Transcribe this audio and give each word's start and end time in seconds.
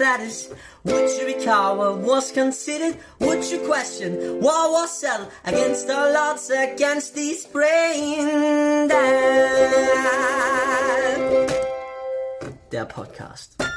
status? 0.00 0.48
Would 0.84 1.10
you 1.18 1.26
recall 1.26 1.76
what 1.76 1.98
was 1.98 2.32
considered? 2.32 2.96
Would 3.18 3.44
you 3.44 3.58
question 3.66 4.40
what 4.40 4.70
was 4.72 4.98
settled 4.98 5.30
against 5.44 5.90
all 5.90 6.16
odds, 6.16 6.48
against 6.48 7.14
these 7.14 7.44
brain 7.44 8.88
dead? 8.88 9.70
Der 12.70 12.86
Podcast. 12.86 13.69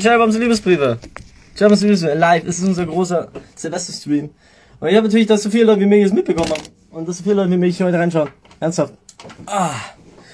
Cherbombs 0.00 0.38
Liebesbriefe. 0.38 0.98
Cherbombs 1.54 1.82
Liebesbriefe 1.82 2.14
live. 2.14 2.44
Es 2.46 2.58
ist 2.58 2.64
unser 2.64 2.86
großer 2.86 3.28
Silvester-Stream. 3.54 4.30
Und 4.80 4.88
ich 4.88 4.96
habe 4.96 5.06
natürlich, 5.06 5.26
dass 5.26 5.42
so 5.42 5.50
viele 5.50 5.64
Leute 5.64 5.80
wie 5.80 5.86
mich 5.86 6.04
es 6.04 6.12
mitbekommen 6.12 6.50
haben. 6.50 6.62
Und 6.90 7.06
dass 7.06 7.18
so 7.18 7.22
viele 7.22 7.36
Leute 7.36 7.50
wie 7.50 7.58
mich 7.58 7.80
heute 7.82 7.98
reinschauen. 7.98 8.30
Ernsthaft. 8.60 8.94
Ah. 9.46 9.72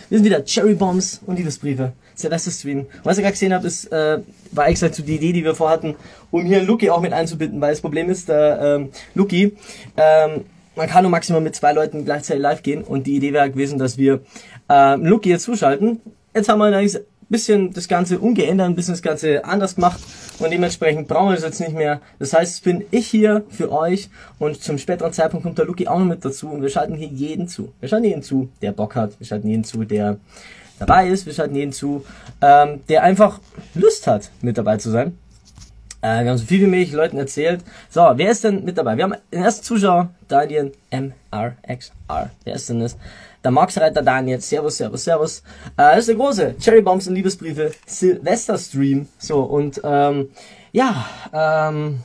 Wir 0.08 0.18
sind 0.18 0.24
wieder 0.24 0.44
Cherry 0.44 0.74
Bombs 0.74 1.20
und 1.26 1.36
Liebesbriefe. 1.36 1.92
Silvester-Stream. 2.14 2.86
Was 3.02 3.18
ihr 3.18 3.22
gerade 3.22 3.32
gesehen 3.32 3.52
habt, 3.52 3.64
ist, 3.64 3.90
äh, 3.92 4.20
war 4.52 4.68
extra 4.68 4.92
zu 4.92 5.02
die 5.02 5.16
Idee, 5.16 5.32
die 5.32 5.42
wir 5.42 5.56
vorhatten, 5.56 5.96
um 6.30 6.44
hier 6.44 6.62
Luki 6.62 6.88
auch 6.88 7.00
mit 7.00 7.12
einzubinden, 7.12 7.60
weil 7.60 7.72
das 7.72 7.80
Problem 7.80 8.08
ist, 8.08 8.28
der 8.28 8.60
ähm, 8.62 8.90
Luki, 9.14 9.56
ähm, 9.96 10.44
man 10.76 10.88
kann 10.88 11.02
nur 11.02 11.10
maximal 11.10 11.40
mit 11.40 11.56
zwei 11.56 11.72
Leuten 11.72 12.04
gleichzeitig 12.04 12.40
live 12.40 12.62
gehen 12.62 12.84
und 12.84 13.06
die 13.06 13.16
Idee 13.16 13.32
wäre 13.32 13.50
gewesen, 13.50 13.78
dass 13.78 13.98
wir 13.98 14.20
ähm, 14.68 15.04
Luki 15.04 15.30
jetzt 15.30 15.42
zuschalten. 15.42 16.00
Jetzt 16.34 16.48
haben 16.48 16.58
wir 16.58 16.66
eigentlich 16.66 17.00
bisschen 17.28 17.72
das 17.72 17.88
Ganze 17.88 18.18
umgeändert, 18.18 18.68
ein 18.68 18.76
bisschen 18.76 18.94
das 18.94 19.02
Ganze 19.02 19.44
anders 19.44 19.74
gemacht 19.74 20.00
und 20.38 20.50
dementsprechend 20.50 21.08
brauchen 21.08 21.28
wir 21.28 21.34
das 21.34 21.44
jetzt 21.44 21.60
nicht 21.60 21.74
mehr. 21.74 22.00
Das 22.18 22.32
heißt, 22.32 22.54
es 22.54 22.60
bin 22.60 22.84
ich 22.90 23.06
hier 23.08 23.44
für 23.48 23.72
euch 23.72 24.10
und 24.38 24.62
zum 24.62 24.78
späteren 24.78 25.12
Zeitpunkt 25.12 25.44
kommt 25.44 25.58
der 25.58 25.64
Luki 25.64 25.88
auch 25.88 25.98
noch 25.98 26.06
mit 26.06 26.24
dazu 26.24 26.48
und 26.48 26.62
wir 26.62 26.68
schalten 26.68 26.94
hier 26.94 27.08
jeden 27.08 27.48
zu. 27.48 27.72
Wir 27.80 27.88
schalten 27.88 28.06
jeden 28.06 28.22
zu, 28.22 28.48
der 28.62 28.72
Bock 28.72 28.94
hat. 28.94 29.18
Wir 29.18 29.26
schalten 29.26 29.48
jeden 29.48 29.64
zu, 29.64 29.84
der 29.84 30.18
dabei 30.78 31.08
ist. 31.08 31.26
Wir 31.26 31.32
schalten 31.32 31.54
jeden 31.54 31.72
zu, 31.72 32.04
ähm, 32.40 32.80
der 32.88 33.02
einfach 33.02 33.40
Lust 33.74 34.06
hat, 34.06 34.30
mit 34.42 34.58
dabei 34.58 34.76
zu 34.76 34.90
sein. 34.90 35.18
Äh, 36.02 36.24
wir 36.24 36.30
haben 36.30 36.38
so 36.38 36.46
viel 36.46 36.60
wie 36.60 36.66
möglich 36.66 36.92
Leuten 36.92 37.18
erzählt. 37.18 37.62
So, 37.90 38.12
wer 38.14 38.30
ist 38.30 38.44
denn 38.44 38.64
mit 38.64 38.78
dabei? 38.78 38.96
Wir 38.96 39.04
haben 39.04 39.14
den 39.32 39.42
ersten 39.42 39.64
Zuschauer, 39.64 40.10
Daniel 40.28 40.72
MRXR. 40.90 42.30
Wer 42.44 42.54
ist 42.54 42.68
denn 42.68 42.80
das? 42.80 42.96
Der 43.46 43.52
Marksreiter 43.52 44.02
Daniel. 44.02 44.40
Servus, 44.40 44.76
servus, 44.76 45.04
servus. 45.04 45.38
Äh, 45.76 45.94
das 45.94 45.98
ist 45.98 46.08
der 46.08 46.16
große 46.16 46.56
Cherry 46.58 46.82
Bombs 46.82 47.06
und 47.06 47.14
Liebesbriefe 47.14 47.70
Silvester 47.86 48.58
Stream. 48.58 49.06
So, 49.18 49.40
und 49.40 49.80
ähm, 49.84 50.30
ja, 50.72 51.06
ähm, 51.32 52.00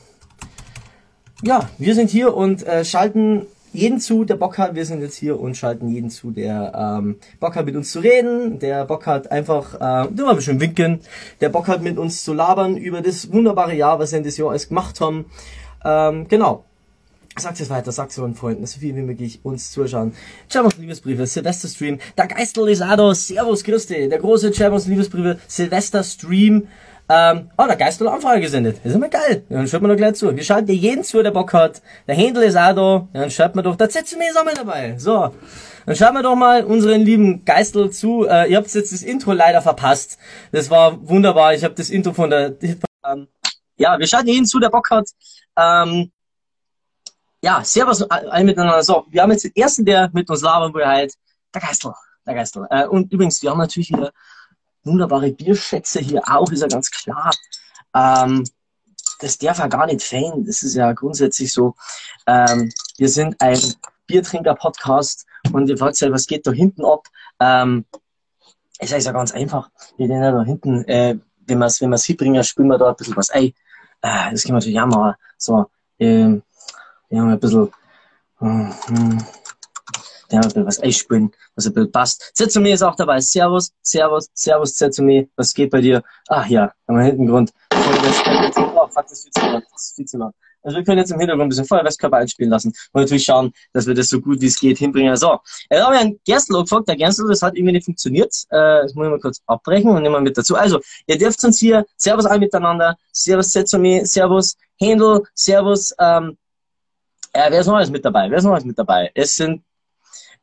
ja, 1.42 1.68
wir 1.78 1.96
sind 1.96 2.10
hier 2.10 2.36
und 2.36 2.64
äh, 2.64 2.84
schalten 2.84 3.46
jeden 3.72 3.98
zu, 3.98 4.24
der 4.24 4.36
Bock 4.36 4.56
hat. 4.56 4.76
Wir 4.76 4.86
sind 4.86 5.00
jetzt 5.00 5.16
hier 5.16 5.40
und 5.40 5.56
schalten 5.56 5.88
jeden 5.88 6.10
zu, 6.10 6.30
der 6.30 7.00
ähm, 7.00 7.16
Bock 7.40 7.56
hat, 7.56 7.66
mit 7.66 7.74
uns 7.74 7.90
zu 7.90 7.98
reden, 7.98 8.60
der 8.60 8.84
Bock 8.84 9.08
hat 9.08 9.32
einfach, 9.32 9.74
äh, 9.74 10.12
nur 10.12 10.26
mal 10.26 10.30
ein 10.30 10.36
bisschen 10.36 10.60
winken, 10.60 11.00
der 11.40 11.48
Bock 11.48 11.66
hat, 11.66 11.82
mit 11.82 11.98
uns 11.98 12.22
zu 12.22 12.34
labern 12.34 12.76
über 12.76 13.00
das 13.00 13.32
wunderbare 13.32 13.74
Jahr, 13.74 13.98
was 13.98 14.12
wir 14.12 14.18
in 14.18 14.24
das 14.24 14.36
Jahr 14.36 14.50
alles 14.50 14.68
gemacht 14.68 15.00
haben. 15.00 15.24
Ähm, 15.84 16.28
genau. 16.28 16.66
Sagt 17.36 17.60
es 17.60 17.70
weiter, 17.70 17.92
sagt 17.92 18.12
es 18.12 18.18
euren 18.18 18.34
Freunden, 18.34 18.66
so 18.66 18.78
viel 18.78 18.94
wie 18.94 19.00
möglich 19.00 19.40
uns 19.42 19.72
zuschauen. 19.72 20.14
Chabons 20.50 20.76
Liebesbriefe, 20.76 21.26
Silvester 21.26 21.66
Stream, 21.66 21.98
der 22.18 22.26
Geistel 22.26 22.66
Lisado, 22.66 23.14
Servus 23.14 23.64
Christi, 23.64 24.08
der 24.10 24.18
große 24.18 24.52
Chabons 24.52 24.86
Liebesbriefe, 24.86 25.38
Silvester 25.48 26.04
Stream. 26.04 26.68
Ähm, 27.08 27.50
oh, 27.56 27.64
der 27.66 27.76
Geistel 27.76 28.06
hat 28.06 28.16
Anfrage 28.16 28.42
gesendet. 28.42 28.76
Ist 28.84 28.94
immer 28.94 29.08
geil. 29.08 29.44
Ja, 29.48 29.56
dann 29.56 29.66
schaut 29.66 29.80
man 29.80 29.90
doch 29.90 29.96
gleich 29.96 30.14
zu. 30.14 30.34
Wir 30.36 30.44
schalten 30.44 30.66
dir 30.66 30.74
jeden 30.74 31.04
zu, 31.04 31.22
der 31.22 31.30
Bock 31.30 31.52
hat. 31.54 31.80
Der 32.06 32.14
Händel 32.14 32.42
ist 32.42 32.56
auch 32.56 32.74
da. 32.74 33.08
Ja, 33.14 33.20
dann 33.22 33.30
schaut 33.30 33.54
man 33.54 33.64
doch, 33.64 33.76
Zetsumi 33.76 34.26
ist 34.28 34.38
auch 34.38 34.44
mit 34.44 34.58
dabei. 34.58 34.98
So. 34.98 35.34
Dann 35.86 35.96
schauen 35.96 36.14
wir 36.14 36.22
doch 36.22 36.36
mal 36.36 36.64
unseren 36.64 37.00
lieben 37.00 37.44
Geistel 37.46 37.90
zu. 37.90 38.26
Äh, 38.26 38.50
ihr 38.50 38.58
habt 38.58 38.72
jetzt 38.72 38.92
das 38.92 39.02
Intro 39.02 39.32
leider 39.32 39.62
verpasst. 39.62 40.18
Das 40.52 40.70
war 40.70 41.08
wunderbar. 41.08 41.54
Ich 41.54 41.64
habe 41.64 41.74
das 41.74 41.88
Intro 41.88 42.12
von 42.12 42.30
der... 42.30 42.56
Ähm, 43.04 43.26
ja, 43.78 43.98
wir 43.98 44.06
schalten 44.06 44.28
jeden 44.28 44.46
zu, 44.46 44.60
der 44.60 44.68
Bock 44.68 44.90
hat. 44.90 45.08
Ähm, 45.58 46.12
ja, 47.42 47.64
servus 47.64 48.02
alle 48.02 48.44
miteinander. 48.44 48.82
So, 48.82 49.04
wir 49.10 49.22
haben 49.22 49.32
jetzt 49.32 49.44
den 49.44 49.56
ersten, 49.56 49.84
der 49.84 50.10
mit 50.12 50.30
uns 50.30 50.42
labern 50.42 50.72
will, 50.72 50.86
halt 50.86 51.14
der 51.52 51.60
Geistel. 51.60 51.92
Der 52.24 52.34
Geistel. 52.34 52.66
Äh, 52.70 52.86
und 52.86 53.12
übrigens, 53.12 53.42
wir 53.42 53.50
haben 53.50 53.58
natürlich 53.58 53.90
wieder 53.90 54.12
wunderbare 54.84 55.32
Bierschätze 55.32 56.00
hier 56.00 56.22
auch, 56.26 56.50
ist 56.52 56.62
ja 56.62 56.68
ganz 56.68 56.90
klar. 56.90 57.32
Ähm, 57.94 58.44
das 59.18 59.38
darf 59.38 59.58
ja 59.58 59.66
gar 59.66 59.86
nicht 59.86 60.02
fehlen. 60.02 60.44
Das 60.44 60.62
ist 60.62 60.74
ja 60.74 60.92
grundsätzlich 60.92 61.52
so. 61.52 61.74
Ähm, 62.26 62.72
wir 62.96 63.08
sind 63.08 63.40
ein 63.40 63.58
Biertrinker-Podcast 64.06 65.26
und 65.52 65.68
ihr 65.68 65.76
fragt 65.76 66.00
euch, 66.02 66.12
was 66.12 66.26
geht 66.26 66.46
da 66.46 66.52
hinten 66.52 66.84
ab? 66.84 67.08
Ähm, 67.40 67.84
es 68.78 68.92
ist 68.92 69.04
ja 69.04 69.12
ganz 69.12 69.32
einfach. 69.32 69.70
Wir 69.96 70.08
gehen 70.08 70.22
ja 70.22 70.32
da 70.32 70.42
hinten, 70.42 70.84
äh, 70.84 71.18
wenn 71.46 71.58
wir 71.58 71.66
es 71.66 71.80
wenn 71.80 71.92
hinbringen, 71.92 72.42
spülen 72.44 72.68
wir 72.68 72.78
da 72.78 72.90
ein 72.90 72.96
bisschen 72.96 73.16
was 73.16 73.30
ein. 73.30 73.52
Äh, 74.00 74.30
das 74.30 74.42
können 74.42 74.54
wir 74.54 74.54
natürlich 74.54 74.80
auch 74.80 74.86
mal 74.86 75.16
so, 75.38 75.66
ähm, 75.98 76.42
wir 77.12 77.20
haben 77.20 77.28
ein 77.28 77.38
bisschen, 77.38 77.70
hm, 78.38 78.72
hm, 78.86 79.18
wir 80.30 80.38
haben 80.38 80.44
ein 80.44 80.48
bisschen 80.48 80.66
was 80.66 80.80
einspülen, 80.80 81.30
was 81.54 81.66
ein 81.66 81.74
bisschen 81.74 81.92
passt. 81.92 82.30
Zetsumi 82.34 82.72
ist 82.72 82.82
auch 82.82 82.96
dabei. 82.96 83.20
Servus, 83.20 83.72
Servus, 83.82 84.30
Servus, 84.32 84.74
Zetsumi. 84.74 85.28
Was 85.36 85.52
geht 85.52 85.70
bei 85.70 85.82
dir? 85.82 86.02
Ach 86.28 86.46
ja, 86.46 86.72
haben 86.88 86.96
wir 86.96 87.04
hinten 87.04 87.26
Grund. 87.26 87.52
Oh, 87.70 88.88
fuck, 88.88 89.06
das 89.08 89.24
ist 89.24 89.24
viel 89.24 89.30
zu 89.32 89.40
laut. 89.42 89.62
Das 89.70 89.84
ist 89.84 89.96
viel 89.96 90.06
zu 90.06 90.16
laut. 90.16 90.32
Also 90.62 90.78
wir 90.78 90.84
können 90.84 90.98
jetzt 90.98 91.10
im 91.10 91.18
Hintergrund 91.18 91.46
ein 91.46 91.48
bisschen 91.50 91.66
Feuerwehrskörper 91.66 92.18
einspielen 92.18 92.50
lassen 92.50 92.72
und 92.92 93.00
natürlich 93.00 93.24
schauen, 93.24 93.52
dass 93.72 93.86
wir 93.86 93.94
das 93.94 94.08
so 94.08 94.20
gut 94.20 94.40
wie 94.40 94.46
es 94.46 94.58
geht 94.58 94.78
hinbringen. 94.78 95.14
So, 95.16 95.40
jetzt 95.68 95.82
haben 95.82 95.92
wir 95.92 96.00
einen 96.00 96.20
Gerstl 96.24 96.62
gefragt. 96.62 96.88
Der 96.88 96.96
Gerstl, 96.96 97.28
das 97.28 97.42
hat 97.42 97.56
irgendwie 97.56 97.72
nicht 97.72 97.84
funktioniert. 97.84 98.32
Äh, 98.48 98.82
das 98.82 98.94
muss 98.94 99.04
ich 99.04 99.10
mal 99.10 99.20
kurz 99.20 99.42
abbrechen 99.46 99.90
und 99.90 100.02
nehmen 100.02 100.14
wir 100.14 100.20
mit 100.20 100.38
dazu. 100.38 100.54
Also, 100.54 100.80
ihr 101.08 101.18
dürft 101.18 101.42
uns 101.44 101.58
hier, 101.58 101.84
Servus 101.96 102.24
alle 102.24 102.38
miteinander, 102.38 102.96
Servus 103.12 103.50
Zetsumi, 103.50 104.06
Servus 104.06 104.56
Händel, 104.78 105.22
Servus, 105.34 105.94
ähm, 105.98 106.38
äh, 107.32 107.50
wer 107.50 107.60
ist 107.60 107.66
noch 107.66 107.76
alles 107.76 107.90
mit 107.90 108.04
dabei? 108.04 108.30
Wer 108.30 108.38
ist 108.38 108.44
noch 108.44 108.52
alles 108.52 108.64
mit 108.64 108.78
dabei? 108.78 109.10
Es 109.14 109.36
sind 109.36 109.62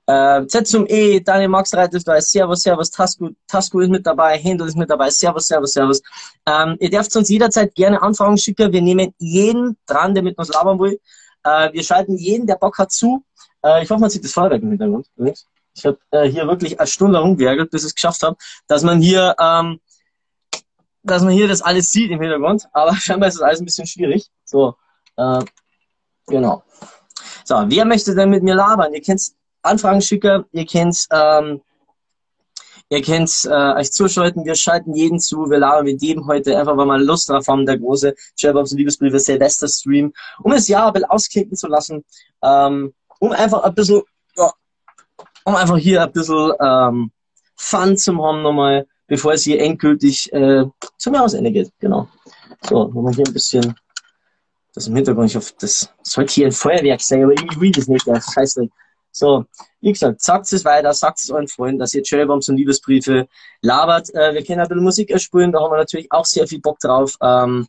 äh, 0.09 0.47
Z 0.47 0.67
zum 0.67 0.87
E, 0.87 1.19
Daniel 1.19 1.49
Max 1.49 1.71
Reit 1.73 1.93
ist 1.93 2.07
dabei, 2.07 2.19
Servus, 2.19 2.63
Servus, 2.63 2.89
Tasco, 2.89 3.29
Tasco 3.47 3.79
ist 3.79 3.89
mit 3.89 4.07
dabei, 4.07 4.39
Händel 4.39 4.67
ist 4.67 4.75
mit 4.75 4.89
dabei, 4.89 5.11
Servus, 5.11 5.47
Servus, 5.47 5.73
Servus. 5.73 6.01
Ähm, 6.47 6.77
ihr 6.79 6.89
dürft 6.89 7.15
uns 7.15 7.29
jederzeit 7.29 7.75
gerne 7.75 8.01
Anfragen 8.01 8.35
schicken. 8.37 8.73
Wir 8.73 8.81
nehmen 8.81 9.13
jeden 9.19 9.77
dran, 9.85 10.15
der 10.15 10.23
mit 10.23 10.35
uns 10.39 10.49
labern 10.49 10.79
will. 10.79 10.99
Äh, 11.43 11.71
wir 11.73 11.83
schalten 11.83 12.17
jeden, 12.17 12.47
der 12.47 12.55
Bock 12.55 12.79
hat, 12.79 12.91
zu. 12.91 13.23
Äh, 13.63 13.83
ich 13.83 13.89
hoffe, 13.91 14.01
man 14.01 14.09
sieht 14.09 14.23
das 14.23 14.31
Feuerwerk 14.31 14.63
im 14.63 14.69
Hintergrund. 14.69 15.07
Ich 15.75 15.85
habe 15.85 15.99
äh, 16.09 16.27
hier 16.27 16.47
wirklich 16.47 16.79
eine 16.79 16.87
Stunde 16.87 17.19
rumgeärgert, 17.19 17.69
bis 17.69 17.83
ich 17.83 17.89
es 17.89 17.95
geschafft 17.95 18.23
habe, 18.23 18.35
dass 18.67 18.81
man 18.81 19.01
hier, 19.01 19.35
ähm, 19.39 19.79
dass 21.03 21.21
man 21.21 21.33
hier 21.33 21.47
das 21.47 21.61
alles 21.61 21.91
sieht 21.91 22.09
im 22.09 22.19
Hintergrund. 22.19 22.67
Aber 22.73 22.95
scheinbar 22.99 23.29
ist 23.29 23.35
das 23.35 23.43
alles 23.43 23.61
ein 23.61 23.65
bisschen 23.65 23.85
schwierig. 23.85 24.27
So, 24.43 24.75
äh, 25.17 25.41
genau. 26.29 26.63
So, 27.43 27.55
wer 27.67 27.85
möchte 27.85 28.15
denn 28.15 28.29
mit 28.29 28.43
mir 28.43 28.55
labern? 28.55 28.93
Ihr 28.93 29.01
kennt 29.01 29.21
Anfragen 29.61 30.01
schicken, 30.01 30.45
ihr 30.51 30.65
kennt 30.65 31.07
ähm, 31.11 31.61
ihr 32.89 33.01
kennt 33.01 33.31
äh, 33.45 33.73
euch 33.79 33.91
zuschalten, 33.91 34.45
wir 34.45 34.55
schalten 34.55 34.93
jeden 34.95 35.19
zu, 35.19 35.49
wir 35.49 35.59
labern 35.59 35.85
mit 35.85 36.01
jedem 36.01 36.27
heute, 36.27 36.57
einfach 36.57 36.75
weil 36.75 36.87
wir 36.87 36.97
Lust 36.97 37.29
drauf 37.29 37.47
haben, 37.47 37.65
der 37.65 37.77
große 37.77 38.15
Sherbox 38.35 38.71
Liebesbriefe 38.71 39.19
Silvester 39.19 39.67
Stream, 39.67 40.11
um 40.41 40.51
das 40.51 40.67
Jahr 40.67 40.87
ein 40.87 40.93
bisschen 40.93 41.09
ausklicken 41.09 41.55
zu 41.55 41.67
lassen, 41.67 42.03
ähm, 42.41 42.93
um 43.19 43.31
einfach 43.31 43.63
ein 43.63 43.75
bisschen, 43.75 44.01
ja, 44.35 44.51
um 45.45 45.55
einfach 45.55 45.77
hier 45.77 46.03
ein 46.03 46.11
bisschen 46.11 46.51
ähm, 46.59 47.11
Fun 47.55 47.97
zu 47.97 48.13
haben 48.13 48.41
nochmal, 48.41 48.87
bevor 49.07 49.33
es 49.33 49.43
hier 49.43 49.61
endgültig 49.61 50.31
äh, 50.33 50.65
zum 50.97 51.13
Jahresende 51.13 51.51
geht, 51.51 51.71
genau. 51.79 52.07
So, 52.67 52.87
nochmal 52.87 53.13
hier 53.13 53.27
ein 53.27 53.33
bisschen 53.33 53.75
das 54.73 54.87
im 54.87 54.95
Hintergrund, 54.95 55.29
ich 55.29 55.35
hoffe, 55.35 55.53
das 55.59 55.93
sollte 56.03 56.33
hier 56.33 56.45
ein 56.47 56.51
Feuerwerk 56.51 57.01
sein, 57.01 57.23
aber 57.23 57.33
irgendwie 57.33 57.61
will 57.61 57.71
das 57.71 57.87
nicht, 57.87 58.05
der 58.05 58.21
Scheiße. 58.21 58.69
So, 59.11 59.45
wie 59.81 59.91
gesagt, 59.91 60.21
sagt 60.21 60.51
es 60.53 60.63
weiter, 60.65 60.93
sagt 60.93 61.19
es 61.19 61.31
euren 61.31 61.47
Freunden, 61.47 61.79
dass 61.79 61.93
ihr 61.93 62.03
Cherrybombs 62.03 62.47
und 62.49 62.57
Liebesbriefe 62.57 63.27
labert. 63.61 64.13
Äh, 64.13 64.33
wir 64.33 64.43
können 64.43 64.59
ein 64.59 64.67
bisschen 64.67 64.83
Musik 64.83 65.09
erspielen, 65.09 65.51
da 65.51 65.61
haben 65.61 65.71
wir 65.71 65.77
natürlich 65.77 66.11
auch 66.11 66.25
sehr 66.25 66.47
viel 66.47 66.61
Bock 66.61 66.79
drauf. 66.79 67.15
Ähm, 67.21 67.67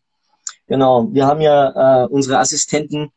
genau, 0.67 1.09
wir 1.13 1.27
haben 1.27 1.41
ja 1.41 2.05
äh, 2.05 2.07
unsere 2.09 2.39
Assistenten, 2.39 3.11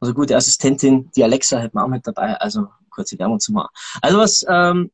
also 0.00 0.14
gute 0.14 0.36
Assistentin, 0.36 1.10
die 1.14 1.22
Alexa 1.22 1.60
hat 1.60 1.74
man 1.74 1.84
auch 1.84 1.88
mit 1.88 2.06
dabei, 2.06 2.34
also 2.36 2.66
kurze 2.90 3.18
Werbung 3.18 3.38
zu 3.38 3.52
machen. 3.52 3.68
Also 4.02 4.18
was, 4.18 4.44
ähm, 4.48 4.90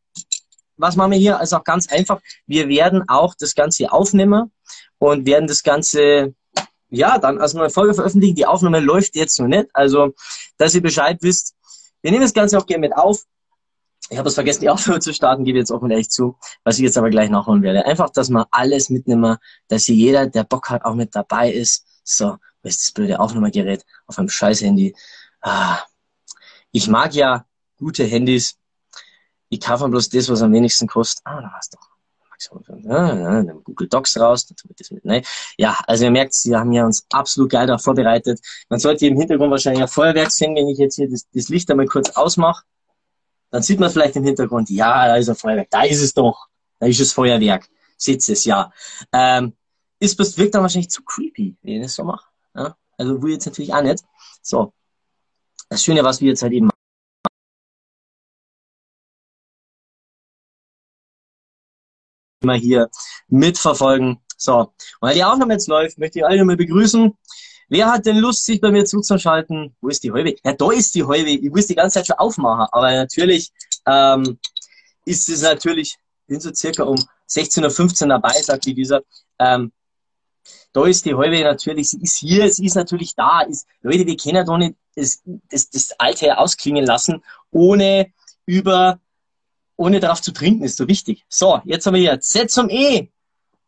was 0.77 0.97
machen 0.97 1.13
wir 1.13 1.19
hier? 1.19 1.39
Also 1.39 1.57
auch 1.57 1.65
ganz 1.65 1.91
einfach, 1.91 2.21
wir 2.47 2.69
werden 2.69 3.09
auch 3.09 3.35
das 3.35 3.55
Ganze 3.55 3.91
aufnehmen 3.91 4.53
und 4.99 5.27
werden 5.27 5.47
das 5.47 5.63
Ganze 5.63 6.35
ja, 6.89 7.19
dann 7.19 7.39
als 7.39 7.55
neue 7.55 7.71
Folge 7.71 7.95
veröffentlichen. 7.95 8.37
Die 8.37 8.47
Aufnahme 8.47 8.81
läuft 8.81 9.17
jetzt 9.17 9.39
noch 9.41 9.49
nicht. 9.49 9.69
Also, 9.73 10.15
dass 10.59 10.75
ihr 10.75 10.83
Bescheid 10.83 11.19
wisst, 11.23 11.55
wir 12.03 12.11
nehmen 12.11 12.23
das 12.23 12.35
Ganze 12.35 12.59
auch 12.59 12.67
gerne 12.67 12.81
mit 12.81 12.97
auf. 12.97 13.23
Ich 14.09 14.19
habe 14.19 14.29
es 14.29 14.35
vergessen, 14.35 14.61
die 14.61 14.71
Aufnahme 14.71 15.01
zu 15.01 15.13
starten, 15.13 15.45
gebe 15.45 15.59
jetzt 15.59 15.73
offen 15.73 15.91
ehrlich 15.91 16.11
zu, 16.11 16.39
was 16.63 16.77
ich 16.79 16.85
jetzt 16.85 16.97
aber 16.97 17.11
gleich 17.11 17.29
nachholen 17.29 17.63
werde. 17.63 17.85
Einfach, 17.87 18.11
dass 18.11 18.29
man 18.29 18.45
alles 18.53 18.89
mitnehmen, 18.89 19.37
dass 19.67 19.85
hier 19.85 19.97
jeder, 19.97 20.27
der 20.29 20.45
Bock 20.45 20.71
hat, 20.71 20.85
auch 20.85 20.95
mit 20.95 21.17
dabei 21.17 21.53
ist. 21.53 21.85
So, 22.05 22.37
wo 22.63 22.69
ist 22.69 22.83
das 22.83 22.93
blöde 22.93 23.19
Aufnahmegerät 23.19 23.85
auf 24.07 24.19
einem 24.19 24.29
scheiß 24.29 24.61
Handy? 24.61 24.95
Ah, 25.41 25.81
ich 26.71 26.87
mag 26.87 27.15
ja 27.15 27.47
gute 27.79 28.05
Handys. 28.05 28.57
Ich 29.49 29.61
kaufe 29.61 29.89
bloß 29.89 30.09
das, 30.11 30.29
was 30.29 30.43
am 30.43 30.53
wenigsten 30.53 30.87
kostet. 30.87 31.23
Ah, 31.25 31.41
da 31.41 31.53
war's 31.53 31.71
doch. 31.71 31.96
Ja, 32.85 33.43
Google 33.65 33.89
Docs 33.89 34.19
raus, 34.19 34.47
dann 34.47 34.57
tun 34.57 34.71
wir 34.71 34.77
das 34.79 34.91
mit. 34.91 35.05
Ne? 35.05 35.23
Ja, 35.57 35.79
also 35.87 36.05
ihr 36.05 36.11
merkt, 36.11 36.35
wir 36.45 36.59
haben 36.59 36.73
ja 36.73 36.85
uns 36.85 37.07
absolut 37.11 37.51
geil 37.51 37.67
darauf 37.67 37.83
vorbereitet. 37.83 38.41
Man 38.69 38.79
sollte 38.79 39.07
im 39.07 39.17
Hintergrund 39.17 39.51
wahrscheinlich 39.51 39.83
ein 39.83 39.89
Feuerwerk 39.89 40.31
sehen, 40.31 40.55
wenn 40.55 40.69
ich 40.69 40.79
jetzt 40.79 40.97
hier 40.97 41.09
das, 41.11 41.27
das 41.33 41.49
Licht 41.49 41.71
einmal 41.71 41.87
kurz 41.87 42.11
ausmache. 42.11 42.65
Dann 43.51 43.63
sieht 43.63 43.81
man 43.81 43.91
vielleicht 43.91 44.17
im 44.17 44.25
Hintergrund, 44.25 44.71
ja, 44.71 45.07
da 45.07 45.17
ist 45.17 45.29
ein 45.29 45.37
Feuerwerk, 45.37 45.71
da 45.71 45.83
ist 45.83 46.03
es 46.03 46.13
doch. 46.13 46.47
Da 46.79 46.87
ist 46.87 47.01
das 47.01 47.13
Feuerwerk. 47.13 47.69
Sitzt 47.97 48.29
es, 48.29 48.45
ja. 48.45 48.71
Ähm, 49.13 49.55
ist, 49.99 50.19
das 50.21 50.37
wirkt 50.37 50.55
dann 50.55 50.63
wahrscheinlich 50.63 50.91
zu 50.91 51.03
creepy, 51.03 51.57
wenn 51.63 51.75
ich 51.75 51.83
das 51.83 51.95
so 51.95 52.05
mache. 52.05 52.27
Ja? 52.55 52.77
Also, 52.99 53.23
wo 53.23 53.27
jetzt 53.29 53.47
natürlich 53.47 53.73
auch 53.73 53.83
nicht. 53.83 54.05
So. 54.43 54.73
Das 55.69 55.83
Schöne, 55.83 56.05
was 56.05 56.21
wir 56.21 56.29
jetzt 56.29 56.43
halt 56.43 56.53
eben 56.53 56.71
immer 62.47 62.55
hier 62.55 62.89
mitverfolgen. 63.29 64.19
So, 64.37 64.73
weil 65.01 65.15
die 65.15 65.25
Aufnahme 65.25 65.55
jetzt 65.55 65.69
läuft, 65.69 65.99
möchte 65.99 66.21
ich 66.21 66.25
alle 66.25 66.39
nochmal 66.39 66.57
begrüßen. 66.57 67.13
Wer 67.69 67.91
hat 67.91 68.07
denn 68.07 68.19
Lust, 68.19 68.45
sich 68.45 68.61
bei 68.61 68.71
mir 68.71 68.85
zuzuschalten? 68.85 69.75
Wo 69.81 69.89
ist 69.89 70.05
die 70.05 70.13
Häube? 70.13 70.37
Ja, 70.45 70.53
da 70.53 70.71
ist 70.71 70.95
die 70.95 71.03
Häube. 71.03 71.31
Ich 71.31 71.51
muss 71.51 71.67
die 71.67 71.75
ganze 71.75 71.95
Zeit 71.95 72.07
schon 72.07 72.17
aufmachen. 72.17 72.67
Aber 72.71 72.93
natürlich 72.93 73.51
ähm, 73.87 74.39
ist 75.05 75.29
es 75.29 75.43
natürlich, 75.43 75.97
bin 76.29 76.39
so 76.39 76.55
circa 76.55 76.85
um 76.85 76.97
16.15 77.29 78.03
Uhr 78.03 78.09
dabei, 78.09 78.41
sagt 78.41 78.67
die 78.67 78.75
dieser. 78.75 79.03
Ähm, 79.41 79.73
da 80.73 80.87
ist 80.87 81.05
die 81.07 81.15
Häube 81.15 81.41
natürlich, 81.43 81.91
sie 81.91 82.03
ist 82.03 82.19
hier, 82.19 82.53
sie 82.53 82.67
ist 82.67 82.77
natürlich 82.77 83.15
da. 83.17 83.41
Ist, 83.41 83.67
Leute, 83.83 84.07
wir 84.07 84.17
können 84.17 84.47
doch 84.47 84.59
nicht 84.59 84.77
das, 84.95 85.23
das, 85.51 85.71
das 85.71 85.93
Alte 85.99 86.39
ausklingen 86.39 86.85
lassen, 86.85 87.25
ohne 87.51 88.13
über 88.45 89.01
ohne 89.77 90.01
darauf 90.01 90.23
zu 90.23 90.33
trinken, 90.33 90.65
ist 90.65 90.77
so 90.77 90.89
wichtig. 90.89 91.25
So, 91.29 91.61
jetzt 91.65 91.87
haben 91.87 91.95
wir 91.95 92.01
hier 92.01 92.21
Z 92.21 92.51
zum 92.51 92.69
E. 92.71 93.11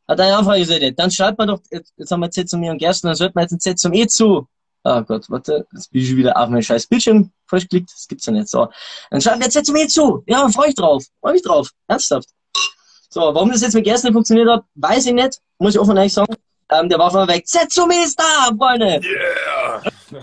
Hat 0.06 0.20
eine 0.20 0.36
Anfrage 0.36 0.60
gesagt. 0.60 0.98
Dann 0.98 1.10
schreibt 1.10 1.38
man 1.38 1.48
doch, 1.48 1.60
jetzt 1.70 2.10
haben 2.10 2.20
wir 2.20 2.30
Z 2.30 2.48
zum 2.48 2.62
E 2.62 2.70
und 2.70 2.78
Gersten, 2.78 3.08
dann 3.08 3.16
schreibt 3.16 3.34
man 3.34 3.42
jetzt 3.42 3.52
ein 3.52 3.60
Z 3.60 3.78
zum 3.78 3.92
E 3.92 4.06
zu. 4.06 4.48
Oh 4.84 5.02
Gott, 5.02 5.28
warte, 5.28 5.66
jetzt 5.72 5.90
bin 5.90 6.02
ich 6.02 6.16
wieder 6.16 6.36
auf 6.36 6.48
meinen 6.48 6.62
scheiß 6.62 6.86
Bildschirm 6.86 7.30
falsch 7.46 7.64
geklickt. 7.64 7.90
Das 7.92 8.08
gibt's 8.08 8.24
ja 8.26 8.32
nicht. 8.32 8.48
So. 8.48 8.68
Dann 9.10 9.20
schreibt 9.20 9.42
der 9.42 9.50
Z 9.50 9.66
zum 9.66 9.76
E 9.76 9.86
zu. 9.86 10.22
Ja, 10.26 10.48
freue 10.48 10.68
ich 10.68 10.74
drauf. 10.74 11.04
Freue 11.20 11.34
mich 11.34 11.42
drauf. 11.42 11.70
Ernsthaft. 11.88 12.28
So, 13.10 13.20
warum 13.20 13.50
das 13.50 13.62
jetzt 13.62 13.74
mit 13.74 13.84
Gersten 13.84 14.12
funktioniert 14.12 14.48
hat, 14.48 14.64
weiß 14.76 15.06
ich 15.06 15.12
nicht. 15.12 15.40
Muss 15.58 15.74
ich 15.74 15.80
offen 15.80 15.96
ehrlich 15.96 16.12
sagen. 16.12 16.34
Ähm, 16.70 16.88
der 16.88 16.98
war 16.98 17.10
schon 17.10 17.20
mal 17.20 17.28
weg. 17.28 17.46
Z 17.46 17.70
zum 17.70 17.90
E 17.90 18.02
ist 18.04 18.18
da, 18.18 18.54
Freunde. 18.56 19.00
Yeah. 19.02 20.22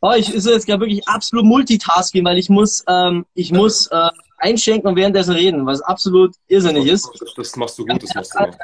Oh, 0.00 0.12
ich 0.16 0.34
ist 0.34 0.46
jetzt 0.46 0.66
gerade 0.66 0.80
wirklich 0.80 1.06
absolut 1.06 1.44
Multitasking, 1.44 2.24
weil 2.24 2.36
ich 2.36 2.48
muss, 2.48 2.82
ähm, 2.88 3.24
ich 3.34 3.52
muss, 3.52 3.86
äh, 3.86 4.08
einschenken 4.42 4.88
und 4.88 4.96
währenddessen 4.96 5.34
reden, 5.34 5.64
was 5.64 5.80
absolut 5.82 6.34
irrsinnig 6.48 6.86
ist. 6.86 7.08
Das, 7.18 7.34
das 7.34 7.56
machst 7.56 7.78
du 7.78 7.86
gut, 7.86 8.02
das 8.02 8.14
machst 8.14 8.34
du 8.34 8.44
gut. 8.44 8.56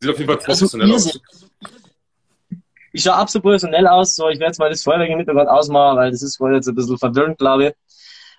Sieht 0.00 0.10
auf 0.10 0.18
jeden 0.18 0.30
Fall 0.30 0.36
professionell 0.44 0.92
aus. 0.92 1.18
Ich 2.92 3.02
schaue 3.02 3.14
absolut 3.14 3.42
professionell 3.42 3.86
aus, 3.86 4.14
so 4.14 4.28
ich 4.28 4.38
werde 4.38 4.50
jetzt 4.50 4.58
mal 4.58 4.70
das 4.70 4.82
Feuerwerk 4.82 5.10
im 5.10 5.18
Hintergrund 5.18 5.48
ausmachen, 5.48 5.96
weil 5.96 6.10
das 6.10 6.22
ist 6.22 6.38
wohl 6.38 6.54
jetzt 6.54 6.68
ein 6.68 6.74
bisschen 6.74 6.98
verwirrend, 6.98 7.38
glaube 7.38 7.68
ich. 7.68 7.74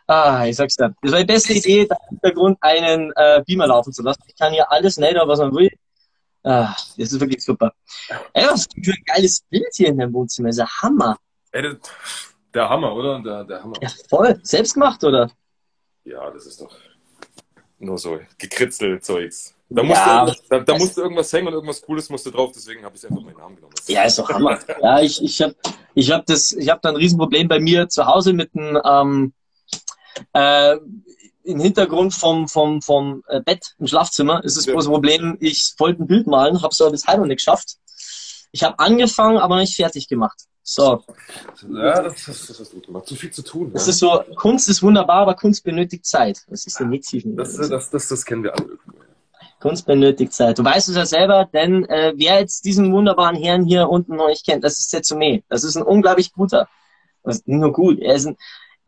Ah, 0.08 0.46
ich 0.46 0.56
sag's 0.56 0.76
dir. 0.76 0.94
Das 1.02 1.12
war 1.12 1.20
die 1.20 1.26
beste 1.26 1.54
Idee, 1.54 1.88
da 1.88 1.96
im 1.96 2.20
Hintergrund 2.22 2.58
einen 2.62 3.12
äh, 3.16 3.42
Beamer 3.46 3.68
laufen 3.68 3.92
zu 3.92 4.04
lassen. 4.04 4.22
Ich 4.28 4.36
kann 4.36 4.54
hier 4.54 4.72
alles 4.72 4.98
nehmen, 4.98 5.20
was 5.26 5.40
man 5.40 5.54
will. 5.54 5.72
Ah, 6.44 6.76
das 6.98 7.12
ist 7.12 7.20
wirklich 7.20 7.44
super. 7.44 7.74
Ey, 8.34 8.46
was 8.48 8.68
für 8.84 8.92
ein 8.92 9.04
geiles 9.06 9.42
Bild 9.50 9.74
hier 9.74 9.88
in 9.88 9.98
deinem 9.98 10.14
Wohnzimmer. 10.14 10.50
Das 10.50 10.58
ist 10.58 10.60
der 10.60 10.82
Hammer. 10.84 11.18
Ey, 11.52 11.76
der 12.54 12.70
Hammer, 12.70 12.96
oder? 12.96 13.20
Der, 13.20 13.44
der 13.44 13.64
Hammer. 13.64 13.76
Ja, 13.82 13.90
voll. 14.08 14.40
Selbst 14.44 14.76
gemacht, 14.76 15.04
oder? 15.04 15.32
Ja, 16.06 16.30
das 16.32 16.46
ist 16.46 16.62
doch 16.62 16.76
nur 17.80 17.98
so 17.98 18.20
gekritzelt 18.38 19.04
Zeugs. 19.04 19.56
Da 19.70 19.82
musste, 19.82 20.06
ja, 20.06 20.36
da, 20.50 20.60
da 20.60 20.78
musste 20.78 21.02
irgendwas 21.02 21.34
hängen 21.34 21.48
und 21.48 21.54
irgendwas 21.54 21.82
Cooles 21.82 22.10
musste 22.10 22.32
drauf, 22.32 22.52
deswegen 22.54 22.86
habe 22.86 22.96
ich 22.96 23.04
einfach 23.04 23.22
meinen 23.22 23.38
Namen 23.38 23.56
genommen. 23.56 23.74
Ja, 23.88 24.04
ist 24.04 24.20
doch 24.20 24.30
Hammer. 24.30 24.60
ja, 24.82 25.02
ich, 25.02 25.24
ich 25.24 25.42
habe 25.42 25.56
ich 25.96 26.12
hab 26.12 26.26
das, 26.28 26.52
ich 26.52 26.70
habe 26.70 26.80
da 26.84 26.90
ein 26.90 26.96
Riesenproblem 26.96 27.48
bei 27.48 27.60
mir 27.60 27.90
zu 27.90 28.06
Hause 28.06 28.34
mit 28.34 28.52
einem 28.56 28.80
ähm, 28.86 29.34
äh, 30.34 30.78
im 31.44 31.60
Hintergrund 31.60 32.14
vom, 32.14 32.48
vom, 32.48 32.82
vom 32.82 33.24
äh, 33.28 33.42
Bett 33.42 33.76
im 33.80 33.88
Schlafzimmer 33.88 34.44
ist 34.44 34.58
das 34.58 34.66
ja. 34.66 34.74
große 34.74 34.90
Problem, 34.90 35.38
ich 35.40 35.74
wollte 35.78 36.04
ein 36.04 36.08
Bild 36.08 36.28
malen, 36.28 36.62
habe 36.62 36.72
es 36.72 36.82
aber 36.82 36.92
bis 36.92 37.08
halb 37.08 37.20
noch 37.20 37.28
nicht 37.28 37.38
geschafft. 37.38 37.78
Ich 38.52 38.64
habe 38.64 38.78
angefangen, 38.80 39.38
aber 39.38 39.58
nicht 39.58 39.76
fertig 39.76 40.08
gemacht. 40.08 40.46
So. 40.68 41.04
Ja, 41.70 42.02
das, 42.02 42.26
das, 42.26 42.48
das 42.48 42.60
hast 42.60 42.72
du 42.72 42.78
gut 42.78 42.88
gemacht. 42.88 43.06
Zu 43.06 43.16
viel 43.16 43.30
zu 43.30 43.44
tun. 43.44 43.72
Das 43.72 43.86
ja. 43.86 43.92
ist 43.92 44.00
so, 44.00 44.24
Kunst 44.36 44.68
ist 44.68 44.82
wunderbar, 44.82 45.22
aber 45.22 45.36
Kunst 45.36 45.64
benötigt 45.64 46.08
Zeit. 46.08 46.42
Das 46.50 46.66
ist 46.66 46.80
der 46.80 46.88
Mädchen. 46.88 47.38
Das, 47.38 47.56
das, 47.56 47.92
das, 47.92 48.08
das 48.08 48.26
kennen 48.26 48.44
wir 48.44 48.54
alle. 48.56 48.80
Kunst 49.60 49.86
benötigt 49.86 50.34
Zeit. 50.34 50.58
Du 50.58 50.64
weißt 50.64 50.90
es 50.90 50.96
ja 50.96 51.06
selber, 51.06 51.48
denn 51.54 51.86
äh, 51.86 52.14
wer 52.16 52.40
jetzt 52.40 52.66
diesen 52.66 52.92
wunderbaren 52.92 53.36
Herrn 53.36 53.64
hier 53.64 53.88
unten 53.88 54.16
noch 54.16 54.28
nicht 54.28 54.44
kennt, 54.44 54.64
das 54.64 54.80
ist 54.80 54.90
Setsume. 54.90 55.44
Das 55.50 55.64
ist 55.64 55.76
ein 55.76 55.84
unglaublich 55.84 56.34
guter. 56.34 56.68
Das 57.24 57.38
ist 57.38 57.48
nur 57.48 57.72
gut, 57.72 58.00
er 58.00 58.16
ist 58.16 58.26
ein 58.26 58.38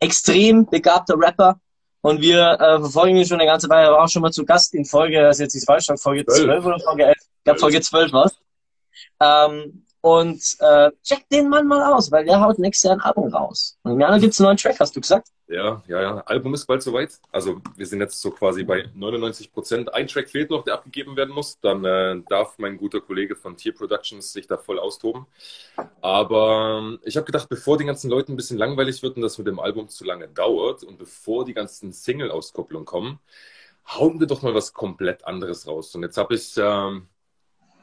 extrem 0.00 0.66
begabter 0.66 1.14
Rapper. 1.16 1.60
Und 2.00 2.20
wir 2.20 2.58
äh, 2.60 2.80
verfolgen 2.80 3.16
ihn 3.16 3.26
schon 3.26 3.40
eine 3.40 3.48
ganze 3.48 3.68
Weile. 3.68 3.88
Er 3.88 3.92
war 3.92 4.04
auch 4.04 4.08
schon 4.08 4.22
mal 4.22 4.32
zu 4.32 4.44
Gast 4.44 4.74
in 4.74 4.84
Folge, 4.84 5.20
das 5.20 5.36
ist 5.36 5.40
jetzt 5.40 5.54
nicht 5.54 5.66
falsch, 5.66 5.86
Folge 5.96 6.26
12 6.26 6.64
oder 6.64 6.80
Folge 6.80 7.04
11. 7.04 7.16
Ich 7.18 7.44
glaube, 7.44 7.60
Folge 7.60 7.80
12 7.80 8.12
war 8.12 8.30
ähm, 9.20 9.84
und 10.00 10.56
äh, 10.60 10.90
check 11.02 11.28
den 11.28 11.48
Mann 11.48 11.66
mal 11.66 11.92
aus, 11.92 12.10
weil 12.12 12.24
der 12.24 12.40
haut 12.40 12.58
nächstes 12.58 12.88
Jahr 12.88 12.94
ein 12.94 13.00
Album 13.00 13.32
raus. 13.32 13.76
Und 13.82 13.92
im 13.92 14.00
Januar 14.00 14.20
gibt 14.20 14.32
es 14.32 14.40
einen 14.40 14.46
neuen 14.46 14.56
Track, 14.56 14.78
hast 14.78 14.94
du 14.94 15.00
gesagt? 15.00 15.28
Ja, 15.48 15.82
ja, 15.88 16.02
ja. 16.02 16.18
Album 16.26 16.52
ist 16.52 16.66
bald 16.66 16.82
soweit. 16.82 17.18
Also 17.32 17.62
wir 17.74 17.86
sind 17.86 18.00
jetzt 18.00 18.20
so 18.20 18.30
quasi 18.30 18.64
bei 18.64 18.90
99 18.94 19.50
Prozent. 19.50 19.94
Ein 19.94 20.06
Track 20.06 20.28
fehlt 20.28 20.50
noch, 20.50 20.62
der 20.62 20.74
abgegeben 20.74 21.16
werden 21.16 21.34
muss. 21.34 21.58
Dann 21.60 21.84
äh, 21.86 22.20
darf 22.28 22.58
mein 22.58 22.76
guter 22.76 23.00
Kollege 23.00 23.34
von 23.34 23.56
Tier 23.56 23.74
Productions 23.74 24.32
sich 24.32 24.46
da 24.46 24.58
voll 24.58 24.78
austoben. 24.78 25.26
Aber 26.02 26.98
ich 27.02 27.16
habe 27.16 27.24
gedacht, 27.24 27.48
bevor 27.48 27.78
den 27.78 27.86
ganzen 27.86 28.10
Leuten 28.10 28.32
ein 28.32 28.36
bisschen 28.36 28.58
langweilig 28.58 29.02
wird 29.02 29.16
und 29.16 29.22
das 29.22 29.38
mit 29.38 29.46
dem 29.46 29.58
Album 29.58 29.88
zu 29.88 30.04
lange 30.04 30.28
dauert 30.28 30.84
und 30.84 30.98
bevor 30.98 31.46
die 31.46 31.54
ganzen 31.54 31.92
Single-Auskopplungen 31.92 32.84
kommen, 32.84 33.18
hauen 33.86 34.20
wir 34.20 34.26
doch 34.26 34.42
mal 34.42 34.54
was 34.54 34.74
komplett 34.74 35.26
anderes 35.26 35.66
raus. 35.66 35.94
Und 35.94 36.02
jetzt 36.02 36.18
habe 36.18 36.34
ich 36.34 36.56
ähm, 36.58 37.08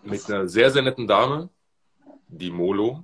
mit 0.04 0.30
einer 0.30 0.48
sehr, 0.48 0.70
sehr 0.70 0.84
netten 0.84 1.08
Dame, 1.08 1.50
die 2.28 2.52
Molo. 2.52 3.04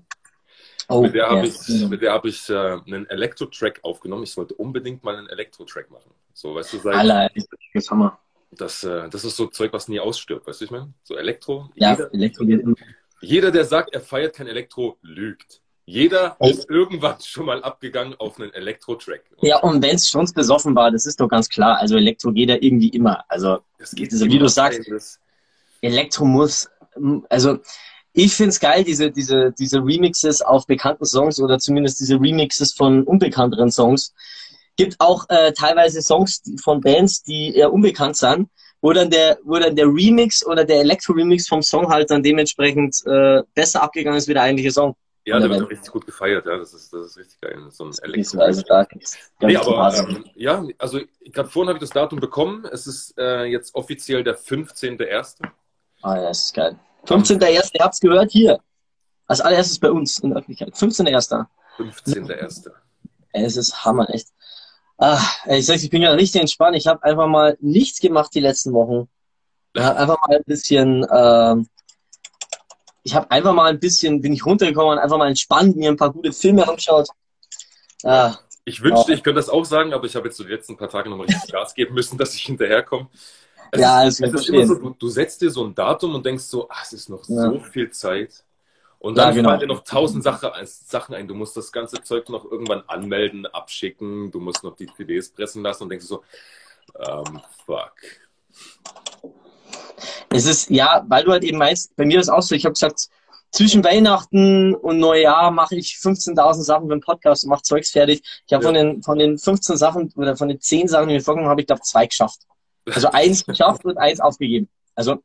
Oh, 0.88 1.02
mit 1.04 1.14
der 1.14 1.30
habe 1.30 1.48
ich, 1.48 1.68
mit 1.88 2.02
der 2.02 2.12
hab 2.12 2.26
ich 2.26 2.50
äh, 2.50 2.54
einen 2.54 3.10
Elektro-Track 3.10 3.80
aufgenommen. 3.84 4.24
Ich 4.24 4.36
wollte 4.36 4.56
unbedingt 4.56 5.04
mal 5.04 5.16
einen 5.16 5.30
Elektro-Track 5.30 5.90
machen. 5.90 6.12
So, 6.34 6.56
weißt 6.56 6.74
du, 6.74 6.80
seit, 6.80 6.96
Alter, 6.96 7.30
das 7.74 7.90
Hammer. 7.90 8.20
Das, 8.52 8.84
äh, 8.84 9.08
das 9.10 9.24
ist 9.24 9.38
so 9.38 9.48
Zeug, 9.48 9.72
was 9.72 9.88
nie 9.88 10.00
ausstirbt, 10.00 10.46
weißt 10.46 10.60
du, 10.60 10.66
ich 10.66 10.72
meine? 10.72 10.94
So 11.04 11.16
Elektro. 11.16 11.70
Ja, 11.76 11.92
jeder, 11.92 12.14
Elektro 12.14 12.46
geht 12.46 12.62
immer. 12.62 12.76
Jeder, 13.22 13.52
der 13.52 13.66
sagt, 13.66 13.94
er 13.94 14.02
feiert 14.02 14.36
kein 14.36 14.48
Elektro, 14.48 14.98
lügt. 15.02 15.62
Jeder 15.86 16.36
oh. 16.40 16.48
ist 16.48 16.70
irgendwann 16.70 17.20
schon 17.22 17.46
mal 17.46 17.64
abgegangen 17.64 18.16
auf 18.20 18.40
einen 18.40 18.54
Elektro-Track. 18.54 19.24
Ja, 19.42 19.60
und 19.60 19.82
wenn 19.82 19.96
es 19.96 20.10
schon 20.10 20.30
besoffen 20.34 20.76
war, 20.76 20.92
das 20.92 21.06
ist 21.06 21.20
doch 21.20 21.28
ganz 21.28 21.48
klar. 21.50 21.78
Also 21.80 21.96
Elektro 21.96 22.32
geht 22.32 22.50
ja 22.50 22.56
irgendwie 22.60 22.90
immer. 22.90 23.24
Also, 23.30 23.60
das 23.78 23.92
geht 23.92 24.12
also, 24.12 24.26
wie 24.26 24.40
du 24.40 24.48
sagst, 24.48 24.82
Elektro 25.82 26.26
muss, 26.26 26.70
also 27.30 27.60
ich 28.14 28.34
finde 28.34 28.50
es 28.50 28.60
geil, 28.60 28.84
diese, 28.84 29.12
diese, 29.12 29.54
diese 29.58 29.80
Remixes 29.80 30.42
auf 30.42 30.66
bekannten 30.68 31.06
Songs 31.06 31.40
oder 31.40 31.60
zumindest 31.60 32.00
diese 32.00 32.20
Remixes 32.20 32.74
von 32.74 33.04
unbekannteren 33.04 33.72
Songs. 33.72 34.14
Gibt 34.76 34.96
auch 35.00 35.26
äh, 35.30 35.54
teilweise 35.54 36.02
Songs 36.02 36.42
von 36.62 36.82
Bands, 36.82 37.24
die 37.24 37.56
eher 37.56 37.72
unbekannt 37.72 38.18
sind, 38.18 38.50
wo 38.82 38.92
dann 38.94 39.10
der, 39.10 39.38
wo 39.44 39.58
dann 39.60 39.76
der 39.76 39.86
Remix 39.86 40.46
oder 40.46 40.66
der 40.66 40.80
Elektro-Remix 40.80 41.48
vom 41.48 41.62
Song 41.62 41.90
halt 41.90 42.10
dann 42.10 42.24
dementsprechend 42.24 42.98
äh, 43.06 43.44
besser 43.54 43.84
abgegangen 43.84 44.18
ist 44.18 44.28
wie 44.28 44.34
der 44.34 44.44
eigentliche 44.44 44.72
Song. 44.72 44.96
Ja, 45.24 45.40
der 45.40 45.50
wird 45.52 45.62
auch 45.62 45.70
richtig 45.70 45.92
gut 45.92 46.06
gefeiert, 46.06 46.48
ja. 46.48 46.58
Das 46.58 46.74
ist, 46.74 46.92
das 46.92 47.06
ist 47.06 47.18
richtig 47.18 47.40
geil. 47.42 47.64
So 47.70 47.86
ein 47.86 47.92
Elektro. 48.02 48.40
also 48.40 48.64
Nee, 49.40 49.56
aber 49.56 49.96
ähm, 49.96 50.26
ja, 50.34 50.66
also 50.80 51.00
gerade 51.26 51.48
vorhin 51.48 51.70
habe 51.70 51.78
ich 51.78 51.82
das 51.82 51.92
Datum 51.92 52.20
bekommen. 52.20 52.66
Es 52.72 52.88
ist 52.88 53.14
äh, 53.20 53.44
jetzt 53.44 53.76
offiziell 53.76 54.24
der 54.24 54.38
15.01. 54.40 55.36
Ah, 56.02 56.16
ja, 56.16 56.24
das 56.24 56.46
ist 56.46 56.56
geil. 56.56 56.76
15.01. 57.06 57.72
Ihr 57.74 57.84
habt's 57.84 58.00
gehört 58.00 58.32
hier. 58.32 58.60
Als 59.28 59.42
allererstes 59.42 59.80
bei 59.80 59.90
uns 59.92 60.20
in 60.20 60.30
der 60.32 60.40
Öffentlichkeit. 60.40 60.74
15.01. 60.76 61.46
15.01. 61.78 62.70
Ey, 63.34 63.44
es 63.46 63.56
ist 63.58 63.86
Hammer, 63.86 64.10
echt. 64.10 64.28
Ey, 65.46 65.60
ich 65.60 65.66
sag's, 65.66 65.84
ich 65.84 65.90
bin 65.90 66.02
gerade 66.02 66.18
richtig 66.18 66.42
entspannt. 66.42 66.76
Ich 66.76 66.86
habe 66.88 67.02
einfach 67.04 67.28
mal 67.28 67.58
nichts 67.62 68.00
gemacht 68.00 68.32
die 68.36 68.40
letzten 68.42 68.74
Wochen. 68.74 69.10
Ich 69.74 69.82
habe 69.82 69.98
einfach 69.98 70.18
mal 70.28 70.36
ein 70.36 70.44
bisschen, 70.46 71.06
ähm, 71.12 71.68
ich 73.04 73.16
habe 73.16 73.32
einfach 73.32 73.54
mal 73.54 73.70
ein 73.70 73.80
bisschen, 73.80 74.22
bin 74.22 74.34
ich 74.34 74.46
runtergekommen 74.46 74.92
und 74.94 75.00
einfach 75.00 75.18
mal 75.18 75.30
entspannt, 75.30 75.78
mir 75.78 75.90
ein 75.90 75.98
paar 75.98 76.12
gute 76.12 76.34
Filme 76.34 76.68
angeschaut. 76.68 77.08
Ah, 78.04 78.36
Ich 78.66 78.84
wünschte, 78.84 79.12
Ja. 79.12 79.18
ich 79.18 79.24
könnte 79.24 79.40
das 79.40 79.50
auch 79.50 79.64
sagen, 79.66 79.94
aber 79.94 80.06
ich 80.06 80.16
habe 80.16 80.28
jetzt 80.28 80.38
so 80.38 80.44
die 80.44 80.52
letzten 80.52 80.76
paar 80.78 80.90
Tage 80.90 81.10
nochmal 81.10 81.28
richtig 81.28 81.52
Gas 81.52 81.74
geben 81.74 81.96
müssen, 81.96 82.18
dass 82.18 82.36
ich 82.36 82.42
hinterherkomme. 82.44 83.08
Es 83.72 83.82
Ja, 83.82 84.04
ist, 84.04 84.20
kann 84.20 84.30
es 84.30 84.42
ist 84.42 84.50
immer 84.50 84.66
so, 84.66 84.76
du, 84.76 84.90
du 84.92 85.08
setzt 85.10 85.42
dir 85.42 85.50
so 85.50 85.64
ein 85.66 85.74
Datum 85.74 86.16
und 86.16 86.26
denkst 86.26 86.44
so, 86.44 86.68
ah, 86.70 86.76
es 86.84 86.94
ist 86.94 87.10
noch 87.10 87.24
Ja. 87.28 87.50
so 87.52 87.60
viel 87.60 87.90
Zeit. 87.92 88.44
Und 89.00 89.18
Ja, 89.18 89.26
dann 89.26 89.36
genau. 89.36 89.50
fallen 89.50 89.62
dir 89.62 89.68
noch 89.68 89.84
tausend 89.84 90.24
Sache, 90.24 90.52
Sachen 90.64 91.16
ein. 91.16 91.28
Du 91.28 91.34
musst 91.34 91.58
das 91.58 91.72
ganze 91.72 92.04
Zeug 92.04 92.30
noch 92.30 92.46
irgendwann 92.46 92.84
anmelden, 92.88 93.46
abschicken, 93.48 94.30
du 94.30 94.40
musst 94.40 94.64
noch 94.64 94.76
die 94.76 94.88
CDs 94.94 95.30
pressen 95.32 95.64
lassen 95.64 95.84
und 95.84 95.90
denkst 95.90 96.06
so, 96.06 96.24
ähm, 97.00 97.42
fuck. 97.66 97.94
Es 100.30 100.46
ist, 100.46 100.70
ja, 100.70 101.04
weil 101.08 101.24
du 101.24 101.32
halt 101.32 101.44
eben 101.44 101.58
meinst, 101.58 101.96
bei 101.96 102.06
mir 102.06 102.20
ist 102.20 102.30
auch 102.30 102.42
so, 102.42 102.54
ich 102.56 102.66
habe 102.66 102.74
gesagt, 102.74 103.08
zwischen 103.52 103.84
Weihnachten 103.84 104.76
und 104.76 105.00
Neujahr 105.00 105.52
mache 105.52 105.76
ich 105.76 105.98
15.000 106.02 106.64
Sachen 106.64 106.88
für 106.88 106.96
den 106.96 107.02
Podcast 107.02 107.44
und 107.44 107.50
mache 107.50 107.64
Zeugs 107.64 107.92
fertig. 107.92 108.22
Ich 108.48 108.54
habe 108.54 108.64
Ja. 108.64 108.70
von 108.70 108.74
den 108.76 109.04
von 109.04 109.18
den 109.20 109.38
15 109.38 109.76
Sachen 109.78 110.12
oder 110.16 110.38
von 110.38 110.48
den 110.48 110.62
10 110.62 110.88
Sachen, 110.88 111.10
die 111.10 111.16
mir 111.16 111.22
vorgenommen 111.22 111.50
habe, 111.50 111.62
ich 111.62 111.68
glaube 111.68 111.82
zwei 111.82 112.06
geschafft. 112.06 112.42
Also 112.86 113.10
eins 113.10 113.46
geschafft 113.46 113.86
und 113.86 113.98
eins 113.98 114.20
aufgegeben. 114.20 114.70
Also 114.96 115.22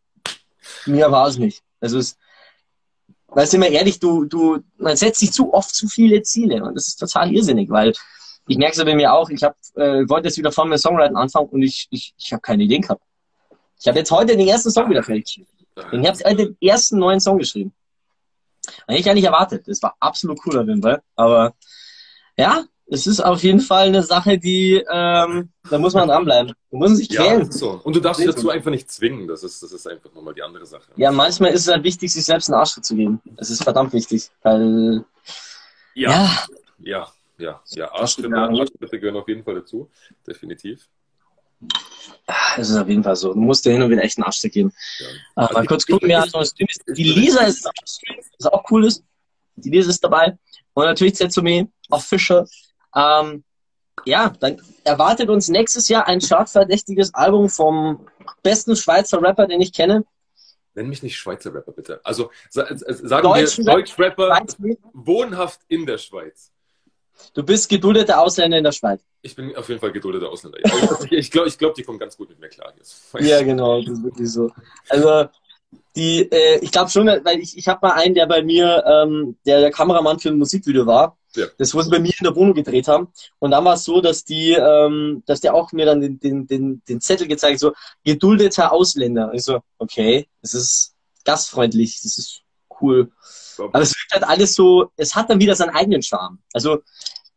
mir 0.86 1.10
war 1.10 1.28
es 1.28 1.38
nicht. 1.38 1.62
Also 1.80 1.98
es, 1.98 2.16
weil 3.28 3.46
sind 3.46 3.62
wir 3.62 3.70
ehrlich, 3.70 3.98
du 3.98 4.24
du 4.24 4.58
man 4.76 4.96
setzt 4.96 5.20
sich 5.20 5.32
zu 5.32 5.52
oft 5.52 5.74
zu 5.74 5.88
viele 5.88 6.22
Ziele 6.22 6.62
und 6.62 6.74
das 6.74 6.88
ist 6.88 6.96
total 6.96 7.32
irrsinnig, 7.32 7.70
weil 7.70 7.92
ich 8.48 8.58
merke 8.58 8.72
es 8.72 8.78
ja 8.78 8.84
bei 8.84 8.94
mir 8.94 9.12
auch. 9.12 9.28
Ich 9.30 9.42
habe 9.42 9.56
äh, 9.74 10.08
wollte 10.08 10.28
jetzt 10.28 10.38
wieder 10.38 10.52
von 10.52 10.68
mir 10.68 10.78
Songwriting 10.78 11.16
anfangen 11.16 11.48
und 11.48 11.62
ich 11.62 11.88
ich 11.90 12.14
ich 12.18 12.32
habe 12.32 12.42
keine 12.42 12.62
Ideen 12.64 12.82
gehabt. 12.82 13.02
Ich 13.78 13.88
habe 13.88 13.98
jetzt 13.98 14.10
heute 14.10 14.36
den 14.36 14.48
ersten 14.48 14.70
Song 14.70 14.88
wieder 14.88 15.02
fertig 15.02 15.24
geschrieben. 15.24 15.48
Ich 15.92 16.08
habe 16.08 16.18
heute 16.24 16.36
den 16.36 16.56
ersten 16.60 16.98
neuen 16.98 17.20
Song 17.20 17.38
geschrieben. 17.38 17.74
Hätte 18.86 19.00
ich 19.00 19.14
nicht 19.14 19.24
erwartet. 19.24 19.68
Das 19.68 19.82
war 19.82 19.96
absolut 20.00 20.38
cool 20.46 20.58
auf 20.58 20.66
jeden 20.66 20.82
Fall. 20.82 21.02
Aber 21.14 21.54
ja, 22.36 22.64
es 22.88 23.06
ist 23.06 23.20
auf 23.20 23.42
jeden 23.42 23.60
Fall 23.60 23.88
eine 23.88 24.02
Sache, 24.02 24.38
die, 24.38 24.74
ähm, 24.90 25.50
da 25.68 25.78
muss 25.78 25.94
man 25.94 26.06
dranbleiben. 26.08 26.52
Du 26.70 26.76
musst 26.76 26.96
sich 26.96 27.08
Ja, 27.10 27.22
quälen. 27.24 27.42
ist 27.42 27.54
so. 27.58 27.80
Und 27.82 27.96
du 27.96 28.00
darfst 28.00 28.20
dich 28.20 28.26
dazu 28.30 28.48
einfach 28.50 28.70
nicht 28.70 28.90
zwingen. 28.90 29.26
Das 29.26 29.42
ist, 29.42 29.62
das 29.62 29.72
ist 29.72 29.86
einfach 29.88 30.12
nochmal 30.14 30.34
die 30.34 30.42
andere 30.42 30.64
Sache. 30.66 30.84
Ja, 30.96 31.10
manchmal 31.10 31.52
ist 31.52 31.62
es 31.66 31.72
halt 31.72 31.82
wichtig, 31.84 32.12
sich 32.12 32.24
selbst 32.24 32.48
einen 32.48 32.58
Arschtritt 32.60 32.84
zu 32.84 32.94
geben. 32.94 33.20
Das 33.36 33.50
ist 33.50 33.62
verdammt 33.62 33.92
wichtig. 33.92 34.30
Weil, 34.42 35.04
Ja, 35.94 36.10
ja, 36.10 36.38
ja, 36.78 37.08
ja. 37.38 37.38
ja. 37.38 37.60
Ja. 37.70 37.92
Arschtritte, 37.92 38.36
Arschtritte 38.36 39.00
gehören 39.00 39.16
auf 39.16 39.28
jeden 39.28 39.42
Fall 39.42 39.56
dazu. 39.56 39.90
Definitiv. 40.26 40.88
es 42.56 42.70
ist 42.70 42.76
auf 42.76 42.88
jeden 42.88 43.02
Fall 43.02 43.16
so. 43.16 43.32
Du 43.34 43.40
musst 43.40 43.64
dir 43.64 43.72
hin 43.72 43.82
und 43.82 43.90
wieder 43.90 44.02
echt 44.02 44.18
einen 44.18 44.24
Arschtritt 44.24 44.52
geben. 44.52 44.72
Ja. 44.98 45.06
Äh, 45.06 45.10
Also 45.36 45.54
mal 45.54 45.62
ich- 45.62 45.68
kurz 45.68 45.86
gucken, 45.86 46.08
das 46.08 46.28
Stream 46.50 46.68
ist. 46.68 46.82
Die 46.96 47.02
Lisa 47.04 47.40
ist 47.44 47.64
was 48.38 48.52
auch 48.52 48.64
cool 48.70 48.84
ist. 48.86 49.02
Die 49.56 49.70
Lisa 49.70 49.90
ist 49.90 50.04
dabei. 50.04 50.36
Und 50.74 50.84
natürlich 50.84 51.14
Zetsumi, 51.16 51.66
auch 51.90 52.02
Fischer. 52.02 52.46
Ähm, 52.96 53.44
ja, 54.04 54.32
dann 54.40 54.60
erwartet 54.84 55.28
uns 55.28 55.48
nächstes 55.48 55.88
Jahr 55.88 56.06
ein 56.06 56.20
chartverdächtiges 56.20 57.14
Album 57.14 57.48
vom 57.48 58.06
besten 58.42 58.74
Schweizer 58.74 59.22
Rapper, 59.22 59.46
den 59.46 59.60
ich 59.60 59.72
kenne. 59.72 60.04
Nenn 60.74 60.88
mich 60.88 61.02
nicht 61.02 61.16
Schweizer 61.16 61.54
Rapper, 61.54 61.72
bitte. 61.72 62.00
Also 62.04 62.30
sa 62.50 62.62
äh, 62.62 62.76
sagen 62.76 63.22
Deutschen 63.22 63.64
wir 63.64 63.72
Rap- 63.72 63.78
Deutschrapper, 63.78 64.36
Schweiz- 64.36 64.78
wohnhaft 64.92 65.60
in 65.68 65.86
der 65.86 65.98
Schweiz. 65.98 66.50
Du 67.32 67.42
bist 67.42 67.70
geduldeter 67.70 68.20
Ausländer 68.20 68.58
in 68.58 68.64
der 68.64 68.72
Schweiz. 68.72 69.00
Ich 69.22 69.34
bin 69.34 69.56
auf 69.56 69.68
jeden 69.70 69.80
Fall 69.80 69.90
geduldeter 69.90 70.28
Ausländer. 70.28 70.58
Ich, 71.10 71.30
glaube, 71.30 71.48
ich 71.48 71.56
glaub, 71.56 71.74
die 71.74 71.82
kommen 71.82 71.98
ganz 71.98 72.14
gut 72.14 72.28
mit 72.28 72.38
mir 72.38 72.50
klar. 72.50 72.74
Hier. 73.18 73.26
Ja, 73.26 73.42
genau, 73.42 73.80
das 73.80 73.92
ist 73.92 74.04
wirklich 74.04 74.30
so. 74.30 74.52
Also 74.90 75.28
die, 75.96 76.30
äh, 76.30 76.58
ich 76.60 76.70
glaube 76.70 76.90
schon, 76.90 77.06
weil 77.06 77.38
ich, 77.40 77.56
ich 77.56 77.68
habe 77.68 77.86
mal 77.86 77.94
einen, 77.94 78.14
der 78.14 78.26
bei 78.26 78.42
mir, 78.42 78.84
ähm, 78.86 79.36
der 79.46 79.60
der 79.60 79.70
Kameramann 79.70 80.18
für 80.18 80.28
ein 80.30 80.38
Musikvideo 80.38 80.86
war. 80.86 81.16
Ja. 81.34 81.46
Das, 81.58 81.74
wo 81.74 81.82
sie 81.82 81.90
bei 81.90 81.98
mir 81.98 82.12
in 82.18 82.24
der 82.24 82.34
Wohnung 82.34 82.54
gedreht 82.54 82.88
haben. 82.88 83.08
Und 83.38 83.50
dann 83.50 83.64
war 83.64 83.74
es 83.74 83.84
so, 83.84 84.00
dass 84.00 84.24
die, 84.24 84.52
ähm, 84.52 85.22
dass 85.26 85.40
der 85.40 85.54
auch 85.54 85.72
mir 85.72 85.84
dann 85.84 86.00
den, 86.00 86.18
den, 86.18 86.46
den, 86.46 86.82
den 86.88 87.00
Zettel 87.00 87.28
gezeigt, 87.28 87.60
so 87.60 87.72
geduldeter 88.04 88.72
Ausländer. 88.72 89.28
Und 89.28 89.34
ich 89.36 89.44
so, 89.44 89.60
okay, 89.78 90.28
das 90.40 90.54
ist 90.54 90.94
gastfreundlich, 91.24 92.00
das 92.02 92.16
ist 92.16 92.42
cool. 92.80 93.10
Aber 93.58 93.80
es 93.80 93.94
wirkt 93.94 94.12
halt 94.12 94.24
alles 94.24 94.54
so, 94.54 94.90
es 94.96 95.14
hat 95.14 95.28
dann 95.28 95.40
wieder 95.40 95.54
seinen 95.54 95.74
eigenen 95.74 96.02
Charme. 96.02 96.38
Also 96.52 96.82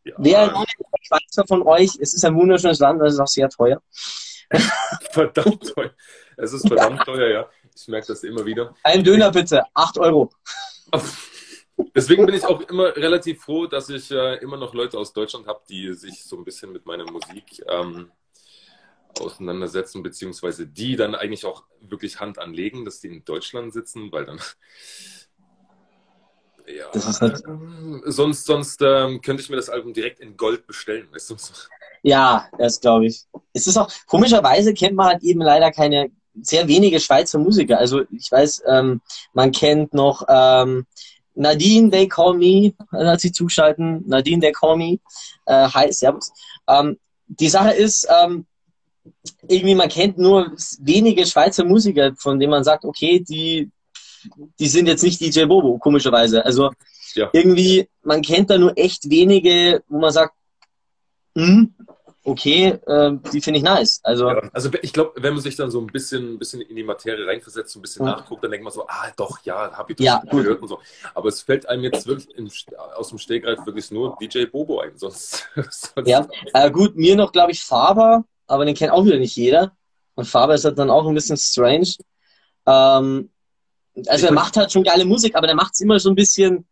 Ja. 0.05 0.13
wer 0.17 0.65
Schweizer 1.01 1.46
von 1.48 1.63
euch, 1.63 1.98
es 2.00 2.13
ist 2.13 2.24
ein 2.24 2.36
wunderschönes 2.36 2.79
Land, 2.79 3.01
das 3.01 3.13
ist 3.13 3.19
auch 3.19 3.27
sehr 3.27 3.50
teuer. 3.50 3.81
Verdammt 5.12 5.74
teuer. 5.75 5.91
Es 6.41 6.53
ist 6.53 6.67
verdammt 6.67 7.03
teuer, 7.03 7.29
ja. 7.29 7.50
Ich 7.81 7.88
merke 7.88 8.07
das 8.07 8.24
immer 8.24 8.45
wieder. 8.45 8.75
Ein 8.83 9.03
Döner 9.03 9.31
bitte, 9.31 9.63
8 9.74 9.98
Euro. 10.00 10.29
Deswegen 11.95 12.25
bin 12.25 12.36
ich 12.36 12.45
auch 12.45 12.59
immer 12.62 12.93
relativ 12.95 13.41
froh, 13.41 13.65
dass 13.67 13.88
ich 13.89 14.12
äh, 14.12 14.36
immer 14.39 14.57
noch 14.57 14.74
Leute 14.74 14.98
aus 14.98 15.13
Deutschland 15.13 15.48
habe, 15.48 15.62
die 15.69 15.93
sich 15.93 16.25
so 16.25 16.38
ein 16.38 16.43
bisschen 16.43 16.74
mit 16.74 16.86
meiner 16.86 17.09
Musik 17.09 17.63
ähm, 17.69 18.12
auseinandersetzen, 19.17 20.03
beziehungsweise 20.03 20.67
die 20.67 20.98
dann 20.98 21.15
eigentlich 21.15 21.45
auch 21.45 21.63
wirklich 21.79 22.19
Hand 22.19 22.38
anlegen, 22.38 22.83
dass 22.83 23.00
die 23.00 23.07
in 23.07 23.24
Deutschland 23.24 23.74
sitzen, 23.74 24.12
weil 24.12 24.25
dann. 24.25 24.39
Ja, 26.67 26.86
halt- 26.93 27.41
ähm, 27.48 28.03
sonst 28.05 28.45
sonst 28.45 28.79
ähm, 28.83 29.21
könnte 29.21 29.41
ich 29.41 29.50
mir 29.50 29.55
das 29.55 29.69
Album 29.69 29.91
direkt 29.91 30.19
in 30.19 30.38
Gold 30.38 30.67
bestellen. 30.67 31.07
Weißt 31.12 31.31
du? 31.31 31.36
Ja, 32.03 32.48
das 32.59 32.79
glaube 32.79 33.07
ich. 33.07 33.25
Es 33.53 33.65
ist 33.65 33.75
auch, 33.75 33.91
komischerweise 34.05 34.75
kennt 34.75 34.95
man 34.95 35.07
halt 35.07 35.24
eben 35.24 35.41
leider 35.41 35.71
keine, 35.71 36.12
sehr 36.41 36.67
wenige 36.67 37.00
Schweizer 37.00 37.39
Musiker. 37.39 37.77
Also 37.77 38.01
ich 38.12 38.31
weiß, 38.31 38.63
ähm, 38.67 39.01
man 39.34 39.51
kennt 39.51 39.93
noch 39.93 40.24
ähm, 40.27 40.86
Nadine, 41.36 41.89
They 41.89 42.08
Call 42.08 42.34
Me, 42.36 42.74
hat 42.91 43.22
sich 43.22 43.34
zugeschalten. 43.34 44.03
Nadine, 44.08 44.41
They 44.41 44.51
Call 44.51 44.77
Me. 44.77 45.00
Äh, 45.46 45.67
hi, 45.69 45.91
servus. 45.91 46.31
Ähm, 46.67 46.98
die 47.27 47.50
Sache 47.50 47.72
ist, 47.72 48.08
ähm, 48.10 48.46
irgendwie 49.48 49.75
man 49.75 49.89
kennt 49.89 50.17
nur 50.17 50.51
wenige 50.79 51.25
Schweizer 51.25 51.63
Musiker, 51.63 52.13
von 52.17 52.39
denen 52.39 52.51
man 52.51 52.63
sagt, 52.63 52.86
okay, 52.86 53.19
die, 53.19 53.69
die 54.60 54.67
sind 54.67 54.88
jetzt 54.88 55.03
nicht 55.03 55.22
DJ 55.22 55.46
Bobo, 55.46 55.77
komischerweise. 55.77 56.43
Also 56.46 56.72
Ja. 57.15 57.29
irgendwie, 57.34 57.88
man 58.03 58.22
kennt 58.22 58.50
da 58.50 58.58
nur 58.58 58.77
echt 58.77 59.10
wenige, 59.10 59.84
wo 59.88 60.00
man 60.00 60.12
sagt, 60.12 60.34
hm, 61.36 61.74
okay, 62.29 62.79
äh, 62.88 63.12
die 63.33 63.41
finde 63.41 63.57
ich 63.59 63.63
nice. 63.63 64.00
Also 64.03 64.29
Ja, 64.29 64.41
also 64.53 64.69
ich 64.81 64.93
glaube, 64.93 65.13
wenn 65.17 65.33
man 65.33 65.41
sich 65.41 65.55
dann 65.55 65.71
so 65.71 65.79
ein 65.79 65.88
bisschen, 65.88 66.33
ein 66.33 66.39
bisschen 66.39 66.62
in 66.62 66.75
die 66.75 66.83
Materie 66.83 67.25
reinversetzt, 67.27 67.71
so 67.74 67.79
ein 67.79 67.81
bisschen 67.81 68.05
Ja. 68.05 68.12
nachguckt, 68.13 68.43
dann 68.43 68.51
denkt 68.51 68.63
man 68.63 68.74
so, 68.74 68.86
ah 68.88 69.12
doch, 69.17 69.39
ja, 69.43 69.71
habe 69.77 69.91
ich 69.91 69.98
das 69.98 70.05
Ja, 70.05 70.19
gut. 70.29 70.43
gehört 70.43 70.62
und 70.62 70.67
so. 70.67 70.79
Aber 71.13 71.29
es 71.29 71.41
fällt 71.41 71.67
einem 71.67 71.83
jetzt 71.83 72.07
wirklich 72.07 72.29
im, 72.38 72.50
aus 72.95 73.09
dem 73.09 73.17
Stegreif 73.17 73.65
wirklich 73.65 73.91
nur 73.91 74.17
DJ 74.21 74.45
Bobo 74.45 74.79
ein. 74.79 74.98
Sonst, 74.98 75.48
sonst 75.55 76.07
Ja, 76.07 76.27
äh, 76.53 76.71
gut, 76.71 76.95
mir 76.95 77.15
noch, 77.15 77.31
glaube 77.31 77.51
ich, 77.51 77.62
Faber, 77.63 78.24
aber 78.48 78.65
den 78.65 78.75
kennt 78.75 78.91
auch 78.91 79.05
wieder 79.05 79.17
nicht 79.19 79.36
jeder. 79.36 79.75
Und 80.15 80.25
Faber 80.25 80.55
ist 80.55 80.65
halt 80.65 80.77
dann 80.77 80.89
auch 80.89 81.07
ein 81.07 81.13
bisschen 81.15 81.38
strange. 81.38 81.93
Ähm, 82.65 83.29
also 84.07 84.25
er 84.27 84.31
macht 84.33 84.55
halt 84.57 84.71
schon 84.71 84.83
geile 84.83 85.05
Musik, 85.05 85.36
aber 85.36 85.48
der 85.48 85.55
macht 85.55 85.74
es 85.74 85.81
immer 85.81 86.00
so 86.00 86.09
ein 86.09 86.15
bisschen, 86.15 86.65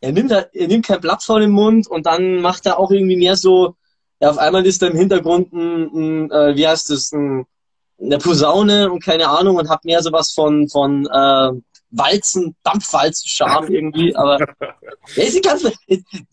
er 0.00 0.12
nimmt 0.12 0.32
halt, 0.32 0.50
er 0.52 0.68
nimmt 0.68 0.86
kein 0.86 1.00
Blatt 1.00 1.22
vor 1.22 1.40
den 1.40 1.50
Mund 1.50 1.86
und 1.88 2.06
dann 2.06 2.40
macht 2.40 2.66
er 2.66 2.78
auch 2.78 2.90
irgendwie 2.90 3.16
mehr 3.16 3.36
so, 3.36 3.76
ja, 4.22 4.30
auf 4.30 4.38
einmal 4.38 4.64
ist 4.64 4.80
da 4.80 4.86
im 4.86 4.96
Hintergrund 4.96 5.52
ein, 5.52 5.90
ein 5.92 6.30
äh, 6.30 6.54
wie 6.54 6.66
heißt 6.66 6.90
das, 6.90 7.10
ein, 7.10 7.44
eine 8.00 8.18
Posaune 8.18 8.90
und 8.90 9.02
keine 9.02 9.28
Ahnung 9.28 9.56
und 9.56 9.68
hat 9.68 9.84
mehr 9.84 10.00
sowas 10.00 10.30
von, 10.30 10.68
von 10.68 11.06
äh, 11.06 11.50
Walzen, 11.90 12.54
Dampfwalzen-Charme 12.62 13.68
irgendwie, 13.68 14.14
aber 14.14 14.38
ja, 14.38 15.22
ist 15.24 15.36
die 15.36 15.40
ganze, 15.40 15.72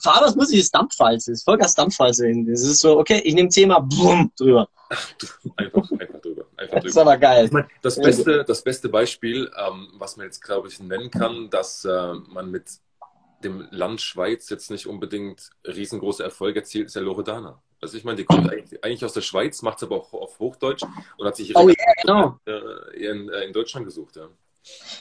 Fabers 0.03 0.35
Musik 0.35 0.59
ist 0.59 0.73
Dampfwalze, 0.73 1.31
ist 1.31 1.43
Vollgas 1.43 1.73
Dampfwalze. 1.73 2.31
Das 2.45 2.61
ist 2.61 2.79
so, 2.79 2.99
okay, 2.99 3.21
ich 3.23 3.33
nehme 3.33 3.49
Thema, 3.49 3.79
bumm, 3.79 4.31
drüber. 4.37 4.69
einfach, 5.57 5.91
einfach 5.91 6.21
drüber. 6.21 6.45
Einfach 6.57 6.75
Das 6.75 6.85
ist 6.85 6.97
aber 6.97 7.17
geil. 7.17 7.49
Ich 7.51 7.65
das 7.81 7.99
beste, 7.99 8.43
das 8.43 8.61
beste 8.61 8.89
Beispiel, 8.89 9.49
ähm, 9.57 9.87
was 9.97 10.15
man 10.15 10.27
jetzt, 10.27 10.43
glaube 10.43 10.67
ich, 10.67 10.79
nennen 10.79 11.09
kann, 11.09 11.49
dass 11.49 11.85
äh, 11.85 12.13
man 12.29 12.51
mit 12.51 12.69
dem 13.43 13.67
Land 13.71 14.01
Schweiz 14.01 14.47
jetzt 14.51 14.69
nicht 14.69 14.85
unbedingt 14.85 15.49
riesengroße 15.65 16.23
Erfolge 16.23 16.59
erzielt, 16.59 16.87
ist 16.87 16.95
ja 16.95 17.01
Loredana. 17.01 17.59
Also 17.81 17.97
ich 17.97 18.03
meine, 18.03 18.17
die 18.17 18.25
kommt 18.25 18.51
eigentlich, 18.51 18.83
eigentlich 18.83 19.05
aus 19.05 19.13
der 19.13 19.21
Schweiz, 19.21 19.61
macht 19.61 19.77
es 19.77 19.83
aber 19.83 19.97
auch 19.97 20.13
auf 20.13 20.39
Hochdeutsch 20.39 20.83
und 21.17 21.25
hat 21.25 21.35
sich 21.35 21.49
ihre 21.49 21.59
Oh 21.59 21.69
ja, 21.69 21.75
genau. 22.01 22.39
äh, 22.45 23.05
in, 23.05 23.29
äh, 23.29 23.45
in 23.45 23.53
Deutschland 23.53 23.85
gesucht. 23.85 24.17
Ja. 24.17 24.27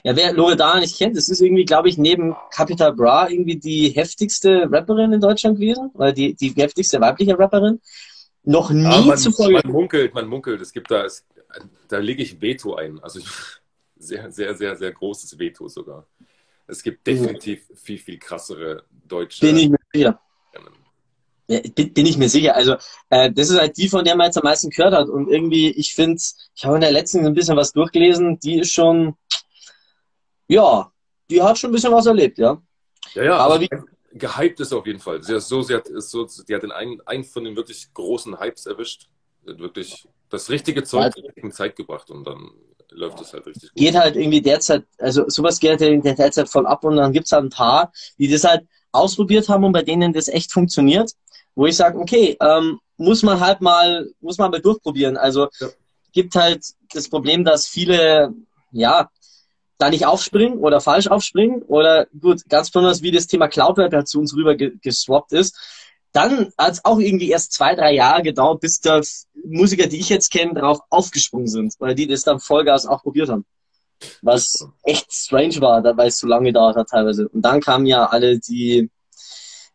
Ja, 0.04 0.16
wer 0.16 0.32
Loredana 0.32 0.80
nicht 0.80 0.96
kennt, 0.96 1.16
das 1.16 1.28
ist 1.28 1.40
irgendwie, 1.40 1.64
glaube 1.64 1.88
ich, 1.88 1.98
neben 1.98 2.34
Capital 2.50 2.92
Bra 2.92 3.28
irgendwie 3.28 3.56
die 3.56 3.90
heftigste 3.90 4.68
Rapperin 4.70 5.12
in 5.12 5.20
Deutschland 5.20 5.58
gewesen, 5.58 5.90
oder 5.94 6.12
die, 6.12 6.34
die 6.34 6.50
heftigste 6.50 7.00
weibliche 7.00 7.38
Rapperin. 7.38 7.80
Noch 8.44 8.70
nie 8.70 8.84
Ja, 8.84 9.00
man, 9.00 9.18
zuvor. 9.18 9.50
man 9.50 9.66
munkelt, 9.66 10.14
man 10.14 10.26
munkelt. 10.28 10.60
Es 10.60 10.72
gibt 10.72 10.90
da, 10.90 11.04
es, 11.04 11.26
da 11.88 11.98
lege 11.98 12.22
ich 12.22 12.40
Veto 12.40 12.76
ein. 12.76 13.00
Also 13.00 13.20
sehr, 13.98 14.30
sehr, 14.30 14.54
sehr, 14.54 14.76
sehr 14.76 14.92
großes 14.92 15.38
Veto 15.38 15.68
sogar. 15.68 16.06
Es 16.66 16.82
gibt 16.82 17.06
definitiv 17.06 17.66
viel, 17.74 17.98
viel 17.98 18.18
krassere 18.18 18.84
deutsche. 19.06 19.44
Bin 19.44 19.56
ich 19.56 19.68
mir 19.68 19.78
sicher. 19.92 20.20
Ja, 21.48 21.60
bin, 21.74 21.94
bin 21.94 22.06
ich 22.06 22.18
mir 22.18 22.28
sicher. 22.28 22.54
Also, 22.54 22.76
äh, 23.10 23.32
das 23.32 23.48
ist 23.50 23.58
halt 23.58 23.76
die, 23.78 23.88
von 23.88 24.04
der 24.04 24.16
man 24.16 24.26
jetzt 24.26 24.36
am 24.36 24.44
meisten 24.44 24.68
gehört 24.70 24.92
hat. 24.94 25.08
Und 25.08 25.28
irgendwie, 25.28 25.70
ich 25.70 25.94
finde, 25.94 26.20
ich 26.54 26.64
habe 26.64 26.74
in 26.76 26.82
der 26.82 26.92
letzten 26.92 27.24
ein 27.26 27.34
bisschen 27.34 27.56
was 27.56 27.72
durchgelesen, 27.72 28.38
die 28.40 28.58
ist 28.60 28.72
schon, 28.72 29.14
ja, 30.46 30.90
die 31.30 31.42
hat 31.42 31.58
schon 31.58 31.70
ein 31.70 31.72
bisschen 31.72 31.92
was 31.92 32.06
erlebt, 32.06 32.38
ja. 32.38 32.60
Ja, 33.14 33.24
ja, 33.24 33.36
Aber 33.36 33.54
also 33.54 33.62
wie- 33.62 34.18
gehypt 34.18 34.60
ist 34.60 34.72
auf 34.72 34.86
jeden 34.86 35.00
Fall. 35.00 35.22
Sie, 35.22 35.34
hat 35.34 35.42
so, 35.42 35.62
sie, 35.62 35.74
hat, 35.74 35.86
so, 35.86 36.26
die 36.26 36.54
hat 36.54 36.62
den 36.62 36.72
einen, 36.72 37.00
einen 37.06 37.24
von 37.24 37.44
den 37.44 37.56
wirklich 37.56 37.92
großen 37.94 38.38
Hypes 38.40 38.66
erwischt. 38.66 39.08
Sie 39.44 39.50
hat 39.52 39.58
wirklich 39.58 40.08
das 40.30 40.50
richtige 40.50 40.82
Zeug 40.82 41.14
zur 41.14 41.24
richtigen 41.24 41.52
Zeit 41.52 41.76
gebracht 41.76 42.10
und 42.10 42.26
dann 42.26 42.50
läuft 42.90 43.20
es 43.20 43.32
halt 43.32 43.46
richtig 43.46 43.70
gut. 43.70 43.76
geht 43.78 43.94
halt 43.94 44.16
irgendwie 44.16 44.40
derzeit, 44.42 44.84
also 44.98 45.24
sowas 45.28 45.60
geht 45.60 45.80
halt 45.80 45.82
in 45.82 46.02
der 46.02 46.14
derzeit 46.14 46.48
voll 46.48 46.66
ab 46.66 46.84
und 46.84 46.96
dann 46.96 47.12
gibt's 47.12 47.32
halt 47.32 47.44
ein 47.44 47.50
paar, 47.50 47.92
die 48.18 48.28
das 48.28 48.44
halt 48.44 48.66
ausprobiert 48.92 49.48
haben 49.50 49.64
und 49.64 49.72
bei 49.72 49.82
denen 49.82 50.12
das 50.14 50.28
echt 50.28 50.52
funktioniert, 50.52 51.12
wo 51.58 51.66
ich 51.66 51.76
sage, 51.76 51.98
okay, 51.98 52.36
ähm, 52.40 52.78
muss 52.98 53.24
man 53.24 53.40
halt 53.40 53.60
mal, 53.60 54.08
muss 54.20 54.38
man 54.38 54.52
mal 54.52 54.60
durchprobieren. 54.60 55.16
Also 55.16 55.48
Ja. 55.58 55.66
gibt 56.12 56.36
halt 56.36 56.64
das 56.94 57.08
Problem, 57.08 57.44
dass 57.44 57.66
viele, 57.66 58.32
ja, 58.70 59.10
da 59.76 59.90
nicht 59.90 60.06
aufspringen 60.06 60.58
oder 60.58 60.80
falsch 60.80 61.08
aufspringen 61.08 61.62
oder 61.62 62.06
gut, 62.20 62.48
ganz 62.48 62.70
besonders 62.70 63.02
wie 63.02 63.10
das 63.10 63.26
Thema 63.26 63.48
Cloudware 63.48 63.90
halt 63.90 64.06
zu 64.06 64.20
uns 64.20 64.36
rüber 64.36 64.54
ge 64.54 64.70
geswappt 64.80 65.32
ist. 65.32 65.56
Dann 66.12 66.52
hat 66.56 66.74
es 66.74 66.84
auch 66.84 67.00
irgendwie 67.00 67.30
erst 67.30 67.52
zwei, 67.52 67.74
drei 67.74 67.92
Jahre 67.92 68.22
gedauert, 68.22 68.60
bis 68.60 68.78
da 68.80 69.00
Musiker, 69.44 69.88
die 69.88 69.98
ich 69.98 70.10
jetzt 70.10 70.30
kenne, 70.30 70.54
darauf 70.54 70.78
aufgesprungen 70.90 71.48
sind, 71.48 71.74
weil 71.80 71.96
die 71.96 72.06
das 72.06 72.22
dann 72.22 72.38
Vollgas 72.38 72.86
auch 72.86 73.02
probiert 73.02 73.30
haben. 73.30 73.44
Was 74.22 74.64
echt 74.84 75.12
strange 75.12 75.60
war, 75.60 75.82
weil 75.96 76.08
es 76.08 76.18
so 76.18 76.28
lange 76.28 76.46
gedauert 76.46 76.76
hat 76.76 76.88
teilweise. 76.88 77.28
Und 77.28 77.42
dann 77.42 77.60
kamen 77.60 77.86
ja 77.86 78.06
alle 78.06 78.38
die, 78.38 78.90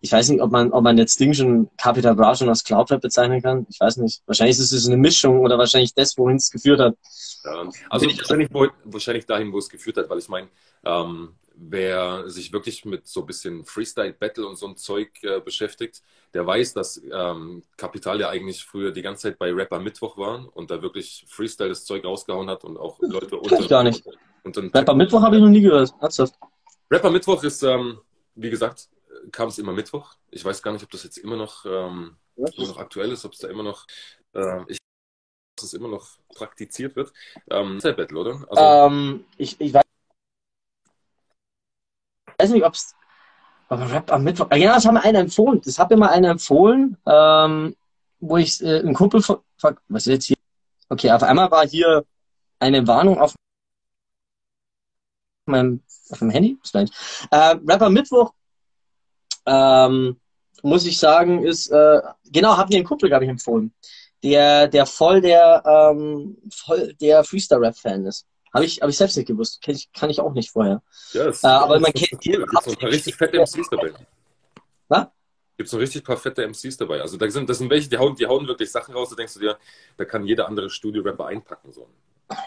ich 0.04 0.12
weiß 0.12 0.28
nicht, 0.28 0.42
ob 0.42 0.52
man, 0.52 0.74
ob 0.74 0.84
man 0.84 0.98
jetzt 0.98 1.18
Ding 1.18 1.34
schon 1.34 1.70
Capital 1.78 2.14
Bra 2.14 2.36
schon 2.36 2.50
als 2.50 2.66
Cloudweb 2.66 3.00
bezeichnen 3.00 3.42
kann. 3.42 3.66
Ich 3.70 3.80
weiß 3.80 3.96
nicht. 3.98 4.22
Wahrscheinlich 4.26 4.60
ist 4.60 4.74
es 4.74 4.86
eine 4.86 4.98
Mischung 4.98 5.40
oder 5.40 5.58
wahrscheinlich 5.58 5.94
das, 5.94 6.18
wohin 6.18 6.36
es 6.36 6.52
geführt 6.52 6.82
hat. 6.82 6.98
Ja, 7.46 7.70
also 7.90 8.08
wahrscheinlich, 8.08 8.50
wo, 8.52 8.68
wahrscheinlich 8.84 9.26
dahin, 9.26 9.54
wo 9.54 9.60
es 9.60 9.70
geführt 9.70 9.96
hat, 9.96 10.10
weil 10.10 10.20
ich 10.20 10.28
meine, 10.28 10.50
ähm, 10.84 11.30
wer 11.56 12.30
sich 12.30 12.52
wirklich 12.52 12.84
mit 12.84 13.08
so 13.08 13.22
ein 13.22 13.28
bisschen 13.28 13.64
Freestyle-Battle 13.64 14.46
und 14.46 14.58
so 14.58 14.68
ein 14.68 14.76
Zeug 14.76 15.08
äh, 15.24 15.40
beschäftigt, 15.40 16.02
der 16.34 16.46
weiß, 16.46 16.74
dass 16.74 17.02
ähm, 17.10 17.64
Kapital 17.78 18.20
ja 18.20 18.28
eigentlich 18.28 18.66
früher 18.66 18.92
die 18.92 19.04
ganze 19.04 19.30
Zeit 19.30 19.40
bei 19.40 19.54
Rapper 19.54 19.80
Mittwoch 19.80 20.18
waren 20.18 20.50
und 20.50 20.70
da 20.70 20.82
wirklich 20.82 21.24
Freestyle 21.30 21.70
das 21.70 21.86
Zeug 21.86 22.04
rausgehauen 22.04 22.50
hat 22.50 22.66
und 22.66 22.76
auch 22.76 23.00
Leute 23.00 23.40
Kenn 23.48 23.62
ich 23.62 23.70
gar 23.70 23.84
nicht. 23.84 24.04
Rapper 24.44 24.96
Mittwoch 24.96 25.22
habe 25.22 25.38
ich 25.38 25.42
noch 25.42 25.48
nie 25.48 25.62
gehört. 25.62 25.94
Ernsthaft. 26.02 26.36
Rapper 26.92 27.10
Mittwoch 27.10 27.42
ist, 27.46 27.64
ähm, 27.64 28.00
wie 28.36 28.50
gesagt, 28.50 28.90
kam 29.32 29.50
es 29.50 29.58
immer 29.58 29.74
Mittwoch. 29.74 30.16
Ich 30.32 30.44
weiß 30.44 30.62
gar 30.62 30.72
nicht, 30.72 30.84
ob 30.84 30.92
das 30.92 31.04
jetzt 31.04 31.18
immer 31.18 31.38
noch, 31.38 31.66
ähm, 31.66 32.18
immer 32.36 32.68
noch 32.68 32.78
aktuell 32.78 33.12
ist, 33.12 33.26
ob 33.26 33.34
es 33.34 33.40
da 33.40 33.48
immer 33.48 33.64
noch, 33.64 33.86
äh, 34.34 34.62
ich 34.68 34.78
dass 35.56 35.66
es 35.66 35.74
immer 35.74 35.88
noch 35.88 36.18
praktiziert 36.36 36.96
wird. 36.96 37.14
Ähm, 37.50 37.80
Battle, 37.82 38.18
oder? 38.18 38.46
Also, 38.50 38.64
Ähm, 38.64 39.26
ich, 39.38 39.60
ich 39.62 39.74
weiß 39.74 39.84
weiß 42.40 42.52
nicht, 42.52 42.66
ob 42.66 42.74
es 42.74 42.96
aber 43.70 43.92
Rap 43.92 44.12
am 44.12 44.24
Mittwoch. 44.24 44.52
Ja, 44.52 44.76
das 44.76 44.86
hat 44.86 44.94
mir 44.94 45.04
einer 45.04 45.20
empfohlen. 45.20 45.62
Das 45.64 45.80
hat 45.80 45.90
mir 45.90 45.98
mal 45.98 46.10
einer 46.10 46.32
empfohlen, 46.32 46.98
ähm, 47.06 47.76
wo 48.20 48.38
ich 48.38 48.62
äh, 48.62 48.80
ein 48.80 48.94
Kumpel 48.94 49.22
von, 49.22 49.40
was 49.88 50.08
ist 50.08 50.14
jetzt 50.14 50.26
hier? 50.26 50.38
Okay, 50.90 51.12
auf 51.12 51.24
einmal 51.24 51.50
war 51.50 51.68
hier 51.68 52.06
eine 52.60 52.86
Warnung 52.86 53.20
auf 53.20 53.34
meinem, 55.46 55.82
auf 56.10 56.22
meinem 56.22 56.32
Handy. 56.32 56.60
Äh, 57.32 57.56
Rapper 57.68 57.90
Mittwoch, 57.90 58.34
ähm, 59.46 60.20
muss 60.62 60.86
ich 60.86 60.98
sagen, 60.98 61.44
ist, 61.44 61.68
äh, 61.68 62.02
genau, 62.32 62.58
hat 62.58 62.70
mir 62.70 62.78
ein 62.78 62.86
Kumpel, 62.86 63.10
glaube 63.10 63.26
ich, 63.26 63.30
empfohlen. 63.30 63.74
Der, 64.24 64.68
der 64.68 64.86
voll 64.86 65.20
der, 65.20 65.64
ähm, 65.66 66.38
voll 66.50 66.94
der 67.02 67.24
Freestyle-Rap-Fan 67.24 68.06
ist. 68.06 68.26
Habe 68.54 68.66
ich, 68.66 68.82
hab 68.82 68.90
ich 68.90 68.98
selbst 68.98 69.18
nicht 69.18 69.28
gewusst. 69.28 69.62
Kenn 69.62 69.76
ich, 69.76 69.92
kann 69.92 70.10
ich 70.10 70.22
auch 70.22 70.34
nicht 70.34 70.52
vorher. 70.52 70.82
ja, 71.12 71.26
das, 71.26 71.44
äh, 71.44 71.48
aber 71.48 71.80
man 71.80 71.92
kennt 71.92 72.14
cool. 72.26 72.46
gibt's 72.46 72.54
noch 72.54 72.68
ein 72.68 72.80
paar 72.80 72.90
richtig 72.90 73.16
fette 73.16 73.38
MCs 73.40 73.70
dabei. 73.70 73.92
Was? 74.88 75.08
Gibt 75.58 75.68
es 75.68 75.74
noch 75.74 75.80
richtig 75.80 76.04
paar 76.04 76.18
fette 76.18 76.48
MCs 76.48 76.78
dabei. 76.78 77.02
Also 77.02 77.18
da 77.18 77.30
sind, 77.30 77.50
das 77.50 77.58
sind 77.58 77.70
welche, 77.70 77.90
die 77.90 77.98
hauen, 77.98 78.16
die 78.16 78.26
hauen 78.26 78.48
wirklich 78.48 78.72
Sachen 78.72 78.94
raus, 78.94 79.10
da 79.10 79.16
denkst 79.16 79.34
du 79.34 79.40
dir, 79.40 79.58
da 79.98 80.06
kann 80.06 80.26
jeder 80.26 80.48
andere 80.48 80.70
Studio-Rapper 80.70 81.26
einpacken. 81.26 81.72
So. 81.72 81.88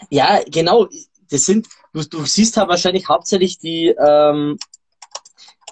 Ja, 0.09 0.41
genau. 0.47 0.87
Das 1.29 1.45
sind, 1.45 1.67
du, 1.93 2.03
du 2.03 2.25
siehst 2.25 2.57
halt 2.57 2.69
wahrscheinlich 2.69 3.07
hauptsächlich 3.07 3.59
die, 3.59 3.89
ähm, 3.89 4.57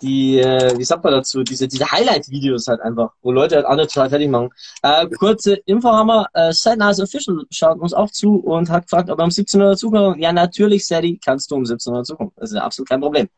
die, 0.01 0.39
äh, 0.39 0.77
wie 0.77 0.83
sagt 0.83 1.03
man 1.03 1.13
dazu, 1.13 1.43
diese, 1.43 1.67
diese 1.67 1.89
Highlight-Videos 1.89 2.67
halt 2.67 2.81
einfach, 2.81 3.13
wo 3.21 3.31
Leute 3.31 3.55
halt 3.55 3.65
andere 3.65 3.87
total 3.87 4.09
fertig 4.09 4.29
machen. 4.29 4.49
Äh, 4.81 5.07
kurze 5.09 5.55
Info 5.65 5.89
haben 5.89 6.07
wir, 6.07 6.27
äh, 6.33 6.51
Sad 6.53 6.77
Nice 6.77 6.99
Official 6.99 7.45
schaut 7.49 7.79
uns 7.79 7.93
auch 7.93 8.11
zu 8.11 8.37
und 8.37 8.69
hat 8.69 8.83
gefragt, 8.83 9.09
ob 9.09 9.19
er 9.19 9.25
um 9.25 9.31
17 9.31 9.61
Uhr 9.61 9.69
dazukommt. 9.69 10.19
Ja, 10.19 10.33
natürlich, 10.33 10.85
Sadie, 10.85 11.19
kannst 11.23 11.49
du 11.49 11.55
um 11.55 11.65
17 11.65 11.93
Uhr 11.93 11.99
dazukommen. 11.99 12.33
Das 12.35 12.51
ist 12.51 12.57
ja 12.57 12.63
absolut 12.63 12.89
kein 12.89 13.01
Problem. 13.01 13.29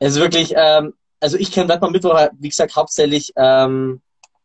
Es 0.00 0.14
ist 0.14 0.20
wirklich, 0.20 0.54
ähm, 0.56 0.94
also 1.20 1.36
ich 1.36 1.52
kenne 1.52 1.72
Rapper 1.72 1.90
Mittwoch, 1.90 2.14
halt, 2.14 2.32
wie 2.38 2.48
gesagt, 2.48 2.74
hauptsächlich, 2.74 3.32
ähm, 3.36 4.00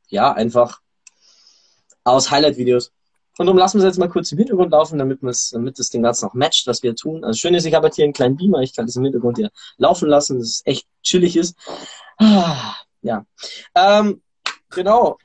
ja, 0.10 0.32
einfach 0.34 0.82
aus 2.04 2.30
Highlight-Videos. 2.30 2.92
Und 3.38 3.46
darum 3.46 3.58
lassen 3.58 3.78
wir 3.78 3.86
es 3.86 3.94
jetzt 3.94 4.00
mal 4.00 4.10
kurz 4.10 4.32
im 4.32 4.38
Hintergrund 4.40 4.72
laufen, 4.72 4.98
damit, 4.98 5.20
damit 5.22 5.80
das 5.80 5.90
Ding 5.90 6.04
Ganze 6.04 6.26
noch 6.26 6.34
matcht, 6.34 6.68
was 6.68 6.82
wir 6.84 6.96
tun. 6.96 7.24
Also 7.24 7.38
schön 7.38 7.54
ist, 7.54 7.66
ich 7.66 7.74
habe 7.74 7.88
jetzt 7.88 7.96
hier 7.96 8.06
einen 8.06 8.14
kleinen 8.14 8.36
Beamer, 8.36 8.62
ich 8.62 8.76
kann 8.76 8.86
das 8.86 8.96
im 8.96 9.04
Hintergrund 9.04 9.38
hier 9.38 9.52
laufen 9.78 10.10
lassen, 10.10 10.40
dass 10.40 10.48
es 10.48 10.62
echt 10.66 10.88
chillig 11.04 11.38
ist. 11.38 11.56
Ah, 12.18 12.76
Ja. 13.02 13.26
Ähm, 13.76 14.22
genau. 14.70 15.18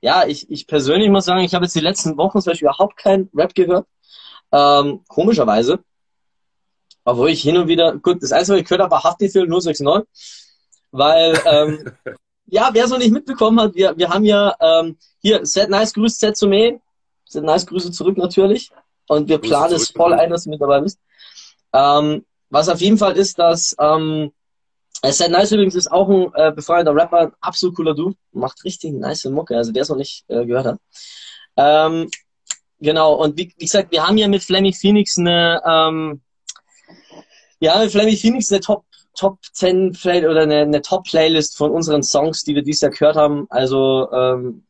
Ja, 0.00 0.26
ich, 0.26 0.50
ich 0.50 0.66
persönlich 0.66 1.08
muss 1.08 1.24
sagen, 1.24 1.44
ich 1.44 1.54
habe 1.54 1.64
jetzt 1.64 1.74
die 1.74 1.80
letzten 1.80 2.16
Wochen 2.18 2.40
zum 2.40 2.50
Beispiel 2.50 2.68
überhaupt 2.68 2.96
kein 2.96 3.30
Rap 3.34 3.54
gehört. 3.54 3.86
Ähm, 4.52 5.02
komischerweise. 5.08 5.78
Obwohl 7.04 7.30
ich 7.30 7.42
hin 7.42 7.56
und 7.56 7.68
wieder, 7.68 7.96
gut, 7.96 8.22
das 8.22 8.32
Einzige, 8.32 8.54
was 8.54 8.60
ich 8.60 8.68
gehört 8.68 8.82
habe, 8.82 8.90
war 8.90 9.04
Haftbefehl 9.04 9.46
069. 9.46 10.06
Weil, 10.90 11.40
ähm, 11.46 11.92
ja, 12.46 12.70
wer 12.72 12.86
so 12.86 12.96
nicht 12.98 13.12
mitbekommen 13.12 13.60
hat, 13.60 13.74
wir, 13.74 13.96
wir 13.96 14.10
haben 14.10 14.24
ja 14.24 14.54
ähm, 14.60 14.96
hier, 15.20 15.44
Set 15.46 15.70
Nice 15.70 15.94
grüßt 15.94 16.20
Set 16.20 16.36
Sume. 16.36 16.80
Set 17.34 17.44
Nice 17.44 17.66
Grüße 17.66 17.90
zurück 17.90 18.16
natürlich. 18.16 18.70
Und 19.08 19.28
wir 19.28 19.38
Grüße 19.38 19.50
planen 19.50 19.74
es 19.74 19.90
voll 19.90 20.14
ein, 20.14 20.30
dass 20.30 20.44
du 20.44 20.50
mit 20.50 20.60
dabei 20.60 20.80
bist. 20.80 20.98
Ähm, 21.72 22.24
was 22.48 22.68
auf 22.68 22.80
jeden 22.80 22.98
Fall 22.98 23.16
ist, 23.16 23.38
dass 23.38 23.76
ähm, 23.78 24.32
äh, 25.02 25.12
Set 25.12 25.30
Nice 25.30 25.52
übrigens 25.52 25.74
ist 25.74 25.90
auch 25.90 26.08
ein 26.08 26.30
äh, 26.34 26.52
befreundeter 26.52 26.94
Rapper, 26.94 27.18
ein 27.18 27.32
absolut 27.40 27.76
cooler 27.76 27.94
Dude, 27.94 28.16
macht 28.32 28.64
richtig 28.64 28.92
nice 28.92 29.24
Mucke, 29.24 29.56
also 29.56 29.72
der 29.72 29.82
es 29.82 29.88
noch 29.88 29.96
nicht 29.96 30.24
äh, 30.28 30.46
gehört 30.46 30.66
hat. 30.66 30.78
Ähm, 31.56 32.10
genau, 32.80 33.14
und 33.14 33.36
wie, 33.36 33.52
wie 33.58 33.64
gesagt, 33.64 33.90
wir 33.92 34.06
haben 34.06 34.16
ja 34.16 34.28
mit 34.28 34.42
Flemmy 34.42 34.72
Phoenix 34.72 35.18
eine, 35.18 35.60
ähm, 35.66 36.22
ja, 37.60 37.78
mit 37.78 37.90
Flemmy 37.90 38.16
Phoenix 38.16 38.50
eine 38.50 38.60
Top 38.60 38.84
Top 39.16 39.38
10 39.52 39.92
Play 39.92 40.26
oder 40.26 40.42
eine, 40.42 40.62
eine 40.62 40.82
Top 40.82 41.04
Playlist 41.04 41.56
von 41.56 41.70
unseren 41.70 42.02
Songs, 42.02 42.42
die 42.42 42.54
wir 42.54 42.62
dieses 42.62 42.80
Jahr 42.80 42.90
gehört 42.90 43.16
haben. 43.16 43.46
Also 43.48 44.10
ähm, 44.12 44.64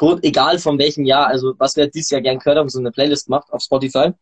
gut, 0.00 0.24
egal 0.24 0.58
von 0.58 0.78
welchem 0.78 1.04
Jahr, 1.04 1.26
also 1.26 1.54
was 1.58 1.76
wir 1.76 1.86
dieses 1.86 2.08
Jahr 2.08 2.22
gern 2.22 2.38
gehört 2.38 2.56
haben, 2.56 2.70
so 2.70 2.78
eine 2.78 2.90
Playlist 2.90 3.28
macht 3.28 3.52
auf 3.52 3.62
Spotify. 3.62 4.12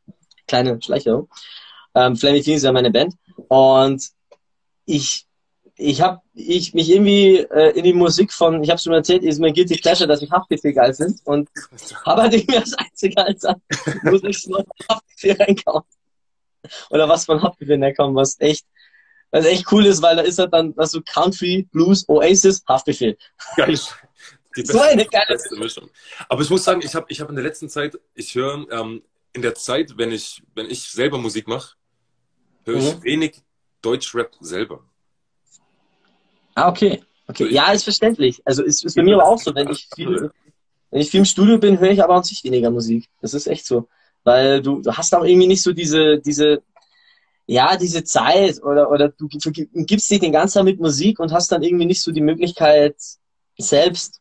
Kleine 0.48 0.82
Schleicherung. 0.82 1.28
Ähm, 1.94 2.16
Flemmy 2.16 2.42
Phoenix 2.42 2.62
ist 2.62 2.64
ja 2.64 2.72
meine 2.72 2.90
Band. 2.90 3.14
Und 3.46 4.02
ich 4.86 5.24
ich 5.76 6.00
habe 6.00 6.20
ich 6.34 6.74
mich 6.74 6.90
irgendwie 6.90 7.36
äh, 7.36 7.78
in 7.78 7.84
die 7.84 7.92
Musik 7.92 8.32
von, 8.32 8.60
ich 8.64 8.70
habe 8.70 8.80
schon 8.80 8.92
erzählt, 8.92 9.22
ist 9.22 9.38
mir 9.38 9.52
Guilty 9.52 9.76
Pleasure, 9.76 10.08
dass 10.08 10.20
ich 10.20 10.32
Haftbefehl 10.32 10.72
geil 10.72 10.92
finde 10.92 11.14
und 11.22 11.48
habe 12.04 12.22
halt 12.22 12.34
irgendwie 12.34 12.56
als 12.56 12.74
einziger 12.74 13.24
als 13.24 13.46
Musik 14.02 14.36
noch 14.48 14.64
Haftbefehl 14.90 15.36
reinkauen. 15.40 15.84
Oder 16.90 17.08
was 17.08 17.24
von 17.24 17.40
Haftbefehl 17.40 17.80
reinkommen, 17.80 18.16
was 18.16 18.34
echt 18.40 18.66
was 19.30 19.44
echt 19.44 19.70
cool 19.70 19.86
ist, 19.86 20.02
weil 20.02 20.16
da 20.16 20.22
ist 20.22 20.40
halt 20.40 20.52
dann 20.52 20.74
also 20.76 21.00
Country, 21.02 21.68
Blues, 21.70 22.08
Oasis, 22.08 22.64
Haftbefehl. 22.66 23.16
Geil. 23.54 23.78
Die 24.58 24.66
So 24.66 24.80
eine 24.80 25.06
geile 25.06 25.26
beste 25.28 25.56
Mischung. 25.56 25.88
Aber 26.28 26.42
ich 26.42 26.50
muss 26.50 26.64
sagen, 26.64 26.80
ich 26.84 26.94
habe 26.94 27.06
ich 27.08 27.20
hab 27.20 27.28
in 27.28 27.36
der 27.36 27.44
letzten 27.44 27.68
Zeit, 27.68 27.96
ich 28.14 28.34
höre 28.34 28.66
ähm, 28.72 29.02
in 29.32 29.42
der 29.42 29.54
Zeit, 29.54 29.96
wenn 29.96 30.10
ich, 30.10 30.42
wenn 30.56 30.68
ich 30.68 30.82
selber 30.90 31.16
Musik 31.18 31.46
mache, 31.46 31.76
höre 32.64 32.78
ich 32.78 32.96
Mhm. 32.96 33.02
wenig 33.04 33.42
Deutschrap 33.82 34.34
selber. 34.40 34.82
Ah, 36.54 36.68
okay. 36.68 37.00
Okay. 37.28 37.52
Ja, 37.52 37.70
ist 37.70 37.84
verständlich. 37.84 38.42
Also 38.44 38.64
ist, 38.64 38.84
ist 38.84 38.96
bei 38.96 39.02
mir 39.02 39.14
aber 39.14 39.26
auch 39.26 39.38
so, 39.38 39.54
wenn 39.54 39.70
ich 39.70 39.88
viel, 39.94 40.30
wenn 40.90 41.00
ich 41.00 41.10
viel 41.10 41.20
im 41.20 41.24
Studio 41.26 41.58
bin, 41.58 41.78
höre 41.78 41.90
ich 41.90 42.02
aber 42.02 42.14
an 42.16 42.24
sich 42.24 42.42
weniger 42.42 42.70
Musik. 42.70 43.08
Das 43.20 43.34
ist 43.34 43.46
echt 43.46 43.64
so. 43.66 43.88
Weil 44.24 44.60
du, 44.60 44.80
du 44.82 44.92
hast 44.92 45.14
auch 45.14 45.24
irgendwie 45.24 45.46
nicht 45.46 45.62
so 45.62 45.72
diese, 45.72 46.18
diese, 46.18 46.62
ja, 47.46 47.76
diese 47.76 48.02
Zeit 48.02 48.60
oder, 48.62 48.90
oder 48.90 49.10
du 49.10 49.28
gibst 49.28 50.10
dich 50.10 50.20
den 50.20 50.32
ganzen 50.32 50.58
Tag 50.58 50.64
mit 50.64 50.80
Musik 50.80 51.20
und 51.20 51.32
hast 51.32 51.52
dann 51.52 51.62
irgendwie 51.62 51.86
nicht 51.86 52.02
so 52.02 52.10
die 52.10 52.20
Möglichkeit, 52.20 52.96
selbst, 53.58 54.20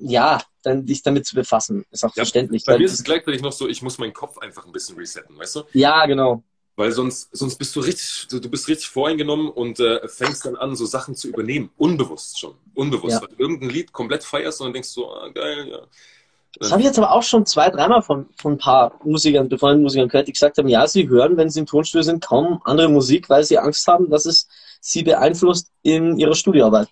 ja, 0.00 0.42
dann 0.62 0.86
dich 0.86 1.02
damit 1.02 1.26
zu 1.26 1.34
befassen. 1.34 1.84
Ist 1.90 2.04
auch 2.04 2.14
Ja, 2.16 2.22
verständlich. 2.22 2.64
Bei 2.64 2.78
mir 2.78 2.84
ist 2.84 2.92
es 2.92 3.04
gleichzeitig 3.04 3.42
noch 3.42 3.52
so, 3.52 3.68
ich 3.68 3.82
muss 3.82 3.98
meinen 3.98 4.12
Kopf 4.12 4.38
einfach 4.38 4.66
ein 4.66 4.72
bisschen 4.72 4.96
resetten, 4.96 5.38
weißt 5.38 5.56
du? 5.56 5.62
ja, 5.72 6.06
genau. 6.06 6.42
Weil 6.76 6.92
sonst, 6.92 7.30
sonst 7.32 7.56
bist 7.56 7.74
du 7.74 7.80
richtig, 7.80 8.28
du, 8.30 8.38
du 8.38 8.48
bist 8.48 8.68
richtig 8.68 8.88
voreingenommen 8.88 9.48
und 9.50 9.80
äh, 9.80 10.06
fängst 10.06 10.46
dann 10.46 10.54
an, 10.54 10.76
so 10.76 10.86
Sachen 10.86 11.16
zu 11.16 11.26
übernehmen. 11.26 11.70
Unbewusst 11.76 12.38
schon. 12.38 12.54
Unbewusst. 12.72 13.16
Ja. 13.16 13.22
Weil 13.22 13.28
du 13.30 13.42
irgendein 13.42 13.70
Lied 13.70 13.92
komplett 13.92 14.22
feierst 14.22 14.60
und 14.60 14.68
dann 14.68 14.74
denkst 14.74 14.94
du, 14.94 15.00
so, 15.00 15.12
ah, 15.12 15.28
geil, 15.28 15.68
ja. 15.68 15.80
Das 16.60 16.70
habe 16.70 16.80
ich 16.80 16.86
jetzt 16.86 16.98
aber 16.98 17.10
auch 17.10 17.24
schon 17.24 17.44
zwei, 17.46 17.68
dreimal 17.70 18.02
von, 18.02 18.26
von 18.36 18.52
ein 18.52 18.58
paar 18.58 18.98
Musikern, 19.04 19.48
befreundeten 19.48 19.82
Musikern 19.82 20.08
gehört, 20.08 20.28
die 20.28 20.32
gesagt 20.32 20.58
haben, 20.58 20.68
ja, 20.68 20.86
sie 20.86 21.08
hören, 21.08 21.36
wenn 21.36 21.50
sie 21.50 21.60
im 21.60 21.66
Tonstudio 21.66 22.02
sind, 22.02 22.24
kaum 22.24 22.60
andere 22.64 22.88
Musik, 22.88 23.28
weil 23.28 23.42
sie 23.42 23.58
Angst 23.58 23.86
haben, 23.88 24.08
dass 24.08 24.24
es 24.24 24.48
sie 24.80 25.02
beeinflusst 25.02 25.72
in 25.82 26.16
ihrer 26.16 26.36
Studioarbeit. 26.36 26.88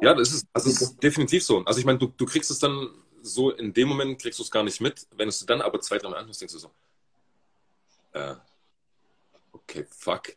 Ja, 0.00 0.14
das 0.14 0.32
ist, 0.32 0.46
also 0.52 0.70
es 0.70 0.80
ist 0.80 1.02
definitiv 1.02 1.42
so. 1.44 1.64
Also 1.64 1.80
ich 1.80 1.86
meine, 1.86 1.98
du, 1.98 2.06
du 2.16 2.24
kriegst 2.26 2.50
es 2.50 2.58
dann 2.58 2.88
so, 3.22 3.50
in 3.50 3.72
dem 3.72 3.88
Moment 3.88 4.20
kriegst 4.20 4.38
du 4.38 4.42
es 4.42 4.50
gar 4.50 4.62
nicht 4.62 4.80
mit. 4.80 5.06
Wenn 5.10 5.26
du 5.26 5.30
es 5.30 5.44
dann 5.44 5.60
aber 5.60 5.80
zwei, 5.80 5.98
drei 5.98 6.08
Mal 6.08 6.18
anhörst, 6.18 6.40
denkst 6.40 6.54
du 6.54 6.58
so, 6.60 6.70
äh, 8.12 8.34
okay, 9.52 9.86
fuck. 9.90 10.34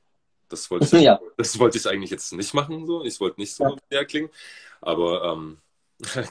Das 0.50 0.70
wollte 0.70 0.86
ich, 0.86 0.92
Ja. 1.04 1.20
das 1.38 1.58
wollte 1.60 1.78
ich 1.78 1.88
eigentlich 1.88 2.10
jetzt 2.10 2.34
nicht 2.34 2.54
machen, 2.54 2.86
so. 2.88 3.04
Ich 3.06 3.20
wollte 3.20 3.40
nicht 3.40 3.54
so 3.54 3.64
Ja. 3.64 3.76
der 3.92 4.06
klingen. 4.06 4.30
Aber 4.82 5.24
ähm, 5.34 5.58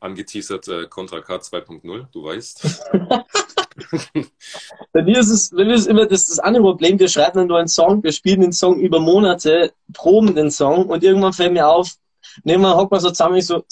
angeteasert 0.00 0.66
äh, 0.68 0.86
Contra 0.88 1.20
K 1.20 1.36
2.0, 1.36 2.06
du 2.12 2.24
weißt. 2.24 2.90
Bei 4.92 5.02
mir 5.02 5.20
ist 5.20 5.30
es, 5.30 5.50
bei 5.50 5.64
mir 5.64 5.74
ist 5.74 5.86
immer 5.86 6.04
das, 6.06 6.26
das 6.26 6.38
andere 6.38 6.62
Problem, 6.64 6.98
wir 6.98 7.08
schreiben 7.08 7.38
dann 7.38 7.46
nur 7.46 7.58
einen 7.58 7.68
Song, 7.68 8.02
wir 8.02 8.12
spielen 8.12 8.40
den 8.40 8.52
Song 8.52 8.78
über 8.80 8.98
Monate, 9.00 9.72
proben 9.92 10.34
den 10.34 10.50
Song 10.50 10.86
und 10.86 11.02
irgendwann 11.04 11.32
fällt 11.32 11.52
mir 11.52 11.68
auf, 11.68 11.94
nehmen 12.44 12.62
wir, 12.62 12.76
hocken 12.76 12.96
wir 12.96 13.00
so 13.00 13.10
zusammen, 13.10 13.36
ich 13.36 13.46
so, 13.46 13.64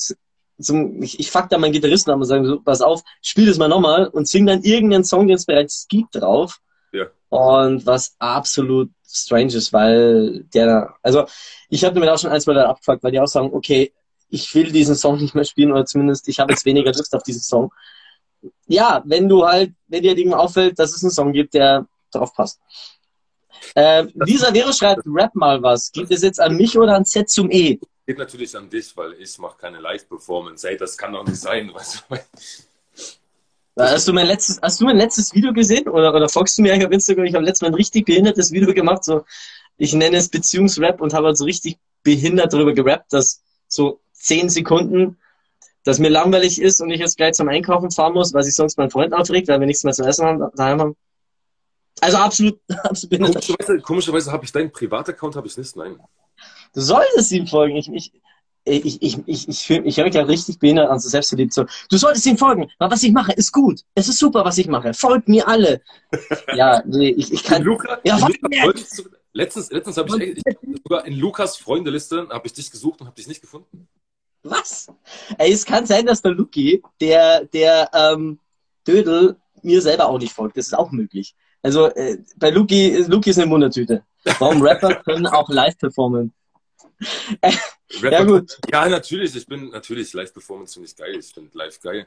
so 0.59 0.91
ich, 1.01 1.21
ich 1.21 1.31
fuck 1.31 1.49
da 1.49 1.59
meinen 1.59 1.73
Gitarristen 1.73 2.11
an 2.11 2.19
und 2.21 2.27
sage 2.27 2.47
so, 2.47 2.61
pass 2.61 2.83
auf, 2.83 3.03
spiel 3.23 3.47
das 3.47 3.59
mal 3.59 3.69
nochmal 3.69 4.09
und 4.09 4.29
sing 4.29 4.47
dann 4.47 4.63
irgendeinen 4.63 5.05
Song, 5.05 5.27
den 5.27 5.37
es 5.37 5.47
bereits 5.47 5.87
gibt, 5.89 6.17
drauf. 6.17 6.59
Ja. 6.93 7.07
Und 7.29 7.87
was 7.87 8.17
absolut 8.19 8.91
strange 9.07 9.55
ist, 9.55 9.73
weil 9.73 10.45
der, 10.55 10.95
also 11.03 11.27
ich 11.69 11.85
habe 11.85 11.95
damit 11.95 12.09
auch 12.09 12.19
schon 12.19 12.31
ein, 12.31 12.41
zwei 12.41 12.53
Leute 12.53 12.69
abgefuckt, 12.69 13.03
weil 13.03 13.13
die 13.13 13.21
auch 13.21 13.27
sagen, 13.27 13.51
okay, 13.53 13.93
ich 14.31 14.55
will 14.55 14.71
diesen 14.73 14.95
Song 14.95 15.19
nicht 15.19 15.35
mehr 15.35 15.45
spielen 15.45 15.73
oder 15.73 15.87
zumindest 15.87 16.29
ich 16.29 16.39
habe 16.39 16.53
jetzt 16.53 16.65
weniger 16.65 16.93
Lust 16.93 17.15
auf 17.15 17.23
diesen 17.23 17.43
Song. 17.43 17.73
Ja, 18.67 19.03
wenn 19.07 19.29
du 19.29 19.47
halt, 19.47 19.73
wenn 19.89 20.03
dir 20.03 20.11
halt 20.11 20.19
irgendwann 20.19 20.41
auffällt, 20.41 20.79
dass 20.79 20.95
es 20.95 21.03
einen 21.03 21.11
Song 21.11 21.33
gibt, 21.33 21.55
der 21.55 21.87
drauf 22.13 22.35
passt. 22.35 22.61
Äh, 23.75 24.07
Lisa 24.15 24.53
Vero 24.53 24.73
schreibt, 24.73 25.03
rap 25.07 25.35
mal 25.35 25.63
was. 25.63 25.91
Geht 25.91 26.11
es 26.11 26.23
jetzt 26.23 26.41
an 26.41 26.57
mich 26.57 26.79
oder 26.79 26.95
an 26.95 27.05
Z 27.05 27.29
zum 27.29 27.51
E? 27.51 27.81
Geht 28.09 28.17
natürlich 28.17 28.57
an 28.57 28.71
dich, 28.71 28.97
weil 28.97 29.13
ich 29.21 29.37
mache 29.37 29.59
keine 29.59 29.81
Live-Performance. 29.81 30.67
Ey, 30.67 30.79
das 30.79 30.97
kann 30.97 31.13
doch 31.13 31.27
nicht 31.27 31.37
sein. 31.37 31.71
Du? 33.77 33.85
Hast 33.85 34.09
du 34.09 34.13
mein 34.13 34.27
letztes, 34.27 34.59
hast 34.61 34.81
du 34.81 34.87
mein 34.87 34.97
letztes 34.97 35.33
Video 35.35 35.53
gesehen? 35.53 35.87
Oder, 35.87 36.13
oder 36.13 36.29
folgst 36.29 36.59
du 36.59 36.63
mir 36.63 36.73
eigentlich 36.73 36.87
auf 36.87 36.93
Instagram? 36.93 37.27
Ich 37.27 37.35
habe 37.35 37.45
letztes 37.45 37.63
Mal 37.63 37.69
ein 37.69 37.75
richtig 37.75 38.07
behindertes 38.07 38.51
Video 38.51 38.75
gemacht, 38.75 39.05
so, 39.05 39.25
ich 39.77 39.93
nenne 39.93 40.17
es 40.17 40.29
Beziehungsrap 40.29 41.01
und 41.01 41.15
habe 41.15 41.27
halt 41.27 41.37
so 41.37 41.45
richtig 41.45 41.79
behindert 42.03 42.53
darüber 42.53 42.73
gerappt, 42.73 43.13
dass 43.13 43.41
so 43.69 44.01
zehn 44.11 44.49
Sekunden, 44.49 45.17
dass 45.85 46.01
mir 46.01 46.09
langweilig 46.09 46.61
ist 46.61 46.81
und 46.81 46.91
ich 46.91 46.99
jetzt 46.99 47.19
gleich 47.19 47.35
zum 47.35 47.49
Einkaufen 47.49 47.93
fahren 47.93 48.15
muss, 48.15 48.35
weil 48.35 48.43
sich 48.43 48.57
sonst 48.57 48.79
mein 48.79 48.91
Freund 48.91 49.15
aufregt, 49.15 49.47
weil 49.47 49.61
wir 49.61 49.67
nichts 49.69 49.85
mehr 49.85 49.93
zu 49.93 50.03
essen 50.03 50.27
haben, 50.27 50.51
daheim 50.57 50.81
haben. 50.81 50.97
Also 52.01 52.17
absolut, 52.17 52.59
absolut 52.83 53.11
behindert. 53.11 53.47
Komischerweise, 53.47 53.81
komischerweise 53.81 54.33
habe 54.33 54.45
ich 54.45 54.51
deinen 54.51 54.73
Privataccount, 54.73 55.37
habe 55.37 55.47
ich 55.47 55.57
nicht, 55.57 55.77
nein. 55.77 56.01
Du 56.75 56.81
solltest 56.81 57.33
ihm 57.33 57.47
folgen. 57.47 57.77
Ich, 57.77 57.89
ich, 57.93 58.13
ich, 58.65 59.03
ich, 59.03 59.19
ich, 59.27 59.49
ich, 59.49 59.49
ich 59.49 59.69
höre 59.69 59.81
mich 59.83 60.15
ja 60.15 60.23
richtig 60.23 60.59
behindert 60.59 60.91
an, 60.91 60.99
so 61.01 61.09
selbstverliebt. 61.09 61.53
So, 61.55 61.65
du 61.91 61.97
solltest 61.97 62.27
ihm 62.27 62.37
folgen. 62.37 62.71
Aber 62.79 62.93
was 62.93 63.03
ich 63.03 63.13
mache, 63.13 63.33
ist 63.33 63.53
gut. 63.53 63.81
Es 63.95 64.09
ist 64.09 64.19
super, 64.19 64.45
was 64.45 64.59
ich 64.59 64.69
mache. 64.69 64.93
Folgt 64.95 65.29
mir 65.29 65.49
alle. 65.49 65.81
Ja, 66.55 66.83
nee, 66.87 67.09
ich, 67.11 67.33
ich 67.33 67.43
kann. 67.45 67.63
Luca, 67.63 67.99
Ja? 68.05 68.17
Freundes- 68.19 69.09
letztens, 69.33 69.71
letztens 69.71 69.97
habe 69.97 70.23
ich, 70.23 70.37
echt- 70.47 70.59
ich 70.63 70.81
sogar 70.83 71.07
in 71.07 71.15
Lukas 71.19 71.57
Freundeliste 71.57 72.29
habe 72.31 72.47
ich 72.47 72.53
dich 72.53 72.71
gesucht 72.71 73.01
und 73.01 73.07
habe 73.07 73.17
dich 73.17 73.29
nicht 73.29 73.41
gefunden. 73.41 73.89
Was? 74.43 74.87
Ey, 75.39 75.53
es 75.53 75.65
kann 75.65 75.85
sein, 75.87 76.07
dass 76.07 76.23
der 76.23 76.33
Luki, 76.33 76.83
der, 77.01 77.45
der 77.47 77.91
ähm, 77.93 78.39
Dödel, 78.87 79.37
mir 79.63 79.83
selber 79.83 80.09
auch 80.09 80.19
nicht 80.19 80.33
folgt. 80.33 80.57
Das 80.57 80.67
ist 80.67 80.75
auch 80.75 80.91
möglich. 80.93 81.35
Also 81.63 81.87
äh, 81.87 82.19
bei 82.37 82.51
Luki, 82.51 83.05
Luki 83.09 83.31
ist 83.31 83.39
eine 83.39 83.51
Wundertüte. 83.51 84.05
Warum 84.39 84.63
Rapper 84.63 84.95
können 84.97 85.27
auch 85.27 85.49
live 85.49 85.77
performen? 85.79 86.33
Ja 88.01 88.25
gut. 88.25 88.59
Ja, 88.71 88.89
natürlich. 88.89 89.35
Ich 89.35 89.47
bin 89.47 89.71
natürlich 89.71 90.13
Live-Performance 90.13 90.75
finde 90.75 90.89
ich 90.89 90.97
geil. 90.97 91.17
Ich 91.19 91.33
finde 91.33 91.57
live 91.57 91.81
geil. 91.81 92.07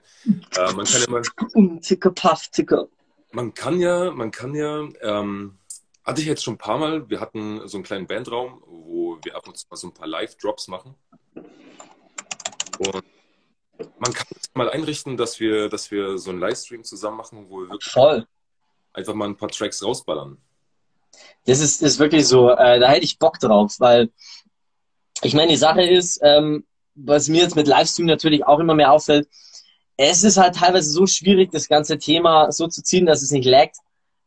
Äh, 0.56 0.74
man 0.74 0.86
kann 0.86 1.50
Mm, 1.54 1.80
Ticker, 1.80 2.12
Puff, 2.16 2.48
Ticker. 2.50 2.88
man 3.32 3.54
kann 3.54 3.80
ja, 3.80 4.12
man 4.12 4.32
kann 4.32 4.54
ja, 4.54 4.88
ähm, 5.02 5.58
hatte 6.04 6.22
ich 6.22 6.28
jetzt 6.28 6.44
schon 6.44 6.56
ein 6.56 6.60
paar 6.60 6.78
Mal. 6.78 7.10
Wir 7.10 7.20
hatten 7.20 7.68
so 7.68 7.78
einen 7.78 7.84
kleinen 7.84 8.08
Bandraum, 8.08 8.62
wo 8.66 9.18
wir 9.24 9.36
ab 9.36 9.48
und 9.48 9.58
zu 9.58 9.66
mal 9.70 9.78
so 9.78 9.88
ein 9.88 9.94
paar 9.94 10.08
Live-Drops 10.08 10.68
machen. 10.68 10.96
Und 12.78 13.04
man 14.00 14.14
kann 14.14 14.28
es 14.40 14.50
mal 14.54 14.70
einrichten, 14.70 15.18
dass 15.18 15.40
wir, 15.40 15.70
dass 15.70 15.90
wir 15.92 16.18
so 16.18 16.30
einen 16.32 16.40
Livestream 16.40 16.84
zusammen 16.84 17.18
machen, 17.18 17.46
wo 17.50 17.62
wir 17.62 17.70
wirklich 17.70 17.92
Voll. 17.92 18.28
einfach 18.94 19.14
mal 19.14 19.26
ein 19.28 19.38
paar 19.38 19.50
Tracks 19.50 19.84
rausballern. 19.84 20.38
Das 21.46 21.60
ist, 21.60 21.82
ist 21.82 22.00
wirklich 22.00 22.28
so, 22.28 22.52
äh, 22.52 22.80
da 22.80 22.90
hätte 22.90 23.04
ich 23.06 23.20
Bock 23.20 23.40
drauf, 23.40 23.76
weil 23.80 24.10
ich 25.24 25.34
meine, 25.34 25.52
die 25.52 25.58
Sache 25.58 25.84
ist, 25.84 26.20
ähm, 26.24 26.66
was 26.96 27.30
mir 27.30 27.42
jetzt 27.42 27.56
mit 27.56 27.68
Livestream 27.68 28.06
natürlich 28.06 28.46
auch 28.46 28.60
immer 28.60 28.76
mehr 28.76 28.92
auffällt, 28.92 29.28
es 29.98 30.24
ist 30.24 30.38
halt 30.38 30.56
teilweise 30.56 30.90
so 30.90 31.06
schwierig, 31.06 31.52
das 31.52 31.68
ganze 31.68 31.98
Thema 31.98 32.52
so 32.52 32.68
zu 32.68 32.84
ziehen, 32.84 33.06
dass 33.06 33.22
es 33.22 33.32
nicht 33.32 33.46
laggt. 33.46 33.78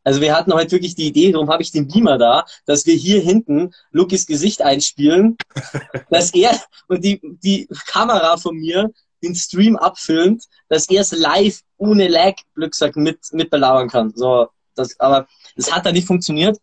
Also 0.03 0.21
wir 0.21 0.35
hatten 0.35 0.53
heute 0.53 0.71
wirklich 0.71 0.95
die 0.95 1.07
Idee, 1.07 1.31
darum 1.31 1.49
habe 1.49 1.63
ich 1.63 1.71
den 1.71 1.87
Beamer 1.87 2.17
da, 2.17 2.45
dass 2.65 2.85
wir 2.85 2.93
hier 2.93 3.19
hinten 3.21 3.73
Lukis 3.91 4.27
Gesicht 4.27 4.61
einspielen, 4.61 5.35
dass 6.09 6.33
er 6.33 6.51
und 6.87 7.03
die, 7.03 7.19
die 7.43 7.67
Kamera 7.87 8.37
von 8.37 8.55
mir 8.55 8.91
den 9.23 9.35
Stream 9.35 9.75
abfilmt, 9.75 10.45
dass 10.69 10.87
er 10.89 11.01
es 11.01 11.11
live 11.11 11.61
ohne 11.77 12.07
Lag, 12.07 12.35
Glück 12.53 12.71
gesagt, 12.71 12.95
mit, 12.95 13.19
mit 13.31 13.49
belabern 13.49 13.89
kann. 13.89 14.13
So, 14.15 14.47
das, 14.75 14.99
aber 14.99 15.27
das 15.55 15.71
hat 15.71 15.85
da 15.85 15.91
nicht 15.91 16.07
funktioniert. 16.07 16.59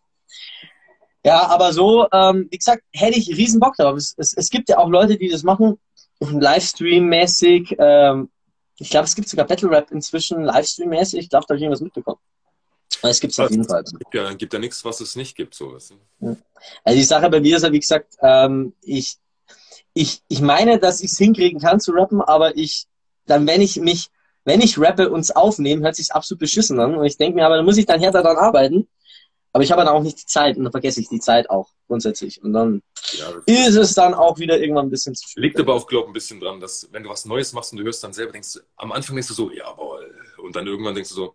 Ja, 1.24 1.46
aber 1.48 1.72
so, 1.72 2.06
ähm, 2.12 2.48
wie 2.50 2.58
gesagt, 2.58 2.82
hätte 2.92 3.18
ich 3.18 3.28
riesen 3.28 3.60
Bock 3.60 3.76
drauf. 3.76 3.96
Es, 3.96 4.14
es, 4.16 4.34
es 4.34 4.50
gibt 4.50 4.68
ja 4.68 4.78
auch 4.78 4.88
Leute, 4.88 5.16
die 5.16 5.28
das 5.28 5.44
machen, 5.44 5.78
Livestream-mäßig. 6.20 7.76
Ähm, 7.78 8.30
ich 8.78 8.90
glaube, 8.90 9.04
es 9.04 9.14
gibt 9.14 9.28
sogar 9.28 9.46
Battle 9.46 9.70
Rap 9.70 9.90
inzwischen 9.92 10.44
Livestream-mäßig. 10.44 11.20
Ich 11.20 11.30
glaube, 11.30 11.46
da 11.46 11.52
habe 11.52 11.58
ich 11.58 11.62
irgendwas 11.62 11.80
mitbekommen. 11.80 12.18
Es 13.02 13.20
gibt 13.20 13.32
es 13.32 13.38
auf 13.38 13.50
jeden 13.50 13.64
Fall. 13.64 13.84
Gibt 13.84 14.14
ja, 14.14 14.32
gibt 14.32 14.52
ja 14.52 14.58
nichts, 14.58 14.84
was 14.84 15.00
es 15.00 15.16
nicht 15.16 15.36
gibt. 15.36 15.54
So. 15.54 15.76
Also 15.76 16.98
die 16.98 17.04
Sache 17.04 17.30
bei 17.30 17.40
mir 17.40 17.56
ist 17.56 17.62
ja, 17.62 17.72
wie 17.72 17.80
gesagt, 17.80 18.16
ähm, 18.20 18.74
ich, 18.82 19.16
ich, 19.94 20.22
ich 20.28 20.40
meine, 20.40 20.78
dass 20.78 21.00
ich 21.00 21.12
es 21.12 21.18
hinkriegen 21.18 21.60
kann 21.60 21.80
zu 21.80 21.92
rappen, 21.92 22.20
aber 22.20 22.56
ich, 22.56 22.86
dann, 23.26 23.46
wenn 23.46 23.60
ich 23.60 23.76
mich, 23.76 24.08
wenn 24.44 24.60
ich 24.60 24.78
rappe 24.78 25.10
und 25.10 25.20
es 25.20 25.30
aufnehme, 25.30 25.82
hört 25.82 25.96
sich 25.96 26.12
absolut 26.12 26.40
beschissen 26.40 26.80
an. 26.80 26.96
Und 26.96 27.04
ich 27.04 27.16
denke 27.16 27.36
mir, 27.36 27.46
aber 27.46 27.56
da 27.56 27.62
muss 27.62 27.76
ich 27.76 27.86
dann 27.86 28.00
härter 28.00 28.22
daran 28.22 28.38
arbeiten. 28.38 28.88
Aber 29.52 29.62
ich 29.62 29.70
habe 29.70 29.84
dann 29.84 29.94
auch 29.94 30.02
nicht 30.02 30.20
die 30.20 30.26
Zeit 30.26 30.56
und 30.56 30.64
dann 30.64 30.72
vergesse 30.72 31.00
ich 31.00 31.08
die 31.08 31.20
Zeit 31.20 31.50
auch 31.50 31.68
grundsätzlich. 31.86 32.42
Und 32.42 32.54
dann 32.54 32.82
Ja, 33.12 33.30
ist 33.46 33.74
es 33.74 33.94
dann 33.94 34.14
auch 34.14 34.38
wieder 34.38 34.58
irgendwann 34.58 34.86
ein 34.86 34.90
bisschen 34.90 35.14
zu 35.14 35.28
viel. 35.28 35.42
Liegt 35.42 35.60
aber 35.60 35.74
auch, 35.74 35.86
glaube 35.86 36.04
ich, 36.04 36.10
ein 36.10 36.14
bisschen 36.14 36.40
dran, 36.40 36.60
dass 36.60 36.88
wenn 36.90 37.02
du 37.02 37.10
was 37.10 37.26
Neues 37.26 37.52
machst 37.52 37.72
und 37.72 37.78
du 37.78 37.84
hörst 37.84 38.02
dann 38.02 38.14
selber, 38.14 38.32
denkst 38.32 38.54
du, 38.54 38.60
am 38.76 38.92
Anfang 38.92 39.14
denkst 39.14 39.28
du 39.28 39.34
so, 39.34 39.50
jawohl. 39.50 40.14
Und 40.42 40.56
dann 40.56 40.66
irgendwann 40.66 40.94
denkst 40.94 41.10
du 41.10 41.16
so, 41.16 41.34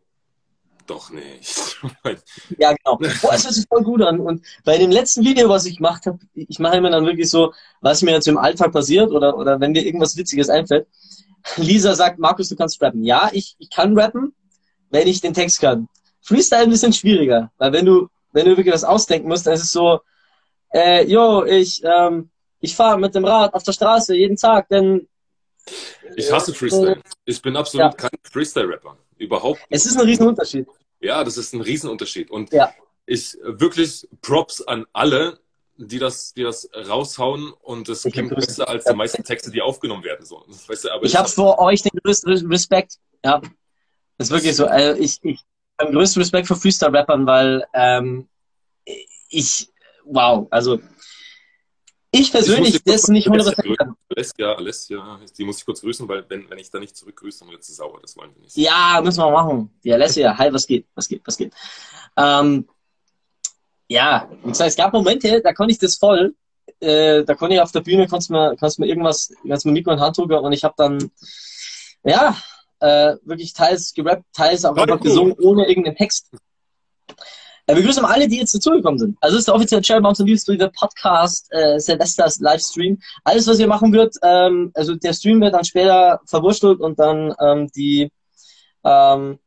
doch 0.88 1.12
nicht. 1.12 1.78
Ja, 2.58 2.74
genau. 2.74 2.98
Boah, 2.98 3.34
es 3.34 3.44
hört 3.44 3.54
sich 3.54 3.66
voll 3.68 3.84
gut 3.84 4.02
an. 4.02 4.20
Und 4.20 4.44
bei 4.64 4.78
dem 4.78 4.90
letzten 4.90 5.24
Video, 5.24 5.50
was 5.50 5.66
ich 5.66 5.78
gemacht 5.78 6.06
habe, 6.06 6.18
ich 6.34 6.60
mache 6.60 6.78
immer 6.78 6.90
dann 6.90 7.06
wirklich 7.06 7.30
so, 7.30 7.54
was 7.82 8.02
mir 8.02 8.12
jetzt 8.12 8.28
im 8.28 8.38
Alltag 8.38 8.72
passiert 8.72 9.12
oder, 9.12 9.38
oder 9.38 9.60
wenn 9.60 9.74
mir 9.74 9.86
irgendwas 9.86 10.16
Witziges 10.18 10.50
einfällt. 10.50 10.88
Lisa 11.58 11.94
sagt, 11.94 12.20
Markus, 12.20 12.50
du 12.50 12.56
kannst 12.56 12.82
rappen. 12.82 13.04
Ja, 13.04 13.30
ich, 13.32 13.56
ich 13.60 13.70
kann 13.70 13.98
rappen, 13.98 14.34
wenn 14.90 15.08
ich 15.08 15.22
den 15.22 15.34
Text 15.34 15.60
kann. 15.60 15.88
Freestyle 16.28 16.64
ein 16.64 16.70
bisschen 16.70 16.92
schwieriger, 16.92 17.52
weil 17.58 17.72
wenn 17.72 17.86
du, 17.86 18.10
wenn 18.34 18.46
du 18.46 18.58
wirklich 18.58 18.74
was 18.74 18.84
ausdenken 18.84 19.30
musst, 19.30 19.48
dann 19.48 19.54
ist 19.54 19.64
es 19.64 19.72
so, 19.72 20.02
äh, 20.74 21.06
yo, 21.06 21.46
ich, 21.46 21.82
ähm, 21.86 22.30
ich 22.60 22.76
fahre 22.76 23.00
mit 23.00 23.16
dem 23.16 23.24
Rad 23.24 23.54
auf 23.54 23.64
der 23.64 23.72
Straße 23.72 24.14
jeden 24.14 24.36
Tag, 24.36 24.68
denn 24.68 25.08
Ich 26.18 26.30
hasse 26.32 26.54
Freestyle. 26.54 27.02
Ich 27.26 27.42
bin 27.42 27.56
absolut 27.56 27.98
kein 27.98 28.10
Freestyle-Rapper. 28.30 28.98
Überhaupt. 29.18 29.62
es 29.70 29.86
ist 29.86 29.98
ein 29.98 30.06
Riesenunterschied. 30.06 30.68
Ja, 31.00 31.24
das 31.24 31.38
ist 31.38 31.54
ein 31.54 31.62
Riesenunterschied. 31.62 32.30
Und 32.30 32.52
Ja. 32.52 32.74
ich 33.06 33.38
wirklich 33.44 34.08
Props 34.22 34.62
an 34.62 34.86
alle, 34.92 35.40
die 35.78 36.00
das, 36.00 36.34
die 36.34 36.44
das 36.44 36.70
raushauen 36.76 37.54
und 37.62 37.88
es 37.88 38.04
Ich 38.04 38.14
klingt 38.14 38.36
besser 38.36 38.68
als 38.68 38.84
die 38.84 38.94
meisten 38.96 39.24
Texte, 39.24 39.50
die 39.50 39.62
aufgenommen 39.62 40.04
werden. 40.04 40.26
So. 40.26 40.44
Weißt 40.68 40.84
du, 40.84 40.92
aber 40.92 41.06
Ich 41.06 41.16
habe 41.16 41.30
vor 41.30 41.60
euch 41.60 41.84
den 41.84 41.98
größten 42.04 42.48
Respekt. 42.48 42.98
Ja, 43.24 43.42
das 44.18 44.28
ist 44.28 44.32
wirklich 44.32 44.56
so. 44.56 44.66
Also 44.66 45.00
ich, 45.00 45.20
ich 45.24 45.40
den 45.86 45.94
größten 45.94 46.22
Respekt 46.22 46.48
vor 46.48 46.58
Freestyle-Rappern, 46.58 47.26
weil 47.26 47.66
ähm, 47.74 48.28
ich, 49.30 49.70
wow, 50.06 50.48
also 50.50 50.80
ich 52.12 52.22
Ich 52.22 52.34
muss 52.34 52.46
persönlich, 52.46 52.84
kurz 52.84 53.02
das 53.02 53.08
nicht 53.10 53.30
Alessia 53.30 53.54
100% 53.54 53.62
grüßen. 53.64 53.96
Alessia, 54.10 54.54
Alessia, 54.54 55.20
die 55.38 55.44
muss 55.44 55.60
ich 55.60 55.66
kurz 55.66 55.82
grüßen, 55.82 56.08
weil 56.08 56.26
wenn, 56.30 56.50
wenn 56.50 56.58
ich 56.58 56.72
da 56.72 56.80
nicht 56.80 56.96
zurückgrüße, 56.96 57.40
dann 57.40 57.52
wird 57.52 57.64
sie 57.64 57.74
sauer. 57.74 58.00
Das 58.02 58.16
wollen 58.16 58.34
wir 58.34 58.42
nicht. 58.42 58.56
Ja, 58.56 59.02
müssen 59.04 59.20
wir 59.20 59.30
machen. 59.30 59.70
Die 59.84 59.94
Alessia, 59.94 60.38
hi, 60.38 60.52
was 60.52 60.66
geht, 60.66 60.88
was 60.96 61.08
geht, 61.08 61.22
was 61.26 61.38
geht. 61.38 61.54
Ähm, 62.16 62.68
ja, 63.90 64.30
wie 64.44 64.50
gesagt, 64.50 64.70
es 64.70 64.76
gab 64.76 64.94
Momente, 64.94 65.42
da 65.42 65.54
konnte 65.54 65.74
ich 65.74 65.80
das 65.80 65.98
voll. 65.98 66.34
Äh, 66.80 67.24
da 67.24 67.36
konnte 67.36 67.56
ich 67.56 67.62
auf 67.62 67.72
der 67.72 67.82
Bühne, 67.82 68.08
kannst 68.08 68.30
mir, 68.30 68.56
kannst 68.58 68.80
mir 68.80 68.88
irgendwas, 68.88 69.34
kannst 69.48 69.66
mir 69.66 69.72
Mikro 69.72 69.92
und 69.92 70.00
Handdrucker 70.00 70.42
und 70.42 70.54
ich 70.54 70.64
habe 70.64 70.76
dann, 70.78 71.12
ja, 72.04 72.38
äh, 72.80 73.16
wirklich 73.24 73.54
teils 73.54 73.94
gerappt, 73.94 74.24
teils 74.34 74.66
auch 74.66 74.76
einfach 74.76 74.96
cool. 74.96 75.04
gesungen, 75.04 75.34
ohne 75.40 75.68
irgendeinen 75.68 75.98
Text. 75.98 76.30
Äh, 77.68 77.76
wir 77.76 77.84
grüßen 77.84 78.06
alle, 78.06 78.28
die 78.28 78.38
jetzt 78.38 78.56
dazugekommen 78.56 78.98
sind. 78.98 79.18
Also 79.22 79.36
es 79.36 79.42
ist 79.42 79.48
der 79.48 79.56
offizielle 79.56 79.82
Cherry 79.82 80.06
und 80.06 80.20
Liebes 80.20 80.46
der 80.46 80.70
Podcast, 80.70 81.48
äh, 81.52 81.80
Silvesters 81.80 82.40
Livestream. 82.40 83.00
Alles, 83.24 83.48
was 83.48 83.60
ihr 83.60 83.68
machen 83.68 83.92
wird, 83.92 84.16
ähm, 84.24 84.72
also 84.74 84.96
der 84.96 85.14
Stream 85.14 85.42
wird 85.42 85.54
dann 85.54 85.66
später 85.66 86.22
verwurstelt 86.26 86.80
und 86.80 86.98
dann 87.00 87.34
ähm, 87.40 87.70
die 87.76 88.10
ähm, 88.84 89.40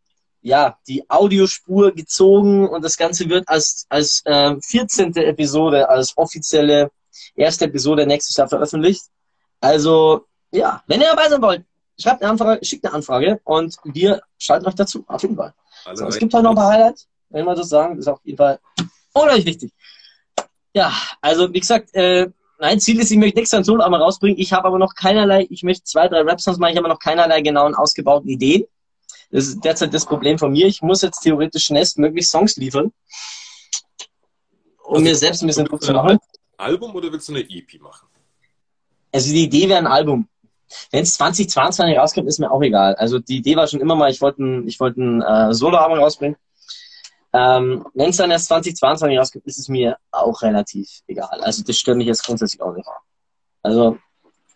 ja, 0.42 0.78
die 0.88 1.08
Audiospur 1.08 1.92
gezogen 1.92 2.68
und 2.68 2.84
das 2.84 2.96
Ganze 2.96 3.28
wird 3.28 3.48
als, 3.48 3.86
als 3.88 4.22
äh, 4.24 4.56
14. 4.60 5.14
Episode, 5.16 5.88
als 5.88 6.16
offizielle 6.16 6.90
erste 7.34 7.66
Episode 7.66 8.06
nächstes 8.06 8.36
Jahr 8.36 8.48
veröffentlicht. 8.48 9.04
Also, 9.60 10.26
ja, 10.50 10.82
wenn 10.86 11.00
ihr 11.00 11.08
dabei 11.08 11.28
sein 11.28 11.42
wollt, 11.42 11.64
schreibt 12.00 12.22
eine 12.22 12.30
Anfrage, 12.30 12.64
schickt 12.64 12.84
eine 12.84 12.94
Anfrage 12.94 13.40
und 13.44 13.76
wir 13.84 14.22
schalten 14.38 14.66
euch 14.66 14.74
dazu, 14.74 15.04
auf 15.06 15.22
jeden 15.22 15.36
Fall. 15.36 15.54
So, 15.94 16.06
es 16.06 16.18
gibt 16.18 16.34
halt 16.34 16.44
noch 16.44 16.50
ein 16.50 16.56
paar 16.56 16.72
Highlights, 16.72 17.08
wenn 17.28 17.44
wir 17.44 17.54
das 17.54 17.68
sagen, 17.68 17.98
ist 17.98 18.08
auf 18.08 18.20
jeden 18.24 18.38
Fall 18.38 18.58
unglaublich 19.12 19.46
wichtig. 19.46 19.72
Ja, 20.72 20.92
also 21.20 21.52
wie 21.52 21.60
gesagt, 21.60 21.94
äh, 21.94 22.30
mein 22.58 22.78
Ziel 22.78 23.00
ist, 23.00 23.10
ich 23.10 23.16
möchte 23.16 23.38
nächstes 23.38 23.52
Jahr 23.52 23.60
ein 23.60 23.64
Solo 23.64 23.82
einmal 23.82 24.02
rausbringen. 24.02 24.38
Ich 24.38 24.52
habe 24.52 24.68
aber 24.68 24.78
noch 24.78 24.94
keinerlei, 24.94 25.46
ich 25.48 25.62
möchte 25.62 25.84
zwei, 25.84 26.08
drei 26.08 26.20
Rap-Songs 26.20 26.58
machen, 26.58 26.72
ich 26.72 26.76
habe 26.76 26.86
aber 26.86 26.94
noch 26.94 27.00
keinerlei 27.00 27.40
genauen 27.40 27.74
ausgebauten 27.74 28.28
Ideen. 28.28 28.64
Das 29.30 29.46
ist 29.46 29.64
derzeit 29.64 29.94
das 29.94 30.04
Problem 30.04 30.38
von 30.38 30.52
mir. 30.52 30.66
Ich 30.66 30.82
muss 30.82 31.02
jetzt 31.02 31.20
theoretisch 31.20 31.64
schnellstmöglich 31.64 32.28
Songs 32.28 32.56
liefern, 32.56 32.92
um 34.84 34.94
Also, 34.94 35.04
mir 35.04 35.16
selbst 35.16 35.42
ein 35.42 35.46
bisschen 35.46 35.66
Druck 35.66 35.82
zu 35.82 35.92
machen. 35.92 36.18
Album 36.56 36.94
oder 36.94 37.10
willst 37.10 37.28
du 37.28 37.34
eine 37.34 37.42
EP 37.48 37.80
machen? 37.80 38.08
Also 39.12 39.32
die 39.32 39.44
Idee 39.44 39.68
wäre 39.68 39.78
ein 39.78 39.86
Album. 39.86 40.28
Wenn 40.90 41.02
es 41.02 41.14
2022 41.14 41.98
rauskommt, 41.98 42.28
ist 42.28 42.38
mir 42.38 42.50
auch 42.50 42.62
egal. 42.62 42.94
Also 42.96 43.18
die 43.18 43.38
Idee 43.38 43.56
war 43.56 43.66
schon 43.66 43.80
immer 43.80 43.94
mal, 43.96 44.10
ich 44.10 44.20
wollte 44.20 44.42
ein, 44.42 44.68
ich 44.68 44.78
wollte 44.80 45.00
ein 45.02 45.22
äh, 45.22 45.52
Solo-Album 45.54 45.98
rausbringen. 45.98 46.36
Ähm, 47.32 47.86
Wenn 47.94 48.10
es 48.10 48.16
dann 48.16 48.30
erst 48.30 48.46
2022 48.46 49.18
rauskommt, 49.18 49.46
ist 49.46 49.58
es 49.58 49.68
mir 49.68 49.96
auch 50.10 50.42
relativ 50.42 50.88
egal. 51.06 51.40
Also 51.42 51.62
das 51.62 51.76
stört 51.76 51.96
mich 51.96 52.06
jetzt 52.06 52.24
grundsätzlich 52.24 52.60
auch 52.60 52.74
nicht. 52.74 52.88
Also 53.62 53.98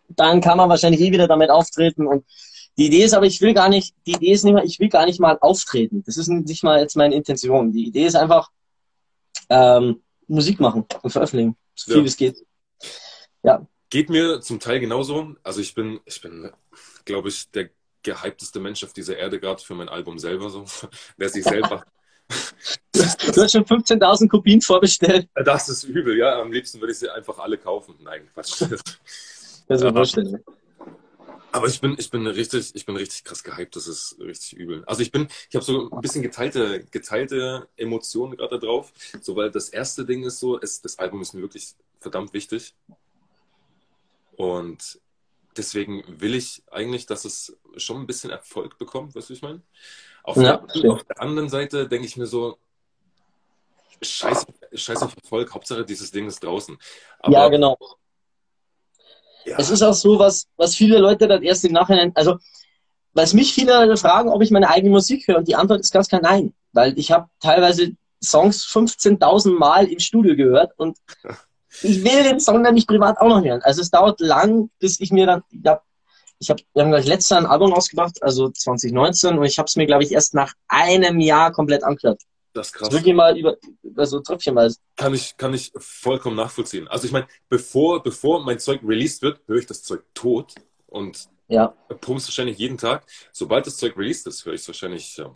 dann 0.08 0.40
kann 0.40 0.58
man 0.58 0.68
wahrscheinlich 0.68 1.00
eh 1.00 1.12
wieder 1.12 1.28
damit 1.28 1.50
auftreten 1.50 2.06
und 2.06 2.24
die 2.76 2.86
Idee 2.86 3.04
ist 3.04 3.14
aber, 3.14 3.26
ich 3.26 3.40
will 3.40 3.54
gar 3.54 3.68
nicht, 3.68 3.94
die 4.06 4.14
Idee 4.14 4.32
ist 4.32 4.44
nicht 4.44 4.54
mal, 4.54 4.64
ich 4.64 4.80
will 4.80 4.88
gar 4.88 5.06
nicht 5.06 5.20
mal 5.20 5.38
auftreten. 5.40 6.02
Das 6.04 6.16
ist 6.16 6.26
nicht 6.26 6.64
mal 6.64 6.80
jetzt 6.80 6.96
meine 6.96 7.14
Intention. 7.14 7.72
Die 7.72 7.86
Idee 7.86 8.06
ist 8.06 8.16
einfach 8.16 8.50
ähm, 9.48 10.02
Musik 10.26 10.58
machen 10.58 10.84
und 11.02 11.10
veröffentlichen, 11.10 11.56
so 11.76 11.92
viel 11.92 11.98
Ja. 11.98 12.02
wie 12.02 12.08
es 12.08 12.16
geht. 12.16 12.36
Geht 13.94 14.10
mir 14.10 14.40
zum 14.40 14.58
Teil 14.58 14.80
genauso. 14.80 15.36
Also 15.44 15.60
ich 15.60 15.72
bin, 15.72 16.00
ich 16.04 16.20
bin, 16.20 16.50
glaube 17.04 17.28
ich, 17.28 17.48
der 17.52 17.70
gehypteste 18.02 18.58
Mensch 18.58 18.82
auf 18.82 18.92
dieser 18.92 19.16
Erde 19.16 19.38
gerade 19.38 19.62
für 19.62 19.76
mein 19.76 19.88
Album 19.88 20.18
selber. 20.18 20.50
So, 20.50 20.64
wer 21.16 21.28
sich 21.28 21.44
selber. 21.44 21.84
Du 22.92 23.42
hast 23.42 23.52
schon 23.52 23.64
15.000 23.64 24.28
Kopien 24.28 24.60
vorbestellt. 24.60 25.28
Das 25.34 25.68
ist 25.68 25.84
übel, 25.84 26.18
ja. 26.18 26.40
Am 26.40 26.50
liebsten 26.50 26.80
würde 26.80 26.92
ich 26.92 26.98
sie 26.98 27.08
einfach 27.08 27.38
alle 27.38 27.56
kaufen. 27.56 27.94
Nein, 28.02 28.28
Quatsch. 28.34 28.62
Das 29.68 29.80
ist 29.80 29.88
vorstellen. 29.88 30.42
Aber 31.52 31.68
ich 31.68 31.80
bin, 31.80 31.94
ich 31.96 32.10
bin 32.10 32.26
richtig, 32.26 32.74
ich 32.74 32.86
bin 32.86 32.96
richtig 32.96 33.22
krass 33.22 33.44
gehypt. 33.44 33.76
Das 33.76 33.86
ist 33.86 34.16
richtig 34.18 34.58
übel. 34.58 34.82
Also 34.86 35.02
ich 35.02 35.12
bin, 35.12 35.28
ich 35.48 35.54
habe 35.54 35.64
so 35.64 35.88
ein 35.90 36.00
bisschen 36.00 36.22
geteilte, 36.22 36.84
geteilte 36.90 37.68
Emotionen 37.76 38.36
gerade 38.36 38.58
drauf. 38.58 38.92
So, 39.20 39.36
weil 39.36 39.52
das 39.52 39.68
erste 39.68 40.04
Ding 40.04 40.24
ist 40.24 40.40
so, 40.40 40.60
es, 40.60 40.82
das 40.82 40.98
Album 40.98 41.22
ist 41.22 41.32
mir 41.32 41.42
wirklich 41.42 41.74
verdammt 42.00 42.32
wichtig. 42.32 42.74
Und 44.36 45.00
deswegen 45.56 46.04
will 46.20 46.34
ich 46.34 46.62
eigentlich, 46.70 47.06
dass 47.06 47.24
es 47.24 47.56
schon 47.76 48.00
ein 48.00 48.06
bisschen 48.06 48.30
Erfolg 48.30 48.78
bekommt, 48.78 49.14
weißt 49.14 49.30
du, 49.30 49.34
ich 49.34 49.42
meine? 49.42 49.62
Auf, 50.22 50.36
Ja, 50.36 50.56
der, 50.56 50.90
auf 50.92 51.04
der 51.04 51.20
anderen 51.20 51.48
Seite 51.48 51.88
denke 51.88 52.06
ich 52.06 52.16
mir 52.16 52.26
so, 52.26 52.58
scheiß, 54.02 54.46
scheiß 54.72 55.02
auf 55.02 55.14
Erfolg, 55.16 55.54
Hauptsache 55.54 55.84
dieses 55.84 56.10
Ding 56.10 56.26
ist 56.26 56.42
draußen. 56.42 56.76
Aber, 57.20 57.32
ja, 57.32 57.48
genau. 57.48 57.78
ja, 59.44 59.56
Es 59.58 59.70
ist 59.70 59.82
auch 59.82 59.94
so, 59.94 60.18
was, 60.18 60.48
was 60.56 60.74
viele 60.74 60.98
Leute 60.98 61.28
dann 61.28 61.42
erst 61.42 61.64
im 61.64 61.72
Nachhinein, 61.72 62.12
also, 62.14 62.38
was 63.12 63.32
mich 63.32 63.54
viele 63.54 63.96
fragen, 63.96 64.28
ob 64.30 64.42
ich 64.42 64.50
meine 64.50 64.68
eigene 64.68 64.90
Musik 64.90 65.28
höre, 65.28 65.38
und 65.38 65.48
die 65.48 65.54
Antwort 65.54 65.80
ist 65.80 65.92
ganz 65.92 66.08
klar 66.08 66.20
nein. 66.20 66.52
Weil 66.72 66.98
ich 66.98 67.12
habe 67.12 67.28
teilweise 67.38 67.92
Songs 68.22 68.66
15.000 68.66 69.56
Mal 69.56 69.86
im 69.86 70.00
Studio 70.00 70.34
gehört 70.34 70.72
und 70.78 70.98
ich 71.82 72.04
will 72.04 72.22
den 72.22 72.40
Song 72.40 72.62
dann 72.64 72.74
nicht 72.74 72.88
privat 72.88 73.18
auch 73.18 73.28
noch 73.28 73.42
hören. 73.44 73.62
Also 73.62 73.80
es 73.82 73.90
dauert 73.90 74.20
lang, 74.20 74.70
bis 74.78 75.00
ich 75.00 75.10
mir 75.12 75.26
dann, 75.26 75.42
ja, 75.50 75.80
ich 76.38 76.50
habe, 76.50 76.62
wir 76.74 76.82
haben 76.82 76.90
gleich 76.90 77.06
letztes 77.06 77.30
Jahr 77.30 77.40
ein 77.40 77.46
Album 77.46 77.72
rausgebracht, 77.72 78.22
also 78.22 78.50
2019, 78.50 79.38
und 79.38 79.44
ich 79.44 79.58
habe 79.58 79.66
es 79.66 79.76
mir, 79.76 79.86
glaube 79.86 80.04
ich, 80.04 80.12
erst 80.12 80.34
nach 80.34 80.52
einem 80.68 81.20
Jahr 81.20 81.52
komplett 81.52 81.84
angehört. 81.84 82.22
das 82.52 82.66
ist 82.66 82.72
Das 82.74 82.80
krass. 82.80 82.92
wirklich 82.92 83.14
mal 83.14 83.38
über, 83.38 83.56
über 83.82 84.06
so 84.06 84.20
tröpfchenweise. 84.20 84.78
Kann 84.96 85.14
ich, 85.14 85.36
kann 85.36 85.54
ich 85.54 85.72
vollkommen 85.76 86.36
nachvollziehen. 86.36 86.88
Also 86.88 87.06
ich 87.06 87.12
meine, 87.12 87.26
bevor, 87.48 88.02
bevor 88.02 88.44
mein 88.44 88.58
Zeug 88.58 88.80
released 88.84 89.22
wird, 89.22 89.40
höre 89.46 89.58
ich 89.58 89.66
das 89.66 89.82
Zeug 89.82 90.02
tot 90.14 90.54
und 90.86 91.28
Ja. 91.48 91.74
pump's 92.00 92.26
wahrscheinlich 92.26 92.58
jeden 92.58 92.78
Tag. 92.78 93.04
Sobald 93.32 93.66
das 93.66 93.76
Zeug 93.76 93.96
released 93.96 94.26
ist, 94.26 94.44
höre 94.44 94.54
ich 94.54 94.60
es 94.62 94.68
wahrscheinlich, 94.68 95.16
ja, 95.16 95.30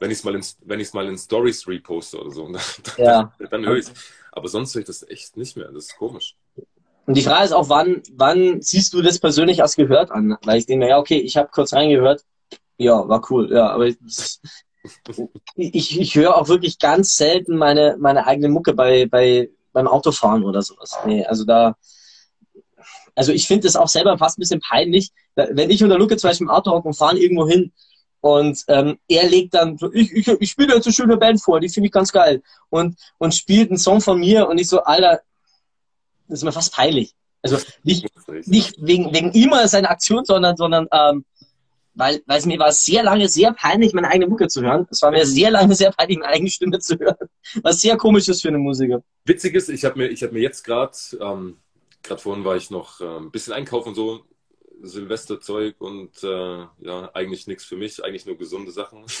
wenn 0.00 0.10
ich 0.10 0.18
es 0.18 0.24
mal 0.24 0.34
in, 0.34 0.44
wenn 0.64 0.80
ich's 0.80 0.92
mal 0.92 1.06
in 1.08 1.16
Stories 1.16 1.68
reposte 1.68 2.18
oder 2.20 2.30
so, 2.30 2.48
dann, 2.52 2.60
Ja. 2.96 3.32
dann 3.50 3.64
höre 3.64 3.76
ich 3.76 3.86
Aber 4.32 4.48
sonst 4.48 4.74
höre 4.74 4.80
ich 4.80 4.86
das 4.86 5.08
echt 5.08 5.36
nicht 5.36 5.56
mehr. 5.56 5.70
Das 5.70 5.84
ist 5.86 5.96
komisch. 5.96 6.36
Und 7.06 7.16
die 7.16 7.22
Frage 7.22 7.44
ist 7.44 7.52
auch, 7.52 7.68
wann, 7.68 8.02
wann 8.12 8.62
siehst 8.62 8.92
du 8.94 9.02
das 9.02 9.18
persönlich 9.18 9.62
als 9.62 9.76
gehört 9.76 10.10
an? 10.10 10.36
Weil 10.44 10.58
ich 10.58 10.66
denke 10.66 10.84
mir, 10.84 10.90
ja, 10.90 10.98
okay, 10.98 11.18
ich 11.18 11.36
habe 11.36 11.48
kurz 11.52 11.72
reingehört. 11.72 12.24
Ja, 12.76 13.06
war 13.08 13.22
cool, 13.30 13.52
ja, 13.52 13.68
aber 13.68 13.86
ich, 13.88 13.98
ich, 15.56 16.00
ich 16.00 16.14
höre 16.14 16.36
auch 16.36 16.48
wirklich 16.48 16.78
ganz 16.78 17.16
selten 17.16 17.56
meine, 17.56 17.96
meine 17.98 18.26
eigene 18.26 18.48
Mucke 18.48 18.72
bei, 18.72 19.06
bei, 19.06 19.50
beim 19.72 19.86
Autofahren 19.86 20.44
oder 20.44 20.62
sowas. 20.62 20.96
Nee, 21.04 21.24
also 21.24 21.44
da, 21.44 21.76
also 23.14 23.32
ich 23.32 23.46
finde 23.46 23.68
es 23.68 23.76
auch 23.76 23.88
selber 23.88 24.16
fast 24.18 24.38
ein 24.38 24.40
bisschen 24.40 24.60
peinlich, 24.60 25.10
wenn 25.34 25.70
ich 25.70 25.82
und 25.82 25.90
der 25.90 25.98
Luke 25.98 26.16
zum 26.16 26.28
Beispiel 26.28 26.46
im 26.46 26.50
Auto 26.50 26.70
hocken 26.70 26.88
und 26.88 26.96
fahren 26.96 27.16
irgendwo 27.16 27.46
hin 27.46 27.72
und 28.20 28.64
ähm, 28.68 28.98
er 29.08 29.28
legt 29.28 29.54
dann, 29.54 29.78
so, 29.78 29.92
ich, 29.92 30.12
ich, 30.12 30.28
ich 30.28 30.50
spiele 30.50 30.74
jetzt 30.74 30.86
eine 30.86 30.92
schöne 30.92 31.16
Band 31.16 31.42
vor, 31.42 31.60
die 31.60 31.68
finde 31.68 31.86
ich 31.86 31.92
ganz 31.92 32.12
geil 32.12 32.42
und, 32.68 32.96
und 33.18 33.34
spielt 33.34 33.70
einen 33.70 33.78
Song 33.78 34.00
von 34.00 34.20
mir 34.20 34.48
und 34.48 34.58
ich 34.58 34.68
so, 34.68 34.82
Alter, 34.82 35.20
das 36.28 36.40
ist 36.40 36.44
mir 36.44 36.52
fast 36.52 36.72
peinlich. 36.74 37.14
Also 37.42 37.56
nicht, 37.82 38.06
nicht 38.46 38.76
wegen, 38.78 39.14
wegen 39.14 39.32
ihm 39.32 39.52
oder 39.52 39.66
seiner 39.66 39.90
Aktion, 39.90 40.24
sondern, 40.24 40.56
sondern 40.56 40.86
ähm, 40.92 41.24
weil, 41.94 42.22
weil 42.26 42.38
es 42.38 42.46
mir 42.46 42.58
war 42.58 42.72
sehr 42.72 43.02
lange 43.02 43.28
sehr 43.28 43.52
peinlich, 43.52 43.92
meine 43.92 44.08
eigene 44.08 44.28
Mucke 44.28 44.48
zu 44.48 44.62
hören. 44.62 44.86
Es 44.90 45.02
war 45.02 45.10
mir 45.10 45.26
sehr 45.26 45.50
lange 45.50 45.74
sehr 45.74 45.90
peinlich, 45.90 46.18
meine 46.18 46.32
eigene 46.32 46.50
Stimme 46.50 46.78
zu 46.78 46.98
hören. 46.98 47.28
Was 47.62 47.80
sehr 47.80 47.96
komisch 47.96 48.28
ist 48.28 48.42
für 48.42 48.48
eine 48.48 48.58
Musiker. 48.58 49.02
Witzig 49.24 49.54
ist, 49.54 49.68
ich 49.68 49.84
habe 49.84 49.98
mir, 49.98 50.08
ich 50.08 50.22
hab 50.22 50.32
mir 50.32 50.40
jetzt 50.40 50.62
gerade, 50.62 50.96
ähm, 51.20 51.58
gerade 52.02 52.20
vorhin 52.20 52.44
war 52.44 52.56
ich 52.56 52.70
noch 52.70 53.00
äh, 53.00 53.04
ein 53.04 53.30
bisschen 53.30 53.54
einkaufen, 53.54 53.94
so 53.94 54.24
Silvesterzeug 54.82 55.76
und 55.80 56.22
äh, 56.22 56.66
ja, 56.80 57.10
eigentlich 57.14 57.46
nichts 57.46 57.64
für 57.64 57.76
mich, 57.76 58.02
eigentlich 58.04 58.26
nur 58.26 58.36
gesunde 58.36 58.70
Sachen. 58.72 59.04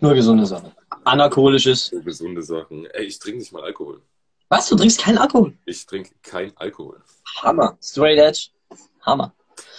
Nur 0.00 0.12
gesunde 0.14 0.44
Sachen. 0.44 0.72
Analkoholisches. 1.04 1.92
Nur 1.92 2.02
gesunde 2.02 2.42
Sachen. 2.42 2.86
Ey, 2.86 3.04
ich 3.04 3.18
trinke 3.20 3.38
nicht 3.38 3.52
mal 3.52 3.62
Alkohol. 3.62 4.02
Was? 4.48 4.68
Du 4.68 4.74
trinkst 4.76 5.00
keinen 5.00 5.18
Alkohol? 5.18 5.56
Ich 5.66 5.86
trinke 5.86 6.10
kein 6.22 6.52
Alkohol. 6.56 7.00
Hammer. 7.42 7.78
Straight 7.80 8.18
Edge. 8.18 8.48
Hammer. 9.02 9.32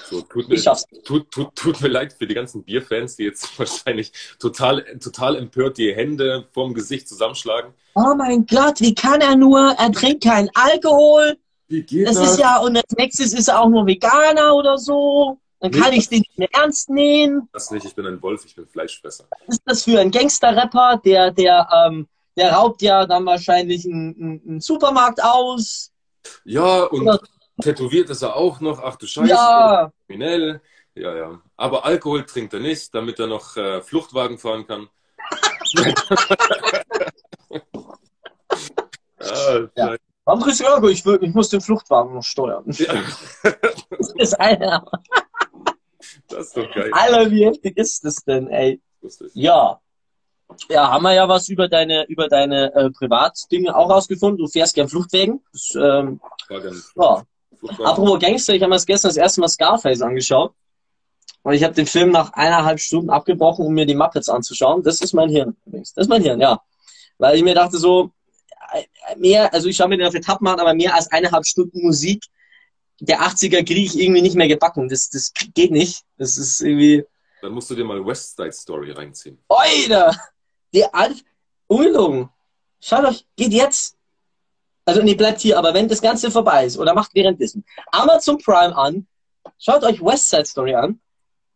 So, 0.10 0.21
tut, 0.21 0.47
mir, 0.47 0.56
Ich 0.56 0.63
schaff's. 0.63 0.86
tut, 1.04 1.30
tut, 1.32 1.56
tut 1.56 1.82
mir 1.82 1.88
leid 1.89 2.13
für 2.13 2.25
die 2.25 2.34
ganzen 2.34 2.63
Bierfans, 2.63 3.15
die 3.15 3.23
jetzt 3.23 3.47
wahrscheinlich 3.60 4.12
total, 4.39 4.84
total 4.99 5.36
empört 5.36 5.78
die 5.78 5.93
Hände 5.93 6.47
vorm 6.52 6.73
Gesicht 6.73 7.08
zusammenschlagen. 7.08 7.73
Oh 7.95 8.15
mein 8.15 8.45
Gott, 8.45 8.80
wie 8.82 8.95
kann 8.95 9.21
er 9.21 9.36
nur? 9.36 9.60
Er 9.78 9.91
trinkt 9.91 10.23
keinen 10.23 10.49
Alkohol. 10.54 11.38
Wie 11.69 11.84
geht 11.84 12.08
Das 12.08 12.17
ist 12.17 12.39
ja, 12.39 12.58
und 12.58 12.75
als 12.75 12.91
nächstes 12.97 13.32
ist 13.32 13.47
er 13.47 13.62
auch 13.62 13.69
nur 13.69 13.86
Veganer 13.86 14.55
oder 14.55 14.77
so. 14.77 15.39
Dann 15.60 15.71
kann 15.71 15.93
ich 15.93 16.10
den 16.10 16.19
nicht 16.19 16.38
mehr 16.38 16.49
ernst 16.53 16.89
nehmen. 16.89 17.47
Das 17.53 17.69
nicht, 17.69 17.86
ich 17.86 17.93
bin 17.93 18.08
ein 18.08 18.21
Wolf, 18.21 18.43
ich 18.45 18.55
bin 18.55 18.65
Fleischfresser. 18.65 19.25
Was 19.29 19.58
ist 19.58 19.62
das 19.65 19.84
für 19.84 19.99
ein 19.99 20.10
Gangster-Rapper? 20.10 21.01
Der, 21.03 21.32
der, 21.32 21.67
ähm, 21.86 22.08
der 22.38 22.53
raubt 22.53 22.82
ja 22.82 23.05
dann 23.05 23.25
wahrscheinlich 23.25 23.86
einen, 23.86 24.41
einen, 24.47 24.62
Supermarkt 24.62 25.21
aus. 25.21 25.91
Ja, 26.43 26.86
und 26.86 27.05
Ja. 27.05 27.19
tätowiert 27.62 28.10
ist 28.10 28.21
er 28.21 28.36
auch 28.36 28.62
noch. 28.62 28.79
Ach 28.82 28.95
du 28.95 29.05
Scheiße, 29.05 29.29
Ja, 29.29 29.91
kriminell. 30.08 30.62
Ja, 30.95 31.15
ja. 31.15 31.41
Aber 31.55 31.86
Alkohol 31.86 32.25
trinkt 32.25 32.53
er 32.53 32.62
nicht, 32.62 32.95
damit 32.95 33.19
er 33.19 33.27
noch 33.27 33.58
äh, 33.58 33.82
Fluchtwagen 33.82 34.39
fahren 34.39 34.65
kann. 34.65 34.88
Ah, 39.21 39.67
Ja. 39.75 39.95
Du 40.25 40.34
Euro? 40.65 40.89
Ich, 40.89 41.05
will- 41.05 41.19
ich 41.21 41.34
muss 41.34 41.49
den 41.49 41.62
Fluchtwagen 41.62 42.13
noch 42.13 42.23
steuern. 42.23 42.63
ja. 42.67 42.93
Das 43.89 44.13
ist 44.17 44.34
Alter. 44.39 44.86
Das 46.27 46.47
ist 46.47 46.58
doch 46.58 46.71
geil. 46.73 46.89
Alter, 46.93 47.32
wie 47.32 47.45
heftig 47.45 47.77
ist 47.77 48.05
das 48.05 48.17
denn, 48.17 48.47
ey? 48.47 48.79
Lustig. 49.01 49.32
Ja. 49.34 49.79
Ja, 50.69 50.91
haben 50.91 51.03
wir 51.03 51.13
ja 51.13 51.27
was 51.27 51.49
über 51.49 51.67
deine, 51.67 52.05
über 52.08 52.27
deine 52.27 52.73
äh, 52.73 52.89
Privatdinge 52.91 53.75
auch 53.75 53.89
rausgefunden. 53.89 54.38
Du 54.38 54.47
fährst 54.47 54.73
gern 54.75 54.89
Fluchtwegen. 54.89 55.43
Das, 55.51 55.73
ähm, 55.75 56.19
ja. 56.95 57.23
Apropos 57.84 58.19
Gangster, 58.19 58.53
ich 58.53 58.62
habe 58.62 58.69
mir 58.69 58.75
das 58.77 58.86
gestern 58.86 59.10
das 59.10 59.17
erste 59.17 59.41
Mal 59.41 59.49
Scarface 59.49 60.01
angeschaut. 60.01 60.53
Und 61.43 61.53
ich 61.53 61.63
habe 61.63 61.73
den 61.73 61.86
Film 61.86 62.12
nach 62.12 62.34
eineinhalb 62.34 62.79
Stunden 62.79 63.10
abgebrochen, 63.10 63.65
um 63.65 63.73
mir 63.73 63.86
die 63.86 63.95
Muppets 63.95 64.29
anzuschauen. 64.29 64.84
Das 64.84 65.01
ist 65.01 65.13
mein 65.13 65.29
Hirn 65.29 65.55
übrigens. 65.65 65.93
Das 65.93 66.03
ist 66.05 66.10
mein 66.10 66.21
Hirn, 66.21 66.39
ja. 66.41 66.60
Weil 67.17 67.36
ich 67.38 67.43
mir 67.43 67.55
dachte 67.55 67.77
so, 67.77 68.12
mehr, 69.17 69.53
also 69.53 69.67
ich 69.67 69.75
schaue 69.77 69.88
mir 69.89 69.97
den 69.97 70.08
auf 70.08 70.15
Etappen 70.15 70.47
an, 70.47 70.60
aber 70.60 70.73
mehr 70.73 70.95
als 70.95 71.12
eineinhalb 71.12 71.45
Stunden 71.45 71.82
Musik 71.82 72.23
der 72.99 73.21
80er 73.21 73.63
kriege 73.63 73.82
ich 73.82 73.97
irgendwie 73.97 74.21
nicht 74.21 74.36
mehr 74.36 74.47
gebacken. 74.47 74.89
Das, 74.89 75.10
das 75.10 75.32
geht 75.53 75.71
nicht. 75.71 76.03
Das 76.17 76.38
ist 76.38 76.62
irgendwie, 76.62 77.05
Dann 77.41 77.53
musst 77.53 77.69
du 77.69 77.75
dir 77.75 77.86
mal 77.86 78.05
West 78.05 78.36
Side 78.36 78.51
Story 78.51 78.91
reinziehen. 78.91 79.39
Oida! 79.47 80.15
Der 80.73 80.93
Alf, 80.93 81.19
ungelogen. 81.67 82.29
Schaut 82.82 83.05
euch, 83.05 83.25
geht 83.36 83.53
jetzt. 83.53 83.95
Also, 84.86 85.01
nee, 85.01 85.15
bleibt 85.15 85.39
hier, 85.41 85.58
aber 85.58 85.73
wenn 85.73 85.88
das 85.88 86.01
Ganze 86.01 86.32
vorbei 86.32 86.65
ist 86.65 86.77
oder 86.77 86.93
macht 86.93 87.13
währenddessen 87.13 87.63
Amazon 87.91 88.38
Prime 88.38 88.75
an, 88.75 89.08
schaut 89.58 89.84
euch 89.84 90.01
West 90.01 90.29
Side 90.29 90.45
Story 90.45 90.75
an. 90.75 90.99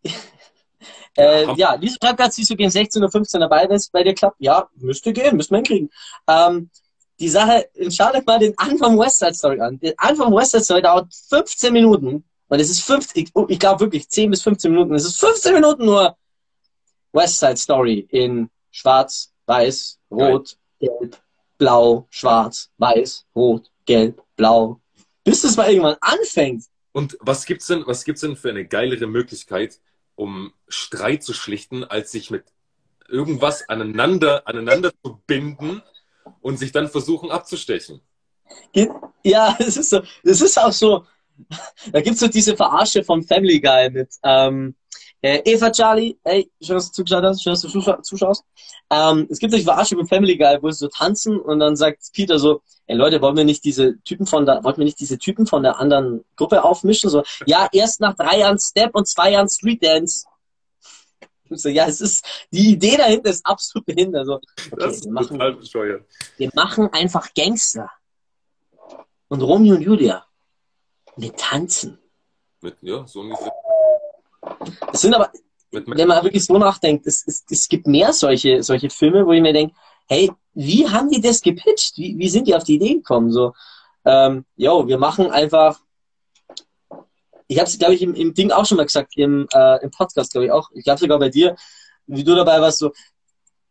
äh, 1.18 1.46
Ja. 1.46 1.56
ja, 1.56 1.78
diese 1.78 1.98
Schreibplatz 2.02 2.36
siehst 2.36 2.50
du 2.52 2.56
gegen 2.56 2.70
16 2.70 3.02
oder 3.02 3.12
15 3.12 3.42
dabei, 3.42 3.68
wenn 3.68 3.76
es 3.76 3.90
bei 3.90 4.04
dir 4.04 4.14
klappt. 4.14 4.38
Ja, 4.40 4.70
müsste 4.76 5.14
gehen, 5.14 5.36
müssen 5.36 5.52
wir 5.52 5.58
hinkriegen. 5.58 5.90
Ähm, 6.28 6.70
die 7.20 7.30
Sache, 7.30 7.70
schaut 7.90 8.16
euch 8.16 8.26
mal 8.26 8.40
den 8.40 8.54
Anfang 8.58 8.98
West 8.98 9.20
Side 9.20 9.34
Story 9.34 9.60
an. 9.60 9.80
Der 9.80 9.94
Anfang 9.98 10.34
West 10.34 10.52
Side 10.52 10.64
Story 10.64 10.82
dauert 10.82 11.14
15 11.30 11.72
Minuten. 11.72 12.24
Und 12.48 12.60
es 12.60 12.70
ist 12.70 12.82
50, 12.82 13.28
ich, 13.28 13.44
ich 13.48 13.60
glaube 13.60 13.82
wirklich 13.82 14.10
10 14.10 14.32
bis 14.32 14.42
15 14.44 14.72
Minuten. 14.72 14.94
Es 14.96 15.06
ist 15.06 15.20
15 15.20 15.54
Minuten 15.54 15.86
nur 15.86 16.18
West 17.12 17.40
Side 17.40 17.58
Story 17.58 18.08
in 18.10 18.50
schwarz, 18.72 19.32
weiß, 19.46 20.00
rot, 20.12 20.58
gelb, 20.80 21.18
blau, 21.58 22.08
schwarz, 22.10 22.70
weiß, 22.78 23.26
rot, 23.36 23.72
gelb, 23.86 24.22
blau. 24.36 24.80
Bis 25.24 25.44
es 25.44 25.56
mal 25.56 25.70
irgendwann 25.70 25.98
anfängt. 26.02 26.66
Und 26.92 27.18
was 27.22 27.46
gibt's 27.46 27.68
denn, 27.68 27.84
was 27.86 28.04
gibt's 28.04 28.22
denn 28.22 28.36
für 28.36 28.50
eine 28.50 28.66
geilere 28.66 29.08
Möglichkeit, 29.08 29.80
um 30.16 30.54
Streit 30.68 31.24
zu 31.24 31.34
schlichten, 31.34 31.84
als 31.84 32.12
sich 32.12 32.30
mit 32.30 32.46
irgendwas 33.08 33.68
aneinander, 33.70 34.48
aneinander 34.48 34.92
zu 35.04 35.22
binden 35.26 35.82
und 36.42 36.58
sich 36.58 36.72
dann 36.72 36.88
versuchen 36.88 37.32
abzustechen? 37.32 38.02
Ja, 39.24 39.56
es 39.60 39.78
ist 39.78 39.90
so, 39.90 40.02
es 40.24 40.42
ist 40.42 40.60
auch 40.60 40.72
so, 40.72 41.06
da 41.92 42.02
gibt's 42.02 42.20
so 42.20 42.28
diese 42.28 42.56
Verarsche 42.56 43.04
vom 43.04 43.24
Family 43.24 43.60
Guy 43.60 43.90
mit 43.90 44.10
ähm, 44.24 44.76
äh, 45.22 45.42
Eva 45.46 45.72
Charlie, 45.72 46.18
hey, 46.26 46.52
schön, 46.62 46.76
dass 46.76 46.88
du 46.88 46.96
zugeschaut 46.96 47.24
hast, 47.24 47.42
schön, 47.42 47.54
dass 47.54 47.62
du 47.62 47.70
zuscha- 47.70 48.02
zuschaust. 48.02 48.44
Ähm, 48.90 49.26
es 49.30 49.40
gibt 49.40 49.52
so 49.54 49.58
die 49.58 49.64
Verarsche 49.64 49.96
vom 49.96 50.06
Family 50.06 50.38
Guy, 50.38 50.58
wo 50.62 50.70
sie 50.70 50.80
so 50.80 50.88
tanzen 50.90 51.40
und 51.40 51.60
dann 51.60 51.78
sagt 51.78 52.04
Peter 52.14 52.38
so, 52.38 52.62
ey 52.88 52.98
Leute, 52.98 53.22
wollen 53.22 53.38
wir 53.38 53.46
nicht 53.46 53.64
diese 53.64 53.98
Typen 54.04 54.26
von 54.26 54.46
der, 54.46 54.64
wollten 54.66 54.80
wir 54.80 54.86
nicht 54.86 55.00
diese 55.00 55.18
Typen 55.18 55.48
von 55.48 55.64
der 55.64 55.80
anderen 55.80 56.26
Gruppe 56.36 56.64
aufmischen? 56.64 57.10
So, 57.10 57.24
ja, 57.46 57.70
erst 57.72 58.02
nach 58.02 58.16
drei 58.16 58.40
Jahren 58.40 58.60
Step 58.60 58.94
und 58.96 59.08
zwei 59.08 59.32
Jahren 59.32 59.48
Street 59.48 59.82
Dance. 59.82 60.26
So, 61.50 61.70
ja, 61.70 61.86
es 61.88 62.02
ist, 62.02 62.26
die 62.52 62.72
Idee 62.72 62.98
dahinter 62.98 63.30
ist 63.30 63.46
absolut 63.46 63.86
behindert. 63.86 64.26
So, 64.26 64.36
okay, 64.36 64.44
Das 64.78 64.96
ist 64.96 65.06
wir 65.06 65.12
machen, 65.12 65.28
total 65.30 65.54
bescheuert. 65.56 66.06
wir 66.38 66.50
machen 66.56 66.90
einfach 66.94 67.34
Gangster. 67.34 67.90
Und 69.28 69.42
Romeo 69.42 69.76
und 69.76 69.82
Julia. 69.82 70.26
Wir 71.18 71.36
tanzen. 71.36 72.00
Mit, 72.62 72.78
ja, 72.82 73.06
so 73.08 73.22
ungefähr. 73.22 73.52
Es 74.92 75.02
sind 75.02 75.14
aber, 75.14 75.32
Mit, 75.72 75.86
wenn 75.88 76.08
man 76.08 76.24
wirklich 76.24 76.46
so 76.46 76.58
nachdenkt, 76.58 77.06
es, 77.08 77.26
es, 77.28 77.44
es 77.50 77.68
gibt 77.68 77.88
mehr 77.88 78.14
solche, 78.14 78.64
solche 78.64 78.90
Filme, 78.90 79.26
wo 79.26 79.32
ich 79.32 79.42
mir 79.42 79.54
denke, 79.54 79.76
hey, 80.08 80.32
wie 80.54 80.88
haben 80.88 81.10
die 81.10 81.22
das 81.22 81.42
gepitcht? 81.42 81.98
Wie, 81.98 82.18
wie 82.18 82.30
sind 82.30 82.48
die 82.48 82.56
auf 82.56 82.64
die 82.64 82.76
Idee 82.76 82.96
gekommen? 82.96 83.32
So, 83.32 83.54
ähm, 84.06 84.46
yo, 84.56 84.88
wir 84.88 84.98
machen 84.98 85.30
einfach, 85.32 85.80
ich 87.48 87.58
habe 87.58 87.68
es, 87.68 87.78
glaube 87.78 87.94
ich, 87.94 88.02
im, 88.02 88.14
im 88.14 88.34
Ding 88.34 88.52
auch 88.52 88.66
schon 88.66 88.78
mal 88.78 88.86
gesagt, 88.86 89.14
im, 89.18 89.48
äh, 89.54 89.84
im 89.84 89.92
Podcast, 89.92 90.32
glaube 90.32 90.46
ich 90.46 90.52
auch, 90.52 90.70
ich 90.74 90.84
glaube 90.84 91.00
sogar 91.00 91.20
bei 91.20 91.30
dir, 91.30 91.56
wie 92.08 92.24
du 92.24 92.36
dabei 92.36 92.60
warst, 92.60 92.80
so, 92.80 92.92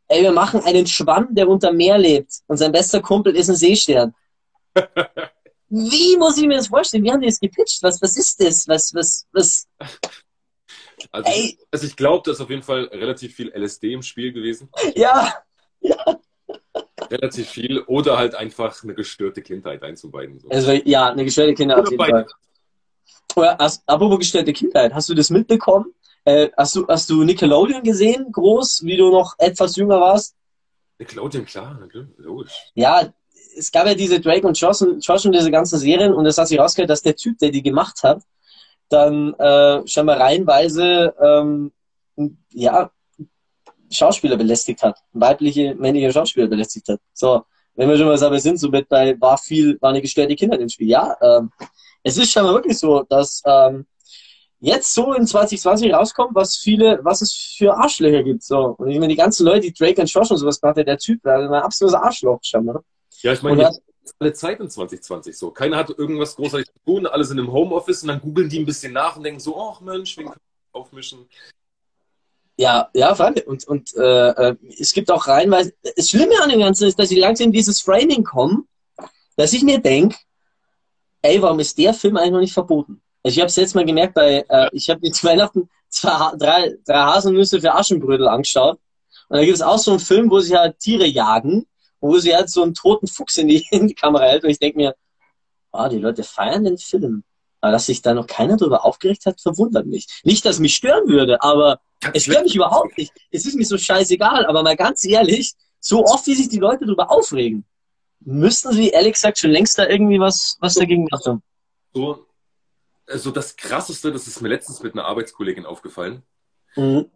ey, 0.08 0.22
wir 0.22 0.32
machen 0.32 0.62
einen 0.64 0.86
Schwamm, 0.86 1.34
der 1.34 1.48
unter 1.48 1.72
Meer 1.72 1.98
lebt 1.98 2.32
und 2.46 2.56
sein 2.56 2.72
bester 2.72 3.00
Kumpel 3.00 3.36
ist 3.36 3.48
ein 3.48 3.56
Seestern. 3.56 4.14
Wie 5.74 6.18
muss 6.18 6.36
ich 6.36 6.46
mir 6.46 6.56
das 6.56 6.66
vorstellen? 6.66 7.02
Wie 7.02 7.10
haben 7.10 7.22
die 7.22 7.28
das 7.28 7.40
gepitcht? 7.40 7.82
Was, 7.82 8.02
was 8.02 8.18
ist 8.18 8.42
das? 8.42 8.68
Was, 8.68 8.92
was, 8.94 9.26
was? 9.32 9.66
also, 11.10 11.30
Ey. 11.30 11.58
also 11.70 11.86
ich 11.86 11.96
glaube, 11.96 12.22
da 12.26 12.32
ist 12.32 12.42
auf 12.42 12.50
jeden 12.50 12.62
Fall 12.62 12.84
relativ 12.92 13.34
viel 13.34 13.50
LSD 13.56 13.94
im 13.94 14.02
Spiel 14.02 14.34
gewesen. 14.34 14.68
Ja, 14.94 15.32
Relativ 17.10 17.48
viel. 17.48 17.80
Oder 17.80 18.18
halt 18.18 18.34
einfach 18.34 18.82
eine 18.82 18.94
gestörte 18.94 19.42
Kindheit 19.42 19.82
einzubeiden. 19.82 20.40
So. 20.40 20.48
also 20.48 20.72
ja, 20.72 21.10
eine 21.10 21.24
gestörte 21.24 21.54
Kinder 21.54 21.78
auf 21.78 21.90
jeden. 21.90 22.02
Fall. 22.02 22.26
Hast, 23.36 23.82
apropos 23.86 24.18
gestörte 24.18 24.52
Kindheit, 24.52 24.92
hast 24.92 25.08
du 25.08 25.14
das 25.14 25.30
mitbekommen? 25.30 25.86
Äh, 26.24 26.50
hast 26.56 26.76
du, 26.76 26.86
hast 26.86 27.08
du 27.10 27.24
Nickelodeon 27.24 27.82
gesehen, 27.82 28.30
groß, 28.30 28.82
wie 28.84 28.96
du 28.96 29.10
noch 29.10 29.34
etwas 29.38 29.76
jünger 29.76 30.00
warst? 30.00 30.36
Nickelodeon, 30.98 31.44
klar, 31.46 31.78
logisch. 32.18 32.52
Ja, 32.74 33.12
es 33.56 33.72
gab 33.72 33.86
ja 33.86 33.94
diese 33.94 34.20
Drake 34.20 34.46
und 34.46 34.58
Josh 34.58 34.82
und, 34.82 35.04
Josh 35.04 35.24
und 35.24 35.32
diese 35.32 35.50
ganzen 35.50 35.78
Serien 35.78 36.12
und 36.14 36.26
es 36.26 36.38
hat 36.38 36.48
sich 36.48 36.58
rausgehört, 36.58 36.90
dass 36.90 37.02
der 37.02 37.16
Typ, 37.16 37.38
der 37.38 37.50
die 37.50 37.62
gemacht 37.62 38.02
hat, 38.02 38.22
dann 38.88 39.34
äh, 39.34 39.86
scheinbar 39.86 40.20
reihenweise 40.20 41.14
ähm, 41.20 41.72
ja, 42.50 42.90
Schauspieler 43.90 44.36
belästigt 44.36 44.82
hat, 44.82 44.98
weibliche, 45.12 45.74
männliche 45.74 46.12
Schauspieler 46.12 46.46
belästigt 46.46 46.88
hat. 46.88 47.00
So, 47.12 47.44
wenn 47.74 47.88
wir 47.88 47.96
schon 47.96 48.06
mal 48.06 48.18
dabei 48.18 48.38
sind, 48.38 48.58
so 48.58 48.68
mit 48.68 48.88
bei 48.88 49.18
war 49.20 49.38
viel, 49.38 49.80
war 49.80 49.90
eine 49.90 50.02
gestörte 50.02 50.36
Kindheit 50.36 50.60
im 50.60 50.68
Spiel. 50.68 50.88
Ja, 50.88 51.16
ähm, 51.20 51.50
es 52.02 52.16
ist 52.16 52.30
scheinbar 52.30 52.54
wirklich 52.54 52.78
so, 52.78 53.02
dass 53.08 53.42
ähm, 53.44 53.86
jetzt 54.60 54.94
so 54.94 55.12
in 55.12 55.26
2020 55.26 55.92
rauskommt, 55.92 56.34
was 56.34 56.56
viele, 56.56 57.00
was 57.02 57.20
es 57.20 57.34
für 57.56 57.74
Arschlöcher 57.74 58.22
gibt. 58.22 58.42
So. 58.42 58.74
Und 58.78 58.88
ich 58.88 58.98
meine, 58.98 59.08
die 59.08 59.16
ganzen 59.16 59.44
Leute, 59.44 59.62
die 59.62 59.72
Drake 59.72 60.00
und 60.00 60.12
Josh 60.12 60.30
und 60.30 60.36
sowas 60.36 60.60
gemacht 60.60 60.76
hat, 60.78 60.86
der 60.86 60.98
Typ 60.98 61.24
war 61.24 61.38
ein 61.38 61.52
absolutes 61.54 62.00
Arschloch 62.00 62.38
scheinbar. 62.42 62.82
Ja, 63.22 63.32
ich 63.32 63.42
meine, 63.42 63.62
jetzt 63.62 63.82
alle 64.18 64.32
Zeit 64.32 64.60
in 64.60 64.70
2020 64.70 65.36
so. 65.36 65.50
Keiner 65.50 65.76
hat 65.76 65.90
irgendwas 65.90 66.36
großartig 66.36 66.66
zu 66.66 66.78
tun, 66.84 67.06
alle 67.06 67.24
sind 67.24 67.38
im 67.38 67.52
Homeoffice 67.52 68.02
und 68.02 68.08
dann 68.08 68.20
googeln 68.20 68.48
die 68.48 68.60
ein 68.60 68.66
bisschen 68.66 68.92
nach 68.92 69.16
und 69.16 69.24
denken 69.24 69.40
so, 69.40 69.60
ach 69.60 69.80
Mensch, 69.80 70.16
wen 70.16 70.26
können 70.26 70.40
wir 70.72 70.80
aufmischen? 70.80 71.28
Ja, 72.56 72.90
ja, 72.94 73.14
vor 73.14 73.26
allem. 73.26 73.42
Und, 73.46 73.66
und 73.66 73.94
äh, 73.96 74.28
äh, 74.28 74.56
es 74.78 74.92
gibt 74.92 75.10
auch 75.10 75.26
reinweise. 75.26 75.72
Das 75.96 76.10
Schlimme 76.10 76.40
an 76.40 76.50
dem 76.50 76.60
Ganzen 76.60 76.86
ist, 76.86 76.98
dass 76.98 77.08
sie 77.08 77.18
langsam 77.18 77.46
in 77.46 77.52
dieses 77.52 77.80
Framing 77.80 78.24
kommen, 78.24 78.68
dass 79.36 79.52
ich 79.52 79.62
mir 79.62 79.78
denke, 79.78 80.16
ey, 81.22 81.40
warum 81.40 81.60
ist 81.60 81.78
der 81.78 81.94
Film 81.94 82.16
eigentlich 82.16 82.32
noch 82.32 82.40
nicht 82.40 82.52
verboten? 82.52 83.00
Ich 83.22 83.38
habe 83.38 83.46
es 83.46 83.56
jetzt 83.56 83.74
mal 83.74 83.84
gemerkt 83.84 84.14
bei, 84.14 84.44
äh, 84.48 84.68
ich 84.72 84.90
habe 84.90 85.00
jetzt 85.06 85.24
Weihnachten 85.24 85.68
zwei, 85.88 86.32
drei, 86.36 86.74
drei 86.84 87.02
Haselnüsse 87.02 87.60
für 87.60 87.74
Aschenbrödel 87.74 88.28
angeschaut. 88.28 88.78
Und 89.28 89.38
da 89.38 89.44
gibt 89.44 89.56
es 89.56 89.62
auch 89.62 89.78
so 89.78 89.92
einen 89.92 90.00
Film, 90.00 90.30
wo 90.30 90.40
sie 90.40 90.56
halt 90.56 90.78
Tiere 90.78 91.06
jagen, 91.06 91.66
wo 92.00 92.18
sie 92.18 92.34
halt 92.34 92.50
so 92.50 92.62
einen 92.62 92.74
toten 92.74 93.06
Fuchs 93.06 93.36
in 93.38 93.48
die, 93.48 93.66
in 93.70 93.88
die 93.88 93.94
Kamera 93.94 94.24
hält. 94.24 94.44
Und 94.44 94.50
ich 94.50 94.58
denke 94.58 94.78
mir, 94.78 94.94
ah, 95.70 95.88
die 95.88 95.98
Leute 95.98 96.22
feiern 96.22 96.64
den 96.64 96.78
Film. 96.78 97.24
Aber 97.60 97.72
dass 97.72 97.86
sich 97.86 98.02
da 98.02 98.12
noch 98.12 98.26
keiner 98.26 98.56
drüber 98.56 98.84
aufgeregt 98.84 99.24
hat, 99.24 99.40
verwundert 99.40 99.86
mich. 99.86 100.06
Nicht, 100.24 100.44
dass 100.44 100.58
mich 100.58 100.74
stören 100.74 101.08
würde, 101.08 101.40
aber 101.42 101.80
es 102.12 102.24
stört 102.24 102.42
mich 102.42 102.56
überhaupt 102.56 102.98
nicht. 102.98 103.12
Es 103.30 103.46
ist 103.46 103.54
mir 103.54 103.64
so 103.64 103.78
scheißegal, 103.78 104.46
aber 104.46 104.64
mal 104.64 104.74
ganz 104.76 105.04
ehrlich, 105.04 105.52
so 105.78 106.04
oft 106.04 106.26
wie 106.26 106.34
sich 106.34 106.48
die 106.48 106.58
Leute 106.58 106.86
darüber 106.86 107.12
aufregen, 107.12 107.64
müssten 108.24 108.72
sie 108.72 108.90
ehrlich 108.90 109.14
gesagt 109.14 109.38
schon 109.38 109.50
längst 109.50 109.78
da 109.78 109.86
irgendwie 109.88 110.20
was, 110.20 110.56
was 110.60 110.74
dagegen 110.74 111.06
gemacht 111.06 111.26
haben. 111.26 111.42
So, 111.92 112.26
also 113.06 113.30
das 113.30 113.56
Krasseste, 113.56 114.12
das 114.12 114.26
ist 114.26 114.40
mir 114.40 114.48
letztens 114.48 114.82
mit 114.82 114.94
einer 114.94 115.04
Arbeitskollegin 115.04 115.66
aufgefallen. 115.66 116.22
Mhm. 116.76 117.10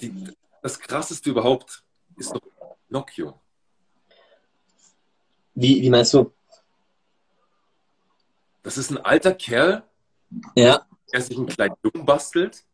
Die, 0.00 0.30
das 0.62 0.78
Krasseste 0.80 1.30
überhaupt 1.30 1.84
ist 2.16 2.34
doch 2.34 2.40
Pinocchio. 2.88 3.40
Wie, 5.54 5.80
wie 5.80 5.90
meinst 5.90 6.12
du? 6.14 6.32
Das 8.62 8.76
ist 8.76 8.90
ein 8.90 8.98
alter 8.98 9.32
Kerl, 9.32 9.84
Ja. 10.56 10.86
der 11.12 11.20
sich 11.22 11.36
einen 11.36 11.46
kleinen 11.46 11.76
Jungen 11.84 12.04
bastelt, 12.04 12.64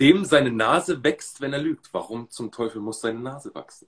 dem 0.00 0.24
seine 0.24 0.50
Nase 0.50 1.02
wächst, 1.04 1.40
wenn 1.40 1.52
er 1.52 1.60
lügt. 1.60 1.94
Warum 1.94 2.28
zum 2.28 2.50
Teufel 2.50 2.80
muss 2.82 3.00
seine 3.00 3.20
Nase 3.20 3.54
wachsen? 3.54 3.86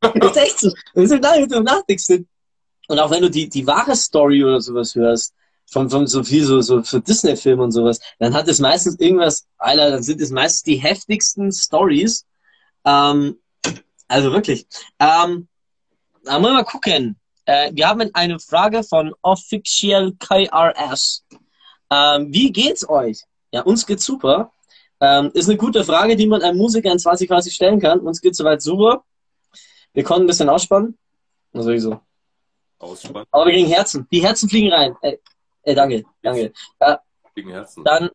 Das 0.00 0.14
ist 0.14 0.36
echt 0.36 0.58
so. 0.58 0.72
Das 0.94 1.10
ist 1.10 1.22
lange 1.22 1.46
drüber 1.46 1.62
nachdenkst. 1.62 2.24
Und 2.88 2.98
auch 2.98 3.10
wenn 3.10 3.22
du 3.22 3.30
die, 3.30 3.48
die 3.48 3.66
wahre 3.66 3.94
Story 3.96 4.44
oder 4.44 4.60
sowas 4.60 4.94
hörst, 4.94 5.34
von, 5.66 5.88
von 5.88 6.06
so 6.06 6.22
viel 6.22 6.44
so, 6.44 6.60
so 6.60 6.82
für 6.82 7.00
Disney-Filme 7.00 7.62
und 7.62 7.72
sowas, 7.72 8.00
dann 8.18 8.34
hat 8.34 8.48
es 8.48 8.58
meistens 8.58 8.98
irgendwas, 9.00 9.46
Alter, 9.56 9.90
dann 9.90 10.02
sind 10.02 10.20
es 10.20 10.30
meistens 10.30 10.62
die 10.64 10.76
heftigsten 10.76 11.50
Stories. 11.52 12.26
Ähm, 12.84 13.38
also 14.08 14.32
wirklich. 14.32 14.66
Ähm, 14.98 15.48
da 16.24 16.34
wollen 16.34 16.42
wir 16.42 16.52
mal 16.52 16.64
gucken. 16.64 17.16
Äh, 17.46 17.70
wir 17.74 17.88
haben 17.88 18.10
eine 18.12 18.38
Frage 18.38 18.82
von 18.82 19.14
Official 19.22 20.12
KRS. 20.18 21.24
Ähm, 21.90 22.32
wie 22.32 22.52
geht's 22.52 22.88
euch? 22.88 23.22
Ja, 23.52 23.62
uns 23.62 23.86
geht's 23.86 24.04
super. 24.04 24.52
Ähm, 25.00 25.30
ist 25.34 25.48
eine 25.48 25.58
gute 25.58 25.84
Frage, 25.84 26.14
die 26.16 26.26
man 26.26 26.42
einem 26.42 26.58
Musiker 26.58 26.92
in 26.92 26.98
2020 26.98 27.54
stellen 27.54 27.80
kann. 27.80 28.00
Uns 28.00 28.20
geht's 28.20 28.38
soweit 28.38 28.62
super. 28.62 29.04
Wir 29.94 30.04
konnten 30.04 30.24
ein 30.24 30.26
bisschen 30.26 30.48
ausspannen. 30.48 30.98
Was 31.52 31.64
soll 31.64 31.74
ich 31.74 31.82
so? 31.82 32.00
Ausspannen. 32.78 33.26
Aber 33.30 33.46
wir 33.46 33.52
kriegen 33.52 33.68
Herzen. 33.68 34.06
Die 34.10 34.22
Herzen 34.22 34.48
fliegen 34.48 34.72
rein. 34.72 34.96
Ey, 35.02 35.20
ey 35.62 35.74
danke, 35.74 36.04
danke. 36.22 36.52
Ja, 36.80 37.00
Herzen. 37.34 37.84
dann 37.84 38.10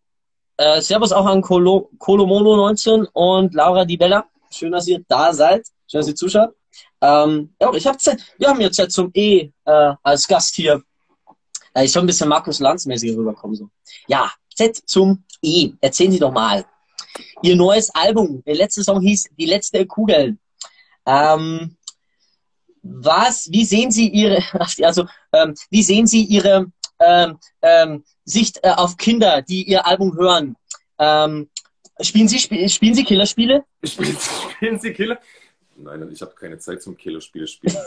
äh, 0.58 0.82
Servus 0.82 1.12
auch 1.12 1.26
an 1.26 1.42
Colo, 1.42 1.92
Colomono 2.00 2.56
19 2.56 3.06
und 3.14 3.54
Laura 3.54 3.86
Di 3.86 3.98
Bella. 3.98 4.26
Schön, 4.50 4.72
dass 4.72 4.88
ihr 4.88 5.04
da 5.08 5.34
seid. 5.34 5.68
Schön, 5.88 6.00
dass 6.00 6.08
ihr 6.08 6.16
zuschaut. 6.16 6.56
Ähm, 7.02 7.54
ja, 7.62 7.72
ich 7.74 7.86
hab. 7.86 7.98
Wir 8.38 8.48
haben 8.48 8.62
jetzt 8.62 8.78
ja 8.78 8.90
zum 8.90 9.12
E 9.14 9.52
äh, 9.66 9.94
als 10.02 10.28
Gast 10.28 10.56
hier. 10.56 10.82
Äh, 11.74 11.86
ich 11.86 11.92
soll 11.92 12.04
ein 12.04 12.08
bisschen 12.08 12.30
Markus 12.30 12.60
Lanz-mäßig 12.60 13.16
rüberkommen. 13.16 13.56
So. 13.56 13.70
Ja, 14.08 14.32
Z 14.56 14.82
zum 14.86 15.24
E. 15.42 15.72
Erzählen 15.80 16.12
Sie 16.12 16.20
doch 16.20 16.32
mal. 16.32 16.66
Ihr 17.44 17.56
neues 17.56 17.94
Album. 17.94 18.44
Der 18.46 18.56
letzte 18.56 18.84
Song 18.84 19.00
hieß 19.00 19.30
Die 19.38 19.46
letzte 19.46 19.86
Kugel. 19.86 20.38
Ähm, 21.08 21.78
was, 22.84 23.50
wie 23.52 23.66
sehen 23.66 23.92
Sie 23.92 24.10
Ihre, 24.10 24.44
also, 24.84 25.08
ähm, 25.34 25.56
wie 25.70 25.84
sehen 25.84 26.06
Sie 26.06 26.24
Ihre 26.24 26.68
ähm, 27.00 27.40
ähm, 27.62 28.04
Sicht 28.26 28.60
äh, 28.64 28.72
auf 28.72 28.98
Kinder, 28.98 29.42
die 29.42 29.64
Ihr 29.64 29.86
Album 29.86 30.16
hören? 30.16 30.56
Ähm, 31.00 31.50
spielen 32.02 32.28
Sie, 32.28 32.38
sp 32.38 32.54
spielen 32.70 32.94
Sie 32.94 33.04
Killerspiele? 33.04 33.64
Spielen, 33.84 34.18
spielen 34.52 34.80
Sie 34.80 34.94
Killer? 34.94 35.20
Nein, 35.78 36.10
ich 36.12 36.22
habe 36.22 36.34
keine 36.34 36.58
Zeit 36.58 36.82
zum 36.82 36.98
Killerspiele 36.98 37.48
spielen. 37.48 37.78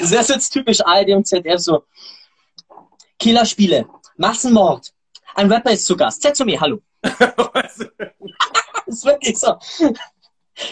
Das 0.00 0.10
ist 0.10 0.28
jetzt 0.28 0.50
typisch 0.50 0.80
ARD 0.84 1.10
und 1.10 1.26
ZDF 1.26 1.60
so. 1.60 1.84
Killerspiele, 3.18 3.86
Massenmord. 4.16 4.92
Ein 5.36 5.52
Rapper 5.52 5.70
ist 5.70 5.86
zu 5.86 5.96
Gast. 5.96 6.20
Setz 6.20 6.38
zu 6.38 6.44
mir, 6.44 6.60
hallo. 6.60 6.80
Das 7.00 7.78
ist 8.86 9.04
wirklich 9.04 9.38
so. 9.38 9.56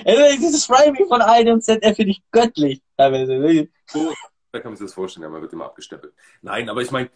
Also, 0.04 0.36
dieses 0.36 0.64
Framing 0.64 1.06
von 1.06 1.20
ARD 1.20 1.48
und 1.48 1.62
ZDF 1.62 1.96
finde 1.96 2.12
ich 2.12 2.22
göttlich. 2.30 2.80
so, 3.86 4.12
da 4.52 4.60
kann 4.60 4.72
man 4.72 4.76
sich 4.76 4.86
das 4.86 4.94
vorstellen, 4.94 5.24
ja, 5.24 5.28
man 5.28 5.42
wird 5.42 5.52
immer 5.52 5.64
abgestempelt. 5.64 6.12
Nein, 6.42 6.68
aber 6.68 6.82
ich 6.82 6.90
meine, 6.90 7.10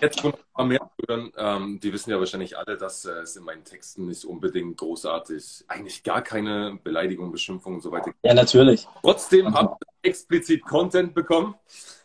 jetzt 0.00 0.20
schon 0.20 0.32
ein 0.32 0.38
paar 0.52 0.66
mehr 0.66 0.90
hören, 1.08 1.32
ähm, 1.36 1.80
die 1.82 1.92
wissen 1.92 2.10
ja 2.10 2.18
wahrscheinlich 2.18 2.56
alle, 2.56 2.76
dass 2.76 3.04
äh, 3.04 3.12
es 3.22 3.36
in 3.36 3.44
meinen 3.44 3.64
Texten 3.64 4.06
nicht 4.06 4.24
unbedingt 4.24 4.76
großartig, 4.76 5.64
eigentlich 5.68 6.02
gar 6.02 6.22
keine 6.22 6.78
Beleidigung, 6.82 7.32
Beschimpfung 7.32 7.74
und 7.74 7.82
so 7.82 7.90
weiter. 7.90 8.12
Ja, 8.22 8.34
natürlich. 8.34 8.86
Trotzdem 9.02 9.54
habe 9.54 9.76
ich 9.80 10.10
explizit 10.10 10.62
Content 10.64 11.14
bekommen. 11.14 11.54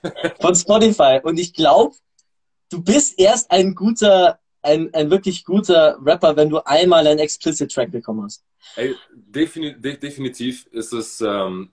Von 0.39 0.55
Spotify. 0.55 1.19
Und 1.21 1.39
ich 1.39 1.53
glaube, 1.53 1.95
du 2.69 2.82
bist 2.82 3.19
erst 3.19 3.51
ein 3.51 3.75
guter, 3.75 4.39
ein, 4.61 4.93
ein 4.93 5.09
wirklich 5.09 5.43
guter 5.43 5.97
Rapper, 6.01 6.36
wenn 6.36 6.49
du 6.49 6.59
einmal 6.65 7.05
einen 7.05 7.19
Explicit 7.19 7.71
Track 7.71 7.91
bekommen 7.91 8.23
hast. 8.23 8.43
Ey, 8.76 8.95
defini 9.14 9.80
de 9.80 9.97
definitiv 9.97 10.68
ist 10.68 10.93
es, 10.93 11.22
ähm, 11.22 11.72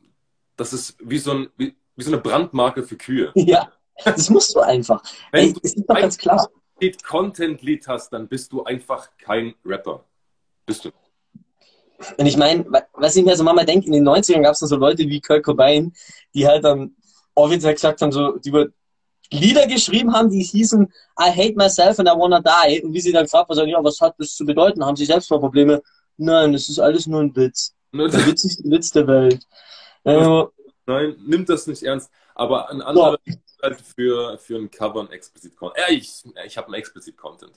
das 0.57 0.73
ist 0.73 0.97
wie 1.01 1.19
so, 1.19 1.33
ein, 1.33 1.49
wie, 1.57 1.75
wie 1.97 2.05
so 2.05 2.13
eine 2.13 2.21
Brandmarke 2.21 2.83
für 2.83 2.97
Kühe. 2.97 3.33
Ja, 3.35 3.73
das 4.05 4.29
musst 4.29 4.55
du 4.55 4.61
einfach. 4.61 5.03
Wenn 5.33 5.47
Ey, 5.47 5.53
du 5.55 5.61
ist 5.61 5.79
doch 5.79 5.97
ganz 5.97 6.19
klar. 6.19 6.51
ein 6.83 6.93
Content-Lied 7.03 7.89
hast, 7.89 8.13
dann 8.13 8.29
bist 8.29 8.53
du 8.53 8.63
einfach 8.65 9.09
kein 9.17 9.55
Rapper. 9.65 10.05
Bist 10.67 10.85
du. 10.85 10.91
Und 12.19 12.27
ich 12.27 12.37
meine, 12.37 12.65
was 12.93 13.17
ich 13.17 13.25
mir 13.25 13.37
so 13.37 13.45
manchmal 13.45 13.65
denke, 13.65 13.87
in 13.87 13.93
den 13.93 14.07
90ern 14.07 14.43
gab 14.43 14.53
es 14.53 14.59
so 14.59 14.77
Leute 14.77 15.09
wie 15.09 15.21
Kurt 15.21 15.43
Cobain, 15.43 15.95
die 16.35 16.47
halt 16.47 16.65
dann 16.65 16.95
offiziell 17.35 17.75
gesagt 17.75 18.03
haben, 18.03 18.13
so, 18.13 18.37
die 18.37 18.51
über 18.51 18.67
Lieder 19.31 19.67
geschrieben 19.67 20.13
haben, 20.13 20.31
die 20.31 20.43
hießen 20.43 20.85
I 21.19 21.31
hate 21.31 21.55
myself 21.57 21.99
and 21.99 22.09
I 22.09 22.13
wanna 22.13 22.41
die. 22.41 22.83
Und 22.83 22.93
wie 22.93 23.01
sie 23.01 23.13
dann 23.13 23.25
gefragt 23.25 23.51
haben, 23.51 23.69
ja, 23.69 23.83
was 23.83 24.01
hat 24.01 24.15
das 24.19 24.35
zu 24.35 24.45
bedeuten? 24.45 24.85
Haben 24.85 24.97
sie 24.97 25.05
Selbstmordprobleme? 25.05 25.83
Nein, 26.17 26.53
das 26.53 26.69
ist 26.69 26.79
alles 26.79 27.07
nur 27.07 27.21
ein 27.21 27.35
Witz. 27.37 27.75
Ne, 27.93 28.09
Der 28.09 28.27
witzigste 28.27 28.65
Witz 28.71 28.91
der 28.91 29.07
Welt. 29.07 29.47
Ja, 30.05 30.49
Nein, 30.87 31.17
nimm 31.27 31.45
das 31.45 31.67
nicht 31.67 31.83
ernst. 31.83 32.11
Aber 32.35 32.71
ein 32.71 32.83
anderer 32.83 33.19
ist 33.25 33.41
halt 33.63 33.81
für, 33.81 34.39
für 34.39 34.57
ein 34.57 34.71
Cover 34.71 35.01
ein 35.01 35.11
explizit 35.11 35.57
Content. 35.57 35.79
Ja, 35.89 35.95
ich, 35.95 36.23
ich 36.47 36.57
habe 36.57 36.67
einen 36.67 36.75
explizit 36.75 37.17
Content. 37.17 37.53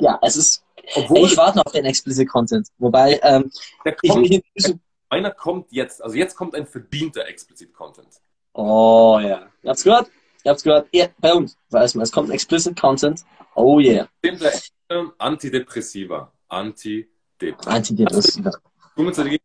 ja, 0.00 0.18
es 0.22 0.36
ist. 0.36 0.64
Obwohl 0.94 1.26
ich 1.26 1.36
warte 1.36 1.58
noch 1.58 1.66
auf 1.66 1.72
den 1.72 1.84
explicit 1.84 2.28
Content. 2.28 2.68
Wobei, 2.78 3.20
ähm, 3.22 3.50
der 3.84 3.96
ich 4.02 4.10
kommt, 4.10 4.28
mich 4.28 4.42
einer 5.08 5.30
kommt 5.30 5.72
jetzt, 5.72 6.02
also 6.02 6.16
jetzt 6.16 6.36
kommt 6.36 6.54
ein 6.54 6.66
verdienter 6.66 7.26
explizit 7.26 7.72
Content. 7.72 8.20
Oh 8.52 9.18
ja. 9.22 9.50
Ihr 9.62 9.70
habt's 9.70 9.84
gehört? 9.84 10.10
Ihr 10.44 10.50
habt's 10.50 10.62
gehört? 10.62 10.88
Ja, 10.92 11.06
bei 11.18 11.32
uns. 11.34 11.56
Weiß 11.70 11.94
man, 11.94 12.02
es 12.02 12.12
kommt 12.12 12.28
ein 12.28 12.32
explicit 12.32 12.78
Content. 12.78 13.24
Oh 13.54 13.78
yeah. 13.80 14.08
Zehnter 14.22 14.52
Ende, 14.88 15.12
Antidepressiva. 17.66 18.50
Antidepressiva. 18.96 19.38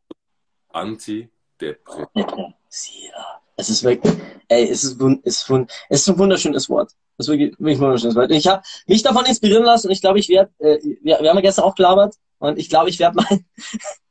Antidepressiva. 0.72 3.42
Es 3.58 3.70
ist 3.70 3.84
wirklich, 3.84 4.14
ey, 4.48 4.70
es 4.70 4.86
ist, 4.86 5.02
es 5.24 5.50
ist, 5.92 6.10
ein 6.10 6.18
wunderschönes 6.18 6.70
Wort. 6.70 6.92
Es 7.18 7.28
ist 7.28 7.32
wirklich, 7.32 7.52
wirklich 7.60 7.78
ein 7.78 7.82
wunderschönes 7.82 8.16
Wort. 8.16 8.32
Ich 8.32 8.48
habe 8.48 8.64
mich 8.88 9.04
davon 9.04 9.26
inspirieren 9.26 9.66
lassen 9.66 9.88
und 9.88 9.94
ich 9.94 10.00
glaube, 10.00 10.20
ich 10.20 10.30
werde, 10.30 10.50
äh, 10.60 10.78
wir, 11.02 11.20
wir 11.20 11.30
haben 11.30 11.38
ja 11.38 11.42
gestern 11.42 11.66
auch 11.66 11.76
gelabert 11.76 12.16
und 12.38 12.58
ich 12.58 12.70
glaube, 12.70 12.90
ich 12.90 13.00
werde 13.00 13.18
mein, 13.18 13.46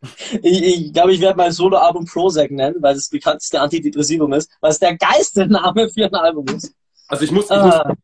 ich, 0.42 0.62
ich 0.62 0.92
glaube, 0.92 1.14
ich 1.14 1.20
werde 1.20 1.38
mein 1.38 1.52
Soloalbum 1.52 2.04
Prozac 2.04 2.50
nennen, 2.50 2.76
weil 2.80 2.94
es 2.94 3.04
das 3.04 3.10
bekannteste 3.10 3.58
Antidepressivum 3.60 4.34
ist, 4.34 4.50
weil 4.60 4.70
es 4.70 4.78
der 4.78 4.98
geilste 4.98 5.46
Name 5.46 5.88
für 5.88 6.04
ein 6.04 6.14
Album 6.14 6.46
ist. 6.48 6.74
Also 7.06 7.24
ich 7.24 7.30
muss, 7.30 7.50
ich 7.50 7.56
muss 7.56 7.74
Ah, 7.74 7.94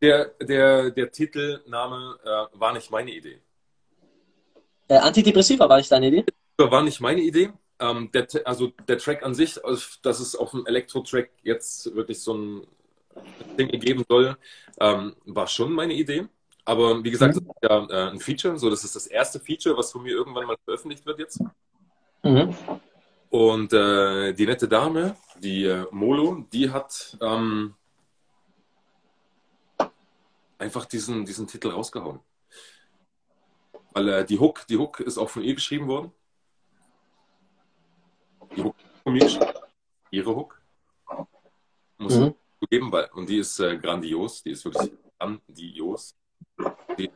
der, 0.00 0.32
der, 0.40 0.90
der 0.90 1.10
Titelname 1.10 2.18
äh, 2.24 2.58
war 2.58 2.72
nicht 2.72 2.90
meine 2.90 3.10
Idee. 3.10 3.42
Äh, 4.94 4.98
Antidepressiva 4.98 5.68
war 5.68 5.78
nicht 5.78 5.90
deine 5.90 6.08
Idee? 6.08 6.24
War 6.58 6.82
nicht 6.82 7.00
meine 7.00 7.20
Idee. 7.20 7.50
Ähm, 7.80 8.10
der, 8.12 8.26
also 8.44 8.72
der 8.88 8.98
Track 8.98 9.24
an 9.24 9.34
sich, 9.34 9.64
also, 9.64 9.84
dass 10.02 10.20
es 10.20 10.36
auf 10.36 10.52
dem 10.52 10.66
Elektro-Track 10.66 11.30
jetzt 11.42 11.94
wirklich 11.94 12.20
so 12.20 12.34
ein 12.34 12.66
Ding 13.58 13.68
geben 13.68 14.04
soll, 14.08 14.36
ähm, 14.80 15.14
war 15.24 15.46
schon 15.46 15.72
meine 15.72 15.94
Idee. 15.94 16.26
Aber 16.64 17.04
wie 17.04 17.10
gesagt, 17.10 17.36
das 17.36 17.42
ist 17.42 17.50
ja 17.62 17.86
äh, 17.90 18.10
ein 18.10 18.20
Feature. 18.20 18.58
So, 18.58 18.70
das 18.70 18.84
ist 18.84 18.96
das 18.96 19.06
erste 19.06 19.38
Feature, 19.40 19.76
was 19.76 19.92
von 19.92 20.02
mir 20.02 20.12
irgendwann 20.12 20.46
mal 20.46 20.56
veröffentlicht 20.64 21.04
wird 21.04 21.18
jetzt. 21.18 21.40
Mhm. 22.22 22.54
Und 23.30 23.72
äh, 23.72 24.32
die 24.32 24.46
nette 24.46 24.68
Dame, 24.68 25.16
die 25.38 25.64
äh, 25.64 25.86
Molo, 25.90 26.46
die 26.52 26.70
hat 26.70 27.18
ähm, 27.20 27.74
einfach 30.58 30.86
diesen, 30.86 31.24
diesen 31.24 31.46
Titel 31.46 31.68
rausgehauen. 31.68 32.20
Weil 33.94 34.08
äh, 34.08 34.24
die 34.24 34.38
Hook, 34.38 34.66
die 34.66 34.76
Hook 34.76 35.00
ist 35.00 35.18
auch 35.18 35.30
von 35.30 35.42
ihr 35.42 35.54
geschrieben 35.54 35.86
worden. 35.86 36.12
Die 38.56 38.62
Hook 38.62 38.74
ist 38.78 39.02
von 39.02 39.12
mir 39.12 39.20
geschrieben. 39.20 39.52
Ihre 40.10 40.34
Hook. 40.36 40.60
Muss 41.98 42.14
Mhm. 42.14 42.20
man 42.20 42.34
zugeben, 42.60 42.92
weil, 42.92 43.08
und 43.14 43.28
die 43.28 43.38
ist 43.38 43.58
äh, 43.60 43.78
grandios, 43.78 44.42
die 44.42 44.50
ist 44.50 44.64
wirklich 44.64 44.92
grandios. 45.18 46.14
Die 46.98 47.10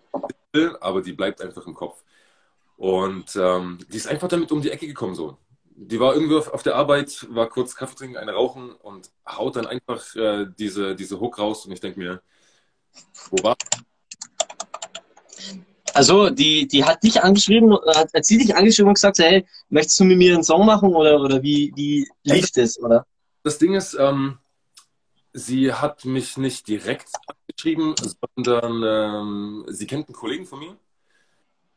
ist, 0.53 0.83
aber 0.83 1.03
die 1.03 1.13
bleibt 1.13 1.43
einfach 1.43 1.67
im 1.67 1.75
Kopf. 1.75 2.05
Und 2.77 3.35
ähm, 3.37 3.79
die 3.89 3.97
ist 3.97 4.07
einfach 4.07 4.29
damit 4.29 4.53
um 4.53 4.63
die 4.63 4.71
Ecke 4.71 4.87
gekommen 4.87 5.15
so. 5.17 5.37
Die 5.65 5.99
war 6.01 6.15
irgendwie 6.15 6.37
auf, 6.37 6.49
auf 6.49 6.63
der 6.63 6.77
Arbeit, 6.77 7.27
war 7.31 7.49
kurz 7.49 7.75
Kaffee 7.75 7.97
trinken, 7.97 8.17
eine 8.17 8.33
rauchen 8.33 8.71
und 8.73 9.11
haut 9.29 9.57
dann 9.57 9.67
einfach 9.67 10.15
äh, 10.17 10.47
diese, 10.59 10.95
diese 10.95 11.19
Hook 11.21 11.39
raus 11.39 11.67
und 11.67 11.73
ich 11.73 11.81
denke 11.81 11.99
mir, 11.99 12.23
wo 13.31 13.43
war 13.43 13.57
Also, 15.99 16.31
die, 16.31 16.69
die 16.69 16.85
hat 16.85 17.03
dich 17.03 17.21
angeschrieben, 17.21 17.77
hat, 17.87 18.15
hat 18.15 18.25
sie 18.25 18.39
dich 18.39 18.55
angeschrieben 18.55 18.89
und 18.89 18.95
gesagt, 18.95 19.19
hey, 19.19 19.45
möchtest 19.69 19.99
du 19.99 20.05
mit 20.05 20.17
mir 20.17 20.35
einen 20.35 20.45
Song 20.45 20.65
machen 20.65 20.95
oder, 20.95 21.21
oder 21.21 21.43
wie, 21.43 21.73
wie 21.75 22.07
lief 22.23 22.53
das, 22.53 22.79
oder? 22.79 23.05
Das 23.43 23.59
Ding 23.59 23.75
ist, 23.75 23.95
ähm, 23.99 24.39
sie 25.33 25.73
hat 25.73 26.05
mich 26.05 26.37
nicht 26.37 26.69
direkt 26.69 27.09
angeschrieben, 27.27 27.97
sondern 28.37 28.83
ähm, 28.87 29.65
sie 29.67 29.89
kennt 29.89 30.07
einen 30.07 30.15
Kollegen 30.15 30.47
von 30.47 30.61
mir. 30.61 30.77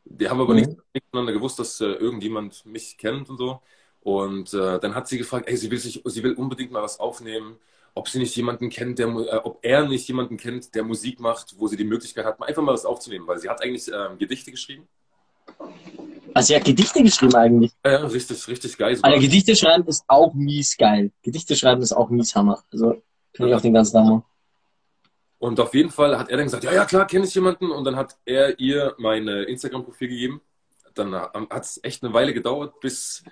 Die 0.04 0.28
haben 0.28 0.40
aber 0.40 0.54
Mhm. 0.54 0.60
nicht 0.60 0.70
miteinander 0.94 1.32
gewusst, 1.32 1.58
dass 1.58 1.80
äh, 1.80 1.86
irgendjemand 1.86 2.64
mich 2.64 2.96
kennt 2.98 3.28
und 3.28 3.38
so. 3.38 3.60
Und 4.02 4.54
äh, 4.54 4.78
dann 4.78 4.94
hat 4.94 5.08
sie 5.08 5.18
gefragt, 5.18 5.48
ey, 5.48 5.56
sie 5.56 5.70
will, 5.70 5.78
sich, 5.78 6.00
sie 6.04 6.22
will 6.22 6.34
unbedingt 6.34 6.70
mal 6.70 6.82
was 6.82 7.00
aufnehmen, 7.00 7.56
ob 7.94 8.08
sie 8.08 8.18
nicht 8.18 8.34
jemanden 8.36 8.70
kennt, 8.70 8.98
der, 8.98 9.08
äh, 9.08 9.36
ob 9.36 9.58
er 9.62 9.86
nicht 9.86 10.08
jemanden 10.08 10.36
kennt, 10.36 10.74
der 10.74 10.84
Musik 10.84 11.20
macht, 11.20 11.54
wo 11.58 11.66
sie 11.66 11.76
die 11.76 11.84
Möglichkeit 11.84 12.24
hat, 12.24 12.42
einfach 12.42 12.62
mal 12.62 12.72
was 12.72 12.84
aufzunehmen, 12.84 13.26
weil 13.26 13.38
sie 13.38 13.48
hat 13.48 13.62
eigentlich 13.62 13.88
ähm, 13.88 14.18
Gedichte 14.18 14.50
geschrieben. 14.50 14.88
Also, 16.34 16.48
sie 16.48 16.56
hat 16.56 16.64
Gedichte 16.64 17.02
geschrieben 17.02 17.34
eigentlich. 17.34 17.72
Äh, 17.82 17.96
richtig, 17.96 18.48
richtig 18.48 18.78
geil. 18.78 18.96
sogar. 18.96 19.18
Gedichte 19.18 19.54
schreiben 19.54 19.86
ist 19.86 20.04
auch 20.08 20.32
mies 20.32 20.76
geil. 20.78 21.10
Gedichte 21.22 21.56
schreiben 21.56 21.82
ist 21.82 21.92
auch 21.92 22.08
mies 22.08 22.34
Hammer. 22.34 22.62
Also, 22.72 23.02
kann 23.34 23.48
ich 23.48 23.54
auch 23.54 23.60
den 23.60 23.74
ganzen 23.74 23.98
Hammer. 23.98 24.24
Und 25.38 25.58
auf 25.58 25.74
jeden 25.74 25.90
Fall 25.90 26.16
hat 26.18 26.30
er 26.30 26.36
dann 26.36 26.46
gesagt, 26.46 26.64
ja, 26.64 26.72
ja, 26.72 26.84
klar, 26.84 27.06
kenne 27.06 27.26
ich 27.26 27.34
jemanden. 27.34 27.70
Und 27.70 27.84
dann 27.84 27.96
hat 27.96 28.16
er 28.24 28.58
ihr 28.60 28.94
mein 28.98 29.28
äh, 29.28 29.42
Instagram-Profil 29.42 30.08
gegeben. 30.08 30.40
Dann 30.94 31.14
hat 31.14 31.62
es 31.62 31.80
echt 31.82 32.04
eine 32.04 32.14
Weile 32.14 32.32
gedauert, 32.32 32.78
bis 32.80 33.24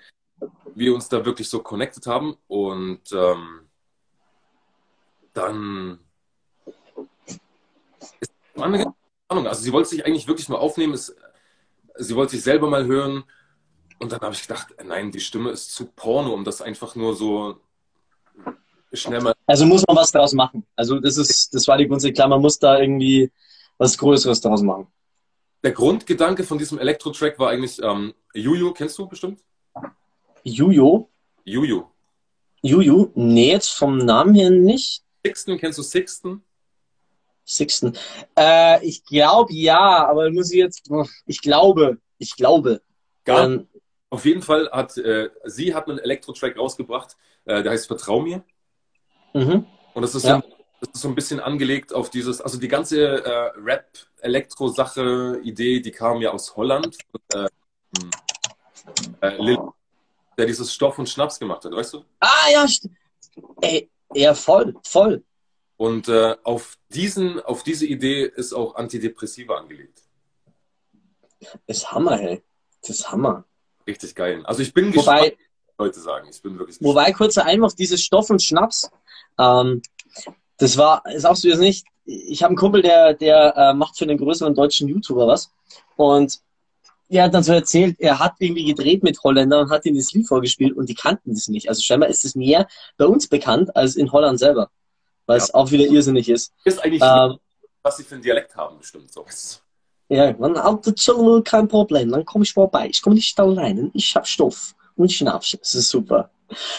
wir 0.75 0.93
uns 0.93 1.09
da 1.09 1.25
wirklich 1.25 1.47
so 1.49 1.59
connected 1.59 2.07
haben 2.07 2.35
und 2.47 3.01
ähm, 3.13 3.70
dann 5.33 5.99
ist 8.19 8.31
keine 8.55 8.93
Ahnung, 9.27 9.47
also 9.47 9.61
sie 9.61 9.71
wollte 9.71 9.89
sich 9.89 10.05
eigentlich 10.05 10.27
wirklich 10.27 10.49
mal 10.49 10.57
aufnehmen, 10.57 10.93
es, 10.93 11.15
sie 11.95 12.15
wollte 12.15 12.31
sich 12.31 12.43
selber 12.43 12.69
mal 12.69 12.85
hören 12.85 13.23
und 13.99 14.11
dann 14.11 14.21
habe 14.21 14.33
ich 14.33 14.41
gedacht, 14.41 14.67
nein, 14.83 15.11
die 15.11 15.19
Stimme 15.19 15.51
ist 15.51 15.73
zu 15.73 15.85
Porno, 15.85 16.33
um 16.33 16.43
das 16.43 16.61
einfach 16.61 16.95
nur 16.95 17.15
so 17.15 17.59
schnell 18.93 19.21
mal. 19.21 19.33
Also 19.45 19.65
muss 19.65 19.85
man 19.87 19.95
was 19.95 20.11
daraus 20.11 20.33
machen. 20.33 20.65
Also 20.75 20.99
das 20.99 21.17
ist, 21.17 21.53
das 21.53 21.67
war 21.67 21.77
die 21.77 21.87
Grundsätze 21.87 22.13
klar, 22.13 22.27
man 22.27 22.41
muss 22.41 22.59
da 22.59 22.79
irgendwie 22.79 23.31
was 23.77 23.97
Größeres 23.97 24.41
daraus 24.41 24.61
machen. 24.61 24.87
Der 25.63 25.71
Grundgedanke 25.71 26.43
von 26.43 26.57
diesem 26.57 26.79
Elektro-Track 26.79 27.37
war 27.37 27.51
eigentlich, 27.51 27.81
ähm, 27.83 28.13
Juju, 28.33 28.73
kennst 28.73 28.97
du 28.97 29.07
bestimmt? 29.07 29.41
Juju? 30.43 31.07
Juju. 31.43 31.83
Juju? 32.63 33.11
Nee, 33.15 33.51
jetzt 33.51 33.69
vom 33.69 33.97
Namen 33.99 34.33
her 34.33 34.49
nicht. 34.49 35.03
Sixten, 35.25 35.57
kennst 35.57 35.77
du 35.77 35.83
Sixten? 35.83 36.43
Sixten. 37.45 37.97
Äh, 38.37 38.85
ich 38.85 39.03
glaube 39.03 39.53
ja, 39.53 40.07
aber 40.07 40.29
muss 40.31 40.51
ich 40.51 40.59
jetzt. 40.59 40.89
Ich 41.25 41.41
glaube, 41.41 41.97
ich 42.17 42.35
glaube. 42.35 42.81
Gar 43.25 43.45
ähm, 43.45 43.67
Auf 44.09 44.25
jeden 44.25 44.41
Fall 44.41 44.69
hat 44.71 44.97
äh, 44.97 45.29
sie 45.45 45.73
hat 45.73 45.87
einen 45.89 45.99
Elektro-Track 45.99 46.57
rausgebracht, 46.57 47.17
äh, 47.45 47.63
der 47.63 47.71
heißt 47.71 47.87
Vertrau 47.87 48.21
mir. 48.21 48.43
Mhm. 49.33 49.65
Und 49.93 50.01
das 50.01 50.15
ist, 50.15 50.23
Ja. 50.25 50.41
so, 50.41 50.55
das 50.81 50.89
ist 50.93 51.01
so 51.01 51.07
ein 51.07 51.15
bisschen 51.15 51.39
angelegt 51.39 51.93
auf 51.93 52.09
dieses, 52.09 52.41
also 52.41 52.57
die 52.57 52.67
ganze 52.67 53.23
äh, 53.23 53.51
Rap-Elektro-Sache, 53.57 55.39
Idee, 55.43 55.79
die 55.79 55.91
kam 55.91 56.21
ja 56.21 56.31
aus 56.31 56.55
Holland. 56.55 56.97
Äh, 57.33 57.47
äh, 59.21 59.41
Lil, 59.41 59.59
der 60.37 60.45
dieses 60.45 60.73
Stoff 60.73 60.97
und 60.97 61.07
Schnaps 61.07 61.39
gemacht 61.39 61.63
hat, 61.65 61.71
weißt 61.71 61.93
du? 61.93 62.05
Ah 62.19 62.49
ja, 62.51 62.65
ey, 63.61 63.89
ja 64.13 64.33
voll, 64.33 64.75
voll. 64.83 65.23
Und 65.77 66.07
äh, 66.09 66.35
auf, 66.43 66.77
diesen, 66.89 67.39
auf 67.39 67.63
diese 67.63 67.87
Idee 67.87 68.25
ist 68.25 68.53
auch 68.53 68.75
Antidepressiva 68.75 69.57
angelegt. 69.57 70.03
Ist 71.65 71.91
Hammer, 71.91 72.21
ey. 72.21 72.43
Das 72.81 72.91
ist 72.91 73.11
Hammer. 73.11 73.45
Richtig 73.87 74.13
geil. 74.13 74.45
Also 74.45 74.61
ich 74.61 74.73
bin 74.73 74.91
gespannt, 74.91 75.21
Wobei, 75.21 75.37
was 75.65 75.77
Leute 75.77 75.99
sagen. 75.99 76.27
Ich 76.29 76.41
bin 76.41 76.59
wirklich 76.59 76.77
gespannt. 76.77 76.95
wobei 76.95 77.11
kurzer 77.13 77.45
Einwurf, 77.45 77.75
dieses 77.75 78.03
Stoff 78.03 78.29
und 78.29 78.43
Schnaps, 78.43 78.91
ähm, 79.39 79.81
das 80.57 80.77
war, 80.77 81.01
sagst 81.15 81.43
du 81.43 81.47
jetzt 81.47 81.59
nicht, 81.59 81.87
ich 82.05 82.43
habe 82.43 82.49
einen 82.49 82.57
Kumpel, 82.57 82.81
der, 82.81 83.13
der 83.15 83.55
äh, 83.55 83.73
macht 83.73 83.97
für 83.97 84.05
einen 84.05 84.17
größeren 84.17 84.53
deutschen 84.53 84.87
YouTuber 84.87 85.27
was. 85.27 85.51
Und 85.95 86.41
er 87.17 87.25
hat 87.25 87.33
dann 87.33 87.43
so 87.43 87.53
erzählt, 87.53 87.97
er 87.99 88.19
hat 88.19 88.35
irgendwie 88.39 88.65
gedreht 88.65 89.03
mit 89.03 89.21
Holländern 89.23 89.65
und 89.65 89.69
hat 89.71 89.85
ihnen 89.85 89.97
das 89.97 90.11
Lied 90.13 90.27
vorgespielt 90.27 90.75
und 90.75 90.87
die 90.89 90.95
kannten 90.95 91.33
das 91.33 91.47
nicht. 91.47 91.69
Also 91.69 91.81
scheinbar 91.81 92.09
ist 92.09 92.25
es 92.25 92.35
mehr 92.35 92.67
bei 92.97 93.05
uns 93.05 93.27
bekannt 93.27 93.75
als 93.75 93.95
in 93.95 94.11
Holland 94.11 94.39
selber. 94.39 94.69
Weil 95.27 95.37
es 95.37 95.53
auch 95.53 95.71
wieder 95.71 95.85
irrsinnig 95.85 96.29
ist. 96.29 96.51
Ist 96.65 96.83
eigentlich, 96.83 97.01
Ähm, 97.03 97.37
was 97.83 97.97
sie 97.97 98.03
für 98.03 98.15
einen 98.15 98.23
Dialekt 98.23 98.55
haben, 98.55 98.77
bestimmt 98.79 99.11
so. 99.11 99.25
Ja, 100.09 100.33
dann 100.33 100.57
alte 100.57 100.93
Zunge, 100.95 101.41
kein 101.41 101.67
Problem. 101.67 102.11
Dann 102.11 102.25
komme 102.25 102.43
ich 102.43 102.53
vorbei. 102.53 102.87
Ich 102.89 103.01
komme 103.01 103.15
nicht 103.15 103.39
allein. 103.39 103.91
Ich 103.93 104.15
habe 104.15 104.25
Stoff 104.25 104.73
und 104.95 105.11
Schnaps. 105.11 105.57
Das 105.59 105.75
ist 105.75 105.89
super. 105.89 106.31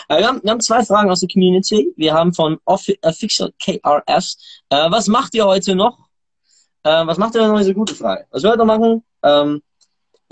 Äh, 0.08 0.18
wir, 0.18 0.28
haben, 0.28 0.40
wir 0.42 0.50
haben 0.50 0.60
zwei 0.60 0.84
Fragen 0.84 1.10
aus 1.10 1.20
der 1.20 1.30
Community. 1.32 1.92
Wir 1.96 2.12
haben 2.12 2.34
von 2.34 2.58
Offi- 2.66 2.98
Official 3.02 3.52
KRS. 3.62 4.36
Äh, 4.68 4.90
was 4.90 5.06
macht 5.08 5.34
ihr 5.34 5.46
heute 5.46 5.74
noch? 5.74 5.98
Äh, 6.82 7.06
was 7.06 7.16
macht 7.16 7.34
ihr 7.36 7.46
noch? 7.46 7.58
Ist 7.58 7.66
eine 7.66 7.74
gute 7.74 7.94
Frage. 7.94 8.26
Was 8.30 8.42
werdet 8.42 8.60
ihr 8.60 8.64
machen? 8.66 9.02
Ähm, 9.22 9.62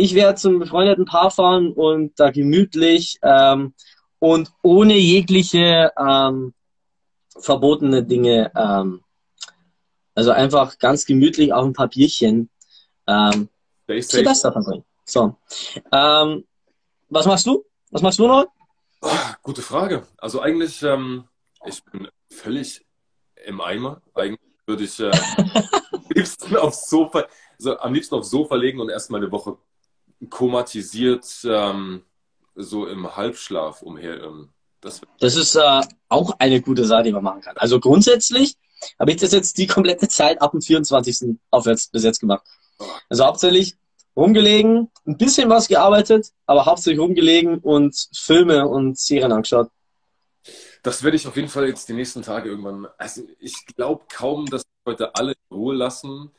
ich 0.01 0.14
werde 0.14 0.36
zum 0.36 0.59
befreundeten 0.59 1.05
Paar 1.05 1.30
fahren 1.30 1.72
und 1.72 2.18
da 2.18 2.30
gemütlich 2.30 3.18
ähm, 3.22 3.74
und 4.18 4.51
ohne 4.62 4.94
jegliche 4.94 5.92
ähm, 5.98 6.55
verbotene 7.38 8.03
Dinge. 8.03 8.51
Ähm, 8.57 9.03
also 10.14 10.30
einfach 10.30 10.78
ganz 10.78 11.05
gemütlich 11.05 11.53
auf 11.53 11.66
ein 11.66 11.74
paar 11.74 11.88
Bierchen 11.88 12.48
ähm. 13.07 13.48
Silvester 13.86 14.53
verbringen. 14.53 14.84
So. 15.05 15.36
Ähm, 15.92 16.44
was 17.11 17.26
machst 17.26 17.46
du? 17.46 17.64
Was 17.90 18.01
machst 18.01 18.18
du 18.18 18.26
noch? 18.26 18.46
Gute 19.42 19.62
Frage. 19.62 20.07
Also 20.16 20.40
eigentlich, 20.40 20.82
ähm, 20.82 21.24
ich 21.66 21.84
bin 21.84 22.09
völlig 22.30 22.86
im 23.44 23.61
Eimer. 23.61 24.01
Eigentlich 24.14 24.40
würde 24.66 24.84
ich 24.84 24.98
äh, 24.98 25.11
am 25.92 26.05
liebsten 26.09 26.57
aufs 26.57 26.88
Sofa, 26.88 27.26
also 27.59 27.78
am 27.78 27.92
liebsten 27.92 28.14
aufs 28.14 28.30
Sofa 28.30 28.55
legen 28.55 28.80
und 28.80 28.88
erstmal 28.88 29.20
eine 29.20 29.30
Woche 29.30 29.59
komatisiert 30.28 31.26
ähm, 31.44 32.02
so 32.54 32.86
im 32.86 33.16
Halbschlaf 33.16 33.82
umherirren. 33.82 34.50
Das 34.80 35.00
Das 35.18 35.36
ist 35.36 35.54
äh, 35.56 35.80
auch 36.08 36.36
eine 36.38 36.60
gute 36.60 36.84
Sache, 36.84 37.04
die 37.04 37.12
man 37.12 37.22
machen 37.22 37.40
kann. 37.42 37.56
Also 37.56 37.80
grundsätzlich 37.80 38.56
habe 38.98 39.10
ich 39.10 39.18
das 39.18 39.32
jetzt 39.32 39.58
die 39.58 39.66
komplette 39.66 40.08
Zeit 40.08 40.40
ab 40.40 40.52
dem 40.52 40.62
24. 40.62 41.36
aufwärts 41.50 41.88
bis 41.88 42.04
jetzt 42.04 42.20
gemacht. 42.20 42.42
Also 43.08 43.26
hauptsächlich 43.26 43.76
rumgelegen, 44.16 44.90
ein 45.06 45.16
bisschen 45.16 45.48
was 45.50 45.68
gearbeitet, 45.68 46.32
aber 46.46 46.66
hauptsächlich 46.66 47.00
rumgelegen 47.00 47.58
und 47.58 48.08
Filme 48.14 48.66
und 48.66 48.98
Serien 48.98 49.32
angeschaut. 49.32 49.70
Das 50.82 51.02
werde 51.02 51.16
ich 51.16 51.26
auf 51.26 51.36
jeden 51.36 51.48
Fall 51.48 51.66
jetzt 51.68 51.88
die 51.88 51.92
nächsten 51.92 52.22
Tage 52.22 52.48
irgendwann. 52.48 52.88
Also 52.96 53.22
ich 53.38 53.54
glaube 53.76 54.04
kaum, 54.10 54.46
dass 54.46 54.62
wir 54.62 54.92
heute 54.92 55.14
alle 55.14 55.32
in 55.32 55.56
Ruhe 55.56 55.74
lassen 55.74 56.30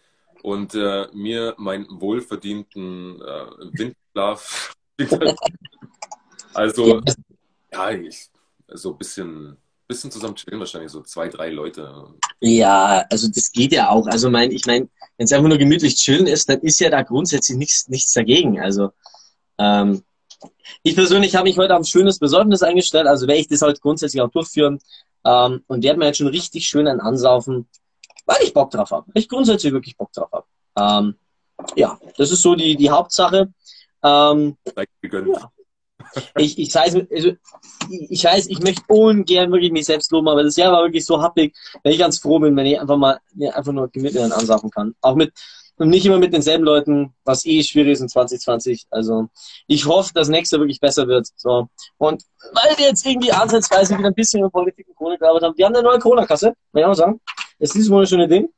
und 0.43 0.75
äh, 0.75 1.07
mir 1.13 1.55
meinen 1.57 1.87
wohlverdienten 1.89 3.21
äh, 3.21 3.45
Winterschlaf. 3.71 4.73
also 6.53 7.01
ja, 7.71 7.91
ich, 7.91 8.29
so 8.67 8.91
ein 8.91 8.97
bisschen, 8.97 9.57
bisschen 9.87 10.11
zusammen 10.11 10.35
chillen 10.35 10.59
wahrscheinlich, 10.59 10.91
so 10.91 11.01
zwei, 11.01 11.29
drei 11.29 11.49
Leute. 11.49 12.07
Ja, 12.39 13.05
also 13.09 13.27
das 13.27 13.51
geht 13.51 13.71
ja 13.71 13.89
auch. 13.89 14.07
Also 14.07 14.29
mein, 14.29 14.51
ich 14.51 14.65
meine, 14.65 14.89
wenn 15.17 15.25
es 15.25 15.33
einfach 15.33 15.47
nur 15.47 15.57
gemütlich 15.57 15.95
chillen 15.95 16.27
ist, 16.27 16.49
dann 16.49 16.59
ist 16.61 16.79
ja 16.79 16.89
da 16.89 17.01
grundsätzlich 17.03 17.57
nichts, 17.57 17.87
nichts 17.87 18.13
dagegen. 18.13 18.59
Also 18.59 18.91
ähm, 19.57 20.03
ich 20.83 20.95
persönlich 20.95 21.35
habe 21.35 21.47
mich 21.47 21.57
heute 21.57 21.73
auf 21.75 21.81
ein 21.81 21.85
schönes 21.85 22.19
Besäufnis 22.19 22.63
eingestellt, 22.63 23.07
also 23.07 23.27
werde 23.27 23.41
ich 23.41 23.47
das 23.47 23.61
heute 23.61 23.79
grundsätzlich 23.79 24.21
auch 24.21 24.31
durchführen 24.31 24.79
ähm, 25.25 25.63
und 25.67 25.83
werde 25.83 25.99
mir 25.99 26.07
jetzt 26.07 26.17
schon 26.17 26.27
richtig 26.27 26.67
schön 26.67 26.87
einen 26.87 26.99
ansaufen, 26.99 27.67
weil 28.25 28.37
ich 28.43 28.53
Bock 28.53 28.71
drauf 28.71 28.91
habe. 28.91 29.11
Ich 29.13 29.27
grundsätzlich 29.27 29.73
wirklich 29.73 29.97
Bock 29.97 30.11
drauf 30.13 30.29
habe. 30.31 30.45
Ähm, 30.77 31.15
ja, 31.75 31.99
das 32.17 32.31
ist 32.31 32.41
so 32.41 32.55
die, 32.55 32.75
die 32.75 32.89
Hauptsache. 32.89 33.53
Ähm. 34.03 34.57
Ja. 35.03 35.51
ich, 36.37 36.57
ich 36.57 36.73
weiß, 36.73 36.95
also, 37.11 37.31
ich 37.89 38.23
weiß, 38.23 38.47
ich 38.47 38.59
möchte 38.59 38.83
ungern 38.87 39.51
wirklich 39.51 39.71
mich 39.71 39.85
selbst 39.85 40.11
loben, 40.11 40.27
aber 40.27 40.43
das 40.43 40.55
Jahr 40.55 40.71
war 40.71 40.83
wirklich 40.83 41.05
so 41.05 41.21
happig, 41.21 41.55
wenn 41.83 41.93
ich 41.93 41.99
ganz 41.99 42.19
froh 42.19 42.39
bin, 42.39 42.55
wenn 42.55 42.65
ich 42.65 42.79
einfach 42.79 42.97
mal 42.97 43.19
mir 43.33 43.55
einfach 43.55 43.71
nur 43.71 43.89
gemütlich 43.89 44.23
ansaufen 44.23 44.71
kann. 44.71 44.95
Auch 45.01 45.15
mit 45.15 45.31
und 45.81 45.89
nicht 45.89 46.05
immer 46.05 46.19
mit 46.19 46.31
denselben 46.31 46.63
Leuten, 46.63 47.15
was 47.25 47.43
eh 47.43 47.63
schwierig 47.63 47.93
ist 47.93 48.01
in 48.01 48.09
2020. 48.09 48.85
Also 48.91 49.29
ich 49.65 49.87
hoffe, 49.87 50.11
dass 50.13 50.29
nächste 50.29 50.59
wirklich 50.59 50.79
besser 50.79 51.07
wird. 51.07 51.27
So. 51.35 51.69
Und 51.97 52.23
weil 52.53 52.77
wir 52.77 52.85
jetzt 52.85 53.03
irgendwie 53.03 53.31
ansatzweise 53.31 53.97
wieder 53.97 54.09
ein 54.09 54.13
bisschen 54.13 54.41
über 54.41 54.51
Politik 54.51 54.87
und 54.89 54.95
Kohle 54.95 55.17
gearbeitet 55.17 55.47
haben, 55.47 55.57
wir 55.57 55.65
haben 55.65 55.73
eine 55.73 55.83
neue 55.83 55.97
Corona-Kasse, 55.97 56.53
will 56.73 56.81
ich 56.81 56.85
auch 56.85 56.93
sagen. 56.93 57.19
Das 57.61 57.69
ist 57.69 57.75
dieses 57.75 57.91
wunderschöne 57.91 58.27
Ding. 58.27 58.49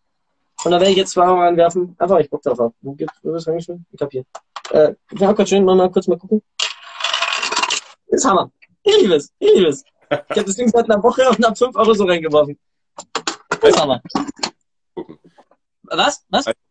Und 0.63 0.71
da 0.71 0.79
werde 0.79 0.91
ich 0.91 0.95
jetzt 0.95 1.11
zwei 1.11 1.25
Mal 1.25 1.47
reinwerfen, 1.47 1.93
einfach 1.99 2.19
ich 2.19 2.29
Bock 2.29 2.41
drauf 2.41 2.57
habe. 2.57 2.73
Wo 2.79 2.93
gibt's, 2.93 3.19
wo 3.21 3.35
ist 3.35 3.45
reingeschrieben? 3.45 3.85
Ich 3.91 4.01
hab 4.01 4.09
hier. 4.09 4.23
Äh, 4.71 4.95
ja, 5.19 5.33
kurz 5.33 5.49
schön, 5.49 5.65
mal, 5.65 5.75
mal 5.75 5.91
kurz 5.91 6.07
mal 6.07 6.17
gucken. 6.17 6.41
Das 8.07 8.21
ist 8.21 8.25
Hammer. 8.25 8.49
Ich 8.81 9.01
liebe 9.01 9.15
es. 9.15 9.29
Ich 9.39 9.53
liebe 9.55 9.67
es. 9.67 9.83
Ich 10.09 10.17
habe 10.37 10.45
das 10.45 10.55
Ding 10.55 10.69
seit 10.69 10.89
einer 10.89 11.03
Woche 11.03 11.27
und 11.27 11.45
habe 11.45 11.53
5 11.53 11.75
Euro 11.75 11.93
so 11.93 12.05
reingeworfen. 12.05 12.57
Das 13.49 13.71
ist 13.71 13.81
Hammer. 13.81 14.01
Gucken. 14.95 15.19
Was? 15.83 16.25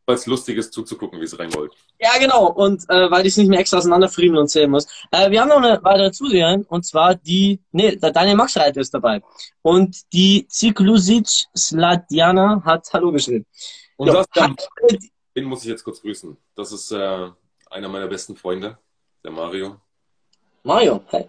Was? 0.06 0.12
Weil 0.12 0.16
es 0.16 0.26
lustig 0.26 0.58
ist 0.58 0.72
zuzugucken, 0.72 1.20
wie 1.20 1.24
es 1.24 1.38
reinrollt. 1.38 1.72
Ja, 2.00 2.10
genau. 2.18 2.48
Und 2.50 2.82
äh, 2.88 3.10
weil 3.10 3.22
ich 3.26 3.32
es 3.32 3.36
nicht 3.36 3.48
mehr 3.48 3.60
extra 3.60 3.78
auseinanderfriemeln 3.78 4.40
und 4.40 4.48
zählen 4.48 4.70
muss. 4.70 4.86
Äh, 5.10 5.30
wir 5.30 5.40
haben 5.40 5.48
noch 5.48 5.58
eine 5.58 5.82
weitere 5.82 6.10
Zuseherin 6.12 6.64
und 6.64 6.84
zwar 6.84 7.14
die, 7.14 7.60
nee, 7.70 7.96
der 7.96 8.10
Daniel 8.10 8.36
Maxreiter 8.36 8.80
ist 8.80 8.92
dabei. 8.92 9.22
Und 9.62 10.12
die 10.12 10.46
Ziklusic 10.48 11.46
Sladjana 11.56 12.62
hat 12.64 12.92
Hallo 12.92 13.12
geschrieben. 13.12 13.46
Und 13.96 14.08
Ja, 14.08 14.14
das, 14.14 14.42
hat, 14.42 14.68
den 15.36 15.44
muss 15.44 15.62
ich 15.62 15.68
jetzt 15.68 15.84
kurz 15.84 16.02
grüßen. 16.02 16.36
Das 16.56 16.72
ist 16.72 16.90
äh, 16.92 17.28
einer 17.70 17.88
meiner 17.88 18.08
besten 18.08 18.36
Freunde, 18.36 18.78
der 19.24 19.30
Mario. 19.30 19.76
Mario, 20.64 21.02
hey. 21.08 21.28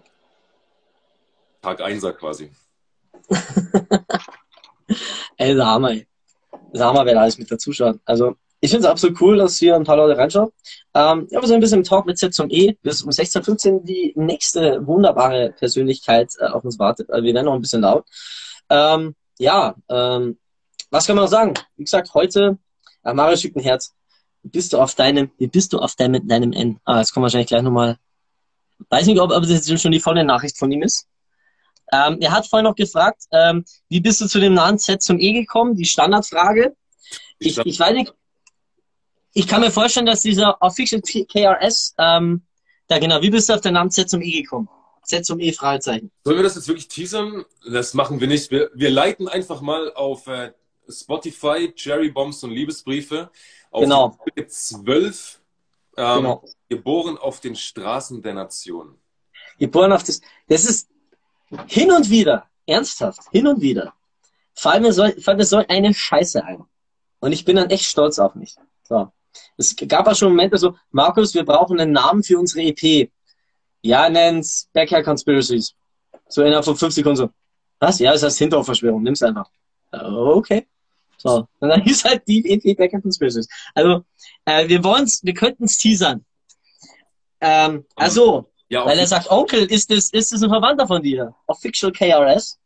Tag 1.62 1.80
1er 1.80 2.12
quasi. 2.12 2.50
Ey, 5.36 5.54
der 5.54 5.66
Hammer, 5.66 5.90
ey. 5.90 6.06
Der 6.74 6.86
Hammer, 6.86 7.04
wer 7.06 7.14
da 7.14 7.20
alles 7.22 7.38
mit 7.38 7.50
dazu 7.50 7.72
schaut. 7.72 7.98
Also, 8.04 8.36
ich 8.64 8.70
finde 8.70 8.86
es 8.86 8.90
absolut 8.90 9.20
cool, 9.20 9.36
dass 9.36 9.58
hier 9.58 9.76
ein 9.76 9.84
paar 9.84 9.96
Leute 9.96 10.16
reinschauen. 10.18 10.50
Ähm, 10.94 11.26
ja, 11.30 11.40
wir 11.40 11.46
sind 11.46 11.56
ein 11.56 11.60
bisschen 11.60 11.78
im 11.80 11.84
Talk 11.84 12.06
mit 12.06 12.18
Z 12.18 12.32
zum 12.34 12.48
E. 12.50 12.72
Bis 12.82 13.02
um 13.02 13.10
16.15 13.10 13.72
Uhr 13.72 13.80
die 13.84 14.12
nächste 14.16 14.86
wunderbare 14.86 15.54
Persönlichkeit 15.58 16.32
äh, 16.38 16.46
auf 16.46 16.64
uns 16.64 16.78
wartet. 16.78 17.10
Also, 17.10 17.24
wir 17.24 17.34
werden 17.34 17.46
noch 17.46 17.54
ein 17.54 17.60
bisschen 17.60 17.82
laut. 17.82 18.06
Ähm, 18.70 19.14
ja, 19.38 19.74
ähm, 19.88 20.38
was 20.90 21.06
kann 21.06 21.16
man 21.16 21.24
noch 21.24 21.30
sagen? 21.30 21.54
Wie 21.76 21.84
gesagt, 21.84 22.14
heute, 22.14 22.58
äh, 23.04 23.12
Mario 23.12 23.36
schickt 23.36 23.56
ein 23.56 23.62
Herz. 23.62 23.92
Wie 24.42 24.48
bist 24.50 24.72
du 24.72 24.78
auf 24.78 24.94
deinem, 24.94 25.30
wie 25.38 25.48
bist 25.48 25.72
du 25.72 25.78
auf 25.78 25.94
deinem, 25.94 26.26
deinem 26.26 26.52
N? 26.52 26.80
Ah, 26.84 26.98
jetzt 27.00 27.12
kommt 27.12 27.22
wahrscheinlich 27.22 27.48
gleich 27.48 27.62
nochmal 27.62 27.98
weiß 28.90 29.06
nicht, 29.06 29.20
ob, 29.20 29.30
ob 29.30 29.42
das 29.42 29.50
jetzt 29.50 29.80
schon 29.82 29.92
die 29.92 30.00
volle 30.00 30.24
Nachricht 30.24 30.58
von 30.58 30.70
ihm 30.70 30.82
ist. 30.82 31.06
Ähm, 31.92 32.18
er 32.20 32.32
hat 32.32 32.46
vorhin 32.46 32.64
noch 32.64 32.74
gefragt, 32.74 33.22
ähm, 33.30 33.64
wie 33.88 34.00
bist 34.00 34.20
du 34.20 34.26
zu 34.26 34.40
dem 34.40 34.54
Namen 34.54 34.78
Z 34.78 35.02
zum 35.02 35.18
E 35.18 35.32
gekommen? 35.32 35.74
Die 35.74 35.84
Standardfrage. 35.84 36.74
Ich, 37.38 37.52
Stand- 37.52 37.66
ich 37.66 37.78
weiß 37.78 37.92
nicht, 37.94 38.12
ich 39.34 39.46
kann 39.48 39.60
mir 39.60 39.70
vorstellen, 39.70 40.06
dass 40.06 40.22
dieser 40.22 40.60
Official 40.62 41.02
KRS, 41.02 41.94
ähm, 41.98 42.42
da 42.86 42.98
genau, 42.98 43.20
wie 43.20 43.30
bist 43.30 43.48
du 43.48 43.54
auf 43.54 43.60
den 43.60 43.74
Namen 43.74 43.90
Z 43.90 44.08
zum 44.08 44.22
E 44.22 44.42
gekommen? 44.42 44.68
Z 45.02 45.26
zum 45.26 45.40
E, 45.40 45.52
Fragezeichen. 45.52 46.10
Sollen 46.24 46.36
wir 46.38 46.42
das 46.44 46.54
jetzt 46.54 46.68
wirklich 46.68 46.88
teasern? 46.88 47.44
Das 47.70 47.92
machen 47.94 48.20
wir 48.20 48.28
nicht. 48.28 48.50
Wir, 48.50 48.70
wir 48.74 48.90
leiten 48.90 49.28
einfach 49.28 49.60
mal 49.60 49.92
auf 49.92 50.26
äh, 50.28 50.52
Spotify 50.88 51.72
Cherry 51.74 52.10
Bombs 52.10 52.42
und 52.44 52.50
Liebesbriefe 52.52 53.30
auf 53.70 53.82
Genau. 53.82 54.08
die 54.10 54.30
Folge 54.30 54.46
12, 54.48 55.40
ähm, 55.96 56.16
Genau. 56.16 56.44
geboren 56.68 57.18
auf 57.18 57.40
den 57.40 57.56
Straßen 57.56 58.22
der 58.22 58.34
Nation. 58.34 58.98
Geboren 59.58 59.92
auf 59.92 60.04
das, 60.04 60.20
das 60.48 60.64
ist 60.64 60.88
hin 61.66 61.90
und 61.90 62.08
wieder, 62.08 62.48
ernsthaft, 62.66 63.20
hin 63.30 63.46
und 63.46 63.60
wieder, 63.60 63.92
fallen 64.54 64.82
mir 64.82 64.92
so, 64.92 65.04
fällt 65.06 65.38
mir 65.38 65.44
so 65.44 65.58
eine 65.68 65.92
Scheiße 65.92 66.44
ein. 66.44 66.64
Und 67.20 67.32
ich 67.32 67.44
bin 67.44 67.56
dann 67.56 67.70
echt 67.70 67.84
stolz 67.84 68.18
auf 68.18 68.34
mich. 68.34 68.56
So. 68.84 69.12
Es 69.56 69.74
gab 69.76 70.06
auch 70.06 70.14
schon 70.14 70.30
Momente 70.30 70.56
so, 70.58 70.76
Markus, 70.90 71.34
wir 71.34 71.44
brauchen 71.44 71.80
einen 71.80 71.92
Namen 71.92 72.22
für 72.22 72.38
unsere 72.38 72.62
EP. 72.62 73.10
Ja, 73.82 74.08
nenn's 74.08 74.68
Backyard 74.72 75.04
Conspiracies. 75.04 75.74
So 76.28 76.42
innerhalb 76.42 76.64
von 76.64 76.76
fünf 76.76 76.94
Sekunden 76.94 77.16
so. 77.16 77.30
Was? 77.78 77.98
Ja, 77.98 78.12
das 78.12 78.22
heißt 78.22 78.38
Hinterhofverschwörung, 78.38 79.02
nimm's 79.02 79.22
einfach. 79.22 79.50
Okay. 79.92 80.66
So. 81.18 81.46
Und 81.60 81.68
dann 81.68 81.82
hieß 81.84 82.04
halt 82.04 82.26
die 82.26 82.50
EP 82.50 82.76
Backyard 82.76 83.02
Conspiracies. 83.02 83.48
Also, 83.74 84.04
äh, 84.44 84.68
wir 84.68 84.82
wollen's, 84.82 85.22
wir 85.22 85.34
können's 85.34 85.78
teasern. 85.78 86.24
Ähm, 87.40 87.84
also, 87.94 88.50
Ja, 88.68 88.86
weil 88.86 88.98
er 88.98 89.06
sagt, 89.06 89.30
Onkel, 89.30 89.64
ist 89.64 89.90
es, 89.90 90.10
ist 90.10 90.32
es 90.32 90.42
ein 90.42 90.48
Verwandter 90.50 90.86
von 90.86 91.02
dir? 91.02 91.34
Official 91.46 91.92
KRS? 91.92 92.58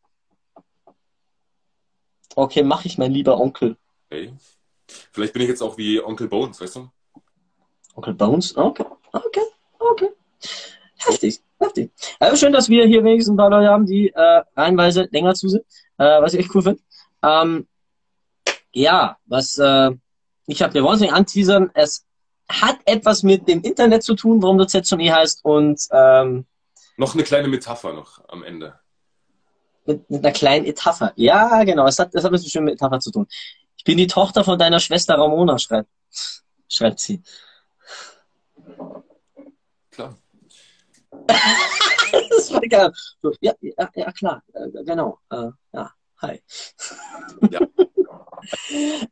Okay, 2.37 2.62
mach 2.62 2.85
ich, 2.85 2.99
mein 2.99 3.12
lieber 3.12 3.41
Onkel. 3.41 3.77
okay. 4.11 4.33
Vielleicht 5.12 5.32
bin 5.32 5.43
ich 5.43 5.49
jetzt 5.49 5.62
auch 5.62 5.76
wie 5.76 6.03
Onkel 6.03 6.28
Bones, 6.28 6.61
weißt 6.61 6.76
du? 6.76 6.89
Onkel 7.95 8.14
Bones? 8.14 8.57
Okay, 8.57 8.84
okay, 9.12 9.43
okay. 9.78 10.09
Heftig, 10.97 11.41
heftig. 11.59 11.91
Aber 12.18 12.36
schön, 12.36 12.53
dass 12.53 12.68
wir 12.68 12.86
hier 12.86 13.05
wenigstens 13.05 13.34
ein 13.34 13.36
paar 13.36 13.51
Leute 13.51 13.68
haben, 13.68 13.86
die 13.86 14.09
äh, 14.11 14.43
reihenweise 14.57 15.09
länger 15.11 15.34
zu 15.34 15.49
sind, 15.49 15.64
äh, 15.99 16.20
was 16.20 16.34
ich 16.34 16.41
echt 16.41 16.55
cool 16.55 16.62
finde. 16.62 16.80
Ähm, 17.22 17.66
ja, 18.72 19.16
was 19.26 19.59
äh, 19.59 19.91
ich 20.47 20.62
habe, 20.62 20.74
wir 20.74 20.82
wollen 20.82 20.97
es 20.97 21.01
nicht 21.01 21.12
anteasern, 21.12 21.70
es 21.74 22.05
hat 22.49 22.78
etwas 22.86 23.22
mit 23.22 23.47
dem 23.49 23.61
Internet 23.62 24.03
zu 24.03 24.14
tun, 24.14 24.43
warum 24.43 24.59
das 24.59 24.72
jetzt 24.72 24.89
schon 24.89 25.01
eh 25.01 25.11
heißt 25.12 25.45
und 25.45 25.80
ähm, 25.91 26.47
Noch 26.97 27.14
eine 27.14 27.22
kleine 27.24 27.49
Metapher 27.49 27.93
noch 27.93 28.22
am 28.28 28.43
Ende. 28.43 28.78
mit, 29.84 30.09
mit 30.11 30.24
einer 30.24 30.32
kleinen 30.32 30.64
Etappe. 30.64 31.12
Ja, 31.16 31.62
genau. 31.64 31.86
Es 31.86 31.99
hat, 31.99 32.14
es 32.14 32.24
hat 32.24 32.30
ein 32.30 32.32
bisschen 32.32 32.64
mit 32.64 32.74
Etappe 32.74 32.99
zu 33.01 33.11
tun. 33.11 33.26
Ich 33.89 33.91
bin 33.91 33.97
die 33.97 34.07
Tochter 34.07 34.45
von 34.45 34.59
deiner 34.59 34.80
Schwester 34.80 35.14
Ramona, 35.14 35.59
schreibt, 35.59 35.89
schreibt 36.68 37.01
sie. 37.01 37.22
Klar. 39.91 40.14
das 42.28 42.53
war 42.53 42.61
geil. 42.61 42.93
So, 43.22 43.32
ja, 43.41 43.55
ja, 43.62 43.89
ja, 43.95 44.12
klar. 44.12 44.43
Äh, 44.53 44.84
genau. 44.84 45.18
Äh, 45.30 45.47
ja, 45.72 45.91
hi. 46.20 46.43
Ja. 47.51 47.61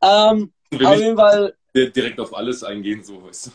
ähm, 0.31 0.53
auf 0.74 0.99
jeden 0.99 1.16
Fall, 1.16 1.55
di- 1.74 1.91
direkt 1.91 2.20
auf 2.20 2.37
alles 2.37 2.62
eingehen, 2.62 3.03
so 3.03 3.24
weißt 3.24 3.47
du. 3.47 3.51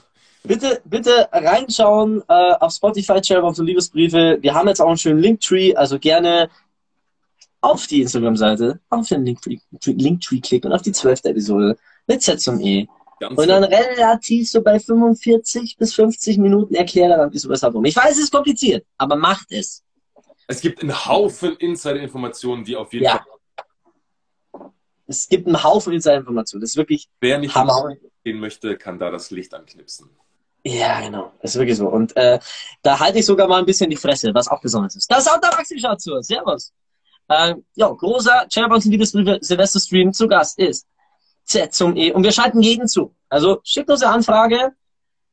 bitte, 0.48 0.82
bitte 0.86 1.30
reinschauen 1.32 2.24
äh, 2.30 2.54
auf 2.54 2.74
Spotify, 2.74 3.22
Channel 3.22 3.44
auf 3.44 3.56
so 3.56 3.62
Liebesbriefe. 3.62 4.40
Wir 4.42 4.56
haben 4.56 4.68
jetzt 4.70 4.82
auch 4.82 4.88
einen 4.88 4.98
schönen 4.98 5.20
Linktree, 5.20 5.76
also 5.76 6.00
gerne 6.00 6.50
auf 7.62 7.88
die 7.88 8.02
Instagram-Seite, 8.02 8.80
auf 8.90 9.08
den 9.08 9.26
Linktree, 9.26 9.60
Linktree 9.86 10.40
klicken 10.40 10.70
und 10.72 10.76
auf 10.76 10.82
die 10.82 10.92
zwölfte 10.92 11.30
Episode 11.30 11.78
mit 12.08 12.22
Z 12.22 12.42
zum 12.42 12.60
E. 12.60 12.88
Ganz 13.20 13.38
Und 13.38 13.48
dann 13.48 13.64
relativ 13.64 14.50
so 14.50 14.62
bei 14.64 14.80
45 14.80 15.78
bis 15.78 15.94
50 15.94 16.40
Minuten 16.40 16.74
erklärt 16.74 17.12
er 17.12 17.18
dann, 17.18 17.34
wieso, 17.34 17.50
weshalb, 17.50 17.74
warum. 17.74 17.86
Ich 17.86 17.96
weiß, 17.96 18.14
es 18.14 18.24
ist 18.24 18.32
kompliziert, 18.34 18.84
aber 18.98 19.16
macht 19.16 19.52
es. 19.52 19.84
es 20.48 20.60
gibt 20.60 20.82
einen 20.82 21.06
Haufen 21.06 21.56
Insider-Informationen, 21.58 22.64
die 22.64 22.76
auf 22.76 22.92
jeden 22.94 23.06
Ja. 23.06 23.24
Fall, 24.52 24.72
Es 25.08 25.28
gibt 25.30 25.48
einen 25.48 25.64
Haufen 25.64 25.94
Insider-Informationen. 25.94 26.62
Das 26.62 26.72
ist 26.72 26.78
wirklich 26.78 27.08
wer 27.20 27.38
nicht 27.38 27.54
Hammer. 27.54 27.96
gehen 28.24 28.40
möchte, 28.40 28.76
kann 28.78 28.98
da 28.98 29.12
das 29.12 29.30
Licht 29.30 29.54
anknipsen. 29.54 30.10
Ja, 30.64 31.02
genau. 31.02 31.32
Das 31.42 31.52
ist 31.56 31.60
wirklich 31.60 31.78
so. 31.78 31.88
Und 31.90 32.16
äh, 32.18 32.40
da 32.84 33.00
halte 33.00 33.20
ich 33.20 33.26
sogar 33.26 33.48
mal 33.48 33.60
ein 33.60 33.66
bisschen 33.66 33.90
die 33.90 33.96
Fresse, 33.96 34.32
was 34.34 34.48
auch 34.48 34.62
besonders 34.62 34.96
ist. 34.96 35.12
Das 35.12 35.26
ist 35.26 35.32
auch 35.32 35.40
der 35.40 35.52
Maxi 35.52 35.80
Schatzur. 35.80 36.22
Servus. 36.24 36.72
Ähm, 37.32 37.64
ja, 37.76 37.88
großer 37.88 38.48
Chatterbox 38.54 38.86
und 38.86 38.92
Liebesbriefe 38.92 39.38
Silvester-Stream 39.42 40.12
zu 40.12 40.28
Gast 40.28 40.60
ist 40.60 40.86
Z 41.46 41.74
zum 41.74 41.96
E. 41.96 42.12
Und 42.12 42.24
wir 42.24 42.32
schalten 42.32 42.62
jeden 42.62 42.88
zu. 42.88 43.16
Also 43.30 43.62
schickt 43.64 43.90
uns 43.90 44.04
eine 44.04 44.14
Anfrage, 44.14 44.74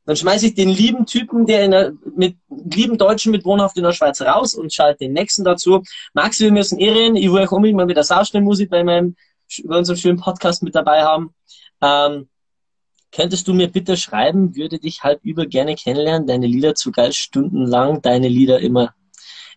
dann 0.05 0.15
schmeiße 0.15 0.47
ich 0.47 0.53
den 0.55 0.69
lieben 0.69 1.05
Typen, 1.05 1.45
der 1.45 1.65
in 1.65 1.71
der, 1.71 1.93
mit 2.15 2.37
lieben 2.49 2.97
Deutschen 2.97 3.31
mit 3.31 3.45
Wohnhaft 3.45 3.77
in 3.77 3.83
der 3.83 3.91
Schweiz 3.91 4.21
raus 4.21 4.55
und 4.55 4.73
schalte 4.73 4.99
den 4.99 5.13
nächsten 5.13 5.43
dazu. 5.43 5.83
Maxi, 6.13 6.45
wir 6.45 6.51
müssen 6.51 6.79
irren. 6.79 7.15
Ich 7.15 7.31
will 7.31 7.41
euch 7.41 7.51
unbedingt 7.51 7.77
mal 7.77 7.87
wieder 7.87 8.03
Sausteinmusik 8.03 8.69
bei 8.69 8.83
meinem, 8.83 9.15
bei 9.65 9.77
unserem 9.77 9.97
schönen 9.97 10.19
Podcast 10.19 10.63
mit 10.63 10.73
dabei 10.73 11.03
haben. 11.03 11.33
Ähm, 11.81 12.29
Könntest 13.11 13.47
du 13.47 13.53
mir 13.53 13.71
bitte 13.71 13.97
schreiben, 13.97 14.55
würde 14.55 14.77
dich 14.77 15.01
halb 15.01 15.23
über 15.23 15.47
gerne 15.47 15.75
kennenlernen, 15.75 16.27
deine 16.27 16.45
Lieder 16.45 16.75
zu 16.75 16.91
geil, 16.91 17.11
stundenlang, 17.11 18.03
deine 18.03 18.27
Lieder 18.27 18.59
immer. 18.59 18.93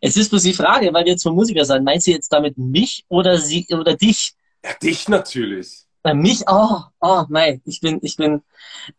Es 0.04 0.16
ist 0.16 0.30
bloß 0.30 0.42
die 0.42 0.52
Frage, 0.52 0.92
weil 0.92 1.04
wir 1.04 1.12
jetzt 1.12 1.22
vom 1.22 1.34
Musiker 1.34 1.64
sein, 1.64 1.84
meinst 1.84 2.08
du 2.08 2.10
jetzt 2.10 2.32
damit 2.32 2.58
mich 2.58 3.04
oder 3.08 3.38
sie 3.38 3.66
oder 3.70 3.94
dich? 3.96 4.34
Ja, 4.64 4.74
dich 4.74 5.08
natürlich. 5.08 5.86
Äh, 6.04 6.14
mich? 6.14 6.42
Oh, 6.48 6.80
oh, 7.00 7.24
nein, 7.28 7.62
ich 7.64 7.80
bin, 7.80 8.00
ich 8.02 8.16
bin, 8.16 8.42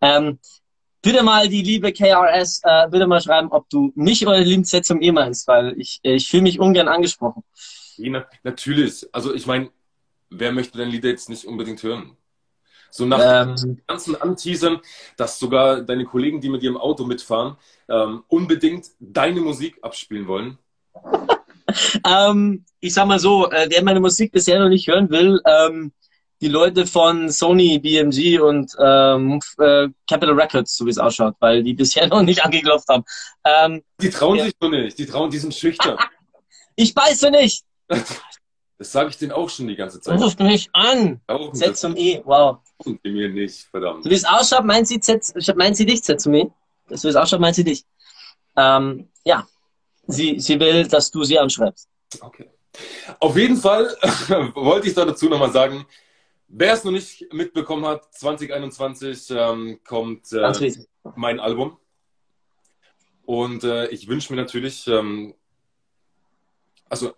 ähm, 0.01 0.39
bitte 1.01 1.21
mal 1.23 1.49
die 1.49 1.61
liebe 1.61 1.91
KRS, 1.91 2.61
äh, 2.63 2.87
bitte 2.89 3.05
mal 3.05 3.21
schreiben, 3.21 3.49
ob 3.51 3.69
du 3.69 3.91
mich 3.95 4.25
oder 4.25 4.43
Z 4.63 4.85
zum 4.85 5.01
E 5.01 5.11
meinst, 5.11 5.47
weil 5.47 5.75
ich, 5.77 5.99
ich 6.03 6.29
fühle 6.29 6.43
mich 6.43 6.59
ungern 6.59 6.87
angesprochen. 6.87 7.43
Nach- 7.97 8.25
Natürlich. 8.43 9.07
Also 9.11 9.33
ich 9.33 9.45
meine, 9.45 9.69
wer 10.29 10.53
möchte 10.53 10.77
dein 10.77 10.89
Lied 10.89 11.03
jetzt 11.03 11.29
nicht 11.29 11.45
unbedingt 11.45 11.83
hören? 11.83 12.15
So 12.91 13.05
nach 13.05 13.19
Ähm, 13.19 13.55
dem 13.55 13.81
ganzen 13.87 14.21
Anteasern, 14.21 14.79
dass 15.17 15.39
sogar 15.39 15.81
deine 15.81 16.05
Kollegen, 16.05 16.41
die 16.41 16.49
mit 16.49 16.63
ihrem 16.63 16.77
Auto 16.77 17.05
mitfahren, 17.05 17.57
ähm, 17.89 18.23
unbedingt 18.27 18.87
deine 18.99 19.41
Musik 19.41 19.79
abspielen 19.81 20.27
wollen. 20.27 20.57
Ähm, 22.05 22.65
ich 22.81 22.93
sag 22.93 23.07
mal 23.07 23.17
so, 23.19 23.49
äh, 23.49 23.67
wer 23.69 23.83
meine 23.83 23.99
Musik 23.99 24.31
bisher 24.31 24.59
noch 24.59 24.69
nicht 24.69 24.87
hören 24.87 25.09
will, 25.09 25.41
ähm, 25.45 25.91
die 26.41 26.47
Leute 26.49 26.85
von 26.85 27.29
Sony, 27.31 27.79
BMG 27.79 28.39
und 28.39 28.71
ähm, 28.77 29.39
äh, 29.57 29.87
Capital 30.07 30.39
Records, 30.39 30.75
so 30.75 30.85
wie 30.85 30.89
es 30.91 30.97
ausschaut, 30.99 31.35
weil 31.39 31.63
die 31.63 31.73
bisher 31.73 32.05
noch 32.09 32.21
nicht 32.21 32.43
angeklopft 32.45 32.87
haben. 32.89 33.03
Ähm, 33.45 33.81
Die 34.01 34.09
trauen 34.09 34.37
Ja. 34.37 34.43
sich 34.45 34.53
so 34.59 34.69
nicht. 34.69 34.99
Die 34.99 35.05
trauen, 35.05 35.31
die 35.31 35.37
sind 35.39 35.55
schüchtern. 35.55 35.97
ich 36.75 36.93
beiße 36.93 37.31
nicht! 37.31 37.63
Das 37.87 38.91
sage 38.91 39.09
ich 39.09 39.17
denen 39.17 39.31
auch 39.31 39.49
schon 39.49 39.67
die 39.67 39.75
ganze 39.75 39.99
Zeit. 40.01 40.19
Ruft 40.19 40.39
mich 40.41 40.69
an! 40.73 41.21
Z 41.53 41.77
zum 41.77 41.95
E, 41.95 42.21
wow. 42.25 42.57
tun 42.83 42.99
die 43.03 43.11
mir 43.11 43.29
nicht, 43.29 43.67
verdammt. 43.71 44.03
So 44.03 44.09
wie 44.09 44.15
es 44.15 44.25
ausschaut, 44.25 44.65
meint 44.65 44.87
sie 44.87 44.99
Z, 44.99 45.23
meint 45.55 45.77
sie 45.77 45.85
dich, 45.85 46.03
Z 46.03 46.19
zum 46.21 46.33
E. 46.35 46.47
So 46.89 47.05
wie 47.07 47.09
es 47.11 47.15
ausschaut, 47.15 47.39
meint 47.39 47.55
sie 47.55 47.63
dich. 47.63 47.83
Ähm, 48.57 49.09
ja. 49.23 49.47
Sie, 50.07 50.39
sie 50.39 50.59
will, 50.59 50.87
dass 50.87 51.11
du 51.11 51.23
sie 51.23 51.39
anschreibst. 51.39 51.87
Okay. 52.19 52.49
Auf 53.19 53.37
jeden 53.37 53.57
Fall 53.57 53.85
wollte 54.55 54.87
ich 54.87 54.93
da 54.93 55.05
dazu 55.05 55.29
nochmal 55.29 55.51
sagen, 55.51 55.85
wer 56.47 56.73
es 56.73 56.83
noch 56.83 56.91
nicht 56.91 57.31
mitbekommen 57.33 57.85
hat, 57.85 58.13
2021 58.13 59.29
ähm, 59.31 59.79
kommt 59.85 60.31
äh, 60.33 60.71
mein 61.15 61.39
Album. 61.39 61.77
Und 63.25 63.63
äh, 63.63 63.87
ich 63.87 64.07
wünsche 64.07 64.33
mir 64.33 64.41
natürlich, 64.41 64.87
ähm, 64.87 65.33
also 66.89 67.13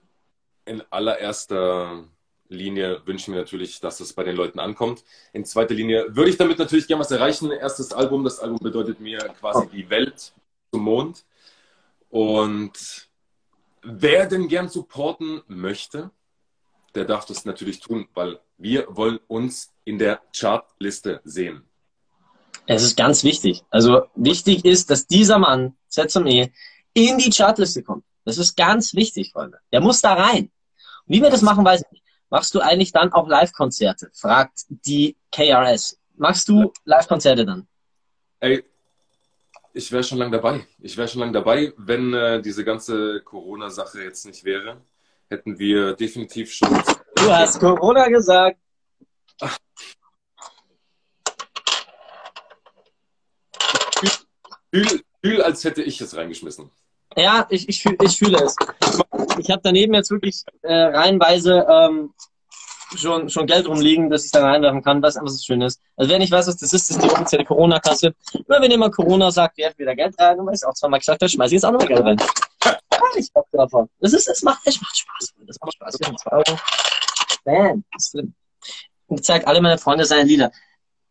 in 0.65 0.83
allererster 0.89 2.05
Linie 2.47 3.01
wünsche 3.05 3.23
ich 3.23 3.27
mir 3.29 3.37
natürlich, 3.37 3.79
dass 3.79 3.99
es 3.99 4.13
bei 4.13 4.23
den 4.23 4.35
Leuten 4.35 4.59
ankommt. 4.59 5.03
In 5.33 5.45
zweiter 5.45 5.73
Linie 5.73 6.15
würde 6.15 6.29
ich 6.29 6.37
damit 6.37 6.59
natürlich 6.59 6.87
gerne 6.87 7.01
was 7.01 7.11
erreichen. 7.11 7.51
Erstes 7.51 7.91
Album, 7.91 8.23
das 8.23 8.39
Album 8.39 8.59
bedeutet 8.61 8.99
mir 8.99 9.17
quasi 9.39 9.67
die 9.67 9.89
Welt 9.89 10.33
zum 10.71 10.83
Mond. 10.83 11.25
Und 12.15 13.09
wer 13.81 14.25
denn 14.25 14.47
gern 14.47 14.69
supporten 14.69 15.41
möchte, 15.47 16.11
der 16.95 17.03
darf 17.03 17.25
das 17.25 17.43
natürlich 17.43 17.81
tun, 17.81 18.07
weil 18.13 18.39
wir 18.57 18.87
wollen 18.87 19.19
uns 19.27 19.73
in 19.83 19.99
der 19.99 20.21
Chartliste 20.33 21.19
sehen. 21.25 21.65
Es 22.67 22.83
ist 22.83 22.95
ganz 22.95 23.25
wichtig. 23.25 23.63
Also 23.69 24.03
wichtig 24.15 24.63
ist, 24.63 24.89
dass 24.89 25.07
dieser 25.07 25.39
Mann, 25.39 25.75
Z 25.89 26.09
zum 26.09 26.25
E, 26.25 26.53
in 26.93 27.17
die 27.17 27.31
Chartliste 27.31 27.83
kommt. 27.83 28.05
Das 28.23 28.37
ist 28.37 28.55
ganz 28.55 28.93
wichtig, 28.93 29.33
Freunde. 29.33 29.59
Der 29.73 29.81
muss 29.81 29.99
da 29.99 30.13
rein. 30.13 30.53
Und 31.05 31.15
wie 31.15 31.21
wir 31.21 31.29
das 31.29 31.41
machen, 31.41 31.65
weiß 31.65 31.81
ich 31.81 31.91
nicht. 31.91 32.05
Machst 32.29 32.55
du 32.55 32.61
eigentlich 32.61 32.93
dann 32.93 33.11
auch 33.11 33.27
Live-Konzerte? 33.27 34.09
Fragt 34.13 34.63
die 34.69 35.17
KRS. 35.33 35.99
Machst 36.15 36.47
du 36.47 36.71
Live-Konzerte 36.85 37.45
dann? 37.45 37.67
Ey, 38.39 38.63
ich 39.75 39.91
wäre 39.91 40.03
schon 40.03 40.17
lange 40.17 40.31
dabei. 40.31 40.65
Ich 40.79 40.95
wäre 40.95 41.07
schon 41.07 41.19
lange 41.19 41.33
dabei, 41.33 41.73
wenn 41.77 42.13
äh, 42.13 42.41
diese 42.41 42.63
ganze 42.63 43.21
Corona-Sache 43.21 44.01
jetzt 44.03 44.25
nicht 44.25 44.43
wäre. 44.45 44.81
Hätten 45.29 45.59
wir 45.59 45.93
definitiv 45.93 46.53
schon. 46.53 46.69
Du 47.15 47.31
hast 47.31 47.59
Corona 47.59 48.07
gesagt. 48.07 48.57
Fühl, 54.73 55.01
fühl, 55.23 55.41
als 55.41 55.63
hätte 55.63 55.81
ich 55.83 55.99
es 55.99 56.15
reingeschmissen. 56.15 56.71
Ja, 57.17 57.45
ich, 57.49 57.67
ich, 57.67 57.81
fühl, 57.81 57.97
ich 58.01 58.17
fühle 58.17 58.43
es. 58.43 58.55
Ich 59.39 59.49
habe 59.49 59.61
daneben 59.63 59.93
jetzt 59.93 60.11
wirklich 60.11 60.43
äh, 60.61 60.73
reihenweise 60.73 61.65
ähm, 61.69 62.13
schon, 62.95 63.29
schon 63.29 63.45
Geld 63.47 63.67
rumliegen, 63.67 64.09
dass 64.09 64.25
ich 64.25 64.31
da 64.31 64.43
reinwerfen 64.43 64.83
kann, 64.83 65.01
was 65.01 65.17
einfach 65.17 65.31
so 65.31 65.43
schön 65.43 65.61
ist. 65.61 65.81
Also 65.95 66.11
wer 66.11 66.19
nicht 66.19 66.31
weiß, 66.31 66.47
was 66.47 66.57
das 66.57 66.73
ist, 66.73 66.89
das 66.89 66.97
ist 66.97 67.03
die 67.03 67.09
offizielle 67.09 67.45
Corona-Kasse. 67.45 68.13
Nur 68.47 68.61
wenn 68.61 68.71
jemand 68.71 68.95
Corona 68.95 69.31
sagt, 69.31 69.57
werfen 69.57 69.79
wieder 69.79 69.95
Geld 69.95 70.15
rein, 70.19 70.39
und 70.39 70.47
weil 70.47 70.55
ich 70.55 70.65
auch 70.65 70.73
zweimal 70.73 70.99
gesagt 70.99 71.21
habe, 71.21 71.29
schmeiß 71.29 71.47
ich 71.47 71.53
jetzt 71.53 71.65
auch 71.65 71.71
nochmal 71.71 71.87
Geld 71.87 72.03
rein. 72.03 72.17
Ja, 72.63 72.77
ich 73.17 73.31
Bock 73.31 73.47
davon. 73.51 73.89
Das 73.99 74.13
ist, 74.13 74.27
es 74.27 74.41
macht, 74.43 74.61
es 74.65 74.79
macht 74.81 74.97
Spaß. 74.97 75.33
Das 75.45 75.57
macht 75.59 75.73
Spaß. 75.73 75.99
Wir 75.99 76.07
haben 76.07 76.17
zwei 76.17 76.31
Euro. 76.31 76.59
Bam, 77.43 77.83
ist. 77.95 78.17
Und 79.07 79.23
zeigt 79.23 79.47
alle 79.47 79.61
meine 79.61 79.77
Freunde 79.77 80.05
seine 80.05 80.23
Lieder. 80.23 80.51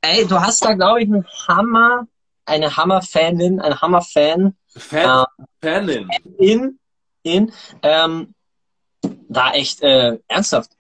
Ey, 0.01 0.27
du 0.27 0.41
hast 0.41 0.65
da, 0.65 0.75
glaube 0.75 1.03
ich, 1.03 1.09
einen 1.09 1.27
Hammer, 1.49 2.07
eine 2.45 2.77
Hammer-Fanin, 2.77 3.61
ein 3.61 3.81
Hammer-Fan. 3.81 4.57
Fan, 4.77 5.25
Fanin. 5.63 6.09
in, 6.39 6.79
in, 7.23 7.53
ähm, 7.83 8.35
da 9.29 9.53
echt 9.53 9.83
äh, 9.83 10.19
ernsthaft. 10.29 10.71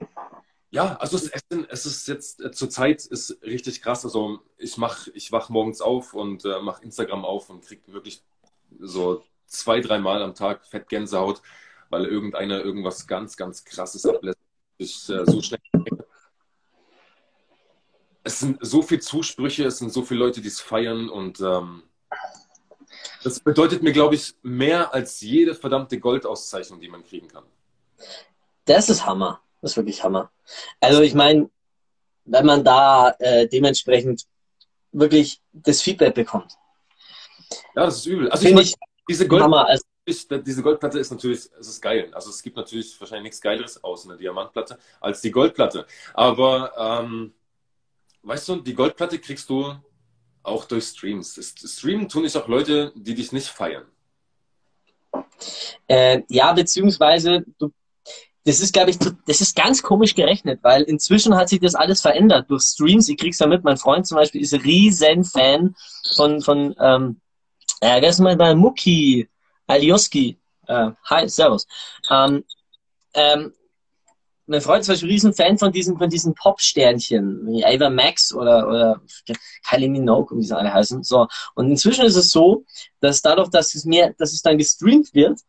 Ja, 0.74 0.96
also 0.96 1.16
es, 1.16 1.30
es 1.68 1.86
ist 1.86 2.08
jetzt 2.08 2.40
äh, 2.40 2.50
zur 2.50 2.68
Zeit 2.68 3.06
ist 3.06 3.40
richtig 3.42 3.80
krass. 3.80 4.04
Also 4.04 4.40
ich 4.58 4.76
mach, 4.76 5.06
ich 5.14 5.30
wach 5.30 5.48
morgens 5.48 5.80
auf 5.80 6.14
und 6.14 6.44
äh, 6.44 6.60
mache 6.62 6.82
Instagram 6.82 7.24
auf 7.24 7.48
und 7.48 7.64
krieg 7.64 7.80
wirklich 7.86 8.24
so 8.80 9.22
zwei, 9.46 9.80
dreimal 9.80 10.20
am 10.20 10.34
Tag 10.34 10.66
fett 10.66 10.88
Gänsehaut, 10.88 11.42
weil 11.90 12.06
irgendeiner 12.06 12.58
irgendwas 12.58 13.06
ganz, 13.06 13.36
ganz 13.36 13.64
krasses 13.64 14.04
ablässt. 14.04 14.40
Ich 14.76 15.08
äh, 15.10 15.24
so 15.24 15.40
schnell. 15.42 15.60
Es 18.24 18.40
sind 18.40 18.58
so 18.60 18.82
viele 18.82 19.00
Zusprüche, 19.00 19.66
es 19.66 19.78
sind 19.78 19.92
so 19.92 20.02
viele 20.02 20.18
Leute, 20.18 20.40
die 20.40 20.48
es 20.48 20.60
feiern 20.60 21.08
und 21.08 21.38
ähm, 21.40 21.84
das 23.22 23.38
bedeutet 23.38 23.84
mir, 23.84 23.92
glaube 23.92 24.16
ich, 24.16 24.34
mehr 24.42 24.92
als 24.92 25.20
jede 25.20 25.54
verdammte 25.54 26.00
Goldauszeichnung, 26.00 26.80
die 26.80 26.88
man 26.88 27.04
kriegen 27.04 27.28
kann. 27.28 27.44
Das 28.64 28.88
ist 28.88 29.06
Hammer. 29.06 29.43
Das 29.64 29.70
ist 29.72 29.76
wirklich 29.78 30.04
Hammer. 30.04 30.30
Also 30.78 31.00
ich 31.00 31.14
meine, 31.14 31.48
wenn 32.26 32.44
man 32.44 32.62
da 32.62 33.16
äh, 33.18 33.48
dementsprechend 33.48 34.26
wirklich 34.92 35.40
das 35.54 35.80
Feedback 35.80 36.14
bekommt. 36.14 36.52
Ja, 37.74 37.86
das 37.86 37.96
ist 37.96 38.06
übel. 38.06 38.30
Also 38.30 38.44
Finde 38.44 38.60
ich, 38.60 38.72
ich 38.72 38.74
diese, 39.08 39.26
Gold, 39.26 39.42
Hammer. 39.42 39.66
Also, 39.66 39.82
diese 40.06 40.62
Goldplatte 40.62 40.98
ist 40.98 41.10
natürlich, 41.10 41.48
es 41.58 41.66
ist 41.66 41.80
geil. 41.80 42.10
Also 42.12 42.28
es 42.28 42.42
gibt 42.42 42.58
natürlich 42.58 43.00
wahrscheinlich 43.00 43.24
nichts 43.24 43.40
Geileres 43.40 43.82
außer 43.82 44.10
eine 44.10 44.18
Diamantplatte 44.18 44.78
als 45.00 45.22
die 45.22 45.30
Goldplatte. 45.30 45.86
Aber 46.12 47.02
ähm, 47.02 47.32
weißt 48.22 48.46
du, 48.50 48.56
die 48.56 48.74
Goldplatte 48.74 49.18
kriegst 49.18 49.48
du 49.48 49.74
auch 50.42 50.66
durch 50.66 50.84
Streams. 50.84 51.40
Streamen 51.64 52.06
tun 52.10 52.24
nicht 52.24 52.36
auch 52.36 52.48
Leute, 52.48 52.92
die 52.96 53.14
dich 53.14 53.32
nicht 53.32 53.48
feiern. 53.48 53.86
äh, 55.88 56.20
ja, 56.28 56.52
beziehungsweise 56.52 57.46
du 57.58 57.72
das 58.44 58.60
ist, 58.60 58.74
glaube 58.74 58.90
ich, 58.90 58.98
das 58.98 59.40
ist 59.40 59.56
ganz 59.56 59.82
komisch 59.82 60.14
gerechnet, 60.14 60.60
weil 60.62 60.82
inzwischen 60.82 61.34
hat 61.34 61.48
sich 61.48 61.60
das 61.60 61.74
alles 61.74 62.02
verändert 62.02 62.50
durch 62.50 62.62
Streams. 62.62 63.08
Ich 63.08 63.16
krieg's 63.16 63.38
ja 63.38 63.46
mit, 63.46 63.64
mein 63.64 63.78
Freund 63.78 64.06
zum 64.06 64.16
Beispiel 64.16 64.42
ist 64.42 64.52
riesen 64.52 65.24
Fan 65.24 65.74
von, 66.14 66.42
von 66.42 66.74
ähm, 66.78 67.20
äh, 67.80 68.00
wer 68.00 68.10
ist 68.10 68.20
mal 68.20 68.36
bei 68.36 68.54
Muki 68.54 69.28
Alioski. 69.66 70.38
Äh, 70.66 70.90
hi, 71.04 71.28
servus. 71.28 71.66
Ähm, 72.10 72.44
ähm, 73.14 73.52
mein 74.46 74.60
Freund 74.60 74.84
zum 74.84 74.92
Beispiel 74.92 75.10
riesen 75.10 75.32
Fan 75.32 75.56
von 75.56 75.72
diesen, 75.72 75.96
von 75.96 76.10
diesen 76.10 76.34
Pop-Sternchen, 76.34 77.46
wie 77.46 77.64
Ava 77.64 77.88
Max 77.88 78.34
oder, 78.34 78.68
oder 78.68 79.00
Kylie 79.66 79.88
Minogue, 79.88 80.36
wie 80.36 80.42
sie 80.42 80.56
alle 80.56 80.72
heißen. 80.72 81.02
So. 81.02 81.26
Und 81.54 81.70
inzwischen 81.70 82.04
ist 82.04 82.16
es 82.16 82.30
so, 82.30 82.64
dass 83.00 83.22
dadurch, 83.22 83.48
dass 83.48 83.74
es 83.74 83.86
mehr, 83.86 84.12
dass 84.18 84.34
es 84.34 84.42
dann 84.42 84.58
gestreamt 84.58 85.14
wird, 85.14 85.40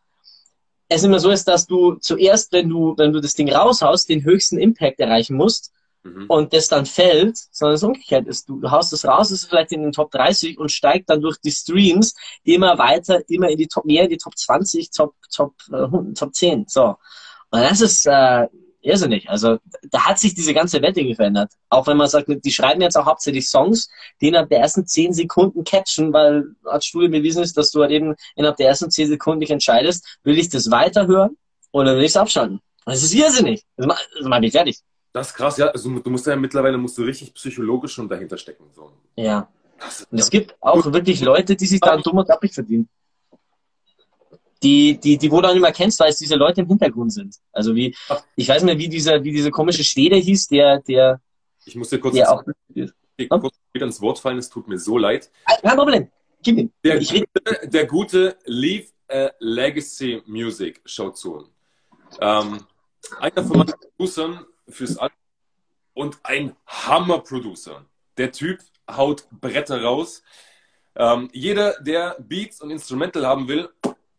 es 0.87 1.03
immer 1.03 1.19
so 1.19 1.31
ist, 1.31 1.47
dass 1.47 1.65
du 1.67 1.95
zuerst, 1.95 2.51
wenn 2.51 2.69
du, 2.69 2.95
wenn 2.97 3.11
du 3.11 3.19
das 3.19 3.33
Ding 3.33 3.51
raushaust, 3.51 4.09
den 4.09 4.23
höchsten 4.23 4.57
Impact 4.57 4.99
erreichen 4.99 5.35
musst 5.35 5.71
Mhm. 6.05 6.25
und 6.27 6.53
das 6.53 6.67
dann 6.67 6.85
fällt, 6.85 7.35
sondern 7.51 7.75
es 7.75 7.83
umgekehrt 7.83 8.27
ist. 8.27 8.47
Du 8.47 8.61
haust 8.69 8.93
es 8.93 9.05
raus, 9.05 9.31
ist 9.31 9.45
vielleicht 9.45 9.71
in 9.71 9.81
den 9.81 9.91
Top 9.91 10.11
30 10.11 10.59
und 10.59 10.71
steigt 10.71 11.09
dann 11.09 11.19
durch 11.19 11.37
die 11.37 11.51
Streams 11.51 12.13
immer 12.43 12.77
weiter, 12.77 13.27
immer 13.27 13.49
in 13.49 13.57
die 13.57 13.67
Top, 13.67 13.85
mehr 13.85 14.03
in 14.03 14.09
die 14.09 14.17
Top 14.17 14.37
20, 14.37 14.91
Top, 14.91 15.15
Top, 15.33 15.55
äh, 15.71 16.13
Top 16.13 16.35
10. 16.35 16.65
So. 16.67 16.95
Und 17.49 17.59
das 17.61 17.81
ist, 17.81 18.05
äh, 18.05 18.47
irrsinnig. 18.85 19.29
Also, 19.29 19.57
da 19.89 20.05
hat 20.05 20.19
sich 20.19 20.33
diese 20.33 20.53
ganze 20.53 20.81
Welt 20.81 20.97
irgendwie 20.97 21.15
verändert. 21.15 21.51
Auch 21.69 21.87
wenn 21.87 21.97
man 21.97 22.07
sagt, 22.07 22.27
die 22.29 22.51
schreiben 22.51 22.81
jetzt 22.81 22.97
auch 22.97 23.05
hauptsächlich 23.05 23.47
Songs, 23.47 23.89
die 24.21 24.27
innerhalb 24.27 24.49
der 24.49 24.59
ersten 24.59 24.85
10 24.85 25.13
Sekunden 25.13 25.63
catchen, 25.63 26.13
weil 26.13 26.45
als 26.63 26.85
Studie 26.85 27.07
bewiesen 27.07 27.43
ist, 27.43 27.57
dass 27.57 27.71
du 27.71 27.81
halt 27.81 27.91
eben 27.91 28.15
innerhalb 28.35 28.57
der 28.57 28.67
ersten 28.67 28.89
10 28.89 29.09
Sekunden 29.09 29.41
dich 29.41 29.51
entscheidest, 29.51 30.19
will 30.23 30.37
ich 30.37 30.49
das 30.49 30.71
weiterhören 30.71 31.37
oder 31.71 31.95
will 31.95 32.03
ich 32.03 32.11
es 32.11 32.17
abschalten? 32.17 32.59
Das 32.85 33.03
ist 33.03 33.13
irrsinnig. 33.13 33.63
Das 33.77 33.87
macht, 33.87 34.09
das 34.17 34.27
macht 34.27 34.41
mich 34.41 34.51
fertig. 34.51 34.79
Das 35.11 35.27
ist 35.27 35.33
krass, 35.33 35.57
ja. 35.57 35.67
Also 35.67 35.97
du 35.97 36.09
musst 36.09 36.27
ja 36.27 36.35
mittlerweile 36.35 36.77
musst 36.77 36.97
du 36.97 37.03
richtig 37.03 37.33
psychologisch 37.33 37.93
schon 37.93 38.09
dahinter 38.09 38.37
stecken. 38.37 38.65
So. 38.75 38.91
Ja. 39.15 39.47
Das, 39.79 40.07
Und 40.11 40.19
es 40.19 40.29
gibt 40.29 40.55
auch 40.61 40.85
wirklich 40.91 41.21
Leute, 41.21 41.55
die 41.55 41.65
sich 41.65 41.79
da 41.79 41.93
einen 41.93 42.03
dummen 42.03 42.25
Teppich 42.25 42.53
verdienen. 42.53 42.89
Die, 44.63 44.97
die, 44.97 45.17
die, 45.17 45.31
wo 45.31 45.37
du 45.37 45.47
dann 45.47 45.57
immer 45.57 45.71
kennst, 45.71 45.99
weil 45.99 46.09
es 46.09 46.17
diese 46.17 46.35
Leute 46.35 46.61
im 46.61 46.67
Hintergrund 46.67 47.11
sind. 47.13 47.35
Also 47.51 47.75
wie, 47.75 47.95
ich 48.35 48.47
weiß 48.47 48.63
nicht 48.63 48.73
mehr, 48.73 48.79
wie 48.79 48.89
dieser, 48.89 49.23
wie 49.23 49.31
dieser 49.31 49.51
komische 49.51 49.83
Schwede 49.83 50.15
hieß, 50.15 50.47
der, 50.47 50.79
der, 50.79 51.21
Ich 51.65 51.75
muss 51.75 51.89
dir 51.89 51.99
kurz, 51.99 52.15
der 52.15 52.31
auch, 52.31 52.43
kurz 52.43 53.55
wieder 53.73 53.85
ins 53.85 54.01
Wort 54.01 54.19
fallen, 54.19 54.37
es 54.37 54.49
tut 54.49 54.67
mir 54.67 54.79
so 54.79 54.97
leid. 54.97 55.29
kein 55.61 55.77
Problem. 55.77 56.07
Gib 56.41 56.57
ihm. 56.57 56.71
Der, 56.83 57.01
Ich 57.01 57.11
rede, 57.11 57.27
gute, 57.33 57.67
der 57.67 57.85
gute 57.85 58.37
Leave 58.45 58.87
a 59.09 59.29
Legacy 59.39 60.23
Music 60.25 60.81
schaut 60.85 61.17
zu. 61.17 61.47
Ähm, 62.21 62.65
einer 63.19 63.43
von 63.43 63.57
meinen 63.57 63.73
Producern 63.97 64.45
fürs 64.69 64.97
Album 64.97 65.17
und 65.93 66.19
ein 66.23 66.55
Hammer-Producer. 66.67 67.85
Der 68.17 68.31
Typ 68.31 68.59
haut 68.89 69.27
Bretter 69.31 69.81
raus. 69.81 70.23
Ähm, 70.95 71.29
jeder, 71.33 71.73
der 71.81 72.15
Beats 72.19 72.61
und 72.61 72.71
Instrumental 72.71 73.25
haben 73.25 73.47
will, 73.47 73.69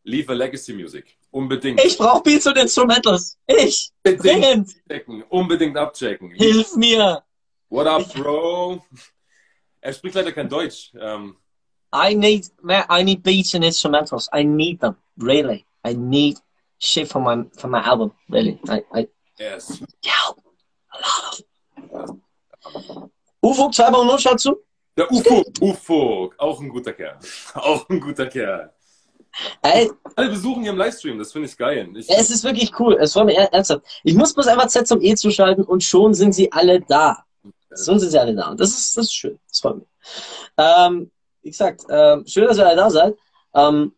Leave 0.07 0.31
a 0.31 0.35
Legacy 0.35 0.73
Music. 0.73 1.19
Unbedingt. 1.33 1.85
ich 1.85 1.99
brauche 1.99 2.23
Beats 2.23 2.47
und 2.47 2.57
Instrumentals. 2.57 3.37
Ich. 3.47 3.91
Unbedingt 4.05 4.71
abchecken. 4.89 5.23
Unbedingt 5.25 5.77
abchecken. 5.77 6.31
Hilf 6.31 6.77
mir. 6.77 7.25
What 7.69 7.89
up, 7.89 8.15
Bro? 8.15 8.85
Er 9.81 9.93
spricht 9.93 10.15
leider 10.15 10.31
kein 10.31 10.49
Deutsch. 10.49 10.93
Ähm, 11.01 11.37
I 11.93 12.15
need, 12.15 12.53
man, 12.63 12.85
I 12.89 13.03
need 13.03 13.25
beats 13.25 13.55
and 13.57 13.65
instrumentals. 13.65 14.29
I 14.33 14.45
need 14.45 14.81
them. 14.81 14.95
Really. 15.19 15.67
I 15.85 15.95
need 15.95 16.39
shit 16.79 17.09
for 17.09 17.21
my, 17.21 17.45
for 17.57 17.69
my 17.69 17.81
album. 17.81 18.13
Really. 18.29 18.61
I, 18.69 18.85
I, 18.95 19.09
ist 19.39 19.83
yeah. 20.05 20.33
A 20.91 20.99
lot 20.99 21.45
of. 21.91 22.17
Ufo 23.43 23.71
2.0 23.71 24.19
schaut 24.21 24.41
zu. 24.41 24.57
der 24.97 25.11
Ufo. 25.11 25.45
Ufo. 25.61 26.33
Auch 26.39 26.61
ein 26.61 26.69
guter 26.69 26.93
Kerl. 26.93 27.19
Auch 27.55 27.89
ein 27.89 28.01
guter 28.01 28.27
Kerl. 28.27 28.73
Ey, 29.63 29.91
Alle 30.15 30.31
besuchen 30.31 30.63
hier 30.63 30.73
im 30.73 30.79
Livestream, 30.79 31.19
das 31.19 31.33
finde 31.33 31.49
ich 31.49 31.57
geil. 31.57 31.89
Ich, 31.97 32.09
es 32.09 32.31
ist 32.31 32.45
wirklich 32.45 32.79
cool. 32.81 32.97
Es 33.01 33.13
freut 33.13 33.27
mich 33.27 33.37
er- 33.37 33.53
ernsthaft. 33.53 33.83
Ich 34.05 34.15
muss 34.15 34.33
bloß 34.35 34.47
einfach 34.47 34.69
Z 34.69 34.87
zum 34.87 35.01
E 35.03 35.15
zuschalten 35.15 35.65
und 35.65 35.83
schon 35.85 36.15
sind 36.15 36.35
sie 36.35 36.51
alle 36.53 36.81
da. 36.81 37.25
Schon 37.75 37.99
sind 37.99 38.11
sie 38.11 38.19
alle 38.19 38.35
da. 38.35 38.49
Und 38.51 38.61
das 38.61 38.71
ist, 38.71 38.97
das 38.97 39.07
ist 39.07 39.15
schön. 39.15 39.39
Das 39.49 39.61
freut 39.61 39.77
mich. 39.79 39.89
Ähm, 40.57 41.11
wie 41.43 41.51
gesagt, 41.51 41.83
ähm, 41.91 42.25
schön, 42.27 42.47
dass 42.47 42.59
ihr 42.59 42.67
alle 42.67 42.77
da 42.77 42.91
seid. 42.91 43.15
Ähm, 43.55 43.93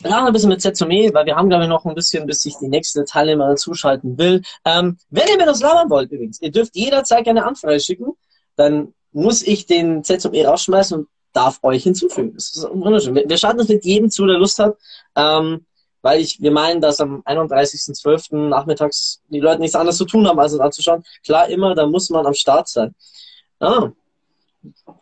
wir 0.00 0.10
machen 0.10 0.26
ein 0.26 0.32
bisschen 0.32 0.48
mit 0.48 0.60
Z 0.60 0.76
zum 0.76 0.90
E, 0.90 1.14
weil 1.14 1.24
wir 1.24 1.36
haben, 1.36 1.48
glaube 1.48 1.64
ich, 1.64 1.68
noch 1.70 1.84
ein 1.84 1.94
bisschen, 1.94 2.26
bis 2.26 2.42
sich 2.42 2.56
die 2.60 2.66
nächste 2.68 3.04
Teilnehmer 3.04 3.54
zuschalten 3.54 4.18
will. 4.18 4.42
Ähm, 4.64 4.98
wenn 5.10 5.28
ihr 5.28 5.36
mir 5.36 5.46
das 5.46 5.60
labern 5.60 5.88
wollt, 5.88 6.10
übrigens, 6.10 6.40
ihr 6.42 6.50
dürft 6.50 6.74
jederzeit 6.74 7.24
gerne 7.24 7.46
Anfrage 7.46 7.78
schicken, 7.78 8.12
dann 8.56 8.92
muss 9.12 9.42
ich 9.42 9.66
den 9.66 10.02
Z 10.02 10.20
zum 10.20 10.34
E 10.34 10.44
rausschmeißen 10.44 10.98
und 10.98 11.08
darf 11.34 11.58
euch 11.62 11.82
hinzufügen. 11.82 12.32
Das 12.34 12.56
ist 12.56 12.64
wunderschön. 12.70 13.14
Wir, 13.14 13.28
wir 13.28 13.36
schalten 13.36 13.60
uns 13.60 13.68
mit 13.68 13.84
jedem 13.84 14.10
zu, 14.10 14.26
der 14.26 14.38
Lust 14.38 14.58
hat, 14.58 14.76
ähm, 15.16 15.66
weil 16.00 16.20
ich, 16.20 16.40
wir 16.40 16.50
meinen, 16.50 16.80
dass 16.80 17.00
am 17.00 17.22
31.12. 17.22 18.48
nachmittags 18.48 19.20
die 19.28 19.40
Leute 19.40 19.60
nichts 19.60 19.74
anderes 19.74 19.98
zu 19.98 20.04
tun 20.04 20.26
haben, 20.26 20.38
als 20.38 20.52
es 20.52 20.60
anzuschauen. 20.60 21.04
Klar, 21.24 21.48
immer, 21.48 21.74
da 21.74 21.86
muss 21.86 22.08
man 22.10 22.26
am 22.26 22.34
Start 22.34 22.68
sein. 22.68 22.94
Ah. 23.60 23.90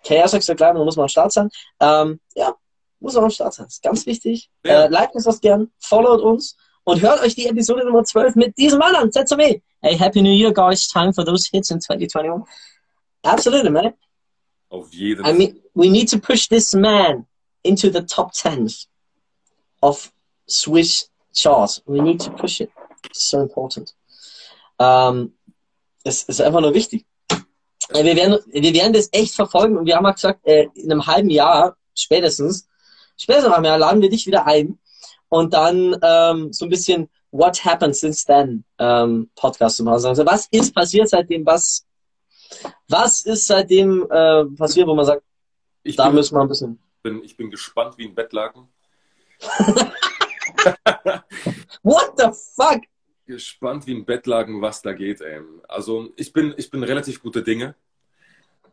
Chaos 0.05 0.33
sagt 0.33 0.47
ja 0.47 0.55
klar, 0.55 0.75
da 0.75 0.83
muss 0.83 0.97
man 0.97 1.05
am 1.05 1.09
Start 1.09 1.33
sein. 1.33 1.51
Ähm, 1.81 2.19
ja, 2.35 2.55
muss 2.99 3.15
man 3.15 3.25
am 3.25 3.31
Start 3.31 3.55
sein. 3.55 3.67
ist 3.67 3.83
ganz 3.83 4.07
wichtig. 4.07 4.51
Ja. 4.65 4.85
Äh, 4.85 4.89
liked 4.89 5.15
uns 5.15 5.25
das 5.25 5.41
gern, 5.41 5.71
followt 5.79 6.21
uns 6.21 6.57
und 6.85 7.03
hört 7.03 7.23
euch 7.23 7.35
die 7.35 7.47
Episode 7.47 7.85
Nummer 7.85 8.05
12 8.05 8.37
mit 8.37 8.57
diesem 8.57 8.79
Mann 8.79 8.95
an. 8.97 9.13
ZME. 9.13 9.61
Hey, 9.81 9.99
Happy 9.99 10.23
New 10.23 10.33
Year, 10.33 10.53
guys. 10.53 10.89
Time 10.89 11.13
for 11.13 11.25
those 11.25 11.49
hits 11.53 11.71
in 11.71 11.81
2021. 11.81 12.45
Absolutely, 13.23 13.71
man. 13.71 13.93
Auf 14.73 14.93
jeden 14.93 15.25
I 15.25 15.33
mean, 15.33 15.61
we 15.75 15.89
need 15.89 16.09
to 16.11 16.19
push 16.19 16.49
this 16.49 16.75
man. 16.75 17.27
into 17.63 17.91
the 17.91 18.03
top 18.03 18.33
10 18.33 18.69
of 19.83 20.13
Swiss 20.47 21.09
charts. 21.35 21.83
We 21.87 22.01
need 22.01 22.21
to 22.21 22.31
push 22.31 22.61
it. 22.61 22.71
It's 23.05 23.31
so 23.31 23.41
important. 23.41 23.95
Ähm, 24.79 25.35
es 26.05 26.25
ist 26.25 26.41
einfach 26.41 26.61
nur 26.61 26.75
wichtig. 26.75 27.07
Wir 27.93 28.17
werden, 28.17 28.39
wir 28.47 28.75
werden 28.75 28.93
das 28.93 29.09
echt 29.13 29.35
verfolgen 29.35 29.77
und 29.77 29.87
wir 29.87 29.97
haben 29.97 30.05
ja 30.05 30.13
gesagt, 30.13 30.47
äh, 30.47 30.69
in 30.75 30.91
einem 30.91 31.07
halben 31.07 31.31
Jahr 31.31 31.77
spätestens, 31.95 32.69
spätestens 33.17 33.49
in 33.49 33.55
einem 33.55 33.65
Jahr 33.65 33.79
laden 33.79 34.03
wir 34.03 34.09
dich 34.09 34.27
wieder 34.27 34.47
ein 34.47 34.79
und 35.29 35.53
dann 35.53 35.97
ähm, 36.03 36.53
so 36.53 36.67
ein 36.67 36.71
bisschen 36.71 37.09
What 37.33 37.65
happened 37.65 37.97
since 37.97 38.25
then 38.25 38.65
ähm, 38.79 39.31
Podcast 39.35 39.77
zu 39.77 39.85
machen. 39.85 40.05
Also 40.07 40.25
was 40.27 40.49
ist 40.51 40.75
passiert 40.75 41.09
seitdem? 41.09 41.45
Was 41.47 41.85
was 42.89 43.23
ist 43.23 43.47
seitdem 43.47 44.07
äh, 44.11 44.45
passiert, 44.57 44.87
wo 44.87 44.95
man 44.95 45.05
sagt, 45.05 45.23
Ich 45.83 45.97
da 45.97 46.07
bin, 46.07 46.15
müssen 46.17 46.35
wir 46.37 46.43
ein 46.43 46.49
bisschen. 46.49 46.79
bin, 47.03 47.23
ich 47.25 47.37
bin 47.37 47.51
gespannt 47.51 47.97
wie 47.99 48.07
ein 48.09 48.15
Bettlaken. 48.15 48.69
What 51.83 52.15
the 52.19 52.29
fuck? 52.33 52.83
Gespannt 53.27 53.87
wie 53.87 53.95
ein 53.95 54.05
Bettlaken, 54.05 54.61
was 54.61 54.83
da 54.83 54.93
geht, 54.93 55.21
ey. 55.21 55.41
Also 55.69 56.11
ich 56.17 56.33
bin, 56.33 56.55
ich 56.57 56.71
bin 56.71 56.83
relativ 56.83 57.23
gute 57.23 57.43
Dinge. 57.43 57.75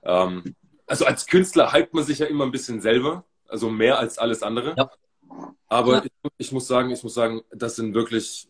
Ähm, 0.04 0.56
also 0.88 1.06
als 1.06 1.28
Künstler 1.28 1.72
hypt 1.74 1.94
man 1.94 2.04
sich 2.04 2.20
ja 2.20 2.26
immer 2.26 2.46
ein 2.46 2.52
bisschen 2.52 2.82
selber, 2.82 3.24
also 3.48 3.70
mehr 3.70 4.00
als 4.00 4.18
alles 4.18 4.42
andere. 4.44 4.76
Ja. 4.78 4.90
Aber 5.68 5.98
Ja. 5.98 6.04
ich, 6.04 6.12
ich 6.38 6.52
muss 6.52 6.68
sagen, 6.68 6.90
ich 6.90 7.04
muss 7.04 7.14
sagen, 7.14 7.42
das 7.52 7.76
sind 7.76 7.94
wirklich, 7.94 8.48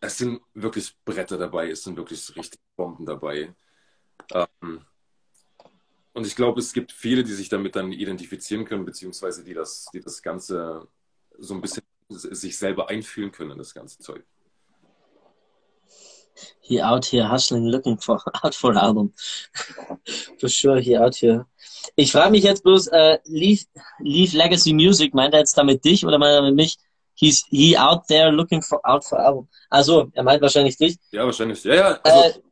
es 0.00 0.18
sind 0.18 0.40
wirklich 0.54 0.94
Bretter 1.04 1.38
dabei, 1.38 1.70
es 1.70 1.82
sind 1.84 1.96
wirklich 1.96 2.34
richtig 2.36 2.60
Bomben 2.76 3.06
dabei. 3.06 3.54
Ähm, 4.32 4.84
und 6.12 6.26
ich 6.26 6.34
glaube, 6.34 6.60
es 6.60 6.72
gibt 6.72 6.92
viele, 6.92 7.24
die 7.24 7.32
sich 7.32 7.48
damit 7.48 7.76
dann 7.76 7.92
identifizieren 7.92 8.64
können, 8.64 8.84
beziehungsweise 8.84 9.44
die 9.44 9.54
das, 9.54 9.86
die 9.92 10.00
das 10.00 10.22
Ganze 10.22 10.88
so 11.38 11.54
ein 11.54 11.60
bisschen 11.60 11.82
sich 12.08 12.56
selber 12.56 12.88
einfühlen 12.88 13.32
können 13.32 13.50
in 13.52 13.58
das 13.58 13.74
ganze 13.74 13.98
Zeug. 13.98 14.24
He 16.60 16.82
out 16.82 17.04
here 17.06 17.30
hustling, 17.30 17.66
looking 17.66 17.98
for 17.98 18.20
out 18.42 18.54
for 18.54 18.70
an 18.70 18.78
album. 18.78 19.12
for 20.38 20.48
sure, 20.48 20.80
he 20.80 20.96
out 20.96 21.14
here. 21.14 21.46
Ich 21.96 22.12
frage 22.12 22.30
mich 22.30 22.44
jetzt 22.44 22.62
bloß, 22.62 22.88
äh, 22.88 23.18
Leave, 23.24 23.64
Leave 24.00 24.36
Legacy 24.36 24.72
Music, 24.72 25.14
meint 25.14 25.34
er 25.34 25.40
jetzt 25.40 25.56
damit 25.56 25.84
dich 25.84 26.04
oder 26.04 26.18
meint 26.18 26.32
er 26.32 26.40
damit 26.40 26.54
mich? 26.54 26.76
He's 27.14 27.46
he 27.48 27.76
out 27.78 28.06
there 28.08 28.30
looking 28.30 28.60
for 28.60 28.80
out 28.84 29.04
for 29.04 29.18
album. 29.18 29.48
Also, 29.70 30.10
er 30.12 30.22
meint 30.22 30.42
wahrscheinlich 30.42 30.76
dich. 30.76 30.96
Ja, 31.12 31.24
wahrscheinlich. 31.24 31.64
Ja, 31.64 31.74
ja. 31.74 32.00
Also, 32.02 32.38
Uh, 32.38 32.42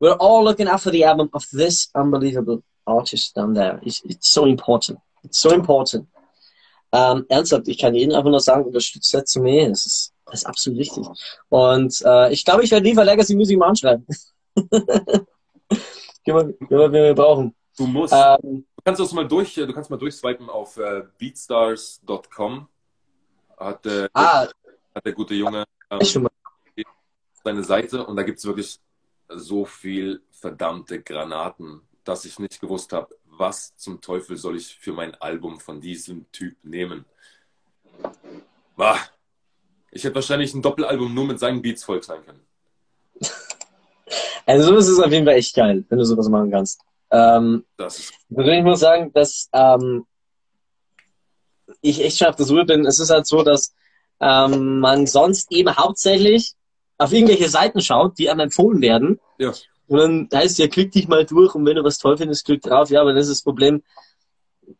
we're 0.00 0.16
all 0.18 0.44
looking 0.44 0.66
for 0.78 0.90
the 0.90 1.04
album 1.04 1.28
of 1.32 1.44
this 1.50 1.90
unbelievable 1.94 2.62
artist 2.86 3.34
down 3.36 3.54
there. 3.54 3.80
It's, 3.82 4.02
it's 4.04 4.28
so 4.30 4.46
important. 4.46 4.98
It's 5.22 5.40
so 5.40 5.50
important. 5.50 6.08
Ähm, 6.92 7.24
ernsthaft, 7.28 7.66
ich 7.68 7.78
kann 7.78 7.94
jeden 7.94 8.14
einfach 8.14 8.30
nur 8.30 8.40
sagen, 8.40 8.64
unterstützt 8.64 9.28
zu 9.28 9.40
mir. 9.40 9.68
Das 9.68 9.84
ist, 9.86 10.12
das 10.26 10.34
ist 10.40 10.46
absolut 10.46 10.78
wichtig. 10.78 11.06
Und 11.48 12.00
äh, 12.04 12.32
ich 12.32 12.44
glaube, 12.44 12.62
ich 12.62 12.70
werde 12.70 12.86
lieber 12.86 13.04
Legacy 13.04 13.34
Music 13.34 13.58
mal 13.58 13.68
anschreiben. 13.68 14.06
Gehen 16.24 16.36
wir, 16.36 16.44
gehen 16.68 16.92
wir, 16.92 17.14
brauchen. 17.14 17.54
du 17.76 17.86
musst. 17.86 18.14
Ähm, 18.14 18.64
Du 18.76 18.90
kannst 18.90 19.00
das 19.00 19.12
mal 19.12 19.26
durch, 19.26 19.54
du 19.54 19.72
kannst 19.72 19.88
mal 19.88 19.96
durchswipen 19.96 20.50
auf 20.50 20.76
äh, 20.76 21.04
beatstars.com. 21.18 22.68
Hat, 23.56 23.86
äh, 23.86 24.08
ah, 24.12 24.46
hat 24.94 25.06
der 25.06 25.12
gute 25.14 25.32
Junge 25.34 25.64
ähm, 25.90 26.22
mal. 26.22 26.30
seine 27.42 27.64
Seite 27.64 28.04
und 28.04 28.16
da 28.16 28.22
gibt 28.22 28.38
es 28.38 28.44
wirklich 28.44 28.78
so 29.38 29.64
viel 29.64 30.22
verdammte 30.30 31.02
Granaten, 31.02 31.80
dass 32.04 32.24
ich 32.24 32.38
nicht 32.38 32.60
gewusst 32.60 32.92
habe, 32.92 33.16
was 33.24 33.76
zum 33.76 34.00
Teufel 34.00 34.36
soll 34.36 34.56
ich 34.56 34.76
für 34.76 34.92
mein 34.92 35.14
Album 35.16 35.60
von 35.60 35.80
diesem 35.80 36.30
Typ 36.32 36.56
nehmen. 36.62 37.04
Bah. 38.76 38.98
Ich 39.90 40.02
hätte 40.02 40.16
wahrscheinlich 40.16 40.52
ein 40.54 40.62
Doppelalbum 40.62 41.14
nur 41.14 41.24
mit 41.24 41.38
seinen 41.38 41.62
Beats 41.62 41.84
voll 41.84 42.02
sein 42.02 42.24
können. 42.24 42.40
Also 44.46 44.68
sowas 44.68 44.88
ist 44.88 44.98
auf 45.00 45.10
jeden 45.10 45.24
Fall 45.24 45.36
echt 45.36 45.54
geil, 45.56 45.84
wenn 45.88 45.98
du 45.98 46.04
sowas 46.04 46.28
machen 46.28 46.50
kannst. 46.50 46.80
Ähm, 47.10 47.64
Das 47.76 48.12
Ich 48.28 48.62
muss 48.62 48.80
sagen, 48.80 49.12
dass 49.14 49.48
ähm, 49.52 50.04
ich 51.80 52.02
echt 52.04 52.18
schon 52.18 52.28
auf 52.28 52.36
der 52.36 52.46
Suche 52.46 52.64
bin. 52.64 52.84
Es 52.84 52.98
ist 52.98 53.10
halt 53.10 53.26
so, 53.26 53.42
dass 53.42 53.74
ähm, 54.20 54.80
man 54.80 55.06
sonst 55.06 55.50
eben 55.52 55.74
hauptsächlich 55.74 56.54
auf 56.98 57.12
irgendwelche 57.12 57.48
Seiten 57.48 57.80
schaut, 57.80 58.18
die 58.18 58.30
einem 58.30 58.40
empfohlen 58.40 58.80
werden. 58.80 59.20
Ja. 59.38 59.52
Und 59.86 59.98
dann 59.98 60.28
heißt 60.32 60.58
ja, 60.58 60.68
klick 60.68 60.92
dich 60.92 61.08
mal 61.08 61.24
durch 61.26 61.54
und 61.54 61.66
wenn 61.66 61.76
du 61.76 61.84
was 61.84 61.98
toll 61.98 62.16
findest, 62.16 62.46
klick 62.46 62.62
drauf. 62.62 62.90
Ja, 62.90 63.00
aber 63.00 63.12
das 63.12 63.28
ist 63.28 63.38
das 63.38 63.42
Problem. 63.42 63.82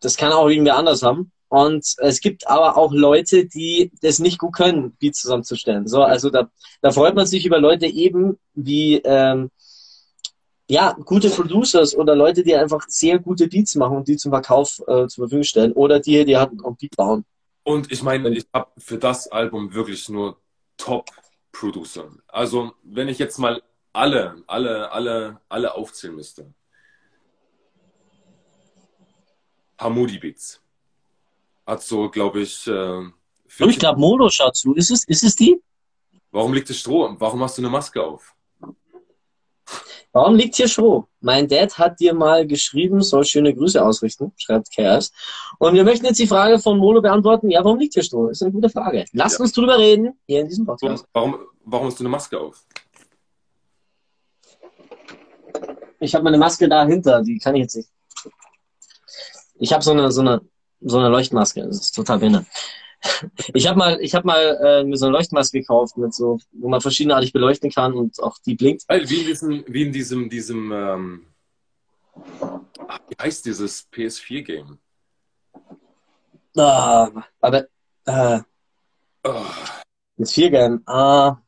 Das 0.01 0.17
kann 0.17 0.33
auch 0.33 0.49
irgendwer 0.49 0.77
anders 0.77 1.03
haben. 1.03 1.31
Und 1.49 1.87
es 1.99 2.21
gibt 2.21 2.49
aber 2.49 2.77
auch 2.77 2.93
Leute, 2.93 3.47
die 3.47 3.93
das 4.01 4.19
nicht 4.19 4.39
gut 4.39 4.55
können, 4.55 4.97
Beats 4.99 5.21
zusammenzustellen. 5.21 5.87
So, 5.87 6.03
also 6.03 6.31
da, 6.31 6.51
da 6.81 6.91
freut 6.91 7.15
man 7.15 7.27
sich 7.27 7.47
über 7.47 7.61
Leute 7.61 7.87
eben 7.87 8.39
wie 8.55 8.97
ähm, 9.05 9.51
ja, 10.69 10.97
gute 11.05 11.29
Producers 11.29 11.95
oder 11.95 12.17
Leute, 12.17 12.43
die 12.43 12.57
einfach 12.57 12.85
sehr 12.89 13.19
gute 13.19 13.49
Beats 13.49 13.75
machen 13.75 13.99
und 13.99 14.09
die 14.09 14.17
zum 14.17 14.33
Verkauf 14.33 14.81
äh, 14.87 15.07
zur 15.07 15.25
Verfügung 15.25 15.45
stellen. 15.45 15.73
Oder 15.73 16.01
die, 16.01 16.25
die 16.25 16.37
halt 16.37 16.51
einen 16.51 16.77
Beat 16.77 16.97
bauen. 16.97 17.25
Und 17.63 17.93
ich 17.93 18.03
meine, 18.03 18.31
ich 18.31 18.47
habe 18.53 18.71
für 18.79 18.99
das 18.99 19.29
Album 19.29 19.75
wirklich 19.75 20.09
nur 20.09 20.39
Top-Producer. 20.77 22.11
Also, 22.29 22.73
wenn 22.83 23.09
ich 23.09 23.19
jetzt 23.19 23.39
mal 23.39 23.63
alle, 23.95 24.43
alle, 24.47 24.91
alle, 24.93 25.41
alle 25.49 25.75
aufzählen 25.75 26.15
müsste. 26.15 26.53
Hamudi 29.79 30.19
Beats. 30.19 30.61
Hat 31.67 31.83
so, 31.83 32.11
glaube 32.11 32.41
ich, 32.41 32.67
äh, 32.67 33.01
ich 33.47 33.55
40 33.55 33.79
glaube, 33.79 34.01
Modo 34.01 34.29
schaut 34.29 34.57
zu. 34.57 34.75
Ist 34.75 34.91
es, 34.91 35.05
ist 35.05 35.25
es 35.25 35.35
die? 35.37 35.61
Warum 36.31 36.53
liegt 36.53 36.69
das 36.69 36.77
Stroh? 36.79 37.15
Warum 37.19 37.43
hast 37.43 37.57
du 37.57 37.63
eine 37.63 37.71
Maske 37.71 38.03
auf? 38.03 38.35
Warum 40.13 40.37
liegt 40.37 40.55
hier 40.57 40.69
Stroh? 40.69 41.09
Mein 41.21 41.49
Dad 41.49 41.77
hat 41.79 41.99
dir 41.99 42.15
mal 42.15 42.47
geschrieben, 42.47 43.01
soll 43.03 43.25
schöne 43.25 43.53
Grüße 43.55 43.85
ausrichten, 43.85 44.33
schreibt 44.37 44.73
Chaos. 44.75 45.11
Und 45.59 45.75
wir 45.75 45.83
möchten 45.83 46.07
jetzt 46.07 46.21
die 46.21 46.27
Frage 46.27 46.59
von 46.61 46.79
Mono 46.79 47.01
beantworten. 47.01 47.51
Ja, 47.51 47.65
warum 47.65 47.79
liegt 47.79 47.95
hier 47.95 48.03
Stroh? 48.05 48.29
Ist 48.29 48.43
eine 48.43 48.53
gute 48.53 48.69
Frage. 48.69 49.05
Lasst 49.13 49.39
Ja. 49.39 49.45
uns 49.45 49.53
drüber 49.53 49.77
reden, 49.79 50.17
hier 50.27 50.41
in 50.41 50.49
diesem 50.49 50.67
Podcast. 50.67 51.05
Warum, 51.13 51.39
warum 51.65 51.87
hast 51.87 51.99
du 51.99 52.03
eine 52.03 52.11
Maske 52.11 52.39
auf? 52.39 52.65
Ich 56.01 56.15
habe 56.15 56.25
meine 56.25 56.39
Maske 56.39 56.69
dahinter, 56.69 57.23
die 57.23 57.39
kann 57.39 57.55
ich 57.55 57.63
jetzt 57.63 57.77
nicht. 57.77 57.89
Ich 59.57 59.73
habe 59.73 59.83
so 59.83 59.93
eine, 59.93 60.11
so 60.11 60.21
eine, 60.21 60.41
so 60.81 60.99
eine 60.99 61.09
Leuchtmaske. 61.09 61.63
Das 61.63 61.77
ist 61.77 61.93
total 61.93 62.19
behindert. 62.19 62.47
Ich 63.53 63.67
habe 63.67 63.79
mal, 63.79 64.01
ich 64.01 64.15
habe 64.15 64.27
mal 64.27 64.59
äh, 64.63 64.85
mir 64.85 64.97
so 64.97 65.07
eine 65.07 65.17
Leuchtmaske 65.17 65.61
gekauft, 65.61 65.99
mit 65.99 66.15
so, 66.15 66.39
wo 66.53 66.69
man 66.69 66.81
verschiedenartig 66.81 67.33
beleuchten 67.33 67.71
kann 67.71 67.93
und 67.93 68.19
auch 68.23 68.39
die 68.47 68.55
blinkt. 68.55 68.85
Wie 68.89 69.21
in 69.21 69.27
diesem, 69.27 69.65
wie 69.69 69.83
in 69.83 69.93
diesem, 69.93 70.31
diesem, 70.31 70.73
ähm, 70.73 71.27
ah, 72.89 72.99
wie 73.09 73.17
heißt 73.23 73.45
dieses 73.45 73.87
PS4-Game? 73.93 74.79
Ah, 76.57 77.11
aber 77.41 77.67
äh, 78.07 78.41
Oh, 79.27 79.43
das 80.19 80.33
Viergame. 80.33 80.83
Ah, 80.87 81.39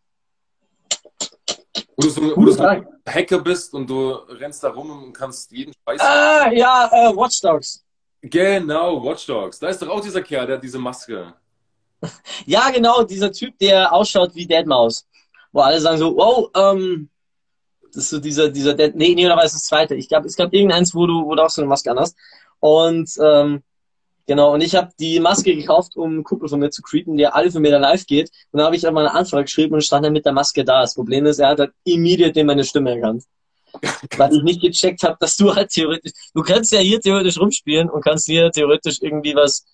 wo 1.97 2.03
du 2.03 2.09
so, 2.11 2.23
wo 2.23 2.29
du 2.29 2.35
gute 2.35 2.53
so 2.53 2.59
Frage. 2.59 2.87
ein 3.05 3.15
Hacker 3.15 3.39
bist 3.39 3.75
und 3.75 3.89
du 3.89 4.11
rennst 4.11 4.63
da 4.63 4.71
rum 4.71 4.91
und 4.91 5.13
kannst 5.13 5.51
jeden 5.51 5.73
Scheiß. 5.73 6.01
Ah, 6.01 6.51
ja, 6.53 6.89
äh, 6.93 7.17
Watch 7.17 7.41
Dogs. 7.41 7.85
Genau, 8.23 9.03
Watch 9.05 9.27
Dogs. 9.27 9.59
Da 9.59 9.69
ist 9.69 9.81
doch 9.83 9.89
auch 9.89 10.01
dieser 10.01 10.23
Kerl, 10.23 10.47
der 10.47 10.57
hat 10.57 10.63
diese 10.65 10.79
Maske. 10.79 11.33
Ja, 12.45 12.71
genau, 12.71 13.03
dieser 13.03 13.33
Typ, 13.33 13.59
der 13.59 13.93
ausschaut 13.93 14.35
wie 14.35 14.47
Deadmaus. 14.47 15.07
Wo 15.53 15.61
alle 15.61 15.81
sagen 15.81 15.99
so, 15.99 16.15
wow, 16.15 16.51
ähm, 16.55 17.09
das 17.87 18.05
ist 18.05 18.11
so 18.11 18.19
dieser, 18.19 18.51
dieser 18.51 18.75
Dead, 18.75 18.95
nee, 18.95 19.15
nee, 19.15 19.25
oder 19.27 19.37
war 19.37 19.45
es 19.45 19.55
das 19.55 19.65
zweite? 19.65 19.95
Ich 19.95 20.09
glaube, 20.09 20.27
es 20.27 20.37
gab 20.37 20.53
irgendeins, 20.53 20.95
wo 20.95 21.07
du, 21.07 21.25
wo 21.25 21.35
du 21.35 21.43
auch 21.43 21.51
so 21.51 21.63
eine 21.63 21.69
Maske 21.69 21.91
an 21.91 21.99
hast. 21.99 22.17
Und, 22.61 23.11
ähm, 23.21 23.63
genau, 24.27 24.55
und 24.55 24.61
ich 24.61 24.75
habe 24.75 24.91
die 24.99 25.21
Maske 25.21 25.55
gekauft, 25.57 25.97
um 25.97 26.11
einen 26.11 26.25
Kumpel 26.25 26.49
von 26.49 26.61
mir 26.61 26.71
zu 26.71 26.83
creepen, 26.83 27.17
der 27.17 27.35
alle 27.35 27.51
für 27.51 27.61
mir 27.61 27.79
live 27.79 28.07
geht. 28.07 28.31
Und 28.53 28.59
dann 28.59 28.67
habe 28.67 28.77
ich 28.77 28.87
einmal 28.87 29.07
eine 29.07 29.17
Anfrage 29.17 29.45
geschrieben 29.45 29.75
und 29.75 29.83
stand 29.85 30.05
dann 30.05 30.13
mit 30.13 30.25
der 30.27 30.33
Maske 30.33 30.65
da. 30.65 30.83
Das 30.83 30.95
Problem 30.95 31.27
ist, 31.27 31.39
er 31.39 31.49
hat 31.51 31.61
halt 31.61 31.73
immediate 31.85 32.45
meine 32.45 32.65
Stimme 32.65 32.95
erkannt. 32.95 33.25
Weil 34.17 34.35
ich 34.35 34.43
nicht 34.43 34.61
gecheckt 34.63 35.03
habe, 35.03 35.17
dass 35.21 35.37
du 35.37 35.55
halt 35.55 35.71
theoretisch, 35.71 36.13
du 36.35 36.43
kannst 36.43 36.73
ja 36.73 36.81
hier 36.81 37.01
theoretisch 37.01 37.39
rumspielen 37.39 37.91
und 37.91 38.03
kannst 38.03 38.27
hier 38.27 38.51
theoretisch 38.51 38.99
irgendwie 39.01 39.35
was, 39.35 39.67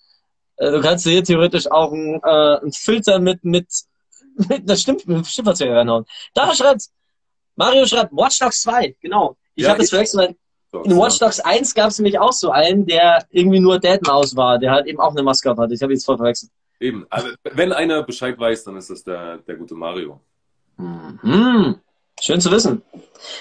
äh, 0.57 0.71
du 0.71 0.81
kannst 0.81 1.05
hier 1.05 1.23
theoretisch 1.23 1.69
auch 1.71 1.91
einen, 1.91 2.15
äh, 2.23 2.57
einen 2.61 2.73
Filter 2.73 3.19
mit, 3.19 3.43
mit, 3.43 3.67
mit 4.49 4.61
einer 4.63 4.75
Stimm, 4.77 4.95
mit 4.95 5.07
einem 5.07 5.23
Stimmverzögerer 5.25 5.77
reinhauen. 5.79 6.05
Da 6.33 6.53
schreibt, 6.55 6.89
Mario 7.55 7.85
schreibt, 7.85 8.11
Watch 8.13 8.39
Dogs 8.39 8.61
2, 8.63 8.95
genau. 9.01 9.37
Ich 9.55 9.63
Ja, 9.63 9.69
habe 9.69 9.79
das 9.79 9.89
verwechselt, 9.89 10.35
in 10.81 10.97
Watch 10.97 11.19
Dogs 11.19 11.39
1 11.39 11.75
gab 11.75 11.89
es 11.89 11.99
nämlich 11.99 12.19
auch 12.19 12.33
so 12.33 12.51
einen, 12.51 12.85
der 12.85 13.25
irgendwie 13.29 13.59
nur 13.59 13.79
Deadmaus 13.79 14.35
war, 14.35 14.57
der 14.57 14.71
halt 14.71 14.87
eben 14.87 14.99
auch 14.99 15.11
eine 15.11 15.23
Maske 15.23 15.55
hatte. 15.55 15.73
Ich 15.73 15.81
habe 15.81 15.93
jetzt 15.93 16.05
voll 16.05 16.17
verwechselt. 16.17 16.51
Eben. 16.79 17.05
Also, 17.09 17.29
wenn 17.43 17.71
einer 17.71 18.03
Bescheid 18.03 18.37
weiß, 18.37 18.63
dann 18.65 18.77
ist 18.77 18.89
das 18.89 19.03
der, 19.03 19.37
der 19.37 19.55
gute 19.55 19.75
Mario. 19.75 20.19
Hm, 20.77 21.79
schön 22.19 22.41
zu 22.41 22.51
wissen. 22.51 22.81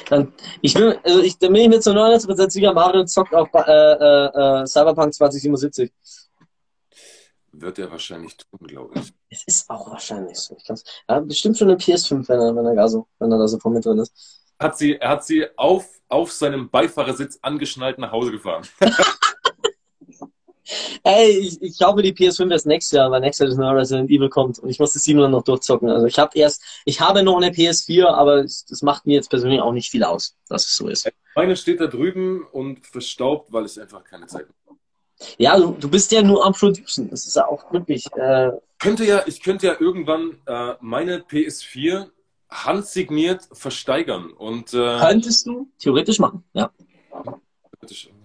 Dann, 0.09 0.33
ich 0.61 0.75
will, 0.75 0.99
also 1.03 1.21
ich, 1.21 1.39
dann 1.39 1.53
bin 1.53 1.63
ich 1.63 1.69
mir 1.69 1.81
zu 1.81 1.91
99% 1.91 2.51
sicher, 2.51 2.73
Mario 2.73 3.05
zockt 3.05 3.35
auf 3.35 3.49
äh, 3.55 3.71
äh, 3.71 4.63
äh, 4.63 4.67
Cyberpunk 4.67 5.15
2077. 5.15 5.91
wird 7.53 7.79
er 7.79 7.91
wahrscheinlich 7.91 8.37
tun, 8.37 8.67
glaube 8.67 8.95
ich. 8.97 9.13
Es 9.31 9.45
ist 9.47 9.71
auch 9.71 9.91
wahrscheinlich 9.91 10.39
so. 10.39 10.57
Ich 10.57 10.69
ja, 11.09 11.21
bestimmt 11.21 11.57
schon 11.57 11.69
eine 11.69 11.79
PS5, 11.79 12.29
wenn 12.29 12.41
er, 12.41 12.55
wenn 12.55 12.67
er, 12.67 12.75
da 12.75 12.89
so, 12.89 13.09
wenn 13.19 13.33
er 13.33 13.39
da 13.39 13.49
so 13.49 13.59
vor 13.59 13.73
mir 13.73 13.81
drin 13.81 13.99
ist. 13.99 14.42
Hat 14.63 14.79
sie, 14.79 14.97
er 14.97 15.09
hat 15.11 15.25
sie 15.25 15.47
auf, 15.57 15.87
auf 16.09 16.33
seinem 16.33 16.71
Beifahrersitz 16.71 17.39
angeschnallt 17.43 17.99
nach 17.99 18.13
Hause 18.13 18.31
gefahren. 18.31 18.67
Ey, 21.05 21.31
ich, 21.31 21.61
ich 21.61 21.77
glaube, 21.77 22.03
die 22.03 22.13
PS5 22.13 22.51
erst 22.51 22.67
nächstes 22.67 22.97
Jahr, 22.97 23.11
weil 23.11 23.21
nächstes 23.21 23.41
Jahr 23.41 23.49
das 23.49 23.59
neue 23.59 23.81
Resident 23.81 24.11
Evil 24.11 24.29
kommt 24.29 24.59
und 24.61 24.71
ich 24.71 24.79
muss 24.79 24.93
das 24.93 25.03
7 25.03 25.31
noch 25.31 25.43
durchzocken. 25.43 25.91
Also 25.91 26.07
ich 26.07 26.19
habe 26.19 26.39
erst, 26.39 26.63
ich 26.85 27.01
habe 27.01 27.23
noch 27.23 27.37
eine 27.37 27.51
PS4, 27.51 28.07
aber 28.07 28.43
das, 28.43 28.83
macht 28.83 29.07
mir 29.07 29.15
jetzt 29.15 29.29
persönlich 29.29 29.61
auch 29.61 29.73
nicht 29.73 29.91
viel 29.91 30.05
aus, 30.05 30.37
dass 30.49 30.65
es 30.65 30.77
so 30.77 30.89
ist. 30.89 31.11
Meine 31.35 31.57
steht 31.57 31.81
da 31.81 31.87
drüben 31.87 32.47
und 32.53 32.87
verstaubt, 32.87 33.53
weil 33.53 33.67
ich 33.67 33.81
einfach 33.81 34.05
keine 34.05 34.27
Zeit 34.27 34.47
habe. 34.47 34.79
Ja, 35.39 35.59
du, 35.59 35.73
du 35.73 35.89
bist 35.89 36.13
ja 36.13 36.23
nur 36.23 36.45
am 36.45 36.53
Producen. 36.53 37.11
Das 37.11 37.27
ist 37.27 37.37
ja 37.37 37.47
auch 37.47 37.73
wirklich. 37.73 38.07
Äh, 38.17 38.53
Könnte 38.79 39.05
ja, 39.05 39.23
ich 39.27 39.43
könnte 39.43 39.67
ja 39.67 39.77
irgendwann 39.79 40.39
äh, 40.47 40.75
meine 40.81 41.19
PS4 41.19 42.09
handsigniert 42.53 43.49
versteigern 43.53 44.31
und 44.31 44.75
äh, 44.75 44.99
könntest 45.01 45.47
du 45.47 45.71
theoretisch 45.79 46.19
machen, 46.19 46.45
ja. 46.53 46.71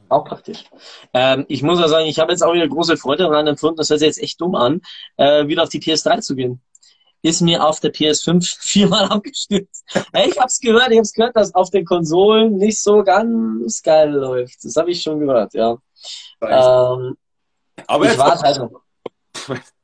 Auch 0.09 0.23
praktisch. 0.23 0.65
Ähm, 1.13 1.45
ich 1.49 1.63
muss 1.63 1.80
ja 1.80 1.88
sagen, 1.88 2.05
ich 2.05 2.19
habe 2.19 2.32
jetzt 2.32 2.41
auch 2.41 2.53
wieder 2.53 2.67
große 2.67 2.97
Freude 2.97 3.23
daran 3.23 3.47
empfunden, 3.47 3.78
das 3.78 3.89
hört 3.89 3.99
sich 3.99 4.07
jetzt 4.07 4.21
echt 4.21 4.39
dumm 4.39 4.55
an, 4.55 4.82
äh, 5.17 5.47
wieder 5.47 5.63
auf 5.63 5.69
die 5.69 5.82
PS3 5.82 6.21
zu 6.21 6.36
gehen. 6.36 6.61
Ist 7.21 7.41
mir 7.41 7.65
auf 7.65 7.80
der 7.80 7.93
PS5 7.93 8.57
viermal 8.59 9.05
abgestürzt. 9.05 9.84
Hey, 10.13 10.30
ich 10.30 10.39
hab's 10.39 10.59
gehört, 10.59 10.91
ich 10.91 10.97
hab's 10.97 11.13
gehört, 11.13 11.36
dass 11.36 11.55
auf 11.55 11.71
den 11.71 11.84
Konsolen 11.84 12.57
nicht 12.57 12.82
so 12.82 13.03
ganz 13.03 13.82
geil 13.82 14.11
läuft. 14.11 14.63
Das 14.63 14.75
habe 14.75 14.91
ich 14.91 15.01
schon 15.01 15.19
gehört, 15.19 15.53
ja. 15.53 15.78
Ähm, 16.41 17.17
Aber 17.88 18.05
ich 18.05 18.17
warte 18.17 18.43
halt 18.43 18.59
noch. 18.59 18.82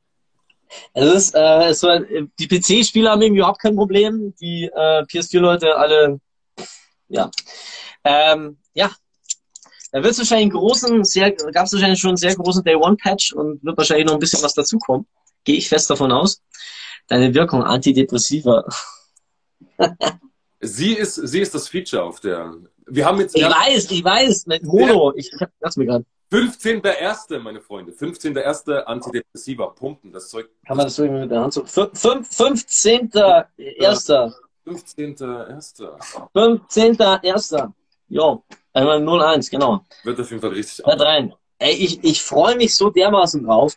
Es 0.92 1.12
ist, 1.12 1.34
äh, 1.34 1.68
es 1.68 1.82
war, 1.82 2.00
die 2.00 2.48
PC-Spieler 2.48 3.10
haben 3.10 3.22
irgendwie 3.22 3.38
überhaupt 3.38 3.60
kein 3.60 3.76
Problem. 3.76 4.34
Die 4.40 4.64
äh, 4.64 5.02
PS4-Leute 5.02 5.76
alle, 5.76 6.20
ja. 7.08 7.30
Ähm, 8.04 8.58
ja. 8.74 8.90
Da 9.92 10.02
wird 10.02 10.12
es 10.12 10.18
wahrscheinlich 10.18 10.52
einen 10.52 10.60
großen, 10.60 11.04
sehr, 11.04 11.30
gab 11.32 11.66
es 11.66 11.72
wahrscheinlich 11.72 12.00
schon 12.00 12.10
einen 12.10 12.16
sehr 12.16 12.34
großen 12.34 12.64
Day-One-Patch 12.64 13.32
und 13.32 13.64
wird 13.64 13.76
wahrscheinlich 13.76 14.06
noch 14.06 14.14
ein 14.14 14.18
bisschen 14.18 14.42
was 14.42 14.54
dazukommen. 14.54 15.06
Gehe 15.44 15.56
ich 15.56 15.68
fest 15.68 15.88
davon 15.90 16.10
aus. 16.10 16.42
Deine 17.06 17.32
Wirkung 17.34 17.62
Antidepressiva. 17.62 18.64
sie 20.60 20.94
ist, 20.94 21.14
sie 21.14 21.40
ist 21.40 21.54
das 21.54 21.68
Feature 21.68 22.02
auf 22.02 22.20
der. 22.20 22.54
Wir 22.86 23.06
haben 23.06 23.20
jetzt. 23.20 23.36
Ich 23.36 23.44
weiß, 23.44 23.90
ich 23.90 24.02
weiß, 24.02 24.46
mit 24.46 24.64
Mono. 24.64 25.12
Ich 25.14 25.30
lass 25.60 25.76
mir 25.76 25.86
gerade. 25.86 26.04
15.01., 26.34 27.38
meine 27.38 27.60
Freunde. 27.60 27.92
15.01. 27.92 28.82
Antidepressiva 28.82 29.66
pumpen. 29.68 30.12
Das 30.12 30.30
Zeug. 30.30 30.48
Kann 30.66 30.76
man 30.76 30.86
das 30.86 30.96
so 30.96 31.04
irgendwie 31.04 31.20
mit 31.22 31.30
der 31.30 31.42
Hand 31.42 31.52
so? 31.52 31.62
Fün- 31.62 31.92
fün- 31.94 32.24
15.1. 32.28 34.34
15.01. 34.66 35.88
15.1. 36.34 37.72
Jo, 38.08 38.42
einmal 38.72 39.34
01, 39.36 39.48
genau. 39.48 39.84
Wird 40.02 40.18
auf 40.20 40.28
jeden 40.30 40.42
Fall 40.42 40.50
richtig. 40.50 40.84
Hört 40.84 41.00
rein. 41.00 41.32
Ey, 41.58 41.72
ich, 41.74 42.02
ich 42.02 42.20
freue 42.20 42.56
mich 42.56 42.74
so 42.74 42.90
dermaßen 42.90 43.44
drauf. 43.44 43.76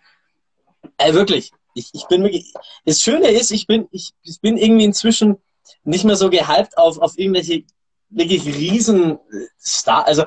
Ey, 0.98 1.14
wirklich. 1.14 1.52
Ich, 1.76 1.92
ich 1.94 2.08
bin 2.08 2.24
wirklich. 2.24 2.54
Das 2.86 3.02
Schöne 3.02 3.30
ist, 3.30 3.52
ich 3.52 3.68
bin, 3.68 3.88
ich, 3.92 4.14
ich 4.24 4.42
bin 4.42 4.58
irgendwie 4.58 4.86
inzwischen 4.86 5.38
nicht 5.84 6.06
mehr 6.06 6.16
so 6.16 6.32
gehypt 6.32 6.76
auf, 6.78 6.98
auf 6.98 7.20
irgendwelche 7.20 7.66
wirklich 8.10 8.48
riesen 8.48 9.20
Star. 9.60 10.08
Also, 10.08 10.26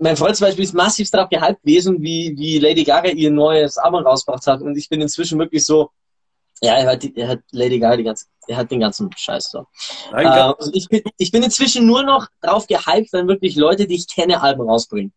mein 0.00 0.16
Freund 0.16 0.36
zum 0.36 0.46
Beispiel 0.46 0.64
ist 0.64 0.74
massiv 0.74 1.10
darauf 1.10 1.28
gehypt 1.28 1.62
gewesen, 1.62 2.02
wie, 2.02 2.34
wie 2.36 2.58
Lady 2.58 2.84
Gaga 2.84 3.10
ihr 3.10 3.30
neues 3.30 3.78
Album 3.78 4.04
rausgebracht 4.04 4.46
hat. 4.46 4.62
Und 4.62 4.76
ich 4.76 4.88
bin 4.88 5.00
inzwischen 5.00 5.38
wirklich 5.38 5.64
so, 5.64 5.90
ja, 6.62 6.74
er 6.74 6.92
hat, 6.92 7.02
die- 7.02 7.16
er 7.16 7.28
hat 7.28 7.40
Lady 7.52 7.78
Gaga 7.78 7.96
die 7.96 8.04
ganze, 8.04 8.26
er 8.48 8.56
hat 8.56 8.70
den 8.70 8.80
ganzen 8.80 9.10
Scheiß 9.16 9.50
so. 9.50 9.66
Nein, 10.12 10.26
Äh, 10.26 10.30
also 10.58 10.70
ich, 10.74 10.88
bin, 10.88 11.02
ich 11.16 11.30
bin 11.30 11.42
inzwischen 11.42 11.86
nur 11.86 12.02
noch 12.02 12.26
drauf 12.40 12.66
gehypt, 12.66 13.12
wenn 13.12 13.28
wirklich 13.28 13.56
Leute, 13.56 13.86
die 13.86 13.94
ich 13.94 14.08
kenne, 14.08 14.42
Alben 14.42 14.62
rausbringen. 14.62 15.12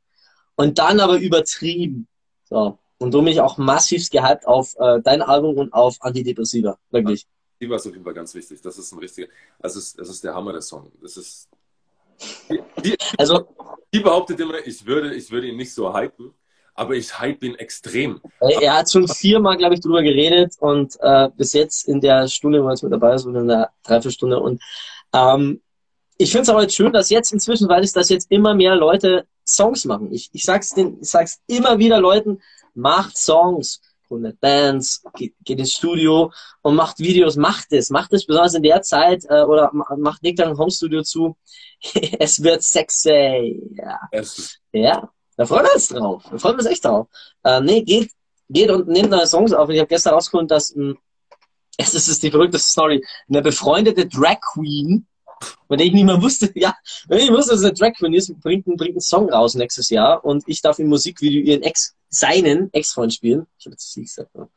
Und 0.56 0.78
dann 0.80 1.00
aber 1.00 1.18
übertrieben. 1.18 2.08
So. 2.46 2.78
Und 3.00 3.14
darum 3.14 3.26
bin 3.26 3.34
ich 3.34 3.42
auch 3.42 3.58
massiv 3.58 4.10
gehypt 4.10 4.46
auf 4.48 4.76
äh, 4.80 5.02
dein 5.02 5.22
Album 5.22 5.58
und 5.58 5.74
auf 5.74 5.98
Antidepressiva. 6.02 6.78
Wirklich. 6.92 7.26
Die 7.60 7.70
war 7.70 7.78
auf 7.78 7.86
jeden 7.86 8.04
Fall 8.04 8.14
ganz 8.14 8.34
wichtig. 8.36 8.62
Das 8.62 8.78
ist 8.78 8.92
ein 8.92 9.00
richtiger. 9.00 9.28
Das 9.60 9.76
ist, 9.76 9.98
das 9.98 10.10
ist 10.10 10.24
der 10.24 10.36
Hammer 10.36 10.52
der 10.54 10.62
Song. 10.62 10.92
Das 11.02 11.18
ist. 11.18 11.48
Die, 12.84 12.96
Also, 13.18 13.48
die 13.94 14.00
behauptet 14.00 14.40
immer, 14.40 14.56
ich 14.66 14.86
würde, 14.86 15.14
ich 15.14 15.32
würde 15.32 15.48
ihn 15.48 15.58
nicht 15.58 15.74
so 15.74 15.94
hypen, 15.94 16.34
aber 16.76 16.96
ich 16.96 17.20
hype 17.20 17.44
ihn 17.44 17.56
extrem. 17.56 18.20
er 18.40 18.78
hat 18.78 18.92
schon 18.92 19.08
viermal, 19.08 19.58
glaube 19.58 19.76
ich, 19.76 19.82
drüber 19.82 20.02
geredet 20.02 20.56
und 20.60 20.98
äh, 21.02 21.30
bis 21.36 21.54
jetzt 21.54 21.88
in 21.88 22.02
der 22.02 22.28
Stunde, 22.28 22.64
wo 22.64 22.68
er 22.68 22.72
jetzt 22.72 22.84
mit 22.84 22.92
dabei 22.92 23.16
ist, 23.16 23.26
oder 23.26 23.42
in 23.42 23.48
der 23.48 23.70
Dreiviertelstunde. 23.84 24.40
Und 24.40 24.62
ähm, 25.14 25.62
ich 26.18 26.32
finde 26.32 26.44
es 26.44 26.50
aber 26.50 26.64
jetzt 26.64 26.76
schön, 26.76 26.94
dass 26.94 27.10
jetzt 27.10 27.32
inzwischen, 27.32 27.70
weil 27.70 27.84
es 27.84 27.94
dass 27.94 28.10
jetzt 28.10 28.32
immer 28.32 28.54
mehr 28.54 28.76
Leute 28.76 29.28
Songs 29.46 29.86
machen. 29.86 30.12
Ich, 30.12 30.30
ich 30.34 30.46
sag's 30.46 30.72
den, 30.72 31.00
ich 31.02 31.10
sag's 31.10 31.42
immer 31.48 31.78
wieder 31.78 32.00
Leuten, 32.00 32.42
macht 32.74 33.18
Songs, 33.18 33.82
gründet 34.08 34.40
Bands, 34.40 35.04
geht, 35.16 35.34
geht 35.44 35.60
ins 35.60 35.74
Studio 35.74 36.32
und 36.62 36.76
macht 36.76 37.00
Videos, 37.00 37.36
macht 37.36 37.72
es, 37.72 37.90
macht 37.90 38.14
es 38.14 38.26
besonders 38.26 38.54
in 38.54 38.64
der 38.64 38.82
Zeit 38.82 39.24
äh, 39.30 39.44
oder 39.44 39.70
ma- 39.74 39.96
macht 39.98 40.24
legt 40.24 40.40
dann 40.40 40.50
ein 40.50 40.58
Homestudio 40.58 41.04
zu. 41.04 41.38
es 42.20 42.42
wird 42.44 42.64
sexy. 42.64 43.62
Ja. 43.76 44.00
Es 44.12 44.60
Ja, 44.72 45.10
da 45.38 45.46
freuen 45.46 45.66
wir 45.66 45.74
uns 45.74 45.88
drauf. 45.88 46.24
Da 46.32 46.38
freuen 46.38 46.56
wir 46.56 46.60
uns 46.60 46.68
echt 46.72 46.86
drauf. 46.86 47.08
Äh, 47.44 47.62
nee, 47.62 47.82
geht, 47.82 48.12
geht 48.50 48.70
und 48.70 48.88
nehmt 48.88 49.10
neue 49.10 49.28
Songs 49.28 49.54
auf. 49.54 49.68
Und 49.68 49.74
ich 49.76 49.80
habe 49.80 49.88
gestern 49.90 50.14
rausgefunden, 50.14 50.48
dass 50.50 50.70
es 51.78 51.88
ist, 51.90 51.96
es 51.96 52.08
ist 52.08 52.24
die 52.24 52.32
verrückteste 52.32 52.70
Story, 52.72 53.04
eine 53.30 53.42
befreundete 53.42 54.08
Drag 54.08 54.40
Queen, 54.54 55.08
von 55.68 55.78
der 55.78 55.88
ich 55.88 55.94
nicht 55.94 56.06
mehr 56.06 56.22
wusste, 56.22 56.52
ja, 56.56 56.74
wenn 57.08 57.20
ich 57.20 57.32
wusste, 57.32 57.52
dass 57.52 57.60
es 57.62 57.66
eine 57.66 57.74
Drag 57.74 57.94
Queen 57.98 58.14
ist, 58.14 58.34
bringt, 58.42 58.68
einen- 58.68 58.78
bringt 58.78 58.92
einen 58.94 59.02
Song 59.02 59.30
raus 59.30 59.56
nächstes 59.56 59.90
Jahr 59.90 60.24
und 60.24 60.44
ich 60.48 60.62
darf 60.62 60.80
im 60.80 60.88
Musikvideo 60.88 61.42
ihren 61.42 61.64
Ex, 61.64 61.96
seinen 62.16 62.72
Ex-Freund 62.74 63.14
spielen. 63.14 63.48
Ich 63.58 63.66
habe 63.66 63.74
jetzt 63.74 63.92
sie 63.92 64.04
gesagt, 64.04 64.32
ja. 64.36 64.48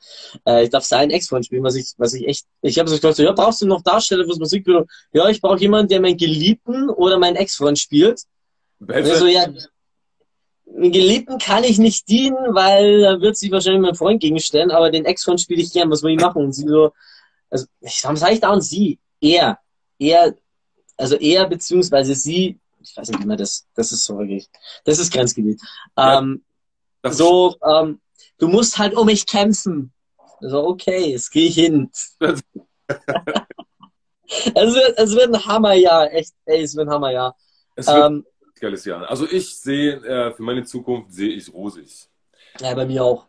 äh, 0.46 0.64
ich 0.64 0.70
darf 0.70 0.84
seinen 0.84 1.10
Ex-Freund 1.10 1.46
spielen, 1.46 1.62
was 1.62 1.74
ich, 1.74 1.92
was 1.96 2.14
ich 2.14 2.26
echt, 2.26 2.46
ich 2.62 2.78
habe 2.78 2.88
so 2.88 2.96
gedacht, 2.96 3.16
so, 3.16 3.22
ja, 3.22 3.32
brauchst 3.32 3.62
du 3.62 3.66
noch 3.66 3.82
Darsteller 3.82 4.24
fürs 4.24 4.38
Musikvideo? 4.38 4.86
Ja, 5.12 5.28
ich 5.28 5.40
brauche 5.40 5.58
jemanden, 5.58 5.88
der 5.88 6.00
meinen 6.00 6.16
Geliebten 6.16 6.90
oder 6.90 7.18
meinen 7.18 7.36
Ex-Freund 7.36 7.78
spielt. 7.78 8.22
Also 8.88 9.26
ja, 9.26 9.46
den 10.66 10.92
Geliebten 10.92 11.38
kann 11.38 11.64
ich 11.64 11.78
nicht 11.78 12.08
dienen, 12.08 12.36
weil 12.54 13.00
da 13.00 13.20
wird 13.20 13.36
sich 13.36 13.50
wahrscheinlich 13.50 13.82
mein 13.82 13.94
Freund 13.94 14.20
gegenstellen, 14.20 14.70
aber 14.70 14.90
den 14.90 15.04
Ex-Freund 15.04 15.40
spiele 15.40 15.62
ich 15.62 15.72
gern, 15.72 15.90
was 15.90 16.00
soll 16.00 16.10
ich 16.10 16.20
machen? 16.20 16.44
Und 16.44 16.52
sie 16.52 16.66
so, 16.66 16.92
also, 17.48 17.66
ich- 17.80 18.00
warum 18.02 18.16
sage 18.16 18.34
ich 18.34 18.40
da 18.40 18.52
und 18.52 18.62
sie? 18.62 18.98
Er, 19.20 19.58
er, 19.98 20.34
also 20.96 21.16
er 21.16 21.46
beziehungsweise 21.48 22.14
sie, 22.14 22.58
ich 22.80 22.96
weiß 22.96 23.08
nicht, 23.08 23.22
wie 23.22 23.26
man 23.26 23.38
das, 23.38 23.66
das 23.74 23.92
ist 23.92 24.04
so 24.04 24.18
wirklich, 24.18 24.48
das 24.84 24.98
ist 24.98 25.12
Grenzgebiet. 25.12 25.60
Ja. 25.96 26.18
Ähm, 26.18 26.44
das 27.08 27.18
so, 27.18 27.56
ähm, 27.66 28.00
du 28.38 28.48
musst 28.48 28.78
halt 28.78 28.94
um 28.94 29.06
mich 29.06 29.26
kämpfen. 29.26 29.92
So, 30.40 30.66
okay, 30.66 31.12
jetzt 31.12 31.30
gehe 31.30 31.48
ich 31.48 31.54
hin. 31.54 31.90
es, 32.20 32.42
wird, 34.54 34.98
es 34.98 35.14
wird 35.14 35.34
ein 35.34 35.44
Hammerjahr, 35.44 36.12
echt, 36.12 36.32
ey, 36.44 36.62
es 36.62 36.76
wird 36.76 36.88
ein 36.88 36.92
Hammerjahr. 36.92 37.36
Es 37.74 37.86
wird 37.86 37.96
Ähm, 37.96 38.26
ein 38.42 38.52
geiles 38.60 38.84
Jahr. 38.84 39.08
Also 39.08 39.26
ich 39.30 39.58
sehe, 39.58 39.94
äh, 40.04 40.32
für 40.32 40.42
meine 40.42 40.64
Zukunft 40.64 41.12
sehe 41.12 41.30
ich 41.30 41.52
rosig. 41.52 42.08
Ja, 42.60 42.74
bei 42.74 42.86
mir 42.86 43.04
auch. 43.04 43.26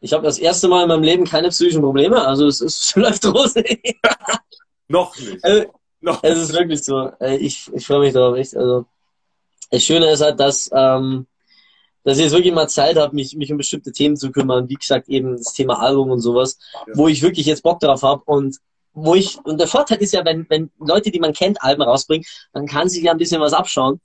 Ich 0.00 0.12
habe 0.12 0.24
das 0.24 0.38
erste 0.38 0.68
Mal 0.68 0.82
in 0.82 0.88
meinem 0.88 1.02
Leben 1.02 1.24
keine 1.24 1.48
psychischen 1.50 1.82
Probleme, 1.82 2.24
also 2.26 2.46
es 2.46 2.60
ist 2.60 2.94
läuft 2.96 3.24
rosig. 3.26 4.00
Noch 4.88 5.16
nicht. 5.18 5.44
Also, 5.44 5.66
Noch. 6.00 6.22
es 6.22 6.38
ist 6.38 6.52
wirklich 6.52 6.82
so. 6.82 7.12
Ich, 7.20 7.70
ich 7.74 7.86
freue 7.86 8.00
mich 8.00 8.14
darauf 8.14 8.36
echt. 8.36 8.56
Also 8.56 8.86
das 9.70 9.82
Schöne 9.82 10.10
ist 10.10 10.22
halt, 10.22 10.40
dass, 10.40 10.70
ähm, 10.72 11.26
dass 12.04 12.18
ich 12.18 12.24
jetzt 12.24 12.32
wirklich 12.32 12.54
mal 12.54 12.68
Zeit 12.68 12.96
habe, 12.96 13.14
mich, 13.14 13.36
mich 13.36 13.50
um 13.52 13.58
bestimmte 13.58 13.92
Themen 13.92 14.16
zu 14.16 14.30
kümmern. 14.30 14.68
Wie 14.68 14.74
gesagt, 14.74 15.08
eben 15.08 15.36
das 15.36 15.52
Thema 15.52 15.80
Album 15.80 16.10
und 16.10 16.20
sowas, 16.20 16.58
Ja. 16.86 16.92
wo 16.96 17.08
ich 17.08 17.22
wirklich 17.22 17.46
jetzt 17.46 17.62
Bock 17.62 17.80
drauf 17.80 18.02
habe 18.02 18.22
und 18.24 18.56
wo 18.94 19.14
ich, 19.14 19.38
und 19.44 19.60
der 19.60 19.68
Vorteil 19.68 19.98
ist 19.98 20.12
ja, 20.12 20.24
wenn, 20.24 20.46
wenn 20.48 20.70
Leute, 20.78 21.10
die 21.10 21.20
man 21.20 21.32
kennt, 21.32 21.62
Alben 21.62 21.82
rausbringen, 21.82 22.26
dann 22.52 22.66
kann 22.66 22.88
sich 22.88 23.02
ja 23.02 23.12
ein 23.12 23.18
bisschen 23.18 23.40
was 23.40 23.52
abschauen. 23.52 24.00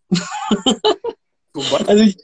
Also 1.88 2.04
ich, 2.04 2.18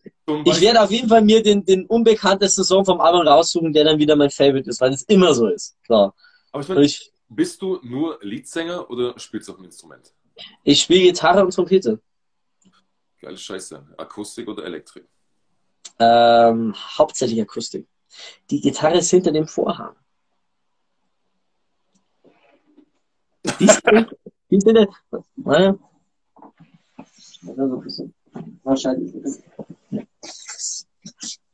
Ich 0.45 0.61
werde 0.61 0.81
auf 0.81 0.91
jeden 0.91 1.07
Fall 1.09 1.21
mir 1.21 1.41
den, 1.43 1.63
den 1.65 1.85
unbekanntesten 1.85 2.63
Song 2.63 2.83
vom 2.85 2.99
Album 2.99 3.27
raussuchen, 3.27 3.73
der 3.73 3.83
dann 3.85 3.97
wieder 3.99 4.15
mein 4.15 4.29
Favorite 4.31 4.69
ist, 4.69 4.81
weil 4.81 4.93
es 4.93 5.03
immer 5.03 5.33
so 5.33 5.47
ist. 5.47 5.75
So. 5.87 6.11
aber 6.51 6.61
ich 6.63 6.67
meine, 6.69 6.81
Ich, 6.83 7.11
bist 7.27 7.61
du 7.61 7.79
nur 7.83 8.17
Leadsänger 8.21 8.89
oder 8.89 9.13
spielst 9.19 9.47
du 9.47 9.53
auch 9.53 9.59
ein 9.59 9.65
Instrument? 9.65 10.13
ich 10.63 10.81
spiele 10.81 11.01
Gitarre 11.01 11.43
und 11.43 11.53
Trompete. 11.53 11.99
Geile 13.21 13.37
Scheiße. 13.37 13.85
Akustik 13.97 14.47
oder 14.47 14.63
Elektrik? 14.65 15.05
Ähm, 15.99 16.75
hauptsächlich 16.97 17.41
Akustik. 17.41 17.87
Die 18.49 18.61
Gitarre 18.61 18.97
ist 18.97 19.09
hinter 19.09 19.31
dem 19.31 19.47
Vorhang. 19.47 19.95
Die 23.59 23.65
bisschen. 27.83 28.13
Wahrscheinlich. 28.63 29.13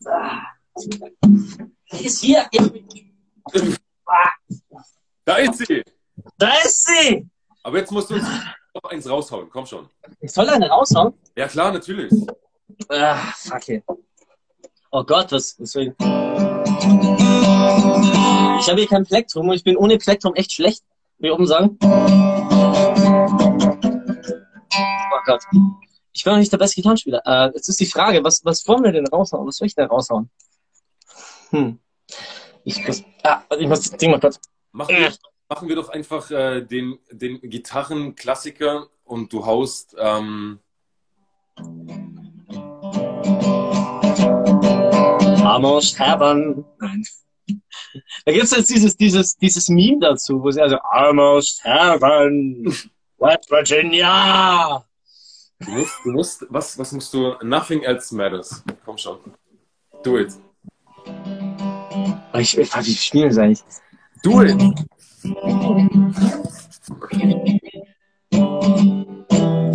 Ah. 0.05 0.41
Ist 1.91 2.21
hier. 2.21 2.49
Da 5.23 5.37
ist 5.37 5.57
sie! 5.65 5.83
Da 6.37 6.53
ist 6.63 6.85
sie! 6.85 7.27
Aber 7.63 7.77
jetzt 7.79 7.91
musst 7.91 8.09
du 8.09 8.15
uns 8.15 8.25
noch 8.73 8.89
eins 8.89 9.09
raushauen. 9.09 9.49
Komm 9.49 9.65
schon. 9.65 9.89
Ich 10.19 10.31
soll 10.31 10.49
eine 10.49 10.69
raushauen? 10.69 11.13
Ja, 11.35 11.47
klar, 11.47 11.71
natürlich. 11.71 12.13
Ah, 12.89 13.31
fuck 13.35 13.69
it. 13.69 13.83
Oh 14.91 15.03
Gott, 15.03 15.31
was, 15.31 15.55
soll 15.57 15.83
ich? 15.83 15.93
Habe 18.67 18.79
hier 18.79 18.87
kein 18.87 19.03
Plektrum 19.03 19.49
und 19.49 19.55
ich 19.55 19.63
bin 19.63 19.77
ohne 19.77 19.97
Plektrum 19.97 20.35
echt 20.35 20.51
schlecht. 20.51 20.83
Will 21.17 21.29
ich 21.29 21.35
oben 21.35 21.47
sagen? 21.47 21.77
Oh 25.01 25.19
Gott. 25.25 25.41
Ich 26.13 26.23
bin 26.23 26.33
noch 26.33 26.39
nicht 26.39 26.51
der 26.51 26.57
beste 26.57 26.75
Gitarrenspieler. 26.75 27.21
Äh, 27.25 27.51
jetzt 27.53 27.67
ist 27.67 27.79
die 27.79 27.85
Frage, 27.85 28.23
was, 28.23 28.45
was 28.45 28.67
wollen 28.67 28.83
wir 28.83 28.91
denn 28.91 29.07
raushauen? 29.07 29.47
Was 29.47 29.57
soll 29.57 29.67
ich 29.67 29.75
denn 29.75 29.87
raushauen? 29.87 30.29
Hm. 31.49 31.79
Ich 32.63 32.85
muss, 32.85 33.03
ah, 33.23 33.41
ich 33.57 33.67
muss 33.67 33.89
das 33.89 33.97
Ding 33.97 34.11
mal 34.11 34.19
kurz. 34.19 34.39
Machen 34.71 34.95
wir, 34.95 35.13
machen 35.49 35.67
wir 35.67 35.75
doch 35.75 35.89
einfach 35.89 36.31
äh, 36.31 36.61
den, 36.61 36.99
den 37.11 37.41
Gitarrenklassiker 37.41 38.87
und 39.03 39.33
du 39.33 39.45
haust. 39.45 39.95
Ähm, 39.99 40.59
Almost 45.45 45.99
Heaven. 45.99 46.65
Nein. 46.79 47.03
Da 48.25 48.31
gibt's 48.31 48.51
jetzt 48.51 48.69
dieses, 48.69 48.97
dieses, 48.97 49.37
dieses 49.37 49.69
Meme 49.69 49.99
dazu, 49.99 50.41
wo 50.41 50.49
sie 50.51 50.61
also 50.61 50.77
Almost 50.77 51.63
Heaven, 51.63 52.65
West 53.19 53.51
Virginia. 53.51 54.83
du 55.59 55.71
musst, 55.71 55.93
du 56.03 56.11
musst, 56.11 56.45
was, 56.49 56.77
was 56.79 56.91
musst 56.91 57.13
du? 57.13 57.35
Nothing 57.43 57.83
else 57.83 58.13
matters. 58.15 58.63
Komm 58.83 58.97
schon. 58.97 59.19
Do 60.03 60.17
it. 60.17 60.33
Ich, 62.33 62.57
ich, 62.57 62.75
wie 62.75 62.93
spielen 62.93 63.29
das 63.29 63.37
eigentlich? 63.37 63.63
Do 64.23 64.41
it! 64.41 64.55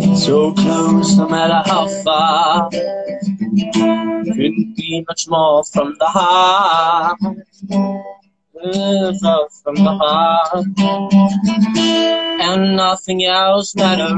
So 0.01 0.53
close, 0.53 1.15
no 1.15 1.27
matter 1.27 1.61
how 1.69 1.87
far. 2.03 2.69
Couldn't 2.69 4.75
be 4.75 5.05
much 5.07 5.27
more 5.27 5.63
from 5.63 5.95
the 5.99 6.05
heart. 6.05 7.19
Far 9.21 9.49
From 9.63 9.75
the 9.75 9.97
heart. 10.01 10.65
And 12.41 12.75
nothing 12.75 13.25
else 13.25 13.75
matters. 13.75 14.11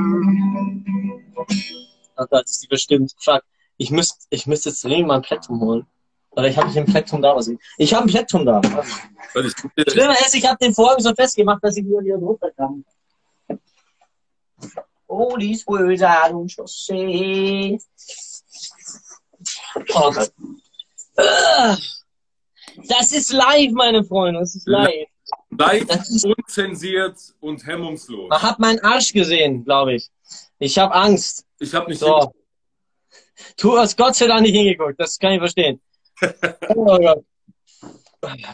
Oh 2.18 2.26
Gott, 2.30 2.46
ist 2.46 2.64
die 2.64 2.68
bestimmt. 2.68 3.14
Fuck. 3.20 3.44
Ich 3.78 3.92
müsste 3.92 4.26
ich 4.30 4.48
müsste 4.48 4.70
jetzt 4.70 4.84
dringend 4.84 5.08
mal 5.08 5.16
ein 5.16 5.22
Plektrum 5.22 5.60
holen. 5.60 5.86
Oder 6.32 6.48
ich 6.48 6.58
habe 6.58 6.68
nicht 6.68 6.78
ein 6.78 6.86
Plektrum 6.86 7.22
da. 7.22 7.36
Was 7.36 7.48
ich 7.48 7.60
ich 7.78 7.94
habe 7.94 8.06
ein 8.06 8.10
Plektrum 8.10 8.46
da. 8.46 8.62
Ich, 9.36 9.92
Schlimmer 9.92 10.20
ist, 10.20 10.36
ich 10.36 10.48
habe 10.48 10.58
den 10.62 10.74
vorhin 10.74 11.04
so 11.04 11.14
festgemacht, 11.14 11.64
dass 11.64 11.76
ich 11.76 11.86
wieder 11.86 12.02
wieder 12.02 12.18
drunter 12.18 12.52
kann. 12.52 12.86
All 15.08 15.38
these 15.38 15.64
words 15.68 16.02
I 16.02 16.30
don't 16.32 16.48
just 16.48 16.86
say. 16.86 17.78
Oh 19.96 20.12
Gott. 20.12 20.32
Das 22.88 23.12
ist 23.12 23.32
live, 23.32 23.72
meine 23.74 24.04
Freunde. 24.04 24.40
Das 24.40 24.56
ist 24.56 24.68
live. 24.68 25.08
live, 25.52 25.86
Das 25.88 26.10
ist- 26.10 26.26
unzensiert 26.26 27.18
und 27.40 27.66
hemmungslos. 27.66 28.30
Man 28.30 28.42
hat 28.42 28.60
meinen 28.60 28.80
Arsch 28.80 29.14
gesehen, 29.14 29.64
glaube 29.64 29.96
ich. 29.96 30.10
Ich 30.60 30.78
habe 30.78 30.94
Angst. 30.94 31.46
Ich 31.60 31.74
habe 31.74 31.90
nicht 31.90 32.00
So. 32.00 32.34
Du 33.60 33.78
hast 33.78 33.98
Gott 33.98 34.16
sei 34.16 34.28
Dank 34.28 34.42
nicht 34.42 34.56
hingeguckt. 34.56 35.00
Das 35.00 35.18
kann 35.20 35.34
ich 35.34 35.40
verstehen. 35.40 35.82
Oh 36.76 36.98
Gott. 36.98 37.24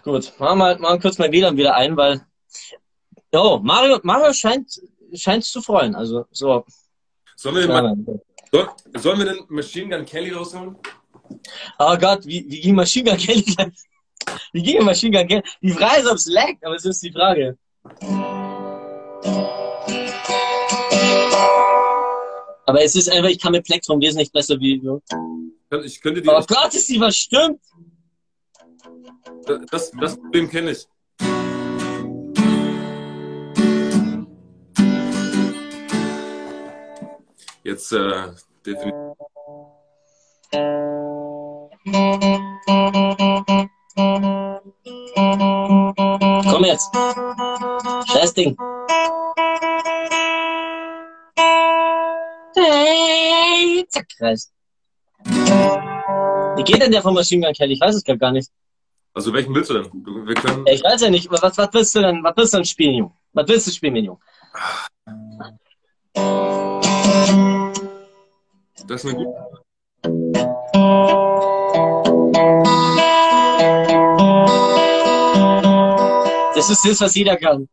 Gut, 0.04 0.34
machen 0.40 0.58
wir 0.58 0.80
mal 0.80 1.00
kurz 1.00 1.20
mein 1.20 1.32
WLAN 1.32 1.56
wieder 1.56 1.76
ein, 1.76 1.96
weil. 1.96 2.26
Oh, 3.32 3.60
Mario, 3.62 4.00
Mario 4.02 4.34
scheint, 4.34 4.82
scheint 5.14 5.46
zu 5.46 5.62
freuen. 5.62 5.96
Also, 5.96 6.26
so. 6.32 6.66
Sollen 7.36 7.56
wir, 7.56 7.68
mal, 7.68 7.96
soll, 8.52 8.70
sollen 8.96 9.20
wir 9.20 9.26
den 9.34 9.46
Machine 9.48 9.96
Gun 9.96 10.06
Kelly 10.06 10.32
rausholen? 10.32 10.76
Oh 11.78 11.98
Gott, 11.98 12.26
wie, 12.26 12.46
wie 12.50 12.60
ging 12.60 12.76
Machine 12.76 13.10
Gun 13.10 13.18
Kelly? 13.18 13.46
Wie 14.52 14.62
ging 14.62 14.84
Machine 14.84 15.18
Gun 15.18 15.28
Kelly? 15.28 15.44
Die 15.62 15.72
Frage 15.72 16.02
ist, 16.02 16.08
ob 16.08 16.16
es 16.16 16.26
laggt, 16.28 16.64
aber 16.66 16.76
es 16.76 16.86
ist 16.86 17.02
die 17.02 17.12
Frage. 17.12 17.58
Aber 22.66 22.84
es 22.84 22.96
ist 22.96 23.10
einfach, 23.10 23.30
ich 23.30 23.40
kann 23.40 23.54
mit 23.54 23.66
Plektrum 23.66 24.00
wesentlich 24.02 24.32
besser 24.32 24.60
wie 24.60 24.80
du. 24.80 25.02
Ich 25.84 26.02
könnte 26.02 26.22
die, 26.22 26.30
Oh 26.30 26.44
Gott, 26.48 26.74
ist 26.74 26.90
die 26.90 26.98
verstimmt! 26.98 27.62
das, 29.72 29.92
das 29.92 30.18
Problem 30.18 30.50
kenne 30.50 30.72
ich. 30.72 30.86
Jetzt 37.70 37.92
äh, 37.92 38.26
definitiv. 38.66 38.96
Komm 46.50 46.66
jetzt. 46.66 46.90
Scheiß 48.12 48.34
Ding. 48.34 48.58
Hey, 52.56 53.86
zack, 53.88 54.08
Kreis. 54.18 54.52
Wie 55.26 56.64
geht 56.64 56.82
denn 56.82 56.92
der 56.92 57.04
von 57.04 57.14
Machine 57.14 57.46
Gun 57.46 57.54
Kelly? 57.54 57.74
Ich 57.74 57.82
weiß 57.82 57.94
es 57.94 58.04
grad 58.04 58.20
gar 58.20 58.32
nicht. 58.32 58.50
Also 59.14 59.32
welchen 59.32 59.54
willst 59.54 59.70
du 59.70 59.76
denn? 59.76 59.92
Wir 60.26 60.34
können, 60.34 60.66
ich 60.66 60.84
weiß 60.84 61.02
ja 61.02 61.12
nicht. 61.12 61.30
Was, 61.30 61.56
was 61.56 61.70
willst 61.72 61.94
du 61.94 62.02
denn? 62.02 62.24
Was 62.24 62.36
willst 62.36 62.54
du 62.54 62.58
denn 62.58 62.66
spielen, 62.66 62.96
Junge? 62.96 63.14
Was 63.34 63.48
willst 63.48 63.68
du 63.68 63.72
spielen, 63.72 63.96
Junge? 63.98 64.20
Das 68.90 69.04
ist 69.04 69.12
eine 69.12 69.24
gute. 69.24 69.40
Das 76.56 76.70
ist 76.70 76.86
das, 76.86 77.02
was 77.02 77.16
jeder 77.16 77.38
kann. 77.38 77.70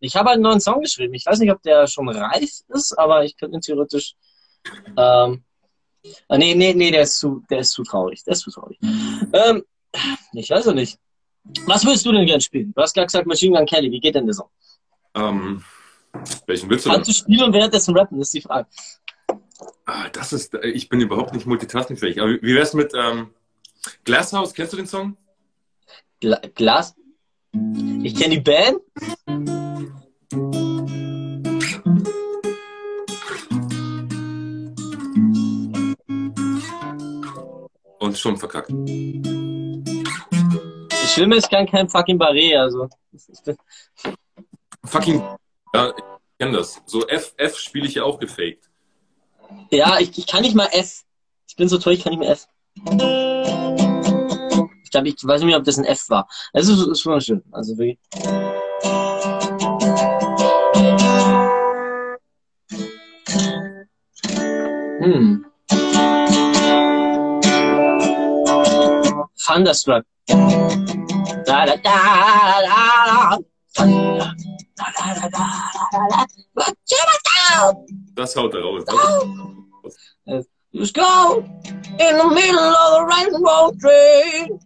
Ich 0.00 0.16
habe 0.16 0.30
einen 0.30 0.42
neuen 0.42 0.60
Song 0.60 0.82
geschrieben. 0.82 1.14
Ich 1.14 1.24
weiß 1.24 1.38
nicht, 1.38 1.50
ob 1.50 1.62
der 1.62 1.86
schon 1.86 2.08
reif 2.10 2.60
ist, 2.68 2.98
aber 2.98 3.24
ich 3.24 3.36
könnte 3.38 3.56
ihn 3.56 3.62
theoretisch. 3.62 4.14
Ähm, 4.96 5.44
ah, 6.28 6.36
nee, 6.36 6.54
nee, 6.54 6.74
nee, 6.74 6.90
der 6.90 7.02
ist 7.02 7.18
zu, 7.18 7.42
der 7.48 7.60
ist 7.60 7.70
zu 7.70 7.82
traurig. 7.82 8.22
Der 8.24 8.34
ist 8.34 8.40
zu 8.40 8.50
traurig. 8.50 8.78
Ähm, 9.32 9.64
ich 10.32 10.50
weiß 10.50 10.68
auch 10.68 10.74
nicht. 10.74 10.98
Was 11.66 11.84
willst 11.84 12.06
du 12.06 12.12
denn 12.12 12.26
gern 12.26 12.40
spielen? 12.40 12.72
Du 12.74 12.82
hast 12.82 12.94
gerade 12.94 13.06
gesagt 13.06 13.26
Machine 13.26 13.56
Gun 13.56 13.66
Kelly. 13.66 13.90
Wie 13.90 14.00
geht 14.00 14.14
denn 14.14 14.26
der 14.26 14.34
Song? 14.34 14.48
Ähm, 15.14 15.62
welchen 16.46 16.70
willst 16.70 16.86
du 16.86 16.90
denn? 16.90 16.96
Kannst 16.96 17.10
du 17.10 17.14
spielen 17.14 17.44
und 17.44 17.52
währenddessen 17.52 17.96
rappen? 17.96 18.20
Ist 18.20 18.32
die 18.32 18.40
Frage. 18.40 18.66
Ah, 19.86 20.08
das 20.08 20.32
ist, 20.32 20.54
ich 20.54 20.88
bin 20.88 21.00
überhaupt 21.00 21.34
nicht 21.34 21.46
multitaskingfähig. 21.46 22.20
Aber 22.20 22.30
wie 22.30 22.54
wär's 22.54 22.72
mit 22.72 22.92
ähm, 22.94 23.30
Glasshouse? 24.04 24.54
Kennst 24.54 24.72
du 24.72 24.76
den 24.78 24.86
Song? 24.86 25.16
Gla 26.20 26.40
Glas? 26.54 26.94
Ich 28.02 28.14
kenne 28.14 28.36
die 28.36 28.40
Band. 28.40 28.78
Und 37.98 38.18
schon 38.18 38.36
verkackt. 38.36 38.70
Ich 41.14 41.18
Schlimme 41.18 41.36
ist 41.36 41.48
kein, 41.48 41.70
kein 41.70 41.88
fucking 41.88 42.18
Barret, 42.18 42.56
also. 42.56 42.88
Fucking. 44.84 45.22
Ja, 45.72 45.90
ich 45.96 46.04
kenne 46.40 46.56
das. 46.56 46.82
So 46.86 47.06
F, 47.06 47.34
F 47.36 47.56
spiele 47.56 47.86
ich 47.86 47.94
ja 47.94 48.02
auch 48.02 48.18
gefaked. 48.18 48.68
Ja, 49.70 50.00
ich, 50.00 50.18
ich 50.18 50.26
kann 50.26 50.42
nicht 50.42 50.56
mal 50.56 50.66
F. 50.72 51.04
Ich 51.46 51.54
bin 51.54 51.68
so 51.68 51.78
toll, 51.78 51.92
ich 51.92 52.02
kann 52.02 52.10
nicht 52.10 52.18
mehr 52.18 52.32
F. 52.32 52.48
Ich 54.82 54.90
glaube, 54.90 55.08
ich 55.08 55.14
weiß 55.22 55.40
nicht 55.42 55.50
mehr, 55.50 55.58
ob 55.58 55.62
das 55.62 55.78
ein 55.78 55.84
F 55.84 56.10
war. 56.10 56.26
Es 56.52 56.66
ist, 56.66 56.84
ist 56.84 57.00
schon 57.00 57.20
schön. 57.20 57.44
Also 57.52 57.78
wirklich. 57.78 57.96
Hm. 65.00 65.46
Thunderstruck. 69.46 70.04
Da, 71.46 71.66
da, 71.66 71.76
da, 71.76 72.60
da, 72.62 73.38
da. 73.38 73.38
Das 78.14 78.36
haut 78.36 78.54
er 78.54 78.62
raus. 78.62 78.84
Just 80.72 80.94
go 80.94 81.44
in 81.98 82.16
the 82.18 82.28
middle 82.34 82.58
of 82.58 82.90
the 82.96 83.04
railroad 83.12 83.80
train. 83.80 84.58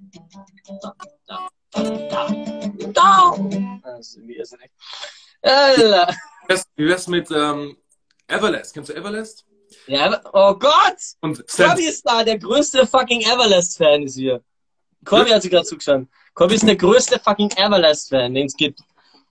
Da, 1.26 2.28
da. 2.94 3.34
Wie 6.76 6.86
wär's- 6.88 7.08
mit 7.08 7.30
ähm, 7.30 7.76
Everlast, 8.26 8.72
kennst 8.74 8.88
du 8.90 8.94
Everlast? 8.94 9.44
Ja, 9.86 10.20
oh 10.32 10.54
Gott! 10.54 10.96
Und 11.20 11.44
Stan 11.46 11.66
Corby 11.68 11.86
ist 11.86 12.02
da, 12.08 12.24
der 12.24 12.38
größte 12.38 12.86
fucking 12.86 13.20
Everlast-Fan 13.22 14.02
ist 14.04 14.14
hier. 14.16 14.42
Corby 15.04 15.30
hat 15.30 15.42
sich 15.42 15.50
gerade 15.50 15.66
zugeschaut. 15.66 16.06
Corby 16.38 16.54
ist 16.54 16.68
der 16.68 16.76
größte 16.76 17.18
fucking 17.18 17.50
Everlast-Fan, 17.56 18.32
den 18.32 18.46
es 18.46 18.56
gibt. 18.56 18.78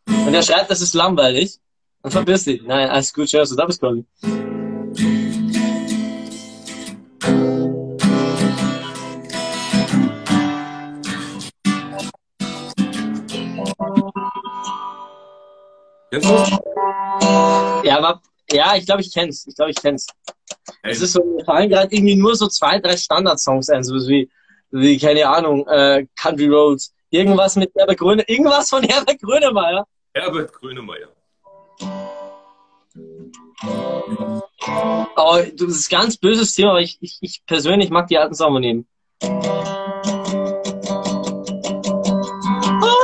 Und 0.10 0.34
er 0.34 0.44
schreibt, 0.44 0.70
das 0.70 0.82
ist 0.82 0.94
langweilig. 0.94 1.58
Und 2.02 2.12
verpiss 2.12 2.44
dich. 2.44 2.62
Nein, 2.64 2.90
alles 2.90 3.14
gut, 3.14 3.30
schön, 3.30 3.40
dass 3.40 3.50
du 3.50 3.56
da 3.56 3.66
bist, 3.66 3.80
Corby. 3.80 4.06
kennst 16.12 16.30
du? 16.30 17.88
Ja, 17.88 18.00
aber, 18.00 18.22
ja, 18.52 18.76
ich 18.76 18.86
glaube, 18.86 19.00
ich 19.00 19.14
kenn's. 19.14 19.48
Ich 19.48 19.56
glaube, 19.56 19.72
ich 19.72 19.78
kenn's. 19.78 20.08
Ey, 20.84 20.92
Es 20.92 21.02
ist 21.02 21.14
so, 21.14 21.24
mir 21.24 21.46
fallen 21.46 21.70
gerade 21.70 21.96
irgendwie 21.96 22.18
nur 22.18 22.36
so 22.36 22.50
zwei, 22.50 22.80
drei 22.80 22.98
Standardsongs 22.98 23.70
ein, 23.70 23.86
so 23.86 23.96
wie, 24.10 24.30
wie, 24.72 24.98
keine 25.00 25.26
Ahnung, 25.30 25.66
äh, 25.68 26.06
Country 26.18 26.48
Roads. 26.48 26.94
Irgendwas 27.10 27.56
mit 27.56 27.72
Herbert 27.76 27.98
Gröne, 28.00 28.24
irgendwas 28.28 28.70
von 28.70 28.84
Herbert 28.84 29.22
Grönemeyer. 29.22 29.88
Herbert 30.14 30.52
Grönemeyer. 30.52 31.08
Aber 35.16 35.44
du, 35.44 35.68
das 35.68 35.78
ist 35.78 35.92
ein 35.92 36.00
ganz 36.00 36.18
böses 36.18 36.54
Thema, 36.54 36.72
aber 36.72 36.82
ich, 36.82 36.98
ich, 37.00 37.18
ich 37.22 37.46
persönlich 37.46 37.90
mag 37.90 38.08
die 38.08 38.18
alten 38.18 38.36
Songs 38.36 38.60
nehmen. 38.60 38.86
Und 39.22 39.32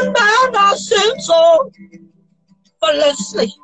Männer 0.03 0.75
sind 0.75 1.21
so 1.21 1.71
verlässlich. 2.83 3.57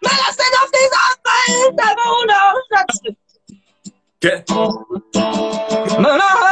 Männer 0.00 0.32
sind 0.32 0.54
auf 0.60 0.70
dieser 0.72 1.06
Welt 1.28 1.78
einfach 1.78 2.12
unersetzlich. 2.22 3.16
Ke 4.20 4.44
Männer 5.98 6.51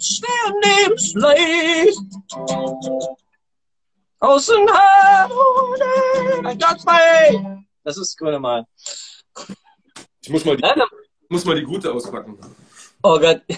haben 0.00 0.02
schweren 0.02 0.56
Lebensleid. 0.62 1.94
Außen 4.20 4.68
ein 6.44 6.58
Gott 6.58 6.80
frei. 6.82 7.64
Das 7.84 7.96
ist 7.96 8.16
Grönemeyer. 8.18 8.66
ich 10.22 10.30
muss 10.30 10.44
mal, 10.44 10.56
die, 10.56 10.62
Ja, 10.62 10.74
muss 11.28 11.44
mal 11.44 11.56
die 11.56 11.62
gute 11.62 11.92
auspacken. 11.92 12.38
Oh 13.02 13.18
Gott. 13.18 13.42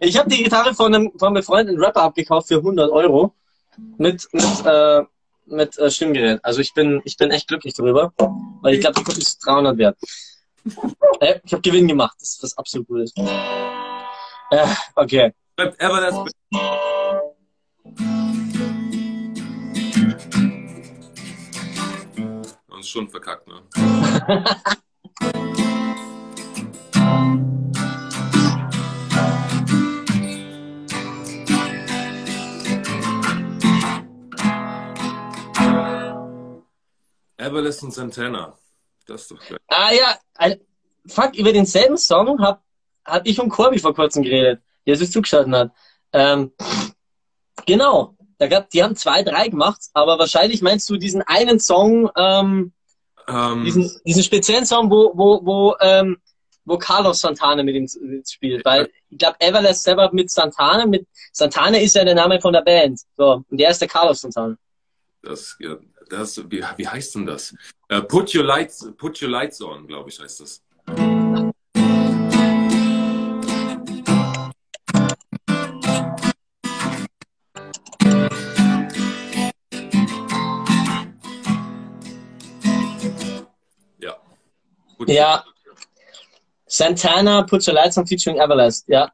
Ich 0.00 0.18
habe 0.18 0.28
die 0.28 0.42
Gitarre 0.42 0.74
von 0.74 0.92
einem, 0.92 1.12
von 1.16 1.28
einem 1.28 1.34
befreundeten 1.34 1.80
Rapper 1.80 2.02
abgekauft 2.02 2.48
für 2.48 2.56
100 2.56 2.90
Euro 2.90 3.32
mit, 3.98 4.26
mit, 4.32 4.66
äh, 4.66 5.02
mit 5.46 5.78
äh, 5.78 5.90
Stimmgerät. 5.92 6.44
Also 6.44 6.60
ich 6.60 6.74
bin, 6.74 7.00
ich 7.04 7.16
bin 7.16 7.30
echt 7.30 7.46
glücklich 7.46 7.74
darüber, 7.74 8.12
weil 8.62 8.74
ich 8.74 8.80
glaube, 8.80 9.00
die 9.04 9.20
ist 9.20 9.38
300 9.46 9.78
wert. 9.78 9.96
Äh, 11.20 11.38
ich 11.44 11.52
habe 11.52 11.62
Gewinn 11.62 11.86
gemacht, 11.86 12.16
das 12.18 12.30
ist 12.30 12.42
was 12.42 12.58
absolut 12.58 12.88
Gutes. 12.88 13.14
Äh, 14.50 14.66
okay. 14.96 15.32
Schreibt 15.58 15.80
Everlast. 15.80 16.18
Und 22.68 22.86
schon 22.86 23.08
verkackt, 23.08 23.46
ne? 23.46 23.62
Everlast 37.36 37.82
und 37.84 37.92
Santana. 37.92 38.58
Das 39.06 39.22
ist 39.22 39.30
doch 39.30 39.40
geil. 39.48 39.58
Ah 39.68 39.92
ja, 39.92 40.18
ein, 40.34 40.60
fuck, 41.06 41.36
über 41.36 41.52
denselben 41.52 41.96
Song 41.96 42.40
hab, 42.40 42.62
hab 43.04 43.26
ich 43.26 43.40
und 43.40 43.48
Corby 43.48 43.78
vor 43.78 43.94
kurzem 43.94 44.22
geredet, 44.22 44.60
der 44.86 44.96
sich 44.96 45.10
zugeschaltet 45.10 45.52
hat. 45.54 45.72
Ähm, 46.12 46.52
genau, 47.66 48.16
da 48.38 48.46
gab, 48.48 48.70
die 48.70 48.82
haben 48.82 48.96
zwei, 48.96 49.22
drei 49.22 49.48
gemacht, 49.48 49.80
aber 49.92 50.18
wahrscheinlich 50.18 50.62
meinst 50.62 50.88
du 50.90 50.96
diesen 50.96 51.22
einen 51.22 51.60
Song, 51.60 52.10
ähm, 52.16 52.72
Ähm, 53.28 53.64
diesen, 53.64 53.90
diesen 54.04 54.22
speziellen 54.22 54.66
Song, 54.66 54.90
wo, 54.90 55.12
wo, 55.14 55.44
wo, 55.44 55.76
ähm, 55.80 56.16
wo 56.64 56.78
Carlos 56.78 57.20
Santana 57.20 57.62
mit 57.62 57.76
ihm 57.76 57.86
spielt. 58.26 58.64
Weil 58.64 58.90
ich 59.08 59.18
glaube, 59.18 59.36
Everlast 59.40 59.84
selber 59.84 60.10
mit 60.12 60.30
Santana, 60.30 60.86
mit 60.86 61.06
Santana 61.32 61.78
ist 61.78 61.94
ja 61.94 62.04
der 62.04 62.14
Name 62.14 62.40
von 62.40 62.52
der 62.52 62.62
Band. 62.62 63.00
So, 63.16 63.44
und 63.48 63.58
der 63.58 63.70
ist 63.70 63.80
der 63.80 63.88
Carlos 63.88 64.20
Santana. 64.22 64.56
das, 65.22 65.56
ja, 65.60 65.76
das, 66.08 66.38
wie, 66.50 66.64
wie 66.76 66.88
heißt 66.88 67.14
denn 67.14 67.26
das? 67.26 67.54
Äh, 67.88 68.02
put 68.02 68.34
Your 68.34 68.44
Lights, 68.44 68.90
Put 68.96 69.22
Your 69.22 69.30
Lights 69.30 69.60
On, 69.62 69.86
glaube 69.86 70.10
ich, 70.10 70.18
heißt 70.18 70.40
das. 70.40 70.62
Your- 85.08 85.14
Ja. 85.14 85.44
Santana, 86.66 87.42
Put 87.42 87.66
Your 87.66 87.74
Lights 87.74 87.98
on 87.98 88.06
featuring 88.06 88.38
Everlast, 88.40 88.88
ja. 88.88 89.10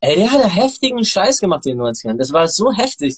Ey, 0.00 0.16
der 0.16 0.30
hat 0.30 0.42
einen 0.42 0.50
heftigen 0.50 1.04
Scheiß 1.04 1.40
gemacht 1.40 1.66
in 1.66 1.72
den 1.78 1.80
90ern. 1.86 2.16
Das 2.18 2.32
war 2.32 2.46
so 2.48 2.72
heftig. 2.72 3.16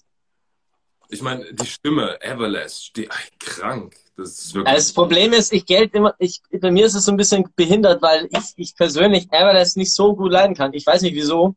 Ich 1.08 1.20
meine, 1.22 1.52
die 1.52 1.66
Stimme, 1.66 2.20
Everlast, 2.22 2.92
die, 2.96 3.06
ey, 3.06 3.10
krank. 3.38 3.96
Das 4.16 4.28
ist 4.30 4.54
wirklich. 4.54 4.68
Also 4.74 4.86
das 4.88 4.92
Problem 4.94 5.32
ist, 5.32 5.52
ich 5.52 5.66
Geld 5.66 5.92
immer, 5.94 6.14
ich, 6.18 6.40
bei 6.52 6.70
mir 6.70 6.86
ist 6.86 6.94
es 6.94 7.04
so 7.04 7.10
ein 7.10 7.16
bisschen 7.16 7.44
behindert, 7.56 8.00
weil 8.00 8.28
ich, 8.30 8.52
ich 8.56 8.76
persönlich 8.76 9.26
Everlast 9.32 9.76
nicht 9.76 9.92
so 9.92 10.14
gut 10.14 10.30
leiden 10.30 10.54
kann. 10.54 10.72
Ich 10.72 10.86
weiß 10.86 11.02
nicht 11.02 11.14
wieso. 11.14 11.56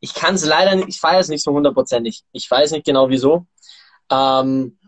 Ich 0.00 0.12
kann 0.14 0.34
es 0.34 0.44
leider 0.44 0.74
nicht, 0.76 0.88
ich 0.88 1.00
feiere 1.00 1.20
es 1.20 1.28
nicht 1.28 1.42
so 1.42 1.52
hundertprozentig. 1.52 2.22
Ich 2.32 2.50
weiß 2.50 2.72
nicht 2.72 2.84
genau 2.84 3.08
wieso. 3.08 3.46
Ähm, 4.10 4.78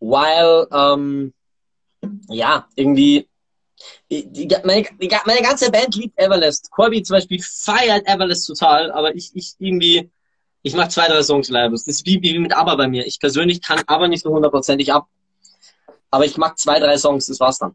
weil, 0.00 0.66
ähm, 0.72 1.32
ja, 2.28 2.66
irgendwie, 2.74 3.28
die, 4.10 4.26
die, 4.30 4.48
meine, 4.64 4.86
die, 5.00 5.10
meine 5.26 5.42
ganze 5.42 5.70
Band 5.70 5.94
liebt 5.94 6.18
Everlast. 6.18 6.70
Corby 6.70 7.02
zum 7.02 7.16
Beispiel 7.16 7.42
feiert 7.42 8.06
Everlast 8.06 8.46
total, 8.46 8.90
aber 8.92 9.14
ich, 9.14 9.30
ich 9.34 9.54
irgendwie, 9.58 10.10
ich 10.62 10.74
mach 10.74 10.88
zwei, 10.88 11.08
drei 11.08 11.22
Songs 11.22 11.48
live. 11.48 11.72
Das 11.72 11.86
ist 11.86 12.06
wie, 12.06 12.20
wie 12.22 12.38
mit 12.38 12.54
Aber 12.54 12.76
bei 12.76 12.88
mir. 12.88 13.06
Ich 13.06 13.18
persönlich 13.18 13.60
kann 13.60 13.82
Aber 13.86 14.08
nicht 14.08 14.22
so 14.22 14.30
hundertprozentig 14.30 14.92
ab. 14.92 15.08
Aber 16.10 16.24
ich 16.24 16.36
mag 16.36 16.58
zwei, 16.58 16.78
drei 16.78 16.96
Songs, 16.98 17.26
das 17.26 17.40
war's 17.40 17.58
dann. 17.58 17.74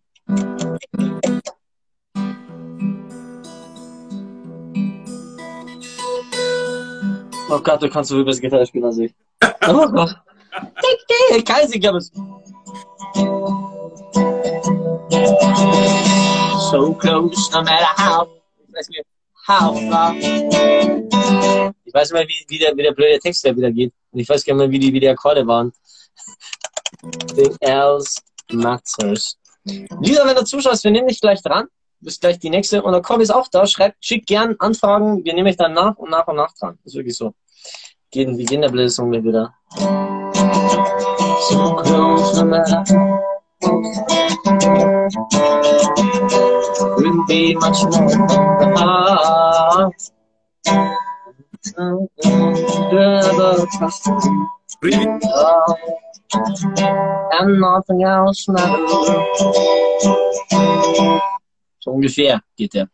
Oh 7.49 7.59
Gott, 7.59 7.81
du 7.81 7.89
kannst 7.89 8.09
so 8.09 8.15
viel 8.15 8.25
besser 8.25 8.41
Gitarre 8.41 8.65
spielen 8.65 8.85
als 8.85 8.97
ich. 8.97 9.13
Oh 9.67 9.87
Gott. 9.87 10.15
Kein 11.45 11.67
Sing, 11.67 11.85
aber 11.85 11.99
So 16.71 16.93
close, 16.93 17.51
no 17.53 17.61
matter 17.63 17.93
how. 17.97 18.27
Ich 18.67 18.73
weiß 21.93 22.11
nicht, 22.11 22.13
mehr, 22.13 22.27
wie, 22.27 22.45
wie, 22.49 22.57
der, 22.57 22.75
wie 22.75 22.83
der 22.83 22.91
blöde 22.91 23.19
Text 23.19 23.45
da 23.45 23.55
wieder 23.55 23.71
geht. 23.71 23.93
Und 24.11 24.19
ich 24.19 24.27
weiß 24.27 24.43
gar 24.43 24.53
nicht 24.53 24.63
mehr, 24.63 24.71
wie 24.71 24.79
die, 24.79 24.93
wie 24.93 24.99
die 24.99 25.07
Akkorde 25.07 25.47
waren. 25.47 25.71
Nothing 27.37 27.55
else 27.61 28.19
matters. 28.51 29.37
Lisa, 30.01 30.25
wenn 30.25 30.35
du 30.35 30.43
zuschaust, 30.43 30.83
wir 30.83 30.91
nehmen 30.91 31.07
dich 31.07 31.21
gleich 31.21 31.41
dran. 31.41 31.65
Du 31.99 32.05
bist 32.05 32.21
gleich 32.21 32.39
die 32.39 32.49
nächste. 32.49 32.81
Und 32.83 32.91
der 32.91 33.01
Corby 33.01 33.23
ist 33.23 33.31
auch 33.31 33.47
da. 33.47 33.65
Schreibt, 33.65 34.03
schickt 34.03 34.27
gern 34.27 34.55
Anfragen. 34.59 35.23
Wir 35.23 35.33
nehmen 35.33 35.47
dich 35.47 35.57
dann 35.57 35.73
nach 35.73 35.95
und 35.97 36.09
nach 36.09 36.27
und 36.27 36.35
nach 36.35 36.53
dran. 36.59 36.77
Ist 36.83 36.95
wirklich 36.95 37.15
so. 37.15 37.33
Gehen, 38.11 38.37
wie 38.37 38.45
gehen 38.45 38.61
der 38.61 38.69
blöde 38.69 38.89
Song 38.89 39.11
wieder? 39.11 39.53
So 41.49 41.75
close, 41.75 42.43
no 42.43 42.45
matter. 42.45 42.83
Couldn't 46.95 47.27
be 47.27 47.55
much 47.55 47.83
more 47.83 48.09
from 48.09 48.27
the 48.27 48.67
heart. 48.75 49.93
Never 52.93 53.65
trusted 53.77 54.13
Friedrich, 54.81 55.23
and 57.39 57.59
nothing 57.59 58.03
else 58.03 58.47
matters. 58.47 58.91
So 61.79 61.91
ungefähr 61.91 62.41
geht 62.55 62.73
der. 62.73 62.89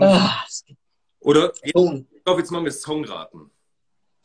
Ah, 0.00 0.44
Oder, 1.20 1.52
ich 1.62 1.72
glaube, 1.72 2.40
jetzt 2.40 2.50
machen 2.50 2.64
wir 2.64 2.72
Songraten. 2.72 3.50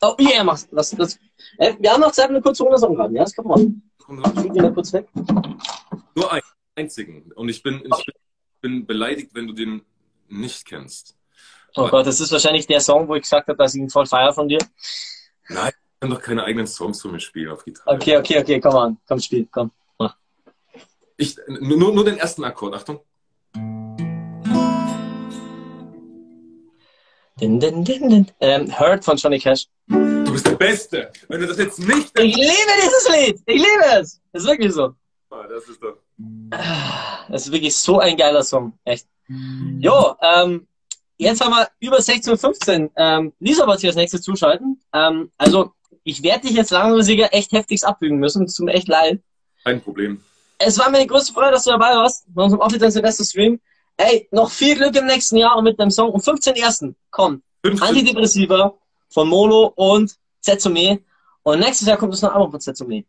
Oh, 0.00 0.14
yeah, 0.20 0.44
mach 0.44 0.60
das. 0.70 0.90
das. 0.90 1.18
Äh, 1.56 1.74
wir 1.80 1.92
haben 1.92 2.00
noch 2.00 2.12
Zeit, 2.12 2.28
eine 2.28 2.40
kurze 2.40 2.62
Runde 2.62 2.78
Song. 2.78 2.96
Ja, 3.14 3.24
das 3.24 3.34
kann 3.34 3.46
man 3.46 3.82
machen. 4.08 4.46
Ich 4.46 4.52
geh 4.52 4.60
mal 4.60 4.72
kurz 4.72 4.92
weg. 4.92 5.08
Nur 6.14 6.32
einen 6.32 6.42
einzigen. 6.78 7.32
Und 7.32 7.48
ich 7.48 7.62
bin, 7.62 7.82
ich 7.84 8.06
bin, 8.60 8.86
beleidigt, 8.86 9.34
wenn 9.34 9.46
du 9.46 9.52
den 9.52 9.82
nicht 10.28 10.64
kennst. 10.64 11.16
Oh 11.74 11.88
Gott, 11.88 12.06
das 12.06 12.20
ist 12.20 12.32
wahrscheinlich 12.32 12.66
der 12.66 12.80
Song, 12.80 13.08
wo 13.08 13.14
ich 13.14 13.22
gesagt 13.22 13.48
habe, 13.48 13.58
dass 13.58 13.74
ich 13.74 13.80
ihn 13.80 13.90
voll 13.90 14.06
feier 14.06 14.32
von 14.32 14.48
dir. 14.48 14.58
Nein, 15.48 15.68
ich 15.68 16.00
kann 16.00 16.10
doch 16.10 16.22
keine 16.22 16.44
eigenen 16.44 16.66
Songs 16.66 17.02
von 17.02 17.12
mir 17.12 17.20
spielen 17.20 17.50
auf 17.50 17.64
Gitarre. 17.64 17.96
Okay, 17.96 18.16
okay, 18.16 18.38
okay, 18.40 18.60
komm 18.60 18.76
an. 18.76 18.98
Komm, 19.06 19.20
spiel, 19.20 19.46
komm. 19.50 19.70
Mach. 19.98 20.16
Ich, 21.16 21.36
nur, 21.46 21.92
nur 21.92 22.04
den 22.04 22.18
ersten 22.18 22.44
Akkord, 22.44 22.74
Achtung. 22.74 23.00
Din, 27.40 27.60
din, 27.60 27.84
din, 27.84 28.08
din. 28.08 28.26
Ähm, 28.40 28.78
Hurt 28.78 29.04
von 29.04 29.16
Johnny 29.16 29.38
Cash. 29.38 29.66
Du 29.86 30.32
bist 30.32 30.46
der 30.46 30.56
Beste. 30.56 31.12
Wenn 31.28 31.40
du 31.40 31.46
das 31.46 31.58
jetzt 31.58 31.78
nicht. 31.78 32.18
Ich 32.18 32.36
liebe 32.36 32.72
dieses 32.82 33.08
Lied. 33.08 33.42
Ich 33.46 33.62
liebe 33.62 33.84
es. 34.00 34.20
Das 34.32 34.42
ist 34.42 34.48
wirklich 34.48 34.72
so. 34.72 34.94
Ah, 35.30 35.46
das 35.46 35.68
ist 35.68 35.80
doch. 35.80 35.98
Das 37.28 37.46
ist 37.46 37.52
wirklich 37.52 37.76
so 37.76 38.00
ein 38.00 38.16
geiler 38.16 38.42
Song. 38.42 38.78
Echt. 38.84 39.06
Jo, 39.28 40.16
ähm, 40.22 40.66
jetzt 41.16 41.40
haben 41.40 41.52
wir 41.52 41.68
über 41.80 41.98
16.15 41.98 42.82
Uhr. 42.82 42.90
Ähm, 42.96 43.32
Lisa 43.38 43.66
wird 43.66 43.80
sich 43.80 43.88
als 43.88 43.96
nächstes 43.96 44.22
zuschalten. 44.22 44.80
Ähm, 44.92 45.30
also, 45.36 45.72
ich 46.02 46.22
werde 46.22 46.46
dich 46.48 46.56
jetzt 46.56 46.70
langsamer 46.70 47.32
echt 47.32 47.52
heftigst 47.52 47.86
abbügen 47.86 48.18
müssen. 48.18 48.44
Es 48.44 48.54
tut 48.54 48.66
mir 48.66 48.72
echt 48.72 48.88
leid. 48.88 49.20
Kein 49.62 49.80
Problem. 49.80 50.22
Es 50.58 50.78
war 50.78 50.90
mir 50.90 51.00
die 51.00 51.06
größte 51.06 51.32
Freude, 51.32 51.52
dass 51.52 51.64
du 51.64 51.70
dabei 51.70 51.94
warst. 51.94 52.24
Bei 52.28 52.42
unserem 52.42 52.62
offiziellen 52.62 52.90
Silvester-Stream. 52.90 53.60
Ey, 53.96 54.28
noch 54.30 54.50
viel 54.50 54.76
Glück 54.76 54.96
im 54.96 55.06
nächsten 55.06 55.36
Jahr 55.36 55.56
und 55.56 55.64
mit 55.64 55.78
dem 55.78 55.90
Song. 55.90 56.10
Um 56.10 56.20
15.01. 56.20 56.94
kommt 57.10 57.42
15. 57.64 57.88
Antidepressiva 57.88 58.74
von 59.10 59.28
Molo 59.28 59.72
und 59.76 60.16
Zetsumi. 60.40 61.04
Und 61.42 61.60
nächstes 61.60 61.86
Jahr 61.86 61.96
kommt 61.96 62.14
es 62.14 62.22
noch 62.22 62.32
einmal 62.32 62.50
von 62.50 62.60
Zetsumi. 62.60 63.04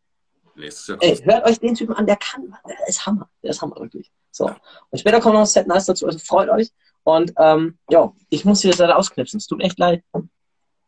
Nächstes 0.59 0.87
Jahr. 0.87 0.97
Ey, 1.01 1.15
hört 1.17 1.45
euch 1.45 1.59
den 1.59 1.73
Typen 1.73 1.95
an, 1.95 2.05
der 2.05 2.17
kann, 2.17 2.55
der 2.67 2.87
ist 2.87 3.05
Hammer. 3.05 3.29
Der 3.41 3.51
ist 3.51 3.61
Hammer, 3.61 3.77
wirklich. 3.77 4.11
So. 4.31 4.51
Und 4.89 4.99
später 4.99 5.21
kommt 5.21 5.35
noch 5.35 5.41
ein 5.41 5.47
Set 5.47 5.67
Nice 5.67 5.85
dazu, 5.85 6.05
also 6.05 6.19
freut 6.19 6.49
euch. 6.49 6.71
Und, 7.03 7.33
ähm, 7.37 7.79
ja, 7.89 8.13
ich 8.29 8.45
muss 8.45 8.61
hier 8.61 8.75
leider 8.75 8.97
ausknipsen. 8.97 9.37
Es 9.37 9.47
tut 9.47 9.57
mir 9.57 9.63
echt 9.63 9.79
leid. 9.79 10.03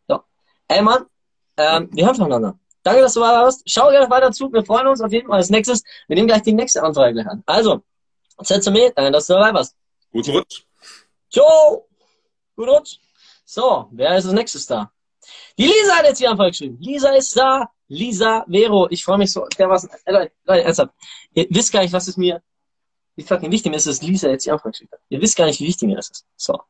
So. 0.07 0.21
Ey, 0.67 0.81
Mann, 0.81 1.05
ähm, 1.57 1.89
wir 1.91 2.05
hören 2.05 2.15
voneinander. 2.15 2.59
Danke, 2.83 3.01
dass 3.01 3.13
du 3.13 3.21
dabei 3.21 3.43
warst. 3.43 3.63
Schau 3.65 3.89
gerne 3.89 4.09
weiter 4.09 4.31
zu. 4.31 4.51
Wir 4.51 4.65
freuen 4.65 4.87
uns 4.87 5.01
auf 5.01 5.11
jeden 5.11 5.27
Fall. 5.27 5.37
Als 5.37 5.49
nächstes, 5.49 5.83
wir 6.07 6.15
nehmen 6.15 6.27
gleich 6.27 6.41
die 6.41 6.53
nächste 6.53 6.83
Anfrage 6.83 7.13
gleich 7.13 7.27
an. 7.27 7.43
Also, 7.45 7.81
Zetsumi, 8.43 8.91
danke, 8.95 9.11
dass 9.11 9.27
du 9.27 9.33
dabei 9.33 9.53
warst. 9.53 9.75
Guten 10.11 10.31
Rutsch. 10.31 10.63
Ciao! 11.31 11.87
Gut 12.55 12.67
Rutsch. 12.67 12.97
So, 13.45 13.87
wer 13.91 14.17
ist 14.17 14.25
als 14.25 14.33
nächstes 14.33 14.65
da? 14.65 14.91
Die 15.57 15.65
Lisa 15.65 15.95
hat 15.95 16.05
jetzt 16.05 16.19
die 16.19 16.27
Anfrage 16.27 16.51
geschrieben. 16.51 16.77
Lisa 16.81 17.09
ist 17.11 17.37
da. 17.37 17.69
Lisa 17.91 18.45
Vero. 18.47 18.87
Ich 18.89 19.03
freue 19.03 19.17
mich 19.17 19.33
so. 19.33 19.45
Der 19.57 19.69
was, 19.69 19.83
äh, 19.83 20.11
Leute, 20.11 20.31
Leute, 20.45 20.63
ernsthaft. 20.63 20.93
Ihr 21.33 21.45
wisst 21.49 21.73
gar 21.73 21.81
nicht, 21.81 21.91
was 21.91 22.07
es 22.07 22.15
mir, 22.15 22.41
wie 23.15 23.23
fucking 23.23 23.51
wichtig 23.51 23.69
mir 23.69 23.75
ist, 23.75 23.85
dass 23.85 24.01
Lisa 24.01 24.29
jetzt 24.29 24.45
die 24.45 24.51
Anfrage 24.51 24.71
geschickt 24.71 24.93
hat. 24.93 25.01
Ihr 25.09 25.21
wisst 25.21 25.35
gar 25.35 25.45
nicht, 25.45 25.59
wie 25.59 25.67
wichtig 25.67 25.89
mir 25.89 25.97
das 25.97 26.09
ist. 26.09 26.25
So. 26.37 26.61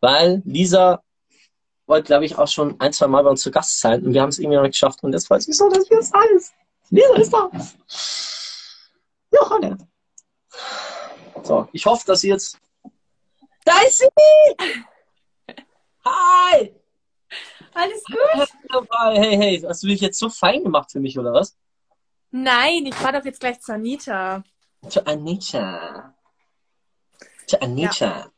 Weil 0.00 0.40
Lisa 0.46 1.02
wollte, 1.86 2.06
glaube 2.06 2.24
ich, 2.24 2.38
auch 2.38 2.48
schon 2.48 2.80
ein, 2.80 2.92
zwei 2.94 3.06
Mal 3.06 3.22
bei 3.22 3.28
uns 3.28 3.42
zu 3.42 3.50
Gast 3.50 3.80
sein 3.80 4.02
und 4.02 4.14
wir 4.14 4.22
haben 4.22 4.30
es 4.30 4.38
irgendwie 4.38 4.56
noch 4.56 4.62
nicht 4.62 4.72
geschafft. 4.72 5.02
Und 5.02 5.12
jetzt 5.12 5.30
es 5.30 5.46
mich 5.46 5.56
so, 5.58 5.68
dass 5.68 5.90
wir 5.90 5.98
es 5.98 6.12
alles. 6.12 6.52
Lisa 6.88 7.14
ist 7.16 7.32
da. 7.32 7.50
Hallo. 9.50 9.76
So, 11.42 11.68
ich 11.72 11.84
hoffe, 11.84 12.06
dass 12.06 12.20
sie 12.20 12.28
jetzt. 12.28 12.58
Da 13.64 13.78
ist 13.82 13.98
sie! 13.98 14.06
Hi! 16.04 16.74
Alles 17.74 18.02
gut? 18.04 18.48
Hey, 19.14 19.36
hey, 19.36 19.60
hast 19.66 19.82
du 19.82 19.86
dich 19.88 20.00
jetzt 20.00 20.18
so 20.18 20.28
fein 20.28 20.62
gemacht 20.62 20.90
für 20.92 21.00
mich, 21.00 21.18
oder 21.18 21.32
was? 21.32 21.56
Nein, 22.30 22.86
ich 22.86 22.94
fahr 22.94 23.12
doch 23.12 23.24
jetzt 23.24 23.40
gleich 23.40 23.60
zu 23.60 23.72
Anita. 23.74 24.42
Zu 24.88 25.06
Anita. 25.06 26.14
Zu 27.46 27.60
Anita. 27.60 28.30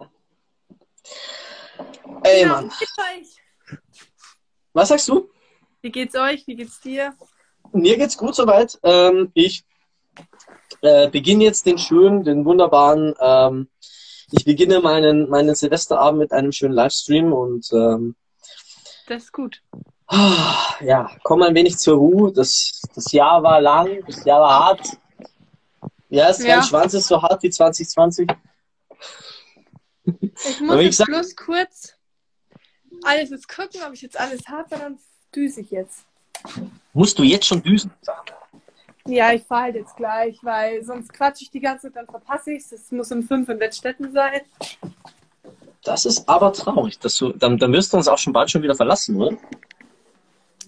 Ey, 2.22 2.42
Ja, 2.42 2.48
Mann. 2.48 2.70
Was 4.72 4.88
sagst 4.88 5.08
du? 5.08 5.30
Wie 5.82 5.90
geht's 5.90 6.14
euch? 6.16 6.46
Wie 6.46 6.56
geht's 6.56 6.80
dir? 6.80 7.14
Mir 7.72 7.96
geht's 7.96 8.16
gut 8.16 8.34
soweit. 8.34 8.78
Ähm, 8.82 9.30
ich 9.34 9.64
äh, 10.82 11.08
beginne 11.08 11.44
jetzt 11.44 11.66
den 11.66 11.78
schönen, 11.78 12.24
den 12.24 12.44
wunderbaren, 12.44 13.14
ähm, 13.20 13.68
ich 14.32 14.44
beginne 14.44 14.80
meinen, 14.80 15.28
meinen 15.28 15.54
Silvesterabend 15.54 16.18
mit 16.18 16.32
einem 16.32 16.50
schönen 16.52 16.74
Livestream 16.74 17.32
und 17.32 17.70
ähm, 17.72 18.16
Das 19.06 19.24
ist 19.24 19.32
gut. 19.32 19.62
ah, 20.06 20.74
ja, 20.80 21.10
komme 21.22 21.46
ein 21.46 21.54
wenig 21.54 21.76
zur 21.78 21.96
Ruhe. 21.96 22.32
Das, 22.32 22.82
das 22.94 23.12
Jahr 23.12 23.42
war 23.42 23.60
lang, 23.60 24.02
das 24.06 24.24
Jahr 24.24 24.40
war 24.40 24.64
hart. 24.66 24.88
Ja, 26.08 26.28
es 26.28 26.42
Ja. 26.42 26.62
Schwanz 26.62 26.94
ist 26.94 27.08
so 27.08 27.20
hart 27.20 27.42
wie 27.42 27.50
2020. 27.50 28.30
Ich 30.04 30.60
muss 30.60 30.78
wie 30.78 30.82
jetzt 30.82 31.04
bloß 31.04 31.34
kurz 31.36 31.94
alles 33.04 33.30
jetzt 33.30 33.48
gucken, 33.48 33.80
ob 33.86 33.92
ich 33.92 34.02
jetzt 34.02 34.18
alles 34.18 34.46
habe, 34.48 34.70
weil 34.70 34.78
dann 34.78 34.98
düse 35.34 35.60
ich 35.60 35.70
jetzt. 35.70 36.04
Musst 36.92 37.18
du 37.18 37.22
jetzt 37.22 37.46
schon 37.46 37.62
düsen? 37.62 37.90
Ja, 39.06 39.32
ich 39.32 39.44
fahre 39.44 39.64
halt 39.64 39.74
jetzt 39.76 39.96
gleich, 39.96 40.38
weil 40.42 40.82
sonst 40.84 41.12
quatsche 41.12 41.44
ich 41.44 41.50
die 41.50 41.60
ganze 41.60 41.88
Zeit, 41.88 41.96
dann 41.96 42.06
verpasse 42.06 42.52
ich 42.52 42.64
es. 42.64 42.72
Es 42.72 42.90
muss 42.90 43.12
um 43.12 43.22
fünf 43.22 43.48
in 43.48 43.60
Wettstetten 43.60 44.12
sein. 44.12 44.40
Das 45.84 46.06
ist 46.06 46.28
aber 46.28 46.52
traurig. 46.52 46.98
Dass 46.98 47.16
du, 47.16 47.32
dann, 47.32 47.58
dann 47.58 47.72
wirst 47.72 47.92
du 47.92 47.96
uns 47.98 48.08
auch 48.08 48.18
schon 48.18 48.32
bald 48.32 48.50
schon 48.50 48.62
wieder 48.62 48.74
verlassen, 48.74 49.20
oder? 49.20 49.36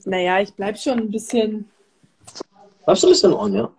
Naja, 0.05 0.41
ich 0.41 0.55
bleib 0.55 0.79
schon 0.79 0.99
ein 0.99 1.11
bisschen. 1.11 1.69
Bleibst 2.85 3.03
du 3.03 3.09
ein 3.09 3.11
bisschen 3.11 3.33
on, 3.33 3.55
ja? 3.55 3.71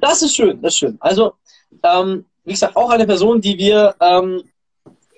Das 0.00 0.22
ist 0.22 0.34
schön, 0.34 0.62
das 0.62 0.74
ist 0.74 0.78
schön. 0.78 0.96
Also, 1.00 1.34
ähm, 1.82 2.24
wie 2.44 2.52
gesagt, 2.52 2.76
auch 2.76 2.90
eine 2.90 3.06
Person, 3.06 3.40
die 3.40 3.58
wir 3.58 3.94
ähm, 4.00 4.42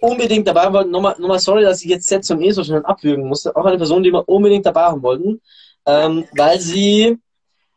unbedingt 0.01 0.49
dabei 0.49 0.63
haben 0.63 0.75
wollten. 0.75 0.91
Nochmal, 0.91 1.15
nochmal 1.19 1.39
sorry, 1.39 1.63
dass 1.63 1.83
ich 1.83 1.91
jetzt 1.91 2.07
Z 2.07 2.25
zum 2.25 2.41
E 2.41 2.51
so 2.51 2.65
schnell 2.65 2.85
abwürgen 2.85 3.29
musste. 3.29 3.55
Auch 3.55 3.65
eine 3.65 3.77
Person, 3.77 4.03
die 4.03 4.11
wir 4.11 4.29
unbedingt 4.29 4.67
dabei 4.67 4.83
haben 4.83 5.03
wollten, 5.03 5.41
ähm, 5.87 6.27
weil 6.37 6.59
sie 6.61 7.19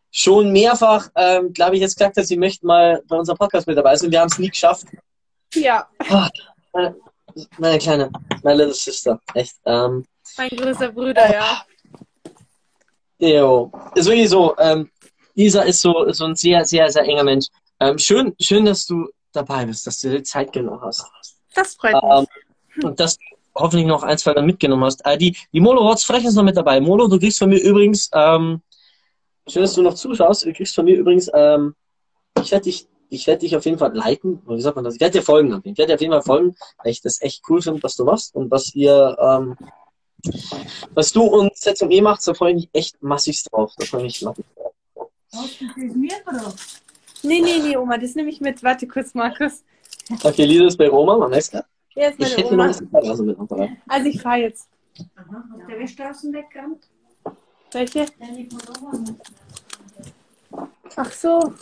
schon 0.10 0.52
mehrfach, 0.52 1.10
ähm, 1.15 1.52
glaube 1.53 1.76
ich, 1.76 1.81
jetzt 1.81 1.97
gesagt 1.97 2.18
hat, 2.18 2.26
sie 2.26 2.38
möchte 2.38 2.65
mal 2.65 3.03
bei 3.07 3.18
unserem 3.18 3.38
Podcast 3.38 3.68
mit 3.68 3.77
dabei 3.77 3.95
sein. 3.97 4.11
Wir 4.11 4.22
haben 4.22 4.30
es 4.30 4.39
nie 4.39 4.49
geschafft. 4.49 4.88
Ja, 5.53 5.88
Meine, 6.73 6.95
meine 7.57 7.78
kleine, 7.80 8.12
meine 8.44 8.57
little 8.57 8.74
sister, 8.74 9.20
echt. 9.34 9.56
Ähm, 9.66 10.06
mein 10.38 10.49
größter 10.49 10.91
Bruder, 10.91 11.32
ja. 11.34 11.66
Jo, 13.18 13.72
ist 13.95 14.07
wirklich 14.07 14.30
so. 14.30 14.56
Ähm, 14.57 14.90
Lisa 15.36 15.62
ist 15.64 15.82
so, 15.82 16.12
so 16.12 16.26
ein 16.26 16.36
sehr, 16.36 16.64
sehr, 16.66 16.90
sehr 16.90 17.03
enger 17.03 17.24
Mensch. 17.24 17.48
Ähm, 17.80 17.98
schön, 17.98 18.34
schön, 18.40 18.66
dass 18.66 18.86
du 18.86 19.10
dabei 19.34 19.66
bist, 19.66 19.86
dass 19.88 19.99
du 19.99 20.10
dir 20.10 20.24
Zeit 20.24 20.52
genommen 20.53 20.82
hast. 20.82 21.06
Das 21.53 21.76
freut 21.76 21.95
Ähm, 21.95 22.26
mich. 22.76 22.86
und 22.86 22.99
dass 22.99 23.18
du 23.18 23.24
hoffentlich 23.56 23.88
noch 23.88 24.03
ein, 24.03 24.18
zwei 24.18 24.34
dann 24.34 24.45
mitgenommen 24.45 24.84
hast. 24.84 25.06
Äh, 25.06 25.18
die, 25.18 25.36
die 25.53 25.60
Molo 25.60 25.82
Rotz 25.82 26.03
Frech 26.03 26.24
ist 26.26 26.36
noch 26.36 26.44
mit 26.44 26.57
dabei. 26.57 26.80
Molo, 26.82 27.07
du 27.07 27.18
kriegst 27.20 27.40
von 27.40 27.49
mir 27.49 27.60
übrigens, 27.62 28.10
ähm, 28.14 28.62
schön, 29.48 29.62
dass 29.62 29.74
du 29.74 29.82
noch 29.82 29.94
zuschaust, 29.94 30.45
du 30.45 30.53
kriegst 30.53 30.76
von 30.76 30.86
mir 30.86 30.98
übrigens, 30.98 31.30
ähm, 31.34 31.76
ich 32.41 32.52
werde 32.52 32.64
dich, 32.66 32.88
ich 33.15 33.27
werde 33.27 33.39
dich 33.39 33.55
auf 33.55 33.65
jeden 33.65 33.77
Fall 33.77 33.95
leiten, 33.95 34.41
wie 34.47 34.61
sagt 34.61 34.75
man 34.75 34.85
das? 34.85 34.95
Ich 34.95 35.01
werde 35.01 35.19
dir 35.19 35.23
folgen. 35.23 35.61
Ich 35.63 35.77
werde 35.77 35.91
dir 35.91 35.95
auf 35.95 36.01
jeden 36.01 36.13
Fall 36.13 36.21
folgen, 36.21 36.55
weil 36.83 36.91
ich 36.91 37.01
das 37.01 37.21
echt 37.21 37.43
cool 37.49 37.61
finde, 37.61 37.81
was 37.83 37.95
du 37.95 38.05
machst 38.05 38.35
und 38.35 38.51
was 38.51 38.75
ihr, 38.75 39.17
ähm, 39.19 39.57
was 40.93 41.11
du 41.11 41.23
und 41.23 41.55
ZME 41.55 42.01
macht, 42.01 42.27
da 42.27 42.33
freue 42.33 42.51
ich 42.51 42.55
mich 42.55 42.69
echt 42.73 43.01
massig 43.01 43.43
drauf. 43.43 43.73
Da 43.77 43.85
freue 43.85 44.05
ich 44.05 44.21
mich 44.21 44.23
massig 44.23 44.45
drauf. 44.55 44.73
Nee, 47.23 47.41
nee, 47.41 47.59
nee, 47.59 47.77
Oma, 47.77 47.97
das 47.97 48.15
nehme 48.15 48.29
ich 48.29 48.39
mit. 48.39 48.61
Warte 48.63 48.87
kurz, 48.87 49.13
Markus. 49.13 49.63
Okay, 50.23 50.45
Lisa 50.45 50.67
ist 50.67 50.77
bei 50.77 50.87
Roma, 50.87 51.17
man 51.17 51.31
weiß. 51.31 51.51
Hier 51.89 52.09
ist 52.09 52.19
Ich 52.19 52.37
hätte 52.37 52.43
noch 52.43 52.51
Oma. 52.51 52.63
ein 52.63 52.69
bisschen 52.69 52.89
Verlasse 52.89 53.23
mit 53.23 53.37
dabei. 53.39 53.77
Also 53.87 54.09
ich 54.09 54.21
fahre 54.21 54.39
jetzt. 54.41 54.69
Der 55.67 55.79
Weststraßen 55.79 56.33
weggerannt. 56.33 56.87
Welche? 57.71 58.05
Ach 60.95 61.11
so. 61.11 61.53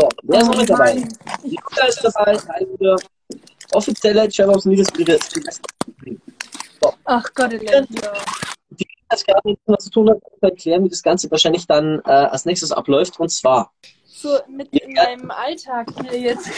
So, 0.00 0.08
wer 0.22 0.40
ist 0.42 0.46
noch 0.46 0.56
mit 0.56 0.70
dabei? 0.70 0.94
Die 1.42 1.56
Jutta 1.56 1.86
ist 1.86 2.04
dabei, 2.04 2.38
eine 2.50 2.96
offizielle 3.72 4.28
Channels 4.28 4.64
Liebesbriefe. 4.64 5.18
Ach 7.04 7.34
Gott, 7.34 7.52
ja. 7.54 7.80
Die 8.70 8.86
das 9.08 9.24
gerade 9.24 9.40
nichts 9.48 9.66
mehr 9.66 9.78
zu 9.78 9.90
tun 9.90 10.10
hat, 10.10 10.18
erklären, 10.40 10.84
wie 10.84 10.88
das 10.88 11.02
Ganze 11.02 11.28
wahrscheinlich 11.32 11.66
dann 11.66 12.00
äh, 12.04 12.10
als 12.10 12.44
nächstes 12.44 12.70
abläuft. 12.70 13.18
Und 13.18 13.30
zwar, 13.30 13.72
So 14.04 14.38
mit 14.46 14.68
in 14.68 14.92
meinem 14.92 15.32
Alltag 15.32 15.88
hier 16.02 16.20
jetzt. 16.20 16.48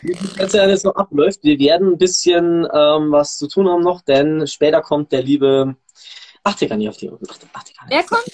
wie 0.00 0.14
das 0.14 0.34
Ganze 0.34 0.56
dann 0.56 0.70
jetzt 0.70 0.84
noch 0.84 0.96
abläuft, 0.96 1.44
wir 1.44 1.60
werden 1.60 1.92
ein 1.92 1.98
bisschen 1.98 2.66
ähm, 2.72 3.12
was 3.12 3.36
zu 3.36 3.46
tun 3.46 3.68
haben 3.68 3.82
noch, 3.82 4.00
denn 4.00 4.48
später 4.48 4.82
kommt 4.82 5.12
der 5.12 5.22
liebe. 5.22 5.76
Ach, 6.42 6.56
der 6.56 6.68
kann 6.68 6.78
nicht 6.78 6.88
auf 6.88 6.96
die. 6.96 7.08
Ach, 7.08 7.38
ach, 7.52 7.62
der 7.62 7.74
kann 7.74 7.88
nicht. 7.88 7.88
Wer 7.88 8.02
kommt? 8.04 8.32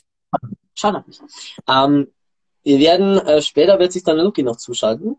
Schade 0.74 1.05
mich. 1.06 1.20
Ähm, 1.68 2.10
wir 2.68 2.78
werden, 2.80 3.18
äh, 3.26 3.40
später 3.40 3.78
wird 3.78 3.92
sich 3.92 4.04
dann 4.04 4.16
der 4.16 4.26
Luki 4.26 4.42
noch 4.42 4.56
zuschalten. 4.56 5.16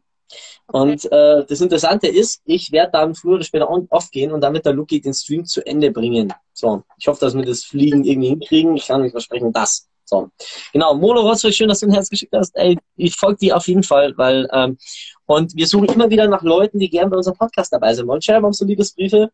Und 0.68 1.12
äh, 1.12 1.44
das 1.48 1.62
Interessante 1.62 2.08
ist, 2.08 2.42
ich 2.46 2.72
werde 2.72 2.92
dann 2.92 3.16
früher 3.16 3.36
oder 3.36 3.44
später 3.44 3.68
off 3.90 4.12
gehen 4.12 4.32
und 4.32 4.44
wird 4.44 4.66
der 4.68 4.74
Luki 4.74 5.02
den 5.02 5.16
Stream 5.16 5.46
zu 5.46 5.66
Ende 5.66 5.90
bringen. 5.90 6.32
So, 6.54 6.84
ich 7.00 7.08
hoffe, 7.08 7.22
dass 7.22 7.34
wir 7.34 7.44
das 7.44 7.64
Fliegen 7.64 8.04
irgendwie 8.04 8.28
hinkriegen. 8.28 8.76
Ich 8.76 8.86
kann 8.86 9.02
nicht 9.02 9.14
versprechen, 9.14 9.52
das. 9.52 9.88
So, 10.06 10.30
genau. 10.72 10.94
Molo 10.94 11.22
Rotzfried, 11.22 11.56
schön, 11.56 11.70
dass 11.70 11.80
du 11.80 11.88
ein 11.88 11.92
Herz 11.92 12.08
geschickt 12.10 12.36
hast. 12.36 12.56
Ey, 12.56 12.78
ich 12.96 13.16
folge 13.16 13.40
dir 13.40 13.58
auf 13.58 13.68
jeden 13.68 13.84
Fall, 13.84 14.16
weil 14.16 14.48
ähm, 14.54 14.78
und 15.26 15.56
wir 15.56 15.66
suchen 15.66 15.90
immer 15.90 16.12
wieder 16.12 16.28
nach 16.28 16.44
Leuten, 16.44 16.78
die 16.78 16.90
gerne 16.90 17.10
bei 17.10 17.18
unserem 17.18 17.38
Podcast 17.38 17.74
dabei 17.74 17.96
sein 17.96 18.06
wollen. 18.06 18.22
Share 18.22 18.54
so 18.54 18.64
Liebesbriefe. 18.64 19.32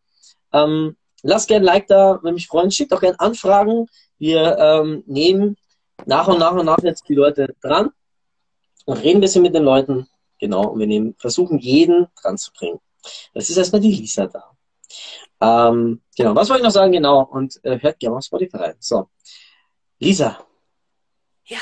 Ähm, 0.54 0.96
lasst 1.22 1.50
gerne 1.50 1.64
ein 1.64 1.74
Like 1.74 1.88
da, 1.88 2.20
würde 2.22 2.34
mich 2.34 2.48
freuen. 2.48 2.72
Schickt 2.72 2.94
auch 2.94 3.02
gerne 3.02 3.20
Anfragen. 3.20 3.88
Wir 4.18 4.58
ähm, 4.58 5.04
nehmen 5.06 5.58
nach 6.06 6.30
und 6.30 6.40
nach 6.40 6.54
und 6.54 6.66
nach 6.66 6.82
jetzt 6.82 7.04
die 7.10 7.16
Leute 7.16 7.56
dran. 7.62 7.90
Und 8.86 8.98
reden 8.98 9.18
ein 9.18 9.22
bisschen 9.22 9.42
mit 9.42 9.54
den 9.54 9.64
Leuten. 9.64 10.08
Genau, 10.40 10.68
und 10.70 10.80
wir 10.80 10.88
nehmen, 10.88 11.16
versuchen 11.18 11.60
jeden 11.60 12.08
dran 12.22 12.38
zu 12.38 12.52
bringen. 12.54 12.80
Das 13.34 13.50
ist 13.50 13.58
erstmal 13.58 13.82
die 13.82 13.92
Lisa 13.92 14.28
da. 14.28 14.52
Ähm, 15.42 16.02
genau, 16.16 16.36
was 16.36 16.50
wollte 16.50 16.62
ich 16.62 16.66
noch 16.66 16.72
sagen? 16.72 16.92
Genau, 16.92 17.24
und 17.24 17.60
äh, 17.64 17.80
hört 17.80 18.00
gerne 18.00 18.18
auf 18.18 18.24
Spotify 18.24 18.58
rein. 18.58 18.76
So, 18.80 19.10
Lisa. 20.00 20.46
Ja. 21.46 21.60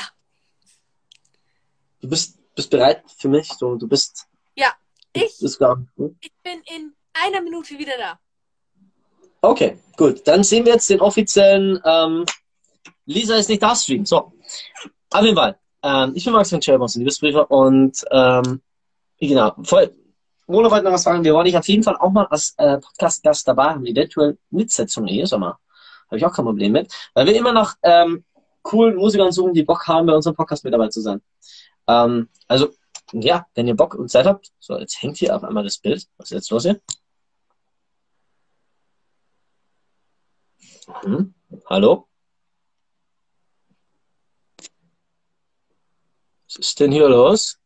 Du 2.00 2.08
bist, 2.08 2.38
bist 2.54 2.70
bereit 2.70 3.02
für 3.16 3.28
mich? 3.28 3.48
Du, 3.58 3.76
du 3.76 3.88
bist. 3.88 4.26
Ja, 4.54 4.72
ich, 5.12 5.40
Ist 5.40 5.58
gar, 5.58 5.76
hm? 5.96 6.16
ich 6.20 6.32
bin 6.42 6.60
in 6.74 6.94
einer 7.12 7.40
Minute 7.42 7.78
wieder 7.78 7.96
da. 7.98 8.18
Okay, 9.40 9.78
gut. 9.96 10.26
Dann 10.26 10.42
sehen 10.42 10.64
wir 10.64 10.72
jetzt 10.72 10.88
den 10.88 11.00
offiziellen 11.00 11.80
ähm, 11.84 12.24
Lisa 13.06 13.36
ist 13.36 13.48
nicht 13.48 13.62
da 13.62 13.74
Stream. 13.74 14.06
So, 14.06 14.32
auf 15.10 15.22
jeden 15.22 15.36
Fall. 15.36 15.58
Ähm, 15.84 16.12
ich 16.14 16.24
bin 16.24 16.32
Max 16.32 16.48
von 16.48 16.60
Chairboss, 16.60 16.96
Liebesbriefe 16.96 17.46
und 17.46 18.02
ähm, 18.10 18.62
genau, 19.20 19.52
voll. 19.62 19.94
Mona 20.46 20.70
wollte 20.70 20.84
noch 20.84 20.92
was 20.92 21.02
sagen. 21.02 21.22
Wir 21.24 21.34
wollen 21.34 21.44
dich 21.44 21.56
auf 21.56 21.68
jeden 21.68 21.82
Fall 21.82 21.96
auch 21.96 22.10
mal 22.10 22.26
als 22.26 22.54
äh, 22.56 22.78
Podcast-Gast 22.78 23.46
dabei 23.46 23.70
haben, 23.70 23.86
eventuell 23.86 24.38
Mitsetzung 24.50 25.06
hier, 25.06 25.26
sag 25.26 25.40
mal. 25.40 25.58
Habe 26.06 26.16
ich 26.16 26.24
auch 26.24 26.32
kein 26.32 26.46
Problem 26.46 26.72
mit. 26.72 26.92
Weil 27.12 27.26
wir 27.26 27.36
immer 27.36 27.52
nach 27.52 27.76
ähm, 27.82 28.24
coolen 28.62 28.96
Musikern 28.96 29.30
suchen, 29.30 29.52
die 29.54 29.62
Bock 29.62 29.86
haben, 29.86 30.06
bei 30.06 30.14
unserem 30.14 30.34
Podcast 30.36 30.64
mit 30.64 30.72
dabei 30.72 30.88
zu 30.88 31.02
sein. 31.02 31.20
Ähm, 31.86 32.28
also, 32.48 32.70
ja, 33.12 33.46
wenn 33.54 33.68
ihr 33.68 33.76
Bock 33.76 33.94
und 33.94 34.10
Zeit 34.10 34.26
habt. 34.26 34.52
So, 34.60 34.78
jetzt 34.78 35.02
hängt 35.02 35.18
hier 35.18 35.36
auf 35.36 35.44
einmal 35.44 35.64
das 35.64 35.78
Bild. 35.78 36.06
Was 36.16 36.30
ist 36.30 36.36
jetzt 36.36 36.50
los 36.50 36.62
hier? 36.64 36.80
Hm? 41.02 41.34
Hallo? 41.68 42.08
Was 46.56 46.68
ist 46.68 46.80
denn 46.80 46.92
hier 46.92 47.08
los? 47.08 47.58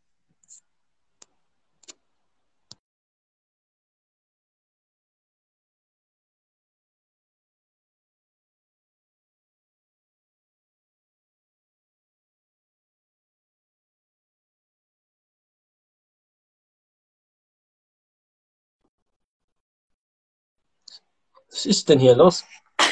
Was 21.50 21.66
ist 21.66 21.88
denn 21.90 21.98
hier 21.98 22.16
los? 22.16 22.44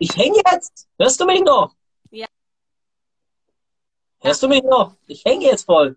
Ich 0.00 0.16
hänge 0.16 0.42
jetzt. 0.52 0.88
Hörst 0.98 1.20
du 1.20 1.26
mich 1.26 1.42
noch? 1.42 1.75
Hörst 4.26 4.42
du 4.42 4.48
mich 4.48 4.62
noch? 4.64 4.96
Ich 5.06 5.24
hänge 5.24 5.44
jetzt 5.44 5.64
voll. 5.64 5.96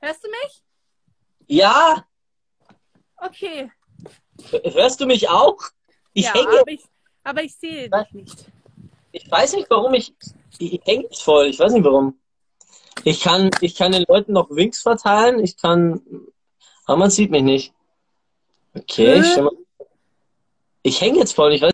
Hörst 0.00 0.24
du 0.24 0.28
mich? 0.28 0.62
Ja. 1.46 2.04
Okay. 3.16 3.70
Hörst 4.64 5.00
du 5.00 5.06
mich 5.06 5.28
auch? 5.28 5.56
Ich 6.12 6.24
ja, 6.24 6.34
hänge. 6.34 6.60
aber 6.60 6.70
ich, 6.70 6.84
aber 7.22 7.42
ich 7.44 7.54
sehe 7.56 7.88
dich 7.88 8.12
nicht. 8.12 8.46
Ich 9.12 9.30
weiß 9.30 9.52
nicht, 9.54 9.70
warum 9.70 9.94
ich. 9.94 10.12
Ich 10.58 10.80
hänge 10.84 11.04
jetzt 11.04 11.22
voll. 11.22 11.46
Ich 11.46 11.60
weiß 11.60 11.72
nicht 11.72 11.84
warum. 11.84 12.18
Ich 13.04 13.20
kann, 13.20 13.50
ich 13.60 13.76
kann 13.76 13.92
den 13.92 14.04
Leuten 14.08 14.32
noch 14.32 14.50
Winks 14.50 14.82
verteilen. 14.82 15.38
Ich 15.38 15.56
kann. 15.56 16.02
Aber 16.86 16.98
man 16.98 17.10
sieht 17.10 17.30
mich 17.30 17.42
nicht. 17.42 17.72
Okay, 18.74 19.22
Hä? 19.22 19.48
ich, 19.82 19.84
ich 20.82 21.00
hänge 21.00 21.20
jetzt 21.20 21.34
voll. 21.34 21.52
Ich 21.52 21.62
weiß. 21.62 21.72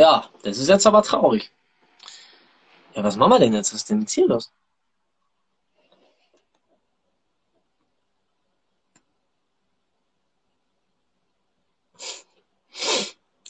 Ja, 0.00 0.30
das 0.42 0.56
ist 0.56 0.68
jetzt 0.68 0.86
aber 0.86 1.02
traurig. 1.02 1.50
Ja, 2.94 3.04
was 3.04 3.16
machen 3.16 3.32
wir 3.32 3.38
denn 3.38 3.52
jetzt? 3.52 3.74
Was 3.74 3.80
ist 3.82 3.90
denn 3.90 4.00
jetzt 4.00 4.12
hier 4.14 4.26
los? 4.28 4.50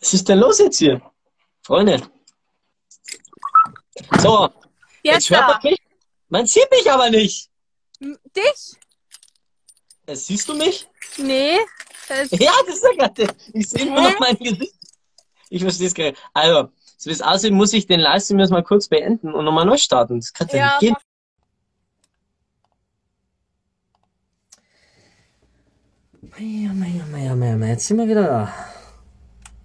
Was 0.01 0.13
ist 0.13 0.29
denn 0.29 0.41
los 0.41 0.59
jetzt 0.59 0.79
hier? 0.79 1.01
Freunde. 1.63 2.03
So, 4.19 4.51
Jetzt 5.05 5.29
jetzt 5.29 5.31
hört 5.31 5.47
man 5.47 5.61
mich. 5.63 5.79
Man 6.31 6.47
sieht 6.47 6.69
mich 6.73 6.91
aber 6.91 7.11
nicht. 7.11 7.49
Dich? 8.01 8.77
Äh, 10.07 10.17
Siehst 10.17 10.49
du 10.49 10.55
mich? 10.55 10.89
Nee. 11.17 11.61
Das, 12.09 12.29
Ja, 12.33 12.53
das 12.67 12.75
ist 12.75 12.83
ja 12.83 12.93
gerade. 13.07 13.37
Ich 13.53 13.69
sehe 13.69 13.87
nur 13.87 14.01
noch 14.03 14.19
mein 14.19 14.37
Gesicht. 14.37 14.80
Ich 15.51 15.63
verstehe 15.63 15.89
es 15.89 15.95
gar 15.95 16.05
nicht. 16.05 16.19
Also, 16.33 16.71
so 16.97 17.11
wie 17.11 17.13
es 17.13 17.21
aussieht, 17.21 17.53
muss 17.53 17.73
ich 17.73 17.87
den 17.87 18.01
Livestream 18.01 18.39
jetzt 18.39 18.51
mal 18.51 18.63
kurz 18.63 18.89
beenden 18.89 19.35
und 19.35 19.45
nochmal 19.45 19.67
neu 19.67 19.77
starten. 19.77 20.21
Das 20.21 20.33
kann 20.33 20.49
ja 20.53 20.57
ja, 20.57 20.67
nicht 20.67 20.81
gehen. 20.81 20.97
Meier, 26.23 26.73
meier, 26.73 27.07
meier, 27.11 27.37
meier, 27.37 27.57
meier. 27.57 27.71
Jetzt 27.71 27.89
sind 27.89 27.99
wir 27.99 28.09
wieder 28.09 28.23
da. 28.23 28.55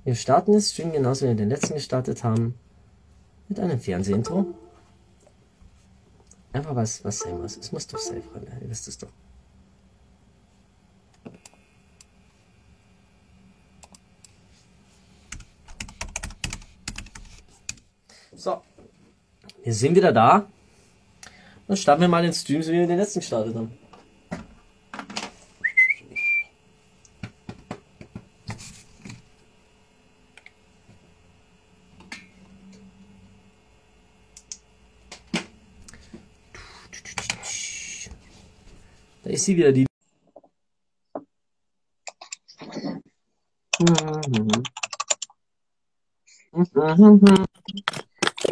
Wir 0.04 0.16
starten 0.16 0.52
den 0.54 0.62
Stream 0.62 0.92
genauso 0.92 1.26
wie 1.26 1.30
wir 1.30 1.36
den 1.36 1.50
letzten 1.50 1.76
gestartet 1.76 2.24
haben. 2.24 2.56
Mit 3.48 3.60
einem 3.60 3.80
Fernsehintro. 3.80 4.48
Einfach 6.52 6.76
was, 6.76 7.04
was 7.04 7.20
sein 7.20 7.40
muss. 7.40 7.58
Es 7.58 7.72
muss 7.72 7.86
doch 7.86 8.00
sein, 8.00 8.24
Freunde. 8.24 8.52
Ihr 8.62 8.70
wisst 8.70 8.88
es 8.88 8.98
doch. 8.98 9.10
So. 18.46 18.62
Wir 19.64 19.74
sind 19.74 19.96
wieder 19.96 20.14
da. 20.14 20.48
Dann 21.68 21.78
starten 21.78 22.02
wir 22.02 22.08
mal 22.08 22.22
den 22.22 22.32
Stream, 22.32 22.62
so 22.62 22.72
wie 22.72 22.78
wir 22.78 22.86
den 22.86 23.00
letzten 23.00 23.22
gestartet 23.22 23.56
haben. 23.56 23.76
Da 39.24 39.30
ist 39.32 39.46
sie 39.46 39.58
wieder, 39.58 39.72
die. 39.72 39.88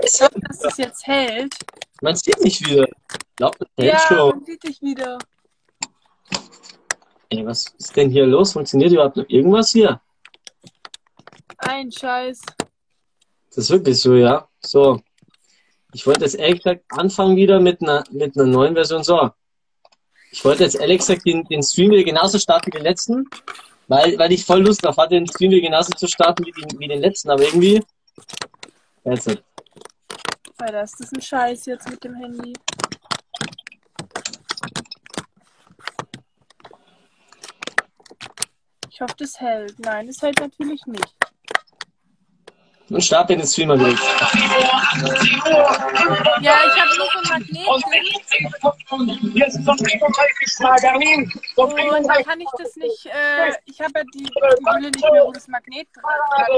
Dass 0.04 0.64
es 0.64 0.78
jetzt 0.78 1.08
hält. 1.08 1.54
Man 2.02 2.16
sieht 2.16 2.42
mich 2.42 2.60
wieder. 2.66 2.84
Ich 2.84 3.36
glaube, 3.36 3.58
das 3.60 3.68
hält 3.78 3.94
Ja, 3.94 4.00
schon. 4.00 4.30
man 4.30 4.46
sieht 4.46 4.64
dich 4.64 4.82
wieder. 4.82 5.18
Ey, 7.30 7.46
was 7.46 7.66
ist 7.78 7.96
denn 7.96 8.12
hier 8.12 8.26
los? 8.26 8.54
Funktioniert 8.54 8.92
überhaupt 8.92 9.18
noch 9.18 9.26
irgendwas 9.28 9.72
hier? 9.72 10.00
Ein 11.58 11.92
Scheiß. 11.92 12.42
Das 13.50 13.58
ist 13.58 13.70
wirklich 13.70 14.00
so, 14.00 14.16
ja. 14.16 14.48
So. 14.62 15.02
Ich 15.94 16.06
wollte 16.06 16.26
jetzt 16.26 16.36
ehrlich 16.36 16.62
gesagt 16.64 16.84
anfangen 16.90 17.36
wieder 17.36 17.60
mit 17.60 17.82
einer, 17.82 18.04
mit 18.12 18.36
einer 18.36 18.46
neuen 18.48 18.74
Version. 18.74 19.04
So. 19.04 19.32
Ich 20.32 20.44
wollte 20.44 20.64
jetzt 20.64 20.76
ehrlich 20.76 21.00
gesagt 21.00 21.26
den, 21.26 21.44
den 21.46 21.62
Stream 21.64 21.92
wieder 21.92 22.04
genauso 22.04 22.40
starten 22.40 22.68
wie 22.68 22.78
den 22.78 22.84
letzten, 22.84 23.30
weil, 23.88 24.18
weil 24.18 24.32
ich 24.32 24.44
voll 24.46 24.62
Lust 24.62 24.84
drauf 24.84 24.98
hatte, 24.98 25.16
den 25.16 25.28
Stream 25.28 25.52
wieder 25.52 25.62
genauso 25.62 25.92
zu 25.92 26.08
starten 26.08 26.46
wie 26.46 26.52
den, 26.52 26.80
wie 26.80 26.88
den 26.88 27.02
letzten, 27.02 27.30
aber 27.30 27.44
irgendwie. 27.44 27.84
Jetzt 29.06 29.28
nicht. 29.28 29.44
Alter, 30.64 30.84
ist 30.84 30.98
das 30.98 31.12
ein 31.12 31.22
Scheiß 31.22 31.66
jetzt 31.66 31.90
mit 31.90 32.02
dem 32.06 32.16
Handy? 32.16 32.54
Ich 38.90 39.02
hoffe, 39.02 39.14
das 39.18 39.42
hält. 39.42 39.78
Nein, 39.80 40.08
das 40.08 40.22
hält 40.22 40.40
natürlich 40.40 40.86
nicht. 40.86 41.23
Und 42.94 43.04
starte 43.04 43.36
den 43.36 43.48
Streamer 43.48 43.80
wieder. 43.80 43.90
Ja, 46.42 46.60
ich 46.68 46.80
habe 46.80 46.96
nur 46.96 47.08
so 47.12 47.20
ein 47.20 47.28
Magnet 47.28 47.68
Und 47.68 47.84
16 48.30 48.50
Sekunden. 48.62 49.32
Jetzt 49.36 49.66
zum 49.66 49.74
31. 49.74 50.60
Mal 50.60 50.76
Berlin. 50.80 51.32
Zum 51.56 51.66
und 51.66 51.78
da 51.78 52.14
31. 52.14 52.26
kann 52.28 52.40
ich 52.42 52.50
das 52.56 52.76
nicht, 52.76 53.06
äh, 53.08 53.52
ich 53.66 53.82
habe 53.82 53.92
ja 53.96 54.04
die, 54.14 54.30
Hülle 54.30 54.92
nicht 54.92 55.12
mehr, 55.12 55.26
wo 55.26 55.32
das 55.32 55.48
Magnet 55.48 55.88
drin 55.92 56.04
ist. 56.38 56.50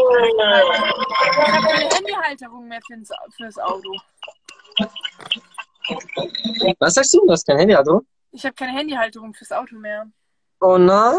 Ich 1.38 1.54
habe 1.54 1.68
keine 1.68 1.96
Handyhalterung 1.96 2.68
mehr 2.68 2.80
fürs, 2.86 3.10
fürs 3.38 3.58
Auto. 3.58 3.96
Was 6.80 6.96
sagst 6.96 7.14
du? 7.14 7.26
Du 7.26 7.32
hast 7.32 7.48
kein 7.48 7.60
Handy, 7.60 7.76
also? 7.76 8.02
Ich 8.32 8.44
habe 8.44 8.56
keine 8.56 8.74
Handyhalterung 8.74 9.34
fürs 9.34 9.54
Auto 9.54 9.76
mehr. 9.76 10.06
Oh 10.60 10.78
nein! 10.78 11.16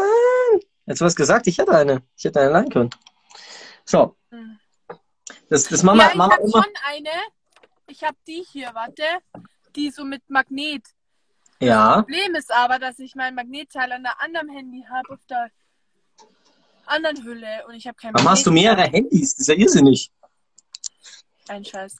Jetzt 0.85 0.95
hast 0.95 1.01
du 1.01 1.05
was 1.05 1.15
gesagt, 1.15 1.47
ich 1.47 1.57
hätte 1.57 1.71
eine. 1.71 2.03
Ich 2.15 2.25
hätte 2.25 2.39
eine 2.39 2.51
leihen 2.51 2.69
können. 2.69 2.89
So. 3.83 4.15
Hm. 4.29 4.59
Das, 5.49 5.63
das 5.65 5.83
wir, 5.83 5.95
ja, 5.95 6.11
ich 6.13 6.19
habe 6.19 6.49
schon 6.49 6.73
eine. 6.85 7.09
Ich 7.87 8.03
habe 8.03 8.17
die 8.27 8.43
hier, 8.51 8.71
warte. 8.73 9.03
Die 9.75 9.91
so 9.91 10.03
mit 10.03 10.21
Magnet. 10.29 10.83
Ja. 11.59 12.01
Problem 12.01 12.35
ist 12.35 12.51
aber, 12.51 12.79
dass 12.79 12.99
ich 12.99 13.15
mein 13.15 13.33
Magnetteil 13.35 13.91
an 13.91 14.03
der 14.03 14.21
anderen 14.21 14.49
Handy 14.49 14.85
habe, 14.89 15.13
auf 15.13 15.25
der 15.29 15.49
anderen 16.85 17.23
Hülle. 17.23 17.65
Und 17.67 17.75
ich 17.75 17.87
habe 17.87 17.95
kein 17.95 18.13
Warum 18.13 18.29
hast 18.29 18.45
du 18.45 18.51
mehrere 18.51 18.83
Handys? 18.83 19.35
Das 19.35 19.41
ist 19.41 19.47
ja 19.47 19.55
irrsinnig. 19.55 20.11
Ein 21.47 21.63
Scheiß. 21.63 21.95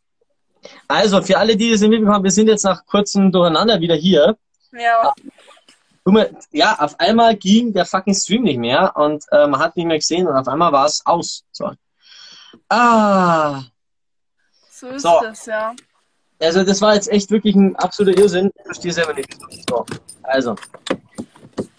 Also, 0.88 1.22
für 1.22 1.38
alle, 1.38 1.56
die 1.56 1.72
das 1.72 1.82
nicht 1.82 1.90
mitbekommen, 1.92 2.24
wir 2.24 2.32
sind 2.32 2.48
jetzt 2.48 2.64
nach 2.64 2.86
kurzem 2.86 3.32
Durcheinander 3.32 3.80
wieder 3.80 3.96
hier. 3.96 4.38
Ja, 4.74 5.14
ja, 6.52 6.80
auf 6.80 7.00
einmal 7.00 7.36
ging 7.36 7.74
der 7.74 7.86
fucking 7.86 8.14
Stream 8.14 8.44
nicht 8.44 8.60
mehr 8.60 8.96
und 8.96 9.26
äh, 9.32 9.48
man 9.48 9.60
hat 9.60 9.76
nicht 9.76 9.86
mehr 9.86 9.98
gesehen 9.98 10.28
und 10.28 10.36
auf 10.36 10.48
einmal 10.48 10.72
war 10.72 10.86
es 10.86 11.06
aus. 11.06 11.44
So. 11.52 11.72
Ah, 12.70 13.64
so 14.72 14.88
ist 14.88 15.04
So. 15.04 15.20
das, 15.22 15.46
ja. 15.46 15.74
also 16.42 16.64
das 16.64 16.82
war 16.82 16.94
jetzt 16.94 17.10
echt 17.10 17.32
wirklich 17.32 17.56
ein 17.56 17.76
absoluter 17.78 18.20
Irrsinn. 18.20 18.52
Ich 18.56 18.64
verstehe 18.66 18.94
selber 18.94 19.14
nicht. 19.14 19.36
So, 19.70 19.86
also. 20.24 20.56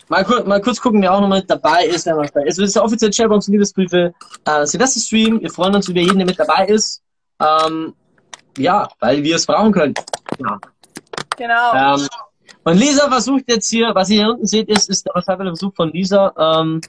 Mal, 0.08 0.24
kur 0.24 0.42
mal 0.44 0.60
kurz 0.60 0.80
gucken, 0.80 1.02
wer 1.02 1.12
auch 1.12 1.20
noch 1.20 1.28
mit 1.28 1.50
dabei 1.50 1.84
ist. 1.84 2.06
Wer 2.06 2.16
dabei 2.16 2.44
ist. 2.44 2.58
Es 2.58 2.68
ist 2.68 2.76
der 2.76 2.84
offizielle 2.84 3.12
Chairbox 3.12 3.48
Liebesbriefe 3.48 4.14
äh, 4.46 4.66
Silvester-Stream. 4.66 5.42
Wir 5.42 5.50
freuen 5.50 5.74
uns 5.74 5.88
über 5.88 6.00
jeden, 6.00 6.18
der 6.18 6.26
mit 6.26 6.38
dabei 6.38 6.66
ist. 6.66 7.02
Ähm, 7.40 7.94
ja, 8.56 8.88
weil 9.00 9.22
wir 9.22 9.36
es 9.36 9.46
brauchen 9.46 9.72
können. 9.72 9.94
Ja. 10.38 10.58
Genau. 11.36 11.96
Ähm, 11.96 12.08
und 12.64 12.76
Lisa 12.76 13.08
versucht 13.08 13.44
jetzt 13.48 13.70
hier, 13.70 13.94
was 13.94 14.10
ihr 14.10 14.22
hier 14.22 14.30
unten 14.30 14.46
seht, 14.46 14.68
ist, 14.68 14.88
ist 14.88 15.06
der 15.06 15.22
Versuch 15.22 15.74
von 15.74 15.90
Lisa, 15.90 16.32
ähm, 16.38 16.80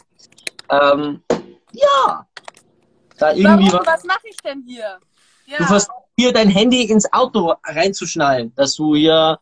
ähm, 0.70 1.22
ja, 1.72 2.26
da 3.20 3.34
irgendwie 3.34 3.72
Warum? 3.72 3.86
was, 3.86 3.96
Was 3.96 4.04
mache 4.06 4.28
ich 4.30 4.38
denn 4.38 4.64
hier? 4.66 5.00
Ja. 5.46 5.58
du 5.58 5.64
versuchst 5.66 5.92
hier 6.18 6.32
dein 6.34 6.50
Handy 6.50 6.84
ins 6.84 7.12
Auto 7.12 7.54
reinzuschnallen, 7.64 8.54
dass 8.56 8.76
du 8.76 8.96
hier 8.96 9.40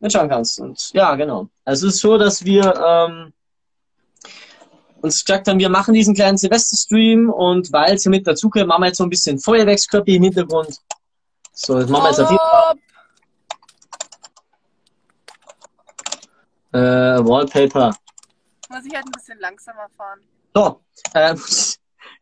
mitschauen 0.00 0.28
kannst. 0.28 0.60
Und 0.60 0.90
ja, 0.92 1.14
genau. 1.14 1.48
Also 1.64 1.88
es 1.88 1.94
ist 1.94 2.00
so, 2.00 2.16
dass 2.16 2.44
wir 2.44 2.74
ähm, 2.74 3.32
uns 5.02 5.24
gesagt 5.24 5.48
haben, 5.48 5.58
wir 5.58 5.68
machen 5.68 5.94
diesen 5.94 6.14
kleinen 6.14 6.38
Silvester-Stream 6.38 7.28
und 7.30 7.72
weil 7.72 7.98
sie 7.98 8.08
mit 8.08 8.26
dazugehört, 8.26 8.68
machen 8.68 8.82
wir 8.82 8.86
jetzt 8.88 8.98
so 8.98 9.04
ein 9.04 9.10
bisschen 9.10 9.38
Feuerwerkskörper 9.38 10.12
im 10.12 10.22
Hintergrund. 10.22 10.78
So, 11.52 11.78
das 11.78 11.88
machen 11.88 12.04
wir 12.04 12.10
jetzt 12.10 12.20
auf 12.20 12.30
jeden 12.30 12.40
Stopp. 12.48 12.78
äh, 16.72 16.78
Wallpaper. 17.26 17.94
Muss 18.70 18.84
ich 18.86 18.94
halt 18.94 19.04
ein 19.04 19.12
bisschen 19.12 19.38
langsamer 19.40 19.88
fahren. 19.96 20.20
So, 20.54 20.80
ähm, 21.14 21.40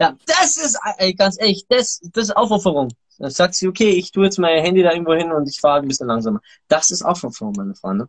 ja, 0.00 0.16
das 0.26 0.56
ist, 0.56 0.78
ey, 0.98 1.14
ganz 1.14 1.38
ehrlich, 1.40 1.64
das, 1.68 2.00
das 2.12 2.24
ist 2.24 2.36
Aufopferung. 2.36 2.88
Da 3.18 3.28
sagt 3.28 3.54
sie, 3.54 3.68
okay, 3.68 3.90
ich 3.90 4.12
tue 4.12 4.24
jetzt 4.24 4.38
mein 4.38 4.62
Handy 4.62 4.82
da 4.82 4.92
irgendwo 4.92 5.12
hin 5.12 5.30
und 5.30 5.46
ich 5.46 5.60
fahre 5.60 5.80
ein 5.82 5.88
bisschen 5.88 6.06
langsamer. 6.06 6.40
Das 6.68 6.90
ist 6.90 7.02
Aufopferung, 7.02 7.52
meine 7.56 7.74
Freunde. 7.74 8.08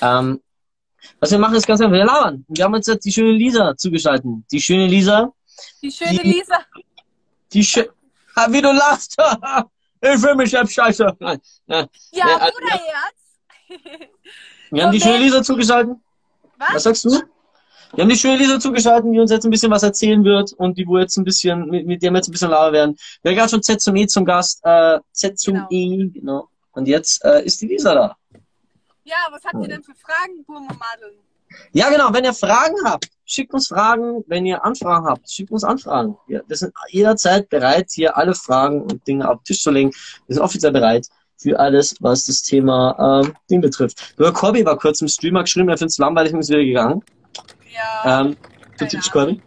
Ähm, 0.00 0.40
was 1.20 1.30
wir 1.30 1.38
machen, 1.38 1.54
ist 1.54 1.66
ganz 1.66 1.80
einfach, 1.80 1.92
wir 1.92 2.04
labern. 2.04 2.44
Wir 2.48 2.64
haben 2.64 2.74
uns 2.74 2.86
jetzt 2.88 3.04
die 3.04 3.12
schöne 3.12 3.32
Lisa 3.32 3.76
zugeschaltet. 3.76 4.26
Die 4.50 4.60
schöne 4.60 4.86
Lisa, 4.88 5.32
Die 5.80 5.90
schöne 5.92 6.18
Die- 6.18 6.32
Lisa. 6.32 6.58
die 7.52 7.64
schö 7.64 7.84
ah, 8.34 8.46
wie 8.50 8.60
du 8.60 8.72
lachst. 8.72 9.16
ich 10.00 10.22
will 10.22 10.34
mich 10.34 10.50
selbst 10.50 10.74
scheiße. 10.74 11.16
Nein, 11.20 11.40
ja. 11.66 11.78
Ja, 11.78 12.28
Ja, 12.28 12.36
also- 12.38 12.58
Bruderherz. 12.58 14.00
Wir 14.72 14.84
haben 14.84 14.92
die 14.92 15.00
schöne 15.00 15.18
Lisa 15.18 15.42
zugeschaltet. 15.44 15.96
Was 16.58 16.74
Was? 16.74 16.82
sagst 16.82 17.04
du? 17.04 17.20
Wir 17.92 18.02
haben 18.02 18.08
die 18.08 18.16
schöne 18.16 18.36
Lisa 18.36 18.60
zugeschaltet, 18.60 19.12
die 19.12 19.18
uns 19.18 19.30
jetzt 19.30 19.44
ein 19.44 19.50
bisschen 19.50 19.70
was 19.70 19.82
erzählen 19.82 20.24
wird 20.24 20.52
und 20.52 20.78
die 20.78 20.86
wo 20.86 20.98
jetzt 20.98 21.16
ein 21.16 21.24
bisschen, 21.24 21.66
mit, 21.66 21.86
mit 21.86 22.02
der 22.02 22.12
wir 22.12 22.18
jetzt 22.18 22.28
ein 22.28 22.32
bisschen 22.32 22.50
lauer 22.50 22.72
werden. 22.72 22.96
Wir 23.22 23.30
haben 23.30 23.38
gerade 23.38 23.50
schon 23.50 23.62
Z 23.62 23.80
zum 23.80 23.96
E 23.96 24.06
zum 24.06 24.24
Gast, 24.24 24.60
äh, 24.64 25.00
Z 25.12 25.38
zum 25.38 25.54
Genau. 25.54 25.66
E, 25.70 26.08
genau. 26.08 26.48
Und 26.72 26.86
jetzt 26.86 27.24
äh, 27.24 27.44
ist 27.44 27.60
die 27.60 27.66
Lisa 27.66 27.94
da. 27.94 28.16
Ja, 29.04 29.16
was 29.30 29.44
habt 29.44 29.60
ihr 29.60 29.68
denn 29.68 29.82
für 29.82 29.94
Fragen, 29.94 30.44
Burmomadeln? 30.46 31.16
Ja, 31.72 31.90
genau, 31.90 32.12
wenn 32.12 32.24
ihr 32.24 32.32
Fragen 32.32 32.76
habt, 32.84 33.08
schickt 33.24 33.52
uns 33.52 33.66
Fragen. 33.66 34.22
Wenn 34.28 34.46
ihr 34.46 34.64
Anfragen 34.64 35.06
habt, 35.06 35.28
schickt 35.28 35.50
uns 35.50 35.64
Anfragen. 35.64 36.16
Wir, 36.28 36.44
wir 36.46 36.56
sind 36.56 36.72
jederzeit 36.90 37.48
bereit, 37.48 37.88
hier 37.92 38.16
alle 38.16 38.34
Fragen 38.34 38.82
und 38.82 39.04
Dinge 39.06 39.28
auf 39.28 39.38
den 39.40 39.44
Tisch 39.44 39.62
zu 39.62 39.72
legen. 39.72 39.90
Wir 40.28 40.34
sind 40.34 40.44
offiziell 40.44 40.70
bereit 40.70 41.08
für 41.36 41.58
alles, 41.58 41.96
was 42.00 42.26
das 42.26 42.42
Thema 42.42 43.22
ähm, 43.24 43.34
Ding 43.50 43.60
betrifft. 43.60 44.14
Nur 44.16 44.32
Corby 44.32 44.64
war 44.64 44.78
kurz 44.78 45.00
im 45.00 45.08
Streamer 45.08 45.42
geschrieben, 45.42 45.70
er 45.70 45.78
findet 45.78 45.92
es 45.92 45.98
langweilig 45.98 46.32
und 46.32 46.40
ist 46.40 46.50
wieder 46.50 46.64
gegangen. 46.64 47.02
Ja. 47.72 48.20
Ähm, 48.20 48.36
du 48.78 48.88
typisch 48.88 49.10
Corby. 49.10 49.40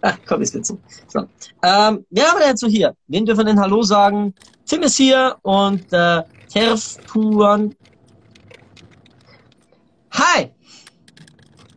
Ah, 0.00 0.14
Corby 0.26 0.44
ist 0.44 0.54
witzig. 0.54 0.78
So. 1.08 1.20
Ähm, 1.62 2.06
wer 2.10 2.26
haben 2.26 2.38
wir 2.38 2.46
denn 2.46 2.56
so 2.56 2.66
hier? 2.66 2.94
Wen 3.08 3.24
dürfen 3.24 3.40
wir 3.40 3.44
denn 3.46 3.60
Hallo 3.60 3.82
sagen? 3.82 4.34
Tim 4.66 4.82
ist 4.82 4.96
hier 4.96 5.36
und 5.42 5.92
äh, 5.92 6.22
Terf 6.52 6.98
Puan. 7.06 7.74
Hi! 10.12 10.50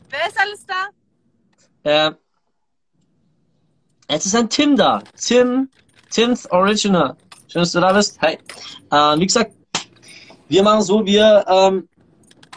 Wer 0.09 0.27
ist 0.27 0.39
alles 0.39 0.65
da? 0.65 2.09
Äh, 2.09 2.11
jetzt 4.09 4.25
ist 4.25 4.35
ein 4.35 4.49
Tim 4.49 4.75
da. 4.75 5.01
Tim, 5.19 5.69
Tim's 6.11 6.49
Original. 6.51 7.15
Schön, 7.47 7.61
dass 7.61 7.71
du 7.71 7.79
da 7.79 7.93
bist. 7.93 8.19
Hi. 8.21 8.37
Äh, 8.91 9.19
wie 9.19 9.25
gesagt, 9.25 9.53
wir 10.49 10.63
machen 10.63 10.81
so, 10.81 11.05
wir 11.05 11.45
ähm, 11.47 11.89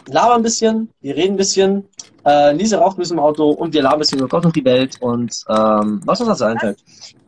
labern 0.07 0.37
ein 0.37 0.43
bisschen, 0.43 0.93
wir 1.01 1.15
reden 1.15 1.33
ein 1.33 1.37
bisschen, 1.37 1.87
äh, 2.25 2.53
Lisa 2.53 2.77
raucht 2.77 2.97
bisschen 2.97 3.17
im 3.17 3.23
Auto 3.23 3.49
und 3.49 3.73
wir 3.73 3.81
labern 3.81 4.07
über 4.13 4.27
Gott 4.27 4.45
und 4.45 4.55
die 4.55 4.65
Welt 4.65 4.97
und 5.01 5.43
ähm, 5.49 6.01
was 6.05 6.19
uns 6.21 6.29
dazu 6.29 6.45
einfällt. 6.45 6.83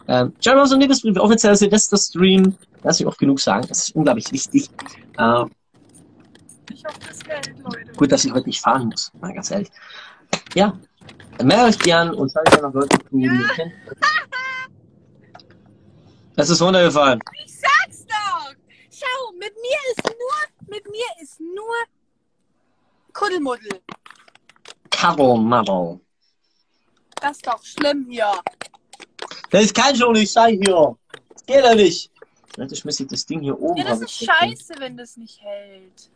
Ähm, 0.07 0.33
Jeremy 0.41 0.73
und 0.73 0.79
Liebesbrief, 0.81 1.17
offizieller 1.17 1.55
Silvester-Stream, 1.55 2.55
lass 2.83 2.99
ich 2.99 3.05
oft 3.07 3.17
genug 3.17 3.39
sagen, 3.39 3.65
das 3.67 3.87
ist 3.87 3.95
unglaublich 3.95 4.31
wichtig. 4.31 4.69
Äh, 5.17 5.45
Ich 6.71 6.83
hoffe, 6.85 6.99
das 7.07 7.19
Geld, 7.23 7.53
Leute. 7.63 7.91
Gut, 7.95 8.11
dass 8.11 8.25
ich 8.25 8.33
heute 8.33 8.47
nicht 8.47 8.61
fahren 8.61 8.89
muss, 8.89 9.11
mal 9.19 9.33
ganz 9.33 9.49
ehrlich. 9.51 9.69
Ja, 10.55 10.77
mehr 11.41 11.65
euch 11.65 11.79
gern 11.79 12.13
und 12.13 12.29
zeige 12.29 12.53
euch 12.53 12.61
noch 12.61 12.73
Leute, 12.73 12.97
die 13.11 13.23
ihr 13.23 13.47
kennt. 13.55 13.73
Das 16.35 16.49
ist 16.49 16.61
runtergefallen. 16.61 17.19
Ich 17.45 17.59
sag's 17.59 18.05
doch! 18.07 18.53
Schau, 18.91 19.31
mit 19.33 19.53
mir 19.53 19.77
ist 19.91 20.03
nur, 20.03 20.67
mit 20.75 20.85
mir 20.89 21.05
ist 21.21 21.39
nur 21.39 21.75
Kuddelmuddel. 23.13 23.79
Maro. 25.01 25.99
Das 27.21 27.37
ist 27.37 27.47
doch 27.47 27.63
schlimm 27.63 28.07
hier. 28.09 28.31
Das 29.49 29.73
kann 29.73 29.95
schon 29.95 30.13
nicht 30.13 30.31
sein 30.31 30.59
hier. 30.63 30.97
Das 31.29 31.45
geht 31.45 31.63
ja 31.63 31.75
nicht. 31.75 32.11
Leute, 32.57 32.75
schmiss 32.75 32.99
ich 32.99 33.07
das 33.07 33.25
Ding 33.25 33.41
hier 33.41 33.59
oben. 33.59 33.77
Ja, 33.77 33.85
das 33.85 34.01
ist 34.01 34.21
ich 34.21 34.27
scheiße, 34.27 34.75
wenn 34.79 34.97
das 34.97 35.17
nicht 35.17 35.41
hält. 35.41 36.09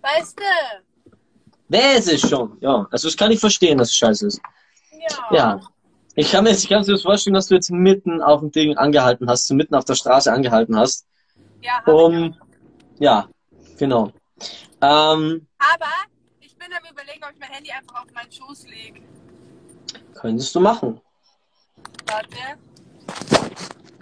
Weißt 0.00 0.38
du? 0.38 1.12
Wer 1.68 1.96
ist 1.96 2.12
es 2.12 2.20
schon? 2.20 2.58
Ja, 2.60 2.86
also 2.90 3.08
das 3.08 3.16
kann 3.16 3.32
ich 3.32 3.40
verstehen, 3.40 3.78
dass 3.78 3.88
es 3.88 3.96
scheiße 3.96 4.26
ist. 4.26 4.40
Ja. 4.92 5.36
Ja. 5.36 5.60
Ich 6.14 6.30
kann 6.30 6.44
mir 6.44 6.50
jetzt, 6.50 6.62
ich 6.62 6.68
kann 6.68 6.82
mir 6.82 6.86
das 6.86 7.02
vorstellen, 7.02 7.34
dass 7.34 7.46
du 7.46 7.54
jetzt 7.54 7.70
mitten 7.70 8.22
auf 8.22 8.40
dem 8.40 8.52
Ding 8.52 8.76
angehalten 8.76 9.28
hast, 9.28 9.50
mitten 9.52 9.74
auf 9.74 9.84
der 9.84 9.94
Straße 9.94 10.32
angehalten 10.32 10.76
hast. 10.76 11.06
Ja, 11.60 11.82
ich 11.84 11.92
Um, 11.92 12.36
ja, 12.98 13.28
genau. 13.78 14.12
Ähm, 14.80 15.46
Aber 15.58 15.92
ich 16.40 16.56
bin 16.56 16.68
am 16.72 16.92
überlegen, 16.92 17.22
ob 17.24 17.32
ich 17.32 17.38
mein 17.38 17.50
Handy 17.50 17.70
einfach 17.70 18.02
auf 18.02 18.12
meinen 18.12 18.30
Schoß 18.30 18.66
lege. 18.66 19.02
könntest 20.14 20.54
du 20.54 20.60
machen. 20.60 21.00
Warte. 22.06 22.58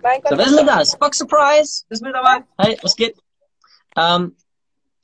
Mein 0.02 0.20
So, 0.28 0.36
wer 0.36 0.46
ist 0.46 0.58
denn 0.58 0.66
das? 0.66 0.98
Box 0.98 1.18
Surprise 1.18 1.84
ist 1.88 2.02
mit 2.02 2.14
dabei. 2.14 2.44
Hey, 2.58 2.78
was 2.82 2.96
geht? 2.96 3.16
Ähm, 3.96 4.36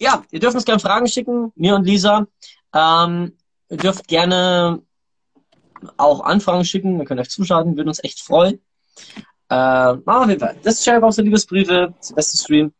ja, 0.00 0.22
ihr 0.30 0.40
dürft 0.40 0.56
uns 0.56 0.64
gerne 0.64 0.80
Fragen 0.80 1.06
schicken, 1.06 1.52
mir 1.54 1.74
und 1.74 1.84
Lisa. 1.84 2.26
Ähm, 2.74 3.36
ihr 3.68 3.76
dürft 3.76 4.08
gerne 4.08 4.82
auch 5.96 6.20
Anfragen 6.20 6.64
schicken. 6.64 6.98
Wir 6.98 7.04
können 7.04 7.20
euch 7.20 7.30
zuschalten, 7.30 7.76
würden 7.76 7.88
uns 7.88 8.02
echt 8.02 8.20
freuen. 8.20 8.60
Äh, 9.50 9.54
machen 9.94 10.04
wir 10.04 10.20
auf 10.20 10.28
jeden 10.28 10.40
Fall. 10.40 10.56
Das 10.62 10.74
ist 10.74 10.84
Sherry 10.84 11.00
der 11.00 11.24
Liebesbriefe, 11.24 11.94
Silvester 12.00 12.38
Stream. 12.38 12.72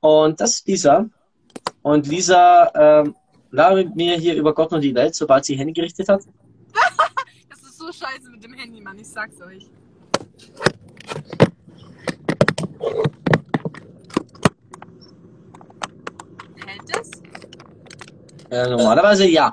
Und 0.00 0.40
das 0.40 0.54
ist 0.54 0.68
Lisa. 0.68 1.06
Und 1.82 2.06
Lisa 2.06 2.70
ähm, 2.74 3.14
labert 3.50 3.86
mit 3.86 3.96
mir 3.96 4.16
hier 4.16 4.34
über 4.34 4.54
Gott 4.54 4.72
und 4.72 4.80
die 4.80 4.94
Welt, 4.94 5.14
sobald 5.14 5.44
sie 5.44 5.56
Handy 5.56 5.72
gerichtet 5.72 6.08
hat. 6.08 6.22
Das 7.48 7.60
ist 7.62 7.78
so 7.78 7.86
scheiße 7.86 8.30
mit 8.30 8.42
dem 8.42 8.54
Handy, 8.54 8.80
Mann. 8.80 8.98
Ich 8.98 9.08
sag's 9.08 9.40
euch. 9.42 9.68
Hält 16.66 17.00
es? 17.00 17.10
Äh, 18.50 18.70
normalerweise 18.70 19.26
ja. 19.26 19.50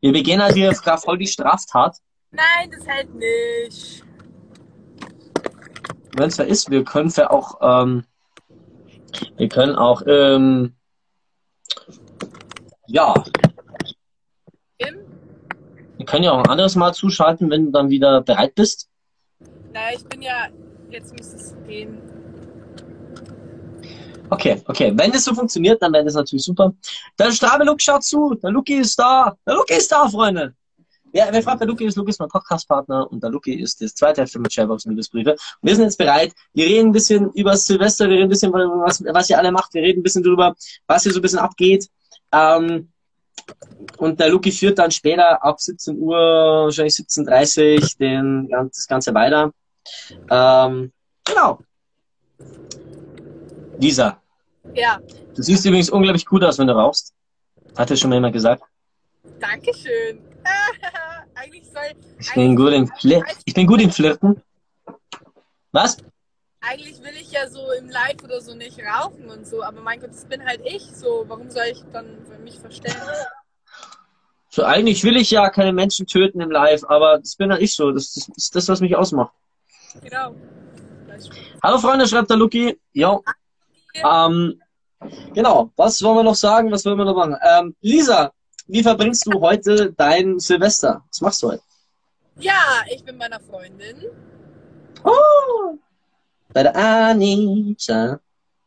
Wir 0.00 0.12
begehen 0.12 0.42
halt 0.42 0.54
hier 0.54 0.74
voll 0.74 1.18
die 1.18 1.26
Straftat. 1.26 1.98
Nein, 2.30 2.70
das 2.70 2.86
hält 2.86 3.14
nicht. 3.14 4.04
wenn 6.16 6.28
es 6.28 6.36
da 6.36 6.44
ist, 6.44 6.70
wir 6.70 6.84
können 6.84 7.10
für 7.10 7.30
auch, 7.30 7.58
ähm, 7.60 8.04
wir 9.36 9.48
können 9.48 9.74
auch, 9.76 10.02
ähm, 10.06 10.74
ja, 12.90 13.14
Im? 14.78 14.96
wir 15.96 16.06
können 16.06 16.24
ja 16.24 16.32
auch 16.32 16.38
ein 16.38 16.50
anderes 16.50 16.74
Mal 16.74 16.92
zuschalten, 16.92 17.50
wenn 17.50 17.66
du 17.66 17.70
dann 17.70 17.90
wieder 17.90 18.20
bereit 18.22 18.54
bist. 18.54 18.88
Naja, 19.72 19.96
ich 19.96 20.04
bin 20.04 20.22
ja. 20.22 20.48
Jetzt 20.90 21.16
müsste 21.16 21.36
es 21.36 21.54
gehen. 21.66 21.98
Okay, 24.28 24.60
okay. 24.66 24.92
Wenn 24.96 25.12
das 25.12 25.24
so 25.24 25.34
funktioniert, 25.34 25.80
dann 25.82 25.92
wäre 25.92 26.04
das 26.04 26.14
natürlich 26.14 26.44
super. 26.44 26.72
Der 27.18 27.30
Strabe 27.30 27.64
Luke 27.64 27.80
schaut 27.80 28.02
zu. 28.02 28.34
Der 28.42 28.50
Luki 28.50 28.74
ist 28.74 28.98
da. 28.98 29.36
Der 29.46 29.54
Luki 29.54 29.74
ist 29.74 29.90
da, 29.92 30.08
Freunde. 30.08 30.54
Ja, 31.12 31.26
wer 31.30 31.42
fragt, 31.42 31.60
der 31.60 31.68
Luki 31.68 31.84
ist, 31.84 31.96
Luki 31.96 32.10
ist 32.10 32.20
mein 32.20 32.28
Podcast-Partner 32.28 33.10
und 33.10 33.22
der 33.22 33.30
Luki 33.30 33.54
ist 33.54 33.80
das 33.80 33.94
zweite 33.94 34.20
Hälfte 34.20 34.38
mit 34.38 34.52
Sharebox 34.52 34.84
und 34.84 34.92
Liebesbriefe. 34.92 35.36
Wir 35.60 35.74
sind 35.74 35.84
jetzt 35.84 35.98
bereit. 35.98 36.32
Wir 36.54 36.66
reden 36.66 36.88
ein 36.88 36.92
bisschen 36.92 37.30
über 37.32 37.56
Silvester, 37.56 38.08
wir 38.08 38.14
reden 38.16 38.24
ein 38.24 38.28
bisschen, 38.28 38.52
was, 38.52 39.02
was 39.04 39.30
ihr 39.30 39.38
alle 39.38 39.50
macht. 39.50 39.74
Wir 39.74 39.82
reden 39.82 40.00
ein 40.00 40.02
bisschen 40.04 40.22
drüber, 40.22 40.54
was 40.86 41.02
hier 41.02 41.12
so 41.12 41.18
ein 41.18 41.22
bisschen 41.22 41.40
abgeht. 41.40 41.88
Ähm, 42.32 42.90
und 43.98 44.20
der 44.20 44.28
Luki 44.28 44.52
führt 44.52 44.78
dann 44.78 44.90
später 44.90 45.42
ab 45.42 45.60
17 45.60 45.98
Uhr, 45.98 46.16
wahrscheinlich 46.16 46.94
17.30 46.94 47.80
Uhr, 47.80 47.88
den, 47.98 48.48
das 48.48 48.86
Ganze 48.86 49.12
weiter. 49.14 49.52
Ähm, 50.30 50.92
genau. 51.24 51.58
Lisa, 53.78 54.20
Ja, 54.74 55.00
du 55.34 55.42
siehst 55.42 55.64
übrigens 55.64 55.90
unglaublich 55.90 56.26
gut 56.26 56.44
aus, 56.44 56.58
wenn 56.58 56.66
du 56.66 56.74
rauchst. 56.74 57.14
Hat 57.76 57.88
dir 57.88 57.96
schon 57.96 58.10
mal 58.10 58.16
jemand 58.16 58.34
gesagt? 58.34 58.62
Dankeschön. 59.38 60.20
eigentlich 61.34 61.64
soll. 61.64 61.94
Ich 62.18 62.34
bin 62.34 62.56
gut 62.56 62.72
im, 62.72 62.86
Flir 62.86 63.24
ich 63.44 63.54
bin 63.54 63.66
gut 63.66 63.80
im 63.80 63.90
Flirten. 63.90 64.42
Was? 65.72 65.96
Eigentlich 66.62 67.02
will 67.02 67.14
ich 67.18 67.32
ja 67.32 67.48
so 67.48 67.72
im 67.72 67.88
Live 67.88 68.22
oder 68.22 68.40
so 68.42 68.54
nicht 68.54 68.78
rauchen 68.80 69.30
und 69.30 69.46
so, 69.46 69.62
aber 69.62 69.80
mein 69.80 69.98
Gott, 69.98 70.10
das 70.10 70.26
bin 70.26 70.44
halt 70.44 70.60
ich 70.64 70.82
so. 70.94 71.24
Warum 71.26 71.50
soll 71.50 71.64
ich 71.72 71.82
dann 71.92 72.18
für 72.26 72.38
mich 72.38 72.58
verstellen? 72.58 72.96
So, 74.50 74.64
eigentlich 74.64 75.02
will 75.04 75.16
ich 75.16 75.30
ja 75.30 75.48
keine 75.48 75.72
Menschen 75.72 76.06
töten 76.06 76.40
im 76.40 76.50
Live, 76.50 76.84
aber 76.84 77.18
das 77.18 77.36
bin 77.36 77.50
halt 77.50 77.62
ich 77.62 77.74
so. 77.74 77.92
Das, 77.92 78.12
das 78.12 78.28
ist 78.36 78.54
das, 78.54 78.68
was 78.68 78.80
mich 78.80 78.94
ausmacht. 78.94 79.32
Genau. 80.02 80.34
Hallo 81.62 81.78
Freunde, 81.78 82.06
schreibt 82.06 82.30
der 82.30 82.36
Luki. 82.36 82.78
Jo. 82.92 83.22
Ähm, 83.94 84.60
genau, 85.32 85.70
was 85.76 86.02
wollen 86.02 86.16
wir 86.18 86.22
noch 86.24 86.34
sagen? 86.34 86.70
Was 86.70 86.84
wollen 86.84 86.98
wir 86.98 87.04
noch 87.06 87.14
machen? 87.14 87.36
Ähm, 87.42 87.74
Lisa, 87.80 88.32
wie 88.66 88.82
verbringst 88.82 89.26
du 89.26 89.40
heute 89.40 89.92
dein 89.92 90.38
Silvester? 90.38 91.04
Was 91.08 91.20
machst 91.20 91.42
du 91.42 91.52
heute? 91.52 91.62
Ja, 92.36 92.82
ich 92.92 93.02
bin 93.04 93.16
meiner 93.16 93.40
Freundin. 93.40 94.06
Oh, 95.04 95.78
bei 96.52 96.62
der 96.62 96.76
Anita. 96.76 98.20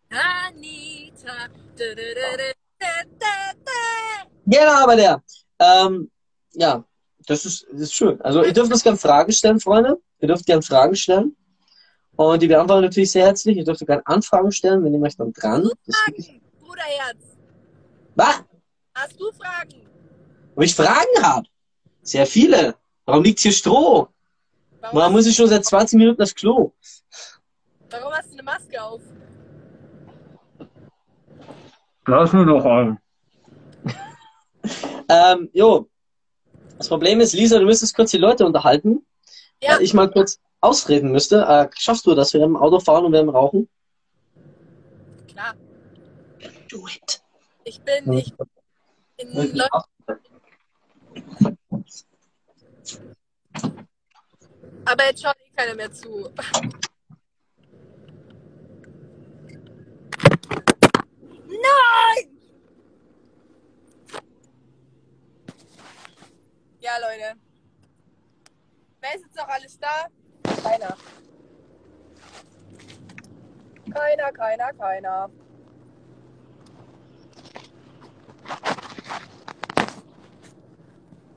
Anita. 0.10 1.34
Da, 1.76 1.86
da, 1.96 2.04
da, 2.16 2.38
da, 2.38 2.54
da, 2.80 2.88
da, 3.20 3.54
da. 3.66 4.28
Genau, 4.46 4.86
bei 4.86 4.96
der. 4.96 5.24
Ähm, 5.60 6.12
ja, 6.54 6.84
das 7.26 7.46
ist, 7.46 7.66
das 7.72 7.82
ist 7.82 7.94
schön. 7.94 8.22
Also 8.22 8.44
ihr 8.44 8.54
dürft 8.54 8.72
uns 8.72 8.84
gerne 8.84 8.98
Fragen 8.98 9.32
stellen, 9.32 9.60
Freunde. 9.60 10.00
Ihr 10.20 10.28
dürft 10.28 10.46
gerne 10.46 10.62
Fragen 10.62 10.96
stellen. 10.96 11.36
Und 12.16 12.42
die 12.42 12.48
beantworten 12.48 12.84
natürlich 12.84 13.12
sehr 13.12 13.26
herzlich. 13.26 13.58
Ihr 13.58 13.64
dürft 13.64 13.86
gerne 13.86 14.06
Anfragen 14.06 14.52
stellen, 14.52 14.84
wenn 14.84 14.94
ihr 14.94 15.00
möchtet, 15.00 15.22
dann 15.22 15.34
dran. 15.34 15.70
Fragen, 15.90 16.42
Bruderherz. 16.60 17.38
Was? 18.16 18.44
Hast 18.94 19.20
du 19.20 19.32
Fragen? 19.32 19.88
Ob 20.56 20.64
ich 20.64 20.76
Fragen 20.76 21.24
habe? 21.24 21.48
Sehr 22.04 22.28
viele. 22.28 22.76
Warum 23.06 23.24
liegt 23.24 23.40
hier 23.40 23.52
Stroh? 23.52 24.08
Warum, 24.80 25.02
hast, 25.02 25.12
muss 25.12 25.26
ich 25.26 25.36
schon 25.36 25.48
seit 25.48 25.66
20 25.66 25.98
Minuten 25.98 26.22
aufs 26.22 26.36
Klo. 26.36 26.74
Hast 28.34 28.40
eine 28.40 28.44
Maske 28.44 28.82
auf? 28.82 29.02
Lass 32.06 32.34
mir 32.34 32.46
doch 32.46 32.66
ein. 32.66 33.00
ähm, 35.10 35.50
jo. 35.54 35.88
Das 36.78 36.90
Problem 36.90 37.20
ist, 37.22 37.34
Lisa, 37.34 37.60
du 37.60 37.66
müsstest 37.66 37.96
kurz 37.96 38.12
die 38.12 38.18
Leute 38.18 38.46
unterhalten, 38.46 39.06
Ja, 39.62 39.76
weil 39.76 39.84
ich 39.84 39.94
mal 39.94 40.12
kurz 40.12 40.40
ausreden 40.60 41.12
müsste. 41.12 41.44
Äh, 41.44 41.70
schaffst 41.76 42.06
du 42.06 42.16
das? 42.16 42.34
Wir 42.34 42.44
im 42.44 42.58
Auto 42.58 42.80
fahren 42.80 43.06
und 43.06 43.14
wir 43.14 43.20
im 43.22 43.30
Rauchen? 43.30 43.70
klar. 45.28 45.54
Do 46.70 46.88
it. 46.88 47.22
Ich 47.64 47.80
bin, 47.82 48.12
ich 48.14 48.34
in 49.18 49.62
aber 54.86 55.06
jetzt 55.06 55.24
schaut 55.24 55.36
eh 55.40 55.56
keiner 55.56 55.76
mehr 55.76 55.92
zu. 55.94 56.30
Nein! 61.48 62.30
Ja, 66.84 66.98
Leute. 66.98 67.40
Wer 69.00 69.16
ist 69.16 69.24
jetzt 69.24 69.38
noch 69.38 69.48
alles 69.48 69.80
da? 69.80 70.08
Keiner. 70.62 70.98
Keiner, 73.90 74.32
keiner, 74.34 74.74
keiner. 74.74 75.30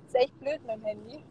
Ist 0.06 0.16
echt 0.16 0.36
blöd 0.40 0.60
mit 0.62 0.74
dem 0.74 0.84
Handy. 0.84 1.24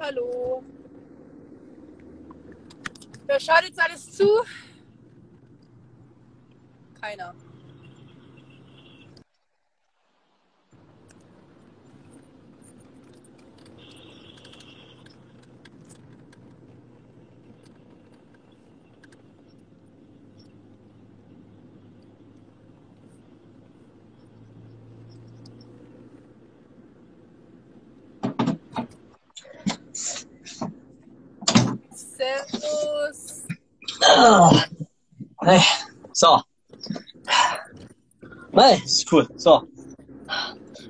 Hallo. 0.00 0.62
Wer 3.26 3.40
schaut 3.40 3.64
jetzt 3.64 3.80
alles 3.80 4.12
zu? 4.12 4.44
Keiner. 7.00 7.34
Servus. 32.18 33.44
Ah. 34.02 34.50
Hey. 35.48 35.60
So. 36.12 36.40
Hey, 38.52 38.82
ist 38.84 39.10
cool. 39.12 39.26
So. 39.36 39.62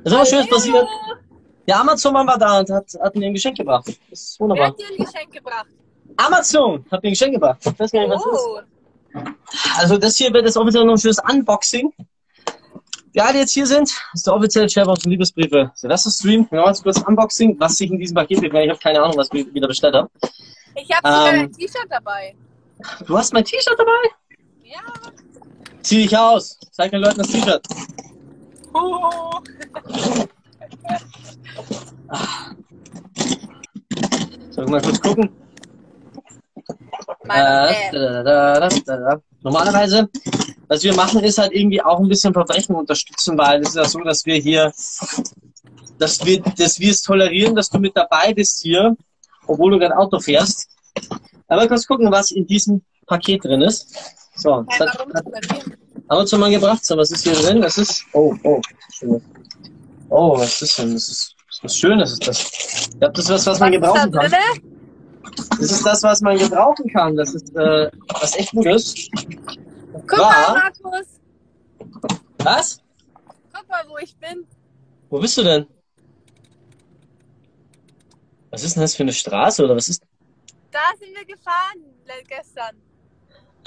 Das 0.03 0.05
ist 0.05 0.13
aber 0.13 0.27
schönes 0.27 0.49
passiert. 0.49 0.87
Der 1.69 1.79
Amazon-Mann 1.81 2.27
war 2.27 2.39
da 2.39 2.59
und 2.59 2.71
hat, 2.71 2.87
hat 3.01 3.15
mir 3.15 3.27
ein 3.27 3.35
Geschenk 3.35 3.57
gebracht. 3.57 3.87
Das 4.11 4.21
ist 4.21 4.41
Wer 4.41 4.45
wunderbar. 4.49 4.67
hat 4.69 4.79
dir 4.81 4.87
ein 4.89 5.05
Geschenk 5.05 5.33
gebracht? 5.33 5.67
Amazon 6.17 6.85
hat 6.91 7.03
mir 7.03 7.09
ein 7.11 7.13
Geschenk 7.13 7.35
gebracht. 7.35 7.59
Ich 7.65 7.79
weiß 7.79 7.93
gar 7.93 8.01
nicht, 8.01 8.11
was 8.11 8.25
das 8.25 8.33
ist. 8.33 8.47
Oh, 9.15 9.79
Also 9.79 9.99
das 9.99 10.17
hier 10.17 10.33
wird 10.33 10.45
jetzt 10.47 10.57
offiziell 10.57 10.85
noch 10.85 10.95
ein 10.95 10.99
schönes 10.99 11.19
Unboxing. 11.31 11.93
Die 13.15 13.21
alle 13.21 13.39
jetzt 13.39 13.53
hier 13.53 13.67
sind, 13.67 13.93
ist 14.13 14.27
der 14.27 14.35
offizielle 14.35 14.69
Sharebox 14.69 15.05
und 15.05 15.11
Liebesbriefe 15.13 15.71
Silvester 15.75 16.11
Stream. 16.11 16.49
Genau, 16.51 16.67
jetzt 16.67 16.83
kurz 16.83 17.01
Unboxing, 17.01 17.55
was 17.61 17.77
sich 17.77 17.91
in 17.91 17.99
diesem 17.99 18.15
Paket 18.17 18.41
befindet. 18.41 18.65
Ich 18.65 18.71
habe 18.71 18.81
keine 18.81 19.03
Ahnung, 19.03 19.17
was 19.17 19.29
ich 19.33 19.53
wieder 19.55 19.69
bestellt 19.69 19.95
habe. 19.95 20.11
ich 20.75 20.91
habe 20.91 21.07
sogar 21.09 21.33
Ähm. 21.35 21.41
ein 21.43 21.53
T-Shirt 21.53 21.87
dabei. 21.89 22.35
Du 23.07 23.17
hast 23.17 23.33
mein 23.33 23.45
T-Shirt 23.45 23.77
dabei? 23.79 23.91
Ja. 24.69 24.83
Zieh 25.83 26.03
dich 26.03 26.17
aus. 26.17 26.59
Zeig 26.73 26.91
den 26.91 27.01
Leuten 27.01 27.19
das 27.19 27.29
T-Shirt. 27.29 27.67
Oh. 28.75 29.41
Soll 34.51 34.65
ich 34.65 34.71
mal 34.71 34.83
kurz 34.83 35.01
gucken? 35.01 35.31
Äh, 37.31 37.91
da, 37.93 38.23
da, 38.23 38.61
da, 38.61 38.69
da, 38.69 38.97
da. 38.97 39.23
Normalerweise, 39.41 40.11
was 40.67 40.83
wir 40.83 40.95
machen, 40.95 41.25
ist 41.25 41.39
halt 41.39 41.53
irgendwie 41.53 41.81
auch 41.81 42.01
ein 42.01 42.09
bisschen 42.09 42.35
Verbrechen 42.35 42.75
unterstützen, 42.75 43.39
weil 43.39 43.63
es 43.63 43.71
ist 43.71 43.77
ja 43.77 43.85
so, 43.87 44.01
dass 44.01 44.27
wir 44.27 44.37
hier, 44.37 44.71
dass 45.99 46.23
wir, 46.27 46.43
dass 46.43 46.79
wir 46.79 46.91
es 46.91 47.01
tolerieren, 47.01 47.55
dass 47.55 47.71
du 47.71 47.79
mit 47.79 47.97
dabei 47.97 48.35
bist 48.35 48.61
hier, 48.61 48.95
obwohl 49.47 49.71
du 49.71 49.79
gerade 49.79 49.97
Auto 49.97 50.21
fährst. 50.21 50.69
Aber 51.47 51.67
kurz 51.69 51.87
gucken, 51.87 52.13
was 52.13 52.33
in 52.33 52.47
diesem 52.47 52.83
Paket 53.07 53.45
drin 53.45 53.63
ist. 53.63 54.19
So, 54.39 54.63
das 54.63 54.81
hat? 54.81 55.07
Aber 56.09 56.25
zu 56.25 56.39
mal 56.39 56.51
gebracht. 56.51 56.85
So, 56.85 56.97
was 56.97 57.11
ist 57.11 57.25
hier 57.25 57.35
drin? 57.35 57.61
Das 57.61 57.77
ist. 57.77 58.05
Oh, 58.13 58.35
oh. 58.45 58.61
schön. 58.91 59.23
Oh, 60.09 60.39
was 60.39 60.63
ist 60.63 60.79
denn? 60.79 60.95
Das 60.95 61.09
ist 61.09 61.35
was 61.63 61.77
Schönes 61.77 62.13
ist 62.13 62.27
das. 62.27 62.41
Ich 62.41 62.99
glaube, 62.99 63.15
das 63.15 63.25
ist 63.25 63.31
was, 63.31 63.47
was 63.47 63.61
man 63.61 63.73
gebrauchen 63.73 64.13
kann. 64.13 64.31
Das 65.59 65.71
ist 65.71 65.85
das, 65.85 66.03
was 66.03 66.21
man 66.21 66.39
gebrauchen 66.39 66.89
kann. 66.91 67.17
Das 67.17 67.35
ist 67.35 67.55
äh, 67.57 67.91
was 68.09 68.37
echt 68.37 68.53
Gutes. 68.53 69.09
Guck 69.93 70.19
War? 70.19 70.53
mal, 70.53 70.73
Markus. 70.83 71.07
Was? 72.39 72.81
Guck 73.53 73.69
mal, 73.69 73.85
wo 73.89 73.99
ich 73.99 74.17
bin. 74.17 74.47
Wo 75.11 75.19
bist 75.19 75.37
du 75.37 75.43
denn? 75.43 75.67
Was 78.51 78.63
ist 78.63 78.77
denn 78.77 78.83
das 78.83 78.95
für 78.95 79.03
eine 79.03 79.13
Straße 79.13 79.65
oder 79.65 79.75
was 79.77 79.89
ist? 79.89 80.03
Da 80.71 80.79
sind 80.99 81.15
wir 81.15 81.25
gefahren 81.25 81.83
gestern. 82.29 82.77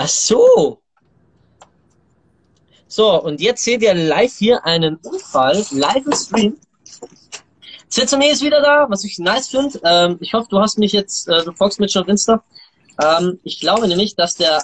Ach 0.04 0.08
so. 0.08 0.82
So, 2.88 3.22
und 3.22 3.40
jetzt 3.40 3.64
seht 3.64 3.84
ihr 3.84 3.94
live 3.94 4.36
hier 4.36 4.66
einen 4.66 4.96
Unfall, 4.96 5.64
live 5.70 6.06
im 6.08 6.14
Stream. 6.14 6.58
ZME 7.88 8.32
ist 8.32 8.42
wieder 8.42 8.62
da, 8.62 8.88
was 8.90 9.04
ich 9.04 9.20
nice 9.20 9.50
finde. 9.50 9.80
Ähm, 9.84 10.18
ich 10.20 10.34
hoffe, 10.34 10.48
du 10.50 10.60
hast 10.60 10.80
mich 10.80 10.92
jetzt, 10.92 11.28
äh, 11.28 11.44
du 11.44 11.52
folgst 11.54 11.80
mir 11.80 11.88
schon 11.88 12.02
auf 12.02 12.08
Insta. 12.08 12.44
Ähm, 13.00 13.40
ich 13.44 13.60
glaube 13.60 13.88
nämlich, 13.88 14.16
dass 14.16 14.34
der, 14.34 14.64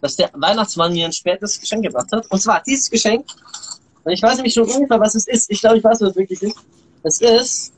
dass 0.00 0.16
der 0.16 0.30
Weihnachtsmann 0.34 0.92
mir 0.92 1.06
ein 1.06 1.12
spätes 1.12 1.60
Geschenk 1.60 1.84
gebracht 1.84 2.10
hat. 2.10 2.28
Und 2.28 2.42
zwar 2.42 2.60
dieses 2.66 2.90
Geschenk. 2.90 3.24
Und 4.02 4.12
ich 4.12 4.20
weiß 4.20 4.34
nämlich 4.34 4.54
schon 4.54 4.68
ungefähr, 4.68 4.98
was 4.98 5.14
es 5.14 5.28
ist. 5.28 5.48
Ich 5.48 5.60
glaube, 5.60 5.78
ich 5.78 5.84
weiß, 5.84 6.00
was 6.00 6.10
es 6.10 6.16
wirklich 6.16 6.42
ist. 6.42 6.58
Es 7.04 7.20
ist 7.20 7.72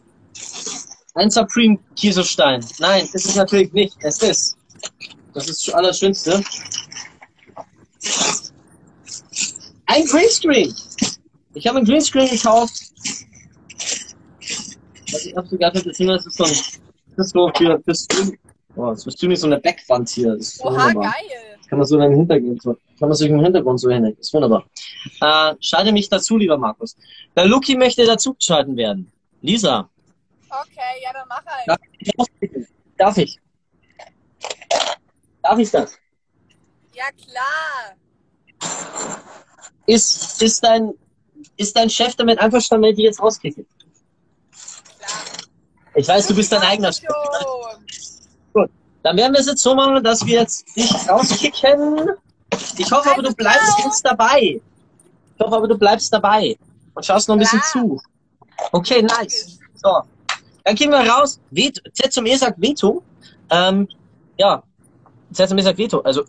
ein 1.14 1.30
Supreme 1.30 1.78
Kieselstein. 1.96 2.64
Nein, 2.78 3.06
ist 3.12 3.26
es 3.26 3.34
natürlich 3.34 3.74
nicht. 3.74 3.94
Es 4.00 4.22
ist. 4.22 4.56
Das 5.34 5.48
ist 5.48 5.66
das 5.66 5.74
Allerschönste. 5.74 6.42
Ein 9.86 10.04
Greenscreen. 10.06 10.74
Ich 11.54 11.66
habe 11.66 11.78
ein 11.78 11.84
Greenscreen 11.84 12.28
gekauft. 12.28 12.72
Was 15.12 15.26
ich 15.26 15.36
absolut 15.36 15.60
gar 15.60 15.72
nicht 15.72 15.84
gesehen 15.84 16.08
habe, 16.08 16.18
das 16.18 16.26
ist 16.26 16.36
so 16.36 16.44
ein, 16.44 17.24
so 17.24 17.50
für, 17.56 17.80
für 17.84 17.94
Stream. 17.94 18.38
Oh, 18.76 18.90
das 18.90 19.06
ist 19.06 19.18
ziemlich 19.18 19.38
so 19.38 19.46
eine 19.46 19.60
Backwand 19.60 20.08
hier. 20.08 20.36
Das 20.36 20.54
ist 20.54 20.60
Oha, 20.64 20.70
wunderbar. 20.88 21.12
geil. 21.12 21.58
Kann 21.68 21.78
man 21.78 21.86
so 21.86 21.98
im 22.00 22.12
Hintergrund 22.14 22.62
so, 22.62 22.74
kann 22.98 23.08
man 23.08 23.14
so 23.14 23.24
im 23.26 23.40
Hintergrund 23.40 23.80
so 23.80 23.90
hinlegen. 23.90 24.18
Ist 24.18 24.34
wunderbar. 24.34 24.64
Äh, 25.20 25.54
schalte 25.60 25.92
mich 25.92 26.08
dazu, 26.08 26.36
lieber 26.36 26.58
Markus. 26.58 26.96
Der 27.36 27.46
Luki 27.46 27.76
möchte 27.76 28.04
dazu 28.04 28.34
geschalten 28.34 28.76
werden. 28.76 29.10
Lisa, 29.42 29.88
Okay, 30.62 31.02
ja, 31.02 31.12
dann 31.12 31.26
mach 31.28 31.44
halt. 31.44 31.66
darf 31.66 31.78
ich? 32.38 32.66
Darf 32.96 33.18
ich? 33.18 33.40
Darf 35.42 35.58
ich 35.58 35.70
das? 35.70 35.98
Ja, 36.94 37.04
klar. 37.10 37.96
Ist, 39.86 40.40
ist 40.40 40.62
dein, 40.64 40.94
ist 41.56 41.76
dein 41.76 41.90
Chef 41.90 42.14
damit 42.14 42.38
einverstanden, 42.38 42.84
wenn 42.84 42.90
ich 42.90 42.96
dich 42.96 43.04
jetzt 43.04 43.20
rauskicke? 43.20 43.66
Ich 45.96 46.08
weiß, 46.08 46.26
du 46.28 46.34
bist 46.34 46.52
dein 46.52 46.62
eigener 46.62 46.92
Chef. 46.92 47.08
Schon. 48.52 48.70
Dann 49.02 49.16
werden 49.16 49.32
wir 49.32 49.40
es 49.40 49.46
jetzt 49.46 49.62
so 49.62 49.74
machen, 49.74 50.02
dass 50.02 50.24
wir 50.24 50.40
jetzt 50.40 50.64
dich 50.76 50.92
rauskicken. 51.08 52.10
Ich 52.78 52.90
hoffe 52.90 53.10
aber, 53.10 53.22
du 53.22 53.34
bleibst 53.34 53.78
jetzt 53.84 54.02
dabei. 54.02 54.60
Ich 55.36 55.44
hoffe 55.44 55.56
aber, 55.56 55.68
du 55.68 55.76
bleibst 55.76 56.12
dabei 56.12 56.56
und 56.94 57.04
schaust 57.04 57.28
noch 57.28 57.36
ein 57.36 57.40
bisschen 57.40 57.60
Klar. 57.60 57.84
zu. 57.84 58.00
Okay, 58.72 59.02
nice. 59.02 59.58
So. 59.74 60.02
Dann 60.64 60.74
gehen 60.76 60.90
wir 60.90 61.08
raus. 61.10 61.40
Z 61.52 62.12
zum 62.12 62.26
E 62.26 62.36
sagt 62.36 62.60
Veto. 62.60 63.02
Ähm, 63.50 63.88
ja. 64.38 64.62
Z 65.32 65.48
zum 65.48 65.58
E 65.58 65.62
sagt 65.62 65.78
Veto. 65.78 66.00
Also, 66.00 66.24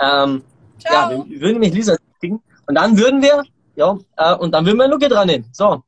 ähm, 0.00 0.42
ja, 0.78 0.90
Ciao. 0.90 1.26
wir 1.28 1.40
würden 1.40 1.52
nämlich 1.54 1.74
Lisa 1.74 1.96
kriegen. 2.18 2.42
Und 2.66 2.74
dann 2.74 2.96
würden 2.96 3.22
wir, 3.22 3.42
ja, 3.74 3.98
äh, 4.16 4.34
und 4.36 4.52
dann 4.52 4.64
würden 4.64 4.78
wir 4.78 4.88
Luke 4.88 5.08
dran 5.08 5.26
nehmen. 5.26 5.48
So. 5.52 5.82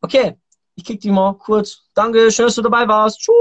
Okay. 0.00 0.36
Ich 0.76 0.84
kick 0.84 1.00
die 1.00 1.10
mal 1.10 1.34
kurz. 1.34 1.82
Danke, 1.94 2.30
schön, 2.30 2.46
dass 2.46 2.54
du 2.54 2.62
dabei 2.62 2.88
warst. 2.88 3.20
Tschu. 3.20 3.32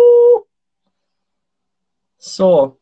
So. 2.18 2.80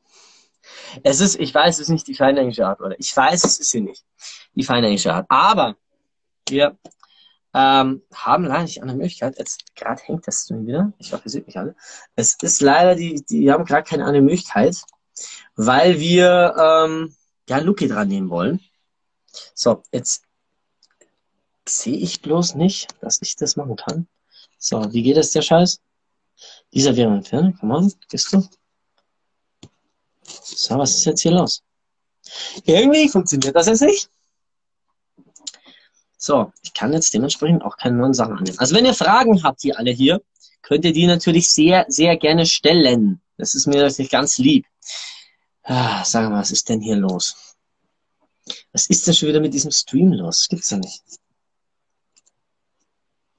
Es 1.03 1.19
ist, 1.19 1.39
ich 1.39 1.53
weiß, 1.53 1.75
es 1.75 1.81
ist 1.81 1.89
nicht 1.89 2.07
die 2.07 2.15
feine 2.15 2.39
englische 2.39 2.65
Art, 2.65 2.81
oder? 2.81 2.95
Ich 2.99 3.15
weiß, 3.15 3.43
es 3.43 3.59
ist 3.59 3.69
sie 3.69 3.81
nicht. 3.81 4.03
Die 4.55 4.63
feine 4.63 4.87
englische 4.87 5.13
Art. 5.13 5.27
Aber 5.29 5.75
wir 6.49 6.77
ähm, 7.53 8.01
haben 8.13 8.45
leider 8.45 8.63
nicht 8.63 8.81
eine 8.81 8.93
Möglichkeit. 8.93 9.37
Jetzt 9.37 9.75
gerade 9.75 10.01
hängt 10.03 10.27
das 10.27 10.43
Stream 10.43 10.65
wieder. 10.65 10.93
Ich 10.97 11.13
hoffe, 11.13 11.23
ihr 11.25 11.31
seht 11.31 11.47
mich 11.47 11.57
alle. 11.57 11.75
Es 12.15 12.35
ist 12.41 12.61
leider 12.61 12.95
die, 12.95 13.23
die 13.29 13.51
haben 13.51 13.65
gerade 13.65 13.87
keine 13.87 14.05
andere 14.05 14.23
Möglichkeit, 14.23 14.77
weil 15.55 15.99
wir 15.99 16.55
ähm, 16.57 17.15
ja 17.47 17.59
Luki 17.59 17.87
dran 17.87 18.07
nehmen 18.07 18.29
wollen. 18.29 18.59
So, 19.53 19.83
jetzt 19.91 20.23
sehe 21.67 21.97
ich 21.97 22.21
bloß 22.21 22.55
nicht, 22.55 22.87
dass 23.01 23.21
ich 23.21 23.35
das 23.35 23.55
machen 23.55 23.75
kann. 23.75 24.07
So, 24.57 24.91
wie 24.93 25.03
geht 25.03 25.17
das 25.17 25.31
der 25.31 25.41
Scheiß? 25.41 25.79
Dieser 26.73 26.95
wäre 26.95 27.13
entfernen. 27.13 27.57
Komm 27.59 27.71
on, 27.71 27.93
gehst 28.09 28.33
du? 28.33 28.47
So, 30.23 30.77
was 30.77 30.95
ist 30.95 31.05
jetzt 31.05 31.21
hier 31.21 31.31
los? 31.31 31.63
Irgendwie 32.65 33.07
funktioniert 33.07 33.55
das 33.55 33.67
jetzt 33.67 33.81
nicht. 33.81 34.09
So, 36.17 36.51
ich 36.63 36.73
kann 36.73 36.93
jetzt 36.93 37.13
dementsprechend 37.13 37.63
auch 37.63 37.77
keine 37.77 37.95
neuen 37.95 38.13
Sachen 38.13 38.37
annehmen. 38.37 38.59
Also 38.59 38.75
wenn 38.75 38.85
ihr 38.85 38.93
Fragen 38.93 39.43
habt, 39.43 39.63
ihr 39.63 39.77
alle 39.77 39.91
hier, 39.91 40.21
könnt 40.61 40.83
ihr 40.83 40.91
die 40.91 41.05
natürlich 41.05 41.49
sehr, 41.49 41.85
sehr 41.87 42.17
gerne 42.17 42.45
stellen. 42.45 43.21
Das 43.37 43.55
ist 43.55 43.67
mir 43.67 43.83
natürlich 43.83 44.11
ganz 44.11 44.37
lieb. 44.37 44.65
Ah, 45.69 46.03
sag 46.05 46.29
mal, 46.29 46.39
was 46.39 46.51
ist 46.51 46.69
denn 46.69 46.79
hier 46.81 46.95
los? 46.95 47.55
Was 48.71 48.87
ist 48.87 49.05
denn 49.05 49.13
schon 49.13 49.27
wieder 49.29 49.41
mit 49.41 49.53
diesem 49.53 49.71
Stream 49.71 50.13
los? 50.13 50.39
Das 50.39 50.47
gibt's 50.47 50.69
ja 50.69 50.77
nicht. 50.77 51.03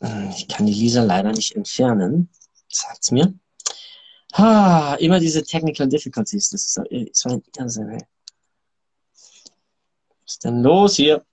Hm, 0.00 0.30
Ich 0.36 0.46
kann 0.48 0.66
die 0.66 0.74
Lisa 0.74 1.02
leider 1.02 1.32
nicht 1.32 1.56
entfernen. 1.56 2.28
Sagt's 2.68 3.10
mir. 3.10 3.32
Ah, 4.32 4.94
immer 5.00 5.18
diese 5.20 5.42
Technical 5.42 5.88
Difficulties. 5.88 6.50
Das 6.50 6.62
ist 6.64 6.74
so, 6.74 6.84
so 7.12 7.28
ein 7.30 7.42
Irrsinn, 7.56 7.88
ey. 7.88 8.06
Was 10.24 10.32
ist 10.34 10.44
denn 10.44 10.62
los 10.62 10.96
hier? 10.96 11.24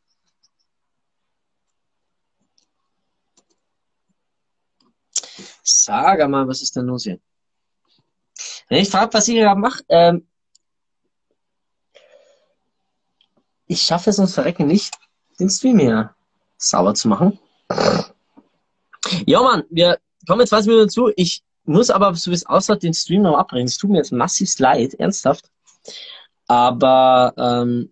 Sag 5.63 6.27
mal, 6.29 6.47
was 6.47 6.61
ist 6.61 6.75
denn 6.75 6.85
los 6.85 7.03
hier? 7.03 7.19
Wenn 8.69 8.81
ich 8.81 8.89
frage, 8.89 9.13
was 9.13 9.27
ihr 9.27 9.43
da 9.43 9.55
macht, 9.55 9.83
ähm, 9.89 10.27
ich 13.67 13.81
schaffe 13.81 14.09
es 14.09 14.19
uns 14.19 14.33
verrecken 14.33 14.67
nicht, 14.67 14.95
den 15.39 15.49
Stream 15.49 15.79
hier 15.79 16.15
sauber 16.57 16.93
zu 16.93 17.07
machen. 17.07 17.39
Ja, 19.25 19.41
Mann, 19.41 19.63
wir 19.69 19.99
kommen 20.27 20.41
jetzt 20.41 20.49
20 20.49 20.69
Minuten 20.69 20.89
zu. 20.89 21.11
Ich 21.15 21.43
muss 21.65 21.89
aber, 21.89 22.13
so 22.15 22.31
wie 22.31 22.35
es 22.35 22.45
aussieht, 22.45 22.83
den 22.83 22.93
Stream 22.93 23.23
noch 23.23 23.37
abbrechen. 23.37 23.67
Es 23.67 23.77
tut 23.77 23.89
mir 23.89 23.97
jetzt 23.97 24.11
massiv 24.11 24.57
leid, 24.59 24.93
ernsthaft. 24.95 25.49
Aber 26.47 27.33
ähm, 27.37 27.91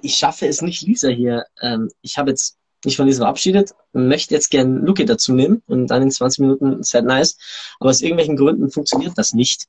ich 0.00 0.16
schaffe 0.16 0.46
es 0.46 0.62
nicht, 0.62 0.82
Lisa 0.82 1.08
hier. 1.08 1.46
Ähm, 1.60 1.90
ich 2.02 2.18
habe 2.18 2.30
jetzt 2.30 2.56
mich 2.84 2.96
von 2.96 3.06
Lisa 3.06 3.24
verabschiedet, 3.24 3.74
möchte 3.92 4.34
jetzt 4.34 4.50
gern 4.50 4.84
Luki 4.84 5.04
dazu 5.04 5.32
nehmen 5.32 5.62
und 5.66 5.86
dann 5.86 6.02
in 6.02 6.10
20 6.10 6.40
Minuten 6.40 6.82
sehr 6.82 7.02
nice. 7.02 7.38
Aber 7.80 7.90
aus 7.90 8.02
irgendwelchen 8.02 8.36
Gründen 8.36 8.70
funktioniert 8.70 9.16
das 9.16 9.32
nicht. 9.32 9.66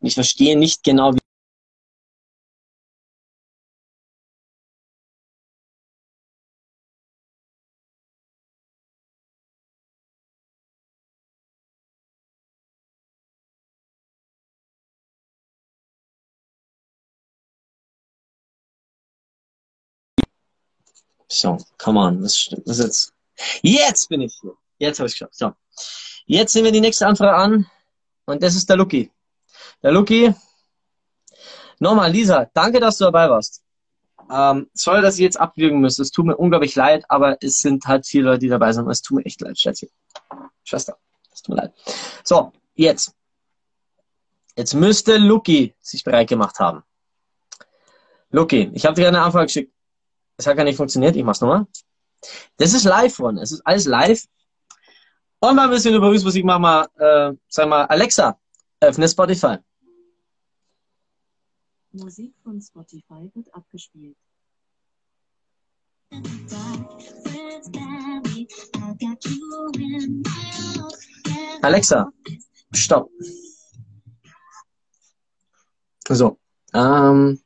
Und 0.00 0.08
ich 0.08 0.14
verstehe 0.14 0.58
nicht 0.58 0.82
genau, 0.82 1.14
wie. 1.14 1.19
So, 21.32 21.58
come 21.78 21.98
on, 21.98 22.22
was 22.22 22.50
das 22.66 22.78
jetzt? 22.78 23.12
Jetzt 23.62 24.08
bin 24.08 24.20
ich 24.22 24.36
hier. 24.40 24.52
Jetzt 24.78 24.98
habe 24.98 25.06
ich 25.06 25.14
geschafft. 25.14 25.36
So. 25.36 25.52
Jetzt 26.26 26.54
nehmen 26.54 26.66
wir 26.66 26.72
die 26.72 26.80
nächste 26.80 27.06
Anfrage 27.06 27.34
an. 27.34 27.66
Und 28.26 28.42
das 28.42 28.56
ist 28.56 28.68
der 28.68 28.76
Lucky. 28.76 29.10
Der 29.82 29.92
Lucky. 29.92 30.34
Nochmal, 31.78 32.10
Lisa, 32.10 32.50
danke, 32.52 32.80
dass 32.80 32.98
du 32.98 33.04
dabei 33.04 33.30
warst. 33.30 33.62
Ähm, 34.30 34.68
sorry, 34.74 35.02
dass 35.02 35.14
ich 35.14 35.20
jetzt 35.20 35.40
abwürgen 35.40 35.80
müsste. 35.80 36.02
Es 36.02 36.10
tut 36.10 36.26
mir 36.26 36.36
unglaublich 36.36 36.74
leid, 36.74 37.04
aber 37.08 37.38
es 37.40 37.58
sind 37.58 37.86
halt 37.86 38.06
viele 38.06 38.24
Leute, 38.24 38.40
die 38.40 38.48
dabei 38.48 38.72
sind. 38.72 38.88
Es 38.88 39.00
tut 39.00 39.18
mir 39.18 39.24
echt 39.24 39.40
leid, 39.40 39.58
Schätzchen. 39.58 39.88
Schwester, 40.64 40.98
es 41.32 41.42
tut 41.42 41.54
mir 41.54 41.62
leid. 41.62 41.74
So, 42.24 42.52
jetzt. 42.74 43.14
Jetzt 44.56 44.74
müsste 44.74 45.16
Lucky 45.16 45.74
sich 45.80 46.02
bereit 46.04 46.28
gemacht 46.28 46.58
haben. 46.58 46.82
Lucky, 48.30 48.70
ich 48.74 48.84
habe 48.84 48.94
dir 48.94 49.08
eine 49.08 49.22
Anfrage 49.22 49.46
geschickt. 49.46 49.72
Es 50.40 50.46
hat 50.46 50.56
gar 50.56 50.64
nicht 50.64 50.78
funktioniert. 50.78 51.14
Ich 51.16 51.22
mach's 51.22 51.42
nochmal. 51.42 51.66
Das 52.56 52.72
ist 52.72 52.84
live 52.84 53.14
von. 53.14 53.36
Es 53.36 53.52
ist 53.52 53.60
alles 53.66 53.84
live. 53.84 54.24
Und 55.38 55.54
mal 55.54 55.64
ein 55.64 55.70
bisschen 55.70 55.94
über 55.94 56.10
Musik 56.10 56.44
machen 56.46 56.62
wir, 56.62 56.88
äh, 56.96 57.36
sag 57.48 57.68
mal, 57.68 57.84
Alexa, 57.84 58.38
öffne 58.80 59.06
Spotify. 59.06 59.58
Musik 61.92 62.32
von 62.42 62.58
Spotify 62.58 63.30
wird 63.34 63.54
abgespielt. 63.54 64.16
Alexa, 71.60 72.10
stopp. 72.72 73.10
So, 76.08 76.38
ähm, 76.72 77.42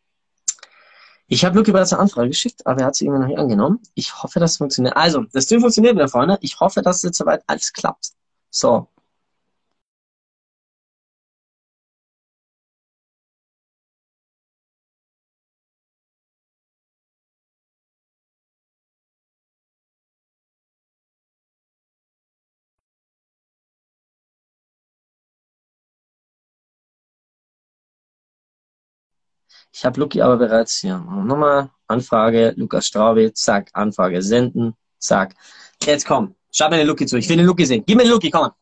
ich 1.26 1.44
habe 1.44 1.56
Luki 1.56 1.72
bereits 1.72 1.92
eine 1.92 2.02
Anfrage 2.02 2.28
geschickt, 2.28 2.66
aber 2.66 2.80
er 2.80 2.86
hat 2.86 2.96
sie 2.96 3.06
immer 3.06 3.18
noch 3.18 3.26
nicht 3.26 3.38
angenommen. 3.38 3.80
Ich 3.94 4.22
hoffe, 4.22 4.40
dass 4.40 4.52
es 4.52 4.56
funktioniert. 4.58 4.96
Also, 4.96 5.24
das 5.32 5.46
Ding 5.46 5.60
funktioniert 5.60 5.94
wieder, 5.94 6.08
Freunde. 6.08 6.38
Ich 6.42 6.60
hoffe, 6.60 6.82
dass 6.82 7.02
jetzt 7.02 7.18
soweit 7.18 7.42
alles 7.46 7.72
klappt. 7.72 8.12
So. 8.50 8.88
Ich 29.74 29.84
habe 29.84 29.98
Luki 29.98 30.22
aber 30.22 30.36
bereits 30.36 30.76
hier. 30.76 30.98
Nochmal 30.98 31.68
Anfrage, 31.88 32.54
Lukas 32.56 32.86
Straube, 32.86 33.32
zack, 33.34 33.70
Anfrage 33.72 34.22
senden, 34.22 34.76
zack. 34.98 35.34
Jetzt 35.82 36.06
komm, 36.06 36.36
schau 36.52 36.70
mir 36.70 36.76
den 36.76 36.86
Luki 36.86 37.06
zu. 37.06 37.16
Ich 37.16 37.28
will 37.28 37.38
den 37.38 37.46
Luki 37.46 37.66
sehen. 37.66 37.82
Gib 37.84 37.96
mir 37.96 38.04
den 38.04 38.12
Luki, 38.12 38.30
komm 38.30 38.42
mal. 38.42 38.54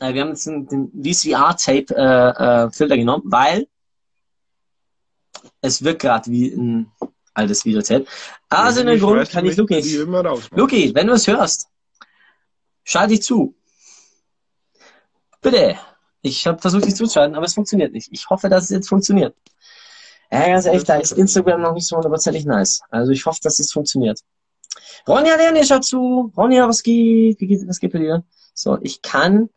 Äh, 0.00 0.14
wir 0.14 0.22
haben 0.22 0.30
jetzt 0.30 0.46
den, 0.46 0.66
den 0.66 0.90
VCR-Tape-Filter 0.90 2.94
äh, 2.94 2.98
genommen, 2.98 3.22
weil 3.26 3.68
es 5.60 5.84
wirkt 5.84 6.02
gerade 6.02 6.28
wie 6.28 6.48
ein 6.48 6.90
altes 7.32 7.64
Videotape. 7.64 8.04
Also 8.48 8.80
in 8.80 8.88
dem 8.88 8.98
Grund 8.98 9.30
kann 9.30 9.46
ich 9.46 9.56
Luki 9.56 9.76
nicht. 9.76 9.96
Luki, 10.56 10.92
wenn 10.92 11.06
du 11.06 11.12
es 11.12 11.28
hörst, 11.28 11.68
schalt 12.82 13.12
dich 13.12 13.22
zu. 13.22 13.54
Bitte. 15.40 15.78
Ich 16.26 16.44
habe 16.44 16.60
versucht, 16.60 16.84
dich 16.84 16.96
zuzuschalten, 16.96 17.36
aber 17.36 17.46
es 17.46 17.54
funktioniert 17.54 17.92
nicht. 17.92 18.08
Ich 18.10 18.28
hoffe, 18.28 18.48
dass 18.48 18.64
es 18.64 18.70
jetzt 18.70 18.88
funktioniert. 18.88 19.36
Ja, 20.32 20.44
ganz 20.48 20.66
ehrlich, 20.66 20.82
da 20.82 20.96
ist 20.96 21.12
Instagram 21.12 21.62
noch 21.62 21.72
nicht 21.72 21.86
so 21.86 21.94
hundertprozentig 21.94 22.44
nice. 22.44 22.80
Also 22.90 23.12
ich 23.12 23.24
hoffe, 23.26 23.38
dass 23.44 23.60
es 23.60 23.70
funktioniert. 23.70 24.18
Ronja, 25.06 25.36
Lerni, 25.36 25.64
schaut 25.64 25.84
zu. 25.84 26.32
Ronja, 26.36 26.66
was 26.68 26.82
geht? 26.82 27.40
Wie 27.40 27.46
geht, 27.46 27.68
was 27.68 27.78
geht 27.78 27.92
bei 27.92 28.00
dir? 28.00 28.24
So, 28.54 28.76
ich 28.82 29.02
kann 29.02 29.50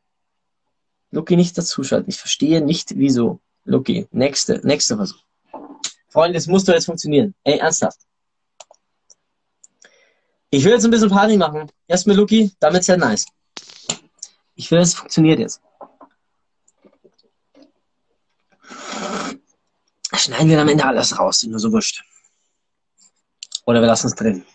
Lucky 1.10 1.36
nicht 1.36 1.58
dazuschalten. 1.58 2.08
Ich 2.08 2.20
verstehe 2.20 2.62
nicht, 2.62 2.96
wieso. 2.96 3.40
Lucky, 3.66 4.08
nächste, 4.12 4.62
nächste 4.64 4.96
Versuch. 4.96 5.24
Freunde, 6.08 6.36
das 6.36 6.46
muss 6.46 6.66
doch 6.66 6.74
jetzt 6.76 6.86
funktionieren. 6.86 7.34
Ey, 7.44 7.58
ernsthaft. 7.58 7.98
Ich 10.52 10.64
will 10.64 10.74
jetzt 10.74 10.86
ein 10.86 10.92
bisschen 10.92 11.10
Party 11.10 11.36
machen. 11.36 11.72
Erst 11.88 12.06
mit 12.06 12.16
Lucky, 12.16 12.52
damit 12.60 12.82
ist 12.82 12.88
ja 12.88 12.98
nice. 12.98 13.26
Ich 14.54 14.70
will, 14.70 14.80
es 14.80 14.94
funktioniert 14.94 15.40
jetzt. 15.40 15.62
Schneiden 20.20 20.50
wir 20.50 20.60
am 20.60 20.68
Ende 20.68 20.86
alles 20.86 21.18
raus, 21.18 21.44
nur 21.44 21.60
so 21.60 21.72
wurscht. 21.72 22.04
Oder 23.66 23.80
wir 23.80 23.88
lassen 23.88 24.08
es 24.08 24.16
drin. 24.16 24.46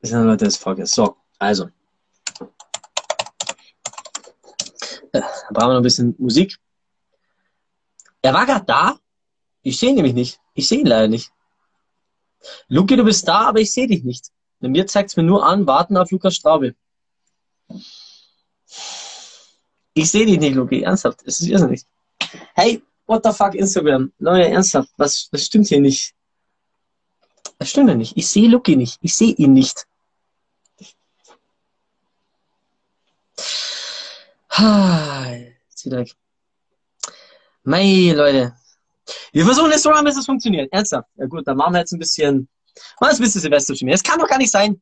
Das 0.00 0.10
sind 0.10 0.24
Leute 0.24 0.44
des 0.44 0.56
Volkes. 0.56 0.92
So, 0.92 1.16
also. 1.38 1.64
Äh, 5.12 5.20
Dann 5.20 5.22
brauchen 5.50 5.68
wir 5.68 5.72
noch 5.72 5.80
ein 5.80 5.82
bisschen 5.82 6.14
Musik. 6.18 6.56
Er 8.22 8.32
war 8.34 8.46
gerade 8.46 8.64
da. 8.64 8.98
Ich 9.62 9.78
sehe 9.78 9.88
ihn 9.88 9.96
nämlich 9.96 10.14
nicht. 10.14 10.40
Ich 10.54 10.68
sehe 10.68 10.78
ihn 10.78 10.86
leider 10.86 11.08
nicht. 11.08 11.32
Luki, 12.68 12.96
du 12.96 13.04
bist 13.04 13.26
da, 13.26 13.48
aber 13.48 13.58
ich 13.58 13.72
sehe 13.72 13.88
dich 13.88 14.04
nicht. 14.04 14.30
Bei 14.60 14.68
mir 14.68 14.86
zeigt 14.86 15.10
es 15.10 15.16
mir 15.16 15.24
nur 15.24 15.44
an, 15.44 15.66
warten 15.66 15.96
auf 15.96 16.12
Lukas 16.12 16.36
Straube. 16.36 16.76
Ich 19.94 20.10
sehe 20.10 20.26
dich 20.26 20.38
nicht, 20.38 20.54
Luki. 20.54 20.82
Ernsthaft. 20.82 21.22
Es 21.24 21.40
ist 21.40 21.48
irrsinnig. 21.48 21.84
Hey, 22.54 22.80
what 23.06 23.22
the 23.24 23.32
fuck, 23.32 23.54
Instagram? 23.54 24.12
Leute, 24.18 24.48
ernsthaft. 24.48 24.90
Was, 24.96 25.28
was 25.30 25.44
stimmt 25.44 25.68
hier 25.68 25.80
nicht? 25.80 26.14
Das 27.58 27.70
stimmt 27.70 27.88
ja 27.88 27.94
nicht. 27.94 28.16
Ich 28.16 28.28
sehe 28.28 28.48
Luki 28.48 28.76
nicht. 28.76 28.98
Ich 29.02 29.14
sehe 29.14 29.32
ihn 29.32 29.52
nicht. 29.52 29.86
Wieder 35.84 35.98
weg. 35.98 36.14
Mei, 37.64 38.12
Leute. 38.14 38.54
Wir 39.32 39.44
versuchen 39.44 39.70
jetzt 39.70 39.82
so 39.82 39.90
lange, 39.90 40.04
bis 40.04 40.16
es 40.16 40.26
funktioniert. 40.26 40.72
Ernsthaft. 40.72 41.08
Ja 41.16 41.26
gut, 41.26 41.46
dann 41.46 41.56
machen 41.56 41.74
wir 41.74 41.80
jetzt 41.80 41.92
ein 41.92 41.98
bisschen, 41.98 42.48
machen 43.00 43.10
wir 43.12 43.18
ein 43.18 43.18
bisschen 43.18 43.40
Silvester 43.40 43.74
zu. 43.74 43.86
Es 43.86 44.02
kann 44.02 44.18
doch 44.18 44.28
gar 44.28 44.38
nicht 44.38 44.50
sein. 44.50 44.80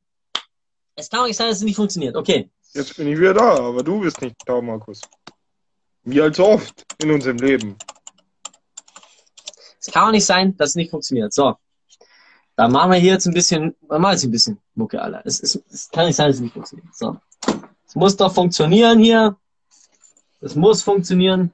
Es 0.95 1.09
kann 1.09 1.21
doch 1.21 1.27
nicht 1.27 1.37
sein, 1.37 1.49
dass 1.49 1.59
es 1.59 1.65
nicht 1.65 1.77
funktioniert. 1.77 2.15
Okay. 2.17 2.51
Jetzt 2.75 2.97
bin 2.97 3.09
ich 3.09 3.19
wieder 3.19 3.35
da, 3.35 3.57
aber 3.57 3.83
du 3.83 4.01
bist 4.01 4.21
nicht 4.21 4.37
da, 4.47 4.61
Markus. 4.61 5.01
Wie 6.05 6.21
allzu 6.21 6.45
oft 6.45 6.85
in 7.03 7.11
unserem 7.11 7.39
Leben. 7.39 7.77
Es 9.85 9.93
kann 9.93 10.09
auch 10.09 10.13
nicht 10.13 10.25
sein, 10.25 10.57
dass 10.57 10.71
es 10.71 10.75
nicht 10.77 10.91
funktioniert. 10.91 11.33
So. 11.33 11.57
Dann 12.55 12.71
machen 12.71 12.93
wir 12.93 12.99
hier 12.99 13.15
jetzt 13.15 13.27
ein 13.27 13.35
bisschen, 13.35 13.75
machen 13.89 14.03
wir 14.03 14.13
jetzt 14.13 14.23
ein 14.23 14.31
bisschen 14.31 14.61
Mucke, 14.77 15.03
Alter. 15.03 15.23
Es, 15.25 15.41
es, 15.43 15.61
es 15.69 15.91
kann 15.91 16.07
nicht 16.07 16.15
sein, 16.15 16.29
dass 16.29 16.37
es 16.37 16.43
nicht 16.43 16.53
funktioniert. 16.53 16.95
So. 16.95 17.19
Es 17.85 17.97
muss 17.97 18.17
doch 18.17 18.33
funktionieren 18.33 19.01
hier. 19.01 19.37
Es 20.41 20.55
muss 20.55 20.83
funktionieren. 20.83 21.53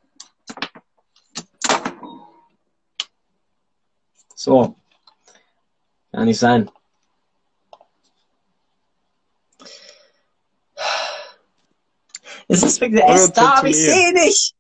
So. 4.34 4.76
Kann 6.12 6.26
nicht 6.26 6.38
sein. 6.38 6.70
Es 12.46 12.62
ist 12.62 12.80
wirklich, 12.80 13.02
Hallo, 13.02 13.14
ist 13.14 13.32
da, 13.32 13.54
aber 13.54 13.68
ich 13.68 13.76
sehe 13.76 14.12
nicht. 14.12 14.54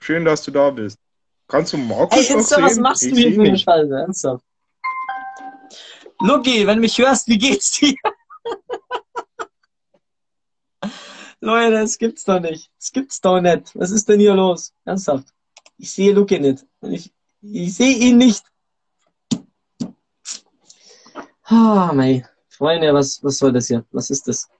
Schön, 0.00 0.24
dass 0.24 0.42
du 0.42 0.50
da 0.50 0.70
bist. 0.70 0.98
Kannst 1.48 1.72
du 1.72 1.78
Markus 1.78 2.28
Ey, 2.28 2.36
Insta, 2.36 2.62
was 2.62 2.76
machst 2.76 3.02
ich 3.04 3.14
du 3.14 3.16
hier 3.16 3.34
für 3.34 3.40
eine. 3.42 3.58
Scheiße? 3.58 3.94
Ernsthaft. 3.94 4.44
Luki, 6.20 6.66
wenn 6.66 6.76
du 6.76 6.82
mich 6.82 6.98
hörst, 6.98 7.26
wie 7.26 7.38
geht's 7.38 7.70
dir? 7.72 7.94
Leute, 11.40 11.70
das 11.72 11.96
gibt's 11.96 12.24
doch 12.24 12.40
nicht. 12.40 12.70
Das 12.78 12.92
gibt's 12.92 13.20
doch 13.22 13.40
nicht. 13.40 13.74
Was 13.74 13.90
ist 13.90 14.08
denn 14.08 14.20
hier 14.20 14.34
los? 14.34 14.74
Ernsthaft. 14.84 15.28
Ich 15.78 15.90
sehe 15.90 16.12
Luki 16.12 16.38
nicht. 16.38 16.66
Ich, 16.82 17.14
ich 17.40 17.74
sehe 17.74 17.96
ihn 17.96 18.18
nicht. 18.18 18.44
Ah, 21.44 21.92
mei. 21.94 22.28
Freunde, 22.48 22.92
was, 22.92 23.24
was 23.24 23.38
soll 23.38 23.52
das 23.52 23.68
hier? 23.68 23.86
Was 23.90 24.10
ist 24.10 24.28
das? 24.28 24.50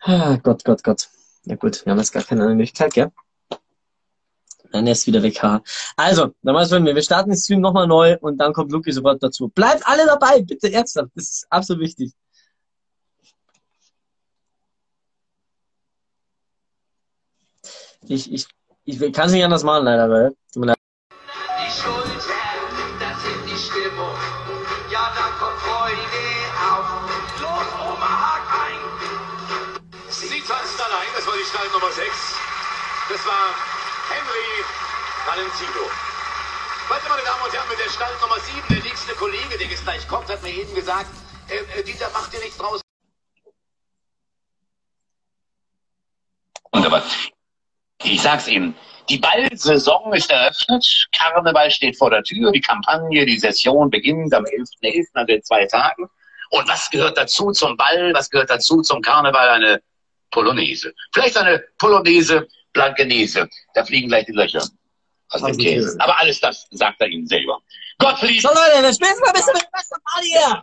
Ah, 0.00 0.36
Gott, 0.36 0.64
Gott, 0.64 0.84
Gott. 0.84 1.08
Ja 1.44 1.56
gut, 1.56 1.86
wir 1.86 1.92
haben 1.92 1.98
jetzt 1.98 2.12
gar 2.12 2.24
keine 2.24 2.42
andere 2.42 2.56
Möglichkeit, 2.56 2.92
gell? 2.92 3.10
Dann 4.72 4.86
ist 4.86 5.06
wieder 5.06 5.22
weg. 5.22 5.42
ha. 5.42 5.62
Also, 5.96 6.34
dann 6.42 6.54
mal 6.54 6.66
wir. 6.70 6.94
Wir 6.94 7.02
starten 7.02 7.30
den 7.30 7.38
Stream 7.38 7.60
nochmal 7.60 7.86
neu 7.86 8.16
und 8.20 8.38
dann 8.38 8.52
kommt 8.52 8.72
Luki 8.72 8.92
sofort 8.92 9.22
dazu. 9.22 9.48
Bleibt 9.48 9.86
alle 9.86 10.06
dabei, 10.06 10.42
bitte 10.42 10.72
ernsthaft. 10.72 11.10
Das 11.14 11.24
ist 11.24 11.46
absolut 11.50 11.82
wichtig. 11.82 12.12
Ich, 18.08 18.32
ich, 18.32 18.46
ich 18.84 19.12
kann 19.12 19.26
es 19.26 19.32
nicht 19.32 19.44
anders 19.44 19.62
machen, 19.62 19.84
leider, 19.84 20.08
weil. 20.10 20.30
Tut 20.52 20.60
mir 20.60 20.66
leid. 20.66 20.76
Das 33.08 33.26
war 33.26 33.71
die 34.12 34.20
Stall 34.20 34.28
Nummer 34.28 34.52
6. 34.52 34.66
Das 35.26 35.26
war 35.26 35.36
Henry 35.36 35.40
Valentino. 35.42 35.90
Weiter, 36.88 37.08
meine 37.08 37.22
Damen 37.22 37.42
und 37.44 37.52
Herren, 37.52 37.68
mit 37.68 37.78
der 37.78 37.90
Stall 37.90 38.12
Nummer 38.20 38.40
7, 38.40 38.62
der 38.70 38.82
nächste 38.82 39.14
Kollege, 39.14 39.58
der 39.58 39.66
jetzt 39.66 39.84
gleich 39.84 40.06
kommt, 40.08 40.28
hat 40.28 40.42
mir 40.42 40.50
eben 40.50 40.74
gesagt, 40.74 41.10
äh, 41.48 41.78
äh, 41.78 41.82
Dieter, 41.84 42.10
mach 42.12 42.28
dir 42.30 42.40
nichts 42.40 42.58
draus. 42.58 42.80
Und 46.70 46.86
aber 46.86 47.02
ich 48.02 48.20
sag's 48.20 48.48
Ihnen, 48.48 48.74
die 49.08 49.18
Ballsaison 49.18 50.12
ist 50.14 50.30
eröffnet, 50.30 51.08
Karneval 51.16 51.70
steht 51.70 51.96
vor 51.96 52.10
der 52.10 52.22
Tür, 52.22 52.50
die 52.50 52.60
Kampagne, 52.60 53.26
die 53.26 53.38
Session 53.38 53.90
beginnt 53.90 54.32
am 54.34 54.44
11.11., 54.44 55.08
also 55.14 55.32
in 55.32 55.42
zwei 55.42 55.66
Tagen. 55.66 56.08
Und 56.50 56.68
was 56.68 56.90
gehört 56.90 57.16
dazu 57.16 57.50
zum 57.52 57.76
Ball, 57.76 58.12
was 58.14 58.30
gehört 58.30 58.50
dazu 58.50 58.82
zum 58.82 59.00
Karneval? 59.02 59.48
Eine 59.48 59.82
Polonaise. 60.30 60.92
Vielleicht 61.12 61.36
eine 61.36 61.62
Polonaise 61.78 62.48
Blankenese. 62.72 63.48
Da 63.74 63.84
fliegen 63.84 64.08
gleich 64.08 64.26
die 64.26 64.32
Löcher 64.32 64.62
aus 65.30 65.42
dem 65.42 65.56
dem 65.56 65.58
Käse. 65.58 65.96
Aber 65.98 66.18
alles 66.18 66.40
das 66.40 66.66
sagt 66.70 67.00
er 67.00 67.08
Ihnen 67.08 67.26
selber. 67.26 67.58
Gottfried, 67.98 68.42
So 68.42 68.48
Leute, 68.48 68.82
wir 68.82 68.92
spielen 68.92 69.18
mal 69.20 69.28
ein 69.28 69.34
bisschen 69.34 69.54
mit 69.54 69.70
Bester 69.72 69.96
Party 70.04 70.28
hier. 70.28 70.62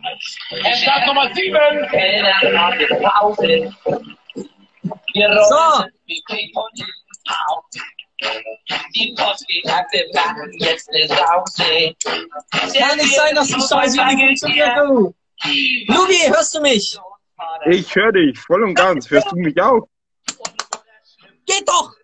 er 0.64 0.76
Start 0.76 1.06
Nummer 1.06 1.34
7. 1.34 1.58
So. 5.48 5.84
Die 8.94 9.14
Postgetakte 9.16 10.04
machen 10.12 10.52
jetzt 10.58 10.90
eine 10.90 11.08
Sause. 11.08 11.94
Kann 12.78 12.96
nicht 12.98 13.16
sein, 13.16 13.34
dass 13.34 13.48
die 13.48 13.54
Scheiße 13.54 14.04
nicht 14.04 14.18
funktioniert, 14.18 14.76
du. 14.76 15.14
Lugi, 15.88 16.28
hörst 16.28 16.54
du 16.54 16.60
mich? 16.60 16.98
Ich 17.70 17.94
höre 17.94 18.12
dich, 18.12 18.38
voll 18.38 18.62
und 18.64 18.74
ganz. 18.74 19.10
Hörst 19.10 19.32
du 19.32 19.36
mich 19.36 19.58
auch? 19.60 19.88
Geht 21.46 21.66
doch! 21.66 21.94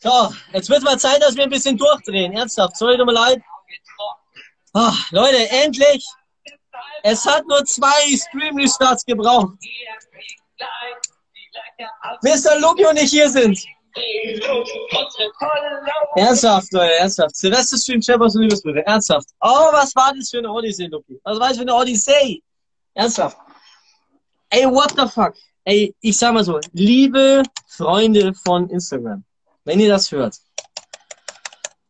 So, 0.00 0.32
jetzt 0.52 0.70
wird 0.70 0.82
mal 0.82 0.98
Zeit, 0.98 1.22
dass 1.22 1.34
wir 1.34 1.42
ein 1.44 1.50
bisschen 1.50 1.76
durchdrehen. 1.76 2.32
Ernsthaft, 2.32 2.76
sorry, 2.76 2.96
tut 2.96 3.06
mir 3.06 3.12
leid. 3.12 3.42
Ah, 4.74 4.94
Leute, 5.10 5.50
endlich! 5.50 6.06
Es 7.02 7.24
hat 7.26 7.46
nur 7.48 7.64
zwei 7.64 8.16
Stream-Restarts 8.16 9.04
gebraucht. 9.04 9.56
Der 12.22 12.60
Luki 12.60 12.86
und 12.86 12.96
ich 12.96 13.10
hier 13.10 13.28
sind. 13.28 13.58
Ernsthaft, 16.16 16.72
Leute, 16.72 16.94
ernsthaft. 16.94 17.36
Silvester-Stream, 17.36 18.02
Shepherds 18.02 18.36
und 18.36 18.42
Liebesbrüder, 18.42 18.82
ernsthaft. 18.82 19.28
Oh, 19.40 19.68
was 19.72 19.94
war 19.96 20.12
das 20.14 20.30
für 20.30 20.38
eine 20.38 20.52
Odyssee, 20.52 20.86
Luki? 20.86 21.20
Was 21.24 21.40
war 21.40 21.48
das 21.48 21.56
für 21.56 21.62
eine 21.62 21.74
Odyssee? 21.74 22.42
Ernsthaft. 22.94 23.38
Ey, 24.50 24.64
what 24.66 24.92
the 24.96 25.06
fuck? 25.08 25.34
Ey, 25.64 25.94
ich 26.00 26.16
sag 26.16 26.32
mal 26.32 26.44
so, 26.44 26.60
liebe 26.72 27.42
Freunde 27.66 28.32
von 28.34 28.70
Instagram, 28.70 29.24
wenn 29.68 29.80
ihr 29.80 29.90
das 29.90 30.10
hört, 30.10 30.34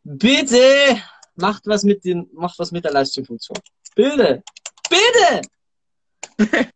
bitte 0.02 1.00
macht 1.36 1.62
was 1.66 1.84
mit 1.84 2.04
den, 2.04 2.28
macht 2.32 2.58
was 2.58 2.72
mit 2.72 2.84
der 2.84 2.92
Livestream-Funktion. 2.92 3.56
Bitte, 3.94 4.42
bitte! 4.90 6.68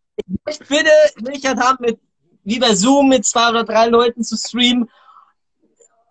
ich 0.49 0.59
bitte 0.61 0.91
Möglichkeit 1.21 1.59
haben, 1.59 1.79
mit, 1.81 1.99
wie 2.45 2.61
bei 2.61 2.73
Zoom 2.77 3.09
mit 3.09 3.27
zwei 3.27 3.51
oder 3.51 3.65
drei 3.65 3.89
Leuten 3.89 4.23
zu 4.23 4.37
streamen. 4.37 4.89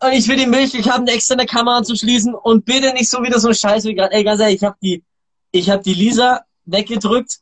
Und 0.02 0.12
ich 0.12 0.28
will 0.28 0.36
die 0.36 0.46
Möglichkeit 0.46 0.92
haben, 0.92 1.04
eine 1.04 1.16
externe 1.16 1.46
Kamera 1.46 1.84
zu 1.84 1.96
schließen 1.96 2.36
und 2.36 2.66
bitte 2.66 2.92
nicht 2.92 3.10
so 3.10 3.24
wieder 3.24 3.40
so 3.40 3.48
ein 3.48 3.56
Scheiß 3.56 3.86
wie 3.86 3.96
gerade. 3.96 4.14
Ey, 4.14 4.26
ganz 4.26 4.42
ehrlich, 4.42 4.58
ich 4.58 4.64
habe 4.66 4.78
die, 4.82 5.06
ich 5.52 5.70
habe 5.70 5.84
die 5.84 5.94
Lisa 5.94 6.42
weggedrückt, 6.66 7.40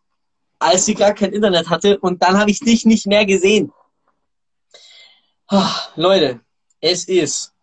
als 0.60 0.86
sie 0.86 0.94
gar 0.94 1.16
kein 1.16 1.34
Internet 1.34 1.68
hatte 1.68 1.98
und 1.98 2.22
dann 2.22 2.38
habe 2.38 2.52
ich 2.52 2.60
dich 2.60 2.86
nicht 2.86 3.08
mehr 3.08 3.26
gesehen. 3.26 3.72
Ah, 5.48 5.74
Leute, 5.96 6.42
es 6.82 7.08
ist. 7.08 7.54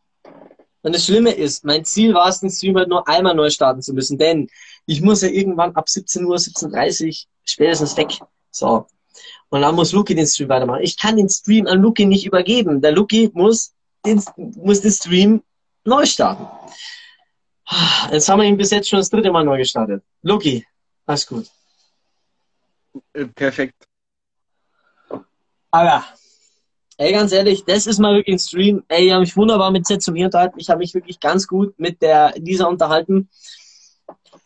Und 0.83 0.95
das 0.95 1.05
Schlimme 1.05 1.33
ist, 1.33 1.65
mein 1.65 1.85
Ziel 1.85 2.15
war 2.15 2.29
es, 2.29 2.41
den 2.41 2.51
Stream 2.51 2.77
halt 2.77 2.89
nur 2.89 3.07
einmal 3.09 3.35
neu 3.35 3.51
starten 3.51 3.83
zu 3.83 3.93
müssen, 3.93 4.19
denn 4.19 4.49
ich 4.87 5.01
muss 5.01 5.23
ja 5.23 5.29
irgendwann 5.29 5.75
ab 5.75 5.89
17 5.89 6.25
Uhr, 6.25 6.37
17.30 6.37 7.07
Uhr 7.09 7.15
spätestens 7.45 7.97
weg. 7.97 8.19
So. 8.51 8.87
Und 9.49 9.63
dann 9.63 9.75
muss 9.75 9.93
Luki 9.93 10.15
den 10.15 10.27
Stream 10.27 10.49
weitermachen. 10.49 10.83
Ich 10.83 10.97
kann 10.97 11.17
den 11.17 11.29
Stream 11.29 11.67
an 11.67 11.81
Luki 11.81 12.05
nicht 12.07 12.25
übergeben. 12.25 12.81
Der 12.81 12.93
Luki 12.93 13.31
muss 13.35 13.75
den, 14.05 14.23
muss 14.37 14.81
den 14.81 14.93
Stream 14.93 15.43
neu 15.85 16.07
starten. 16.07 16.47
Jetzt 18.13 18.29
haben 18.29 18.41
wir 18.41 18.49
ihn 18.49 18.57
bis 18.57 18.71
jetzt 18.71 18.89
schon 18.89 18.99
das 19.01 19.11
dritte 19.11 19.31
Mal 19.33 19.45
neu 19.45 19.59
gestartet. 19.59 20.05
Luki, 20.23 20.65
alles 21.07 21.27
gut. 21.27 21.51
Äh, 23.13 23.27
Perfekt. 23.27 23.89
Aber, 25.71 26.05
ey, 26.99 27.13
ganz 27.13 27.33
ehrlich, 27.33 27.65
das 27.65 27.87
ist 27.87 27.99
mal 27.99 28.15
wirklich 28.15 28.37
ein 28.37 28.39
Stream. 28.39 28.83
Ey, 28.89 29.07
ich 29.07 29.13
habe 29.13 29.21
mich 29.21 29.37
wunderbar 29.37 29.71
mit 29.71 29.87
Set 29.87 30.03
zu 30.03 30.13
mir 30.13 30.27
unterhalten. 30.27 30.59
Ich 30.59 30.71
habe 30.71 30.79
mich 30.79 30.95
wirklich 30.95 31.21
ganz 31.21 31.47
gut 31.47 31.79
mit 31.79 32.01
der 32.03 32.35
Lisa 32.37 32.67
unterhalten. 32.67 33.29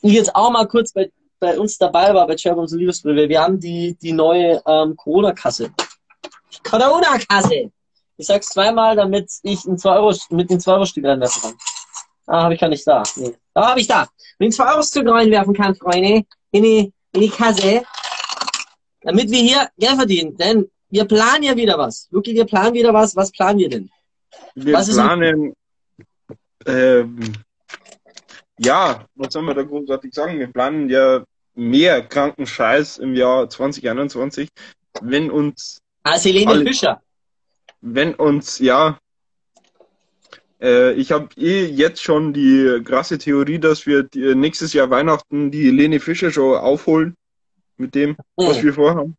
Die 0.03 0.15
jetzt 0.15 0.35
auch 0.35 0.51
mal 0.51 0.67
kurz 0.67 0.93
bei, 0.93 1.11
bei 1.39 1.59
uns 1.59 1.79
dabei 1.79 2.15
war, 2.15 2.27
bei 2.27 2.37
Cherbombs 2.37 2.73
Liebesbrille. 2.73 3.29
Wir 3.29 3.41
haben 3.41 3.61
die, 3.61 3.97
die 4.01 4.13
neue 4.13 4.63
ähm, 4.67 4.97
Corona-Kasse. 4.97 5.71
Corona-Kasse! 6.65 7.71
Ich 8.17 8.27
sag's 8.27 8.49
zweimal, 8.49 8.97
damit 8.97 9.31
ich 9.43 9.65
ein 9.65 9.79
2 9.79 9.97
Euro, 9.97 10.15
mit 10.31 10.51
den 10.51 10.61
2 10.61 10.73
Euro 10.73 10.85
Stück 10.85 11.07
reinwerfen 11.07 11.43
kann. 11.43 11.55
Ah, 12.27 12.43
habe 12.43 12.55
ich 12.55 12.61
gar 12.61 12.69
nicht 12.69 12.87
da. 12.87 13.03
Nee. 13.17 13.35
Da 13.55 13.71
habe 13.71 13.81
ich 13.81 13.87
da. 13.87 14.09
Wenn 14.39 14.51
ich 14.51 14.57
2 14.57 14.73
Euro 14.73 14.83
Stück 14.83 15.09
reinwerfen 15.09 15.55
kann, 15.55 15.75
Freunde, 15.75 16.25
in 16.51 16.63
die, 16.63 16.93
in 17.13 17.21
die 17.21 17.31
Kasse, 17.31 17.83
damit 19.01 19.31
wir 19.31 19.41
hier 19.41 19.69
Geld 19.79 19.95
verdienen. 19.95 20.37
Denn 20.37 20.71
wir 20.91 21.05
planen 21.05 21.45
ja 21.45 21.57
wieder 21.57 21.79
was. 21.79 22.09
Luki, 22.11 22.35
wir 22.35 22.45
planen 22.45 22.75
wieder 22.75 22.93
was. 22.93 23.15
Was 23.17 23.31
planen 23.31 23.59
wir 23.59 23.69
denn? 23.69 23.91
Wir 24.55 24.75
Was 24.75 24.93
planen, 24.93 25.55
ähm, 26.67 27.19
ja, 28.59 29.07
was 29.15 29.33
soll 29.33 29.43
man 29.43 29.57
da 29.57 29.63
großartig 29.63 30.13
sagen? 30.13 30.39
Wir 30.39 30.49
planen 30.49 30.89
ja 30.89 31.25
mehr 31.55 32.03
kranken 32.07 32.47
Scheiß 32.47 32.99
im 32.99 33.15
Jahr 33.15 33.49
2021, 33.49 34.49
wenn 35.03 35.31
uns, 35.31 35.81
Ah, 36.03 36.19
Helene 36.19 36.51
Alle- 36.51 36.65
Fischer. 36.67 37.03
wenn 37.81 38.15
uns, 38.15 38.59
ja, 38.59 38.99
äh, 40.63 40.93
ich 40.95 41.13
habe 41.13 41.29
eh 41.37 41.67
jetzt 41.67 42.03
schon 42.03 42.33
die 42.33 42.81
krasse 42.85 43.19
Theorie, 43.19 43.59
dass 43.59 43.87
wir 43.87 44.03
die, 44.05 44.35
nächstes 44.35 44.73
Jahr 44.73 44.91
Weihnachten 44.91 45.51
die 45.51 45.71
Lene 45.71 46.01
Fischer 46.01 46.31
Show 46.31 46.57
aufholen 46.57 47.17
mit 47.77 47.95
dem, 47.95 48.17
was 48.37 48.59
Hm. 48.59 48.65
wir 48.65 48.75
vorhaben. 48.75 49.17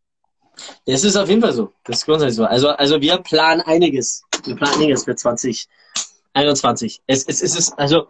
Das 0.85 1.03
ist 1.03 1.15
auf 1.15 1.29
jeden 1.29 1.41
Fall 1.41 1.53
so. 1.53 1.71
Das 1.83 1.99
ist 1.99 2.05
grundsätzlich 2.05 2.37
so. 2.37 2.45
Also, 2.45 2.69
also 2.69 3.01
wir 3.01 3.17
planen 3.17 3.61
einiges. 3.61 4.23
Wir 4.45 4.55
planen 4.55 4.75
einiges 4.75 5.03
für 5.03 5.15
2021. 5.15 7.01
Es, 7.07 7.25
es, 7.25 7.41
es 7.41 7.55
ist, 7.55 7.73
also, 7.77 8.07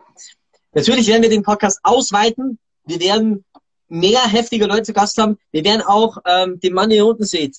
natürlich 0.73 1.07
werden 1.07 1.21
wir 1.21 1.29
den 1.29 1.43
Podcast 1.43 1.79
ausweiten. 1.83 2.59
Wir 2.85 2.99
werden 2.99 3.45
mehr 3.87 4.21
heftige 4.21 4.65
Leute 4.65 4.83
zu 4.83 4.93
Gast 4.93 5.17
haben. 5.17 5.37
Wir 5.51 5.63
werden 5.63 5.81
auch 5.81 6.17
ähm, 6.25 6.59
den 6.59 6.73
Mann, 6.73 6.91
ihr 6.91 7.05
unten 7.05 7.25
seht, 7.25 7.57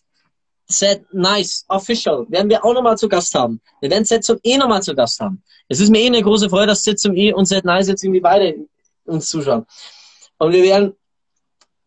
Set 0.66 1.04
Nice 1.12 1.64
Official, 1.68 2.26
werden 2.28 2.48
wir 2.48 2.64
auch 2.64 2.72
nochmal 2.72 2.96
zu 2.96 3.08
Gast 3.08 3.34
haben. 3.34 3.60
Wir 3.80 3.90
werden 3.90 4.04
Set 4.04 4.24
zum 4.24 4.38
E 4.42 4.56
nochmal 4.56 4.82
zu 4.82 4.94
Gast 4.94 5.20
haben. 5.20 5.42
Es 5.68 5.80
ist 5.80 5.90
mir 5.90 6.00
eh 6.00 6.06
eine 6.06 6.22
große 6.22 6.48
Freude, 6.48 6.68
dass 6.68 6.82
Set 6.82 6.98
zum 6.98 7.14
E 7.16 7.32
und 7.32 7.46
Set 7.46 7.64
Nice 7.64 7.88
jetzt 7.88 8.02
irgendwie 8.02 8.20
beide 8.20 8.66
uns 9.04 9.28
zuschauen. 9.28 9.66
Und 10.38 10.52
wir 10.52 10.62
werden 10.62 10.94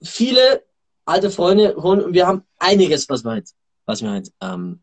viele 0.02 0.64
alte 1.06 1.30
Freunde 1.30 1.76
holen 1.78 2.02
und 2.02 2.14
wir 2.14 2.28
haben 2.28 2.44
einiges, 2.58 3.08
was 3.10 3.24
wir 3.24 3.32
halt, 3.32 3.50
was 3.86 4.02
wir 4.02 4.10
halt, 4.10 4.32
ähm, 4.42 4.82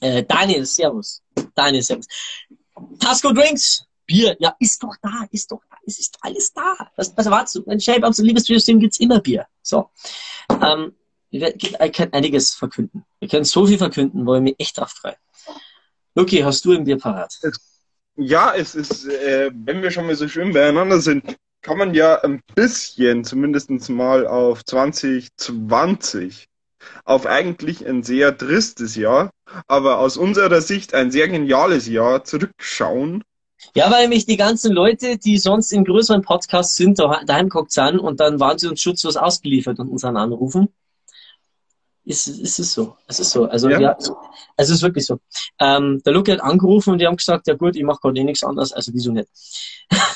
äh, 0.00 0.24
Daniel, 0.24 0.64
Servus. 0.64 1.22
Daniel, 1.54 1.82
Servus. 1.82 2.06
Tasco 2.98 3.32
Drinks, 3.32 3.84
Bier, 4.06 4.36
ja, 4.40 4.56
ist 4.58 4.82
doch 4.82 4.96
da, 5.02 5.26
ist 5.30 5.52
doch 5.52 5.62
da, 5.70 5.76
es 5.86 5.98
ist 5.98 6.18
alles 6.22 6.52
da. 6.52 6.74
Was, 6.96 7.16
was 7.16 7.26
erwartest 7.26 7.56
du? 7.56 7.66
Wenn 7.66 7.80
Shape 7.80 8.06
Ups 8.06 8.18
und 8.18 8.26
Liebesstream 8.26 8.80
gibt's 8.80 8.98
immer 8.98 9.20
Bier. 9.20 9.46
So. 9.62 9.90
Ähm, 10.50 10.94
wir 11.30 11.52
kann 11.92 12.12
einiges 12.12 12.54
verkünden. 12.54 13.04
Wir 13.20 13.28
können 13.28 13.44
so 13.44 13.66
viel 13.66 13.78
verkünden, 13.78 14.26
wo 14.26 14.34
ich 14.34 14.42
mich 14.42 14.56
echt 14.58 14.78
drauf 14.78 14.90
freue. 14.90 15.16
Luki, 16.14 16.38
hast 16.38 16.64
du 16.64 16.72
ein 16.72 16.84
Bier 16.84 16.98
parat? 16.98 17.38
Ja, 18.16 18.52
es 18.54 18.74
ist, 18.74 19.06
äh, 19.06 19.50
wenn 19.54 19.80
wir 19.80 19.90
schon 19.90 20.06
mal 20.06 20.16
so 20.16 20.26
schön 20.26 20.52
beieinander 20.52 21.00
sind, 21.00 21.36
kann 21.62 21.78
man 21.78 21.94
ja 21.94 22.20
ein 22.22 22.40
bisschen, 22.54 23.24
zumindest 23.24 23.70
mal 23.90 24.26
auf 24.26 24.64
2020, 24.64 26.46
auf 27.04 27.26
eigentlich 27.26 27.86
ein 27.86 28.02
sehr 28.02 28.36
tristes 28.36 28.96
Jahr, 28.96 29.30
aber 29.66 29.98
aus 29.98 30.16
unserer 30.16 30.60
Sicht 30.62 30.94
ein 30.94 31.10
sehr 31.10 31.28
geniales 31.28 31.86
Jahr 31.86 32.24
zurückschauen. 32.24 33.22
Ja, 33.74 33.90
weil 33.90 34.08
mich 34.08 34.24
die 34.24 34.38
ganzen 34.38 34.72
Leute, 34.72 35.18
die 35.18 35.36
sonst 35.36 35.72
in 35.72 35.84
größeren 35.84 36.22
Podcasts 36.22 36.76
sind, 36.76 36.98
da- 36.98 37.22
daheim 37.26 37.50
guckt 37.50 37.76
an 37.78 37.98
und 37.98 38.18
dann 38.20 38.40
waren 38.40 38.58
sie 38.58 38.68
uns 38.68 38.80
schutzlos 38.80 39.16
ausgeliefert 39.16 39.78
und 39.78 39.88
uns 39.90 40.02
anrufen. 40.04 40.68
Ist, 42.04 42.26
ist 42.26 42.58
es 42.58 42.72
so. 42.72 42.96
Es 43.06 43.20
ist 43.20 43.30
so. 43.30 43.44
Also, 43.44 43.68
Ja. 43.68 43.78
ja. 43.78 43.98
es 44.56 44.70
ist 44.70 44.82
wirklich 44.82 45.04
so. 45.04 45.20
Ähm, 45.60 46.02
der 46.04 46.14
Luke 46.14 46.32
hat 46.32 46.40
angerufen 46.40 46.92
und 46.92 46.98
die 46.98 47.06
haben 47.06 47.16
gesagt, 47.16 47.46
ja 47.46 47.54
gut, 47.54 47.76
ich 47.76 47.82
mache 47.84 48.00
gerade 48.00 48.18
eh 48.18 48.24
nichts 48.24 48.42
anderes, 48.42 48.72
also 48.72 48.92
wieso 48.94 49.12
nicht? 49.12 49.28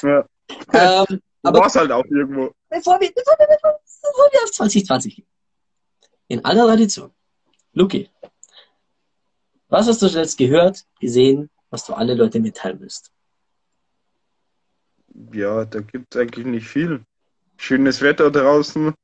Ja. 0.02 0.24
Ähm, 0.72 1.20
aber 1.44 1.60
War 1.60 1.66
es 1.66 1.76
halt 1.76 1.92
auch 1.92 2.04
irgendwo. 2.06 2.52
bevor 2.68 3.00
wir, 3.00 3.12
bevor 3.12 3.34
wir, 3.38 3.46
bevor 3.46 4.32
wir 4.32 4.42
auf 4.42 4.50
2020 4.50 5.16
gehen. 5.16 5.26
In 6.28 6.44
aller 6.44 6.66
Tradition. 6.66 7.12
Luki, 7.72 8.08
was 9.68 9.86
hast 9.88 10.00
du 10.02 10.08
zuletzt 10.08 10.38
gehört, 10.38 10.84
gesehen, 11.00 11.50
was 11.70 11.84
du 11.84 11.94
alle 11.94 12.14
Leute 12.14 12.40
mitteilen 12.40 12.80
willst? 12.80 13.10
Ja, 15.32 15.64
da 15.64 15.80
gibt's 15.80 16.16
eigentlich 16.16 16.46
nicht 16.46 16.66
viel. 16.66 17.04
Schönes 17.56 18.00
Wetter 18.00 18.30
draußen, 18.30 18.94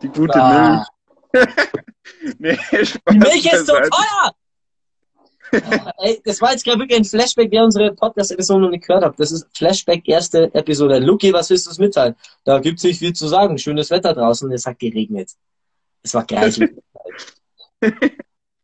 die 0.00 0.08
gute 0.08 0.40
Ah. 0.42 0.84
Milch. 1.32 1.44
nee, 2.38 2.56
Spaß 2.56 2.98
Die 3.10 3.18
Milch 3.18 3.52
ist 3.52 3.66
so 3.66 3.72
teuer! 3.74 4.32
Ey, 5.52 6.20
das 6.24 6.40
war 6.40 6.52
jetzt 6.52 6.64
gerade 6.64 6.78
wirklich 6.78 6.98
ein 6.98 7.04
Flashback, 7.04 7.50
wer 7.50 7.64
unsere 7.64 7.94
Podcast-Episode 7.94 8.60
noch 8.62 8.70
nicht 8.70 8.86
gehört 8.86 9.04
hat. 9.04 9.20
Das 9.20 9.30
ist 9.32 9.46
Flashback, 9.56 10.08
erste 10.08 10.52
Episode. 10.54 10.98
Luki, 10.98 11.32
was 11.32 11.50
willst 11.50 11.66
du 11.66 11.70
uns 11.70 11.78
mitteilen? 11.78 12.14
Da 12.44 12.58
gibt's 12.58 12.82
nicht 12.82 12.98
viel 12.98 13.12
zu 13.12 13.28
sagen. 13.28 13.58
Schönes 13.58 13.90
Wetter 13.90 14.14
draußen. 14.14 14.50
Es 14.52 14.64
hat 14.64 14.78
geregnet. 14.78 15.30
Es 16.02 16.14
war 16.14 16.24
greislich. 16.24 16.70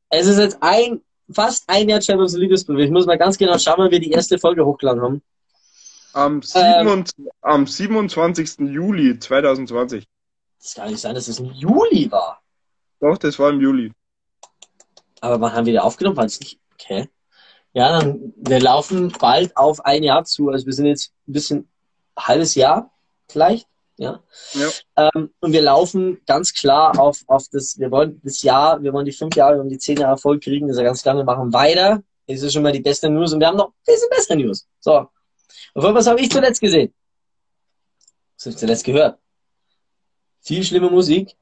es 0.08 0.26
ist 0.26 0.38
jetzt 0.38 0.58
ein, 0.60 1.02
fast 1.30 1.64
ein 1.68 1.88
Jahr 1.88 2.00
Champions 2.00 2.32
League 2.32 2.42
Liebesbrief. 2.44 2.78
Ich 2.78 2.90
muss 2.90 3.06
mal 3.06 3.18
ganz 3.18 3.36
genau 3.36 3.58
schauen, 3.58 3.76
wann 3.78 3.90
wir 3.90 4.00
die 4.00 4.10
erste 4.10 4.38
Folge 4.38 4.64
hochgeladen 4.64 5.02
haben. 5.02 5.22
Am, 6.14 6.36
Ähm. 6.36 6.42
27, 6.42 7.26
am 7.42 7.66
27. 7.66 8.58
Juli 8.60 9.18
2020. 9.18 10.06
Das 10.60 10.74
kann 10.74 10.90
nicht 10.90 11.00
sein, 11.00 11.14
dass 11.14 11.28
es 11.28 11.38
im 11.38 11.52
Juli 11.52 12.10
war. 12.10 12.40
Doch, 13.00 13.18
das 13.18 13.38
war 13.38 13.50
im 13.50 13.60
Juli. 13.60 13.92
Aber 15.20 15.40
wann 15.40 15.52
haben 15.52 15.66
wir 15.66 15.74
die 15.74 15.78
aufgenommen? 15.78 16.16
War 16.16 16.24
es 16.24 16.40
nicht? 16.40 16.58
Okay. 16.80 17.08
Ja, 17.72 18.00
dann, 18.00 18.32
wir 18.36 18.60
laufen 18.60 19.12
bald 19.18 19.56
auf 19.56 19.84
ein 19.84 20.02
Jahr 20.02 20.24
zu. 20.24 20.48
Also 20.48 20.66
wir 20.66 20.72
sind 20.72 20.86
jetzt 20.86 21.12
ein 21.26 21.32
bisschen 21.32 21.68
halbes 22.16 22.54
Jahr 22.54 22.90
vielleicht. 23.28 23.66
Ja. 23.98 24.22
Ja. 24.54 25.10
Ähm, 25.14 25.30
und 25.40 25.52
wir 25.52 25.62
laufen 25.62 26.20
ganz 26.24 26.54
klar 26.54 26.98
auf, 26.98 27.24
auf 27.26 27.46
das, 27.50 27.78
wir 27.78 27.90
wollen 27.90 28.20
das 28.22 28.42
Jahr, 28.42 28.80
wir 28.82 28.92
wollen 28.92 29.06
die 29.06 29.12
fünf 29.12 29.34
Jahre, 29.34 29.54
wir 29.54 29.58
wollen 29.60 29.68
die 29.68 29.78
zehn 29.78 29.98
Jahre 29.98 30.16
voll 30.16 30.38
kriegen, 30.38 30.68
das 30.68 30.76
ist 30.76 30.80
ja 30.80 30.86
ganz 30.86 31.02
klar, 31.02 31.16
wir 31.16 31.24
machen 31.24 31.52
weiter. 31.52 32.02
Das 32.28 32.42
ist 32.42 32.52
schon 32.52 32.62
mal 32.62 32.72
die 32.72 32.80
beste 32.80 33.08
News 33.08 33.32
und 33.32 33.40
wir 33.40 33.48
haben 33.48 33.56
noch 33.56 33.68
ein 33.68 33.74
bisschen 33.86 34.08
bessere 34.10 34.36
News. 34.36 34.66
So. 34.80 35.08
Und 35.74 35.94
was 35.94 36.06
habe 36.06 36.20
ich 36.20 36.30
zuletzt 36.30 36.60
gesehen? 36.60 36.94
Was 38.36 38.46
habe 38.46 38.50
ich 38.52 38.58
zuletzt 38.58 38.84
gehört? 38.84 39.18
Viel 40.42 40.62
schlimme 40.62 40.90
Musik. 40.90 41.36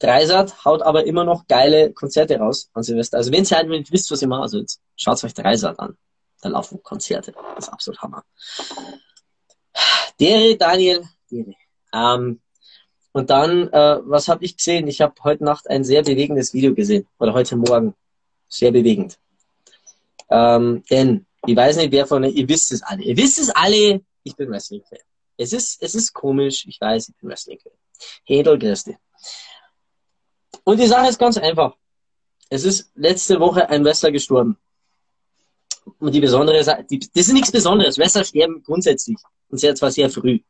Dreisat 0.00 0.64
haut 0.64 0.82
aber 0.82 1.06
immer 1.06 1.24
noch 1.24 1.46
geile 1.46 1.92
Konzerte 1.92 2.38
raus 2.38 2.70
an 2.72 2.82
Silvester. 2.82 3.18
Also 3.18 3.30
wenn 3.32 3.44
ihr 3.44 3.56
halt 3.56 3.68
nicht 3.68 3.92
wisst, 3.92 4.10
was 4.10 4.22
ihr 4.22 4.28
macht, 4.28 4.42
also 4.42 4.58
jetzt 4.58 4.80
schaut 4.96 5.22
euch 5.22 5.34
Dreisat 5.34 5.78
an. 5.78 5.96
Da 6.40 6.48
laufen 6.48 6.82
Konzerte. 6.82 7.32
Das 7.54 7.66
ist 7.66 7.72
absolut 7.72 8.00
Hammer. 8.00 8.24
Dere, 10.18 10.56
Daniel, 10.56 11.04
Dere. 11.30 11.54
Ähm, 11.92 12.40
und 13.12 13.28
dann, 13.28 13.68
äh, 13.68 13.98
was 14.04 14.28
habe 14.28 14.44
ich 14.44 14.56
gesehen? 14.56 14.86
Ich 14.88 15.02
habe 15.02 15.14
heute 15.22 15.44
Nacht 15.44 15.68
ein 15.68 15.84
sehr 15.84 16.02
bewegendes 16.02 16.54
Video 16.54 16.74
gesehen. 16.74 17.06
Oder 17.18 17.34
heute 17.34 17.56
Morgen. 17.56 17.94
Sehr 18.48 18.72
bewegend. 18.72 19.18
Ähm, 20.30 20.82
denn, 20.90 21.26
ich 21.46 21.56
weiß 21.56 21.76
nicht, 21.76 21.92
wer 21.92 22.06
von 22.06 22.24
euch, 22.24 22.34
ihr 22.34 22.48
wisst 22.48 22.72
es 22.72 22.82
alle. 22.82 23.02
Ihr 23.02 23.16
wisst 23.16 23.38
es 23.38 23.50
alle, 23.50 24.00
ich 24.22 24.34
bin 24.34 24.50
Wrestling-Fan. 24.50 24.98
Es 25.36 25.52
ist, 25.52 25.82
es 25.82 25.94
ist 25.94 26.12
komisch, 26.12 26.66
ich 26.66 26.80
weiß, 26.80 27.10
ich 27.10 27.16
bin 27.16 27.28
Wrestling-Fan. 27.28 27.72
Hedel, 28.24 28.58
Christi. 28.58 28.96
Und 30.64 30.78
die 30.78 30.86
Sache 30.86 31.08
ist 31.08 31.18
ganz 31.18 31.38
einfach. 31.38 31.74
Es 32.48 32.64
ist 32.64 32.90
letzte 32.94 33.38
Woche 33.40 33.68
ein 33.68 33.84
Wrestler 33.84 34.10
gestorben. 34.10 34.56
Und 35.98 36.14
die 36.14 36.20
besondere 36.20 36.62
Sache, 36.62 36.84
das 36.88 37.26
ist 37.26 37.32
nichts 37.32 37.52
Besonderes. 37.52 37.98
Wrestler 37.98 38.24
sterben 38.24 38.62
grundsätzlich. 38.62 39.16
Und 39.48 39.58
sehr, 39.58 39.74
zwar 39.74 39.90
sehr 39.90 40.10
früh. 40.10 40.40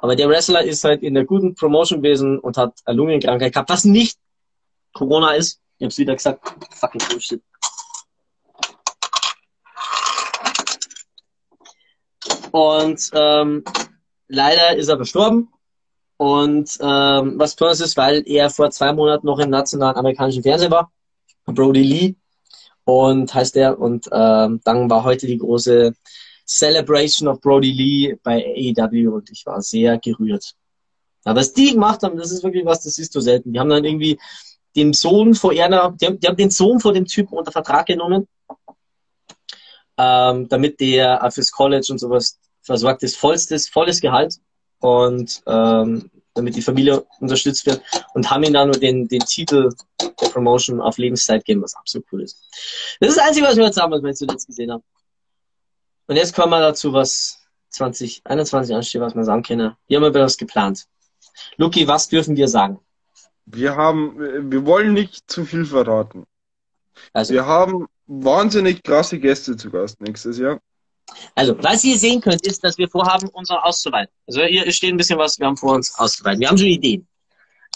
Aber 0.00 0.16
der 0.16 0.28
Wrestler 0.28 0.62
ist 0.62 0.84
halt 0.84 1.02
in 1.02 1.14
der 1.14 1.24
guten 1.24 1.54
Promotion 1.54 2.02
gewesen 2.02 2.38
und 2.38 2.56
hat 2.56 2.78
eine 2.84 2.96
Lungenkrankheit 2.96 3.52
gehabt, 3.52 3.70
was 3.70 3.84
nicht 3.84 4.18
Corona 4.92 5.32
ist. 5.32 5.60
Ich 5.78 5.84
hab's 5.84 5.98
wieder 5.98 6.14
gesagt. 6.14 6.42
Fucking 6.74 7.02
Bullshit. 7.08 7.42
Und 12.50 13.10
ähm, 13.12 13.64
leider 14.28 14.76
ist 14.76 14.88
er 14.88 14.96
verstorben. 14.96 15.48
Und 16.18 16.76
ähm, 16.80 17.38
was 17.38 17.54
besonders 17.54 17.80
ist, 17.80 17.96
weil 17.96 18.24
er 18.26 18.50
vor 18.50 18.70
zwei 18.70 18.92
Monaten 18.92 19.26
noch 19.26 19.38
im 19.38 19.50
nationalen 19.50 19.96
amerikanischen 19.96 20.42
Fernsehen 20.42 20.72
war. 20.72 20.92
Brody 21.46 21.82
Lee. 21.82 22.14
Und 22.84 23.32
heißt 23.32 23.56
er. 23.56 23.78
Und 23.78 24.08
ähm, 24.12 24.60
dann 24.64 24.90
war 24.90 25.04
heute 25.04 25.28
die 25.28 25.38
große 25.38 25.94
Celebration 26.44 27.28
of 27.28 27.40
Brody 27.40 27.70
Lee 27.70 28.16
bei 28.22 28.44
AEW 28.44 29.14
und 29.14 29.30
ich 29.30 29.46
war 29.46 29.62
sehr 29.62 29.98
gerührt. 29.98 30.54
Aber 31.24 31.40
was 31.40 31.52
die 31.52 31.72
gemacht 31.72 32.02
haben, 32.02 32.16
das 32.16 32.32
ist 32.32 32.42
wirklich 32.42 32.64
was, 32.64 32.82
das 32.82 32.94
siehst 32.94 33.14
du 33.14 33.20
selten. 33.20 33.52
Die 33.52 33.60
haben 33.60 33.68
dann 33.68 33.84
irgendwie 33.84 34.18
den 34.74 34.94
Sohn 34.94 35.34
vor 35.34 35.52
einer, 35.52 35.94
die 36.00 36.06
haben, 36.06 36.18
die 36.18 36.26
haben 36.26 36.36
den 36.36 36.50
Sohn 36.50 36.80
vor 36.80 36.92
dem 36.92 37.04
Typen 37.04 37.36
unter 37.36 37.52
Vertrag 37.52 37.86
genommen, 37.86 38.26
ähm, 39.96 40.48
damit 40.48 40.80
der 40.80 41.30
fürs 41.30 41.52
College 41.52 41.88
und 41.90 41.98
sowas 41.98 42.38
versorgt 42.62 43.02
ist, 43.04 43.16
vollstes, 43.16 43.68
volles 43.68 44.00
Gehalt 44.00 44.38
und 44.80 45.42
ähm, 45.46 46.10
damit 46.34 46.56
die 46.56 46.62
Familie 46.62 47.04
unterstützt 47.20 47.66
wird 47.66 47.82
und 48.14 48.30
haben 48.30 48.44
ihm 48.44 48.52
dann 48.52 48.68
nur 48.68 48.78
den, 48.78 49.08
den 49.08 49.20
Titel 49.20 49.70
der 50.00 50.28
Promotion 50.28 50.80
auf 50.80 50.98
Lebenszeit 50.98 51.44
gegeben, 51.44 51.62
was 51.62 51.74
absolut 51.74 52.06
cool 52.12 52.22
ist. 52.22 52.38
Das 53.00 53.10
ist 53.10 53.16
das 53.18 53.26
Einzige, 53.26 53.46
was 53.46 53.58
heute 53.58 53.72
sagen 53.72 53.90
muss, 53.90 54.02
wenn 54.02 54.10
ich 54.10 54.16
zuletzt 54.16 54.46
gesehen 54.46 54.70
habe. 54.70 54.82
Und 56.06 56.16
jetzt 56.16 56.34
kommen 56.34 56.50
wir 56.50 56.60
dazu, 56.60 56.92
was 56.92 57.38
2021 57.70 58.74
ansteht, 58.74 59.00
was 59.00 59.14
man 59.14 59.24
sagen 59.24 59.42
kann. 59.42 59.76
Wir 59.86 59.98
haben 59.98 60.06
über 60.06 60.20
das 60.20 60.36
geplant. 60.36 60.86
Luki, 61.56 61.86
was 61.86 62.08
dürfen 62.08 62.36
wir 62.36 62.48
sagen? 62.48 62.78
Wir 63.46 63.76
haben, 63.76 64.50
wir 64.50 64.66
wollen 64.66 64.92
nicht 64.92 65.30
zu 65.30 65.44
viel 65.44 65.64
verraten. 65.64 66.24
Also, 67.12 67.34
Wir 67.34 67.46
haben 67.46 67.86
wahnsinnig 68.06 68.82
krasse 68.82 69.18
Gäste 69.18 69.56
zu 69.56 69.70
Gast 69.70 70.00
nächstes 70.00 70.38
Jahr. 70.38 70.60
Also, 71.34 71.56
was 71.62 71.84
ihr 71.84 71.98
sehen 71.98 72.20
könnt, 72.20 72.46
ist, 72.46 72.62
dass 72.64 72.78
wir 72.78 72.88
vorhaben, 72.88 73.28
unser 73.28 73.64
auszuweiten. 73.64 74.12
Also 74.26 74.42
hier 74.42 74.70
steht 74.72 74.92
ein 74.92 74.96
bisschen 74.96 75.18
was, 75.18 75.38
wir 75.38 75.46
haben 75.46 75.56
vor, 75.56 75.74
uns 75.74 75.98
auszuweiten. 75.98 76.40
Wir 76.40 76.48
haben 76.48 76.58
schon 76.58 76.66
Ideen. 76.66 77.06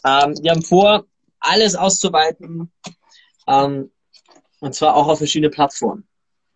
Ähm, 0.05 0.35
wir 0.43 0.51
haben 0.51 0.63
vor, 0.63 1.05
alles 1.41 1.75
auszuweiten. 1.75 2.71
Ähm, 3.47 3.91
und 4.61 4.75
zwar 4.75 4.95
auch 4.95 5.09
auf 5.09 5.19
verschiedene 5.19 5.51
Plattformen. 5.51 6.07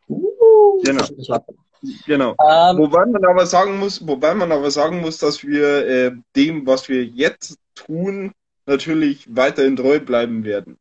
Uh, 0.09 0.81
Genau. 0.85 1.05
Plattformen. 1.05 1.61
Genau. 2.07 2.31
Ähm, 2.31 2.78
Wobei 2.78 3.07
man 3.07 3.24
aber 3.24 3.47
sagen 3.47 3.78
muss, 3.78 4.07
wobei 4.07 4.35
man 4.35 4.51
aber 4.53 4.70
sagen 4.70 5.01
muss, 5.01 5.19
dass 5.19 5.44
wir 5.44 5.86
äh, 5.86 6.12
dem, 6.35 6.66
was 6.66 6.89
wir 6.89 7.05
jetzt 7.05 7.59
tun, 7.74 8.32
natürlich 8.65 9.27
weiterhin 9.35 9.77
treu 9.77 10.01
bleiben 10.01 10.44
werden. 10.44 10.78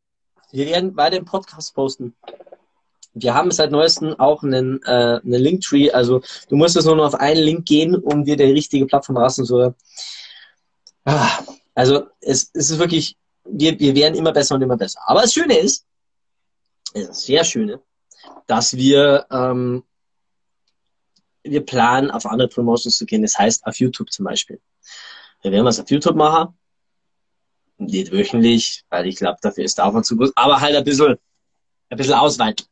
Wir 0.51 0.67
werden 0.67 0.95
bei 0.95 1.09
dem 1.09 1.26
Podcast 1.26 1.76
posten. 1.76 2.15
Wir 3.15 3.33
haben 3.33 3.49
seit 3.49 3.71
neuestem 3.71 4.13
auch 4.19 4.43
einen, 4.43 4.83
äh, 4.83 5.19
einen 5.23 5.41
Linktree. 5.41 5.89
Also 5.91 6.21
du 6.49 6.55
musst 6.57 6.75
jetzt 6.75 6.85
nur 6.85 6.97
noch 6.97 7.05
auf 7.05 7.15
einen 7.15 7.41
Link 7.41 7.65
gehen, 7.65 7.95
um 7.95 8.25
dir 8.25 8.35
die 8.35 8.43
richtige 8.43 8.85
Plattform 8.85 9.17
rauszusuchen. 9.17 9.73
Ah, 11.05 11.39
also 11.73 12.07
es, 12.19 12.51
es 12.53 12.71
ist 12.71 12.79
wirklich, 12.79 13.15
wir, 13.45 13.79
wir 13.79 13.95
werden 13.95 14.15
immer 14.15 14.33
besser 14.33 14.55
und 14.55 14.61
immer 14.61 14.77
besser. 14.77 14.99
Aber 15.05 15.21
das 15.21 15.33
Schöne 15.33 15.57
ist, 15.57 15.85
das 16.93 17.23
sehr 17.23 17.43
Schöne, 17.45 17.81
dass 18.47 18.75
wir, 18.75 19.25
ähm, 19.31 19.83
wir 21.43 21.65
planen, 21.65 22.11
auf 22.11 22.25
andere 22.25 22.49
Promotions 22.49 22.97
zu 22.97 23.05
gehen. 23.05 23.21
Das 23.21 23.37
heißt, 23.37 23.65
auf 23.65 23.79
YouTube 23.79 24.11
zum 24.11 24.25
Beispiel. 24.25 24.59
Wir 25.41 25.51
werden 25.51 25.65
was 25.65 25.79
auf 25.79 25.89
YouTube 25.89 26.15
machen. 26.15 26.57
Nicht 27.77 28.11
wöchentlich, 28.11 28.83
weil 28.89 29.07
ich 29.07 29.17
glaube, 29.17 29.37
dafür 29.41 29.63
ist 29.63 29.77
der 29.77 29.85
Aufwand 29.85 30.05
zu 30.05 30.17
groß. 30.17 30.31
Aber 30.35 30.59
halt 30.59 30.75
ein 30.75 30.83
bisschen, 30.83 31.17
ein 31.89 31.97
bisschen 31.97 32.13
ausweiten. 32.13 32.65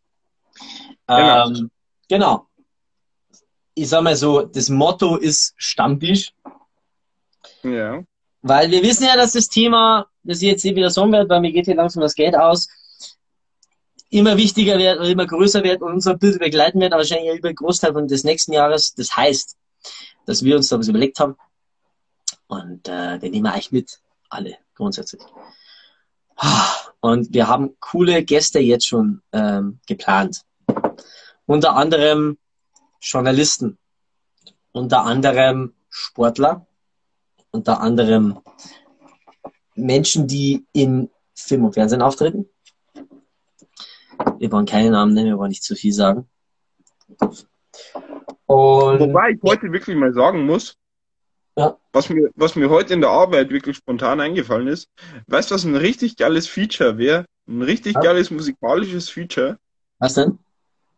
Genau. 1.08 1.48
Ähm, 1.48 1.72
genau. 2.08 2.48
Ich 3.76 3.90
sag 3.90 4.04
mal 4.04 4.16
so, 4.16 4.44
das 4.44 4.70
Motto 4.70 5.18
ist 5.18 5.54
Stammtisch. 5.58 6.32
Ja. 7.64 8.04
Weil 8.42 8.72
wir 8.72 8.84
wissen 8.84 9.06
ja, 9.06 9.16
dass 9.16 9.34
das 9.34 9.48
Thema, 9.48 10.08
das 10.24 10.42
ich 10.42 10.50
jetzt 10.50 10.62
hier 10.62 10.76
wieder 10.76 10.90
sagen 10.90 11.12
werde, 11.12 11.30
weil 11.30 11.42
mir 11.42 11.52
geht 11.52 11.66
hier 11.66 11.76
langsam 11.76 12.02
das 12.02 12.16
Geld 12.16 12.36
aus, 12.36 12.68
immer 14.10 14.38
wichtiger 14.38 14.78
wird 14.78 15.00
und 15.00 15.06
immer 15.06 15.26
größer 15.26 15.64
wird 15.64 15.82
und 15.82 15.94
unser 15.94 16.16
Bild 16.16 16.40
begleiten 16.40 16.80
wird, 16.80 16.94
aber 16.94 17.02
wahrscheinlich 17.02 17.38
über 17.38 17.50
den 17.50 17.56
Großteil 17.56 17.94
von 17.94 18.08
des 18.08 18.24
nächsten 18.24 18.54
Jahres. 18.54 18.94
Das 18.94 19.16
heißt, 19.16 19.58
dass 20.26 20.44
wir 20.44 20.56
uns 20.56 20.70
da 20.70 20.78
was 20.78 20.88
überlegt 20.88 21.20
haben. 21.20 21.36
Und 22.48 22.88
äh, 22.88 23.18
den 23.18 23.32
nehmen 23.32 23.46
wir 23.46 23.54
eigentlich 23.54 23.72
mit, 23.72 24.00
alle, 24.30 24.58
grundsätzlich. 24.76 25.22
Und 27.00 27.34
wir 27.34 27.48
haben 27.48 27.76
coole 27.80 28.24
Gäste 28.24 28.60
jetzt 28.60 28.88
schon 28.88 29.22
ähm, 29.32 29.80
geplant. 29.88 30.42
Unter 31.46 31.76
anderem 31.76 32.38
Journalisten, 33.02 33.78
unter 34.72 35.04
anderem 35.04 35.74
Sportler, 35.90 36.66
unter 37.52 37.82
anderem 37.82 38.40
Menschen, 39.76 40.28
die 40.28 40.66
in 40.72 41.10
Film 41.36 41.66
und 41.66 41.74
Fernsehen 41.74 42.02
auftreten. 42.02 42.48
Wir 44.38 44.52
wollen 44.52 44.66
keine 44.66 44.92
Namen 44.92 45.14
nennen, 45.14 45.28
wir 45.30 45.38
wollen 45.38 45.50
nicht 45.50 45.64
zu 45.64 45.76
viel 45.76 45.94
sagen. 45.94 46.30
Und 48.46 49.00
Wobei 49.00 49.32
ich 49.32 49.42
heute 49.44 49.72
wirklich 49.72 49.98
mal 49.98 50.14
sagen 50.14 50.46
muss, 50.46 50.78
Ja. 51.58 51.78
was, 51.92 52.10
mir, 52.10 52.30
was 52.36 52.56
mir 52.56 52.70
heute 52.70 52.94
in 52.94 53.02
der 53.02 53.10
Arbeit 53.10 53.50
wirklich 53.50 53.78
spontan 53.78 54.20
eingefallen 54.22 54.68
ist, 54.68 54.88
weißt 55.28 55.52
du, 55.52 55.56
was 55.56 55.64
ein 55.66 55.76
richtig 55.76 56.16
geiles 56.18 56.48
Feature 56.48 56.98
wäre? 56.98 57.26
Ein 57.48 57.62
richtig 57.62 57.96
Ja. 57.96 58.02
geiles 58.02 58.32
musikalisches 58.32 59.10
Feature. 59.10 59.58
was 60.00 60.14
denn? 60.16 60.40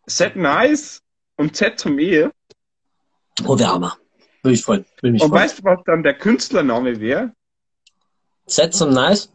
Set 0.08 0.36
Nice 0.36 1.02
und 1.38 1.56
Z 1.56 1.80
zum 1.80 1.98
Ehe. 2.00 2.32
Oh, 3.46 3.58
wir 3.58 3.68
Hammer. 3.68 3.98
Würde 4.44 4.54
ich 4.56 4.64
freuen. 4.64 4.86
Würde 5.02 5.12
mich 5.14 5.22
Und 5.22 5.30
freuen. 5.30 5.42
weißt 5.44 5.60
du, 5.60 5.64
was 5.64 5.80
dann 5.86 6.04
der 6.04 6.18
Künstlername 6.18 7.00
wäre? 7.00 7.34
Set 8.46 8.74
zum 8.74 8.92
Nice. 8.92 9.32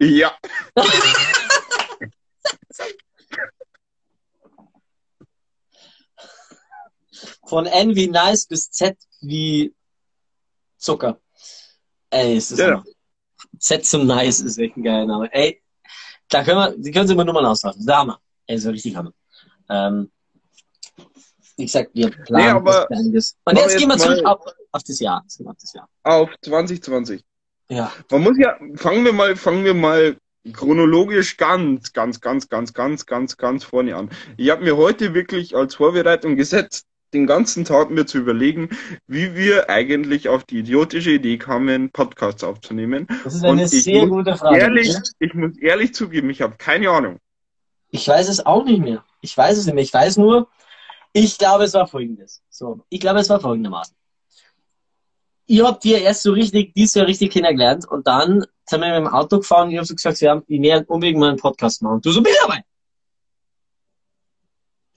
Ja. 0.00 0.36
Von 7.46 7.66
N 7.66 7.94
wie 7.96 8.08
Nice 8.08 8.46
bis 8.46 8.70
Z 8.70 8.96
wie 9.20 9.74
Zucker. 10.76 11.20
Ey, 12.10 12.36
es 12.36 12.50
ist 12.50 12.58
Ja. 12.58 12.66
Hammer. 12.66 12.84
Z 13.58 13.84
zum 13.86 14.06
Nice 14.06 14.40
ist 14.40 14.58
echt 14.58 14.76
ein 14.76 14.82
geiler 14.82 15.06
Name. 15.06 15.32
Ey, 15.32 15.62
da 16.28 16.44
können 16.44 16.58
wir, 16.58 16.76
die 16.78 16.90
können 16.90 17.08
Sie 17.08 17.14
immer 17.14 17.24
Nummern 17.24 17.46
austauschen. 17.46 17.84
Der 17.86 17.96
Hammer. 17.98 18.20
Ey, 18.46 18.58
so 18.58 18.70
richtig 18.70 18.94
Hammer. 18.96 19.12
Ähm, 19.70 20.10
wie 21.56 21.64
gesagt, 21.64 21.90
wir 21.94 22.10
planen 22.10 22.44
Nee, 22.44 22.50
aber- 22.50 22.86
was 22.90 22.98
einiges. 22.98 23.36
Und 23.44 23.58
jetzt 23.58 23.76
gehen 23.76 23.88
wir 23.88 23.98
zurück 23.98 24.24
auf, 24.24 24.40
auf 24.72 24.82
das 24.82 25.00
Jahr. 25.00 25.24
Auf 25.44 25.56
das 25.60 25.72
Jahr. 25.72 25.88
Auf 26.04 26.30
2020. 26.42 27.24
Ja. 27.68 27.92
Man 28.10 28.22
muss 28.22 28.38
ja, 28.38 28.56
fangen 28.76 29.04
wir 29.04 29.12
mal, 29.12 29.36
fangen 29.36 29.64
wir 29.64 29.74
mal 29.74 30.16
chronologisch 30.52 31.36
ganz, 31.36 31.92
ganz, 31.92 32.20
ganz, 32.20 32.48
ganz, 32.48 32.72
ganz, 32.72 33.06
ganz, 33.06 33.36
ganz 33.36 33.64
vorne 33.64 33.96
an. 33.96 34.10
Ich 34.36 34.50
habe 34.50 34.64
mir 34.64 34.76
heute 34.76 35.12
wirklich 35.14 35.54
als 35.54 35.74
Vorbereitung 35.74 36.36
gesetzt, 36.36 36.86
den 37.12 37.26
ganzen 37.26 37.64
Tag 37.64 37.90
mir 37.90 38.06
zu 38.06 38.18
überlegen, 38.18 38.70
wie 39.06 39.34
wir 39.34 39.68
eigentlich 39.68 40.28
auf 40.28 40.44
die 40.44 40.60
idiotische 40.60 41.10
Idee 41.10 41.38
kamen, 41.38 41.90
Podcasts 41.90 42.44
aufzunehmen. 42.44 43.06
Das 43.24 43.34
ist 43.34 43.44
eine 43.44 43.66
sehr 43.66 44.06
gute 44.06 44.36
Frage. 44.36 44.58
Ehrlich, 44.58 44.94
ich 45.18 45.34
muss 45.34 45.58
ehrlich 45.58 45.94
zugeben, 45.94 46.30
ich 46.30 46.40
habe 46.40 46.54
keine 46.56 46.88
Ahnung. 46.90 47.18
Ich 47.90 48.06
weiß 48.06 48.28
es 48.28 48.44
auch 48.44 48.64
nicht 48.64 48.80
mehr. 48.80 49.04
Ich 49.20 49.36
weiß 49.36 49.58
es 49.58 49.66
nicht 49.66 49.74
mehr. 49.74 49.84
Ich 49.84 49.92
weiß 49.92 50.16
nur, 50.16 50.48
ich 51.12 51.38
glaube, 51.38 51.64
es 51.64 51.74
war 51.74 51.86
folgendes. 51.86 52.42
So, 52.50 52.80
ich 52.88 53.00
glaube, 53.00 53.20
es 53.20 53.28
war 53.28 53.40
folgendermaßen. 53.40 53.96
Ihr 55.46 55.66
habt 55.66 55.82
dir 55.82 56.00
erst 56.00 56.22
so 56.22 56.32
richtig, 56.32 56.74
dieses 56.74 56.94
Jahr 56.94 57.06
richtig 57.06 57.32
kennengelernt 57.32 57.88
und 57.88 58.06
dann 58.06 58.44
sind 58.66 58.80
wir 58.80 58.88
mit 58.88 58.98
dem 58.98 59.08
Auto 59.08 59.38
gefahren 59.38 59.68
und 59.68 59.72
ich 59.72 59.78
habe 59.78 59.86
so 59.86 59.94
gesagt, 59.94 60.20
wir 60.20 60.30
haben, 60.30 60.44
ich 60.46 60.60
werde 60.60 60.86
unbedingt 60.86 61.18
mal 61.18 61.30
einen 61.30 61.38
Podcast 61.38 61.80
machen. 61.80 62.02
Du 62.02 62.12
so, 62.12 62.20
bin 62.22 62.34
dabei. 62.42 62.62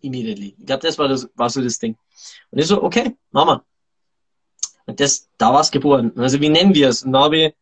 Immediately. 0.01 0.55
Ich 0.59 0.65
glaube, 0.65 0.85
das 0.85 0.97
war, 0.97 1.07
das 1.07 1.29
war 1.35 1.49
so 1.49 1.61
das 1.61 1.79
Ding. 1.79 1.95
Und 2.49 2.59
ich 2.59 2.67
so, 2.67 2.83
okay, 2.83 3.15
wir. 3.31 3.63
Und 4.85 4.99
das, 4.99 5.29
da 5.37 5.53
war 5.53 5.61
es 5.61 5.71
geboren. 5.71 6.11
Also, 6.17 6.41
wie 6.41 6.49
nennen 6.49 6.73
wir 6.73 6.89
es? 6.89 7.03
Und 7.03 7.13
da 7.13 7.23
habe 7.23 7.37
ich 7.37 7.55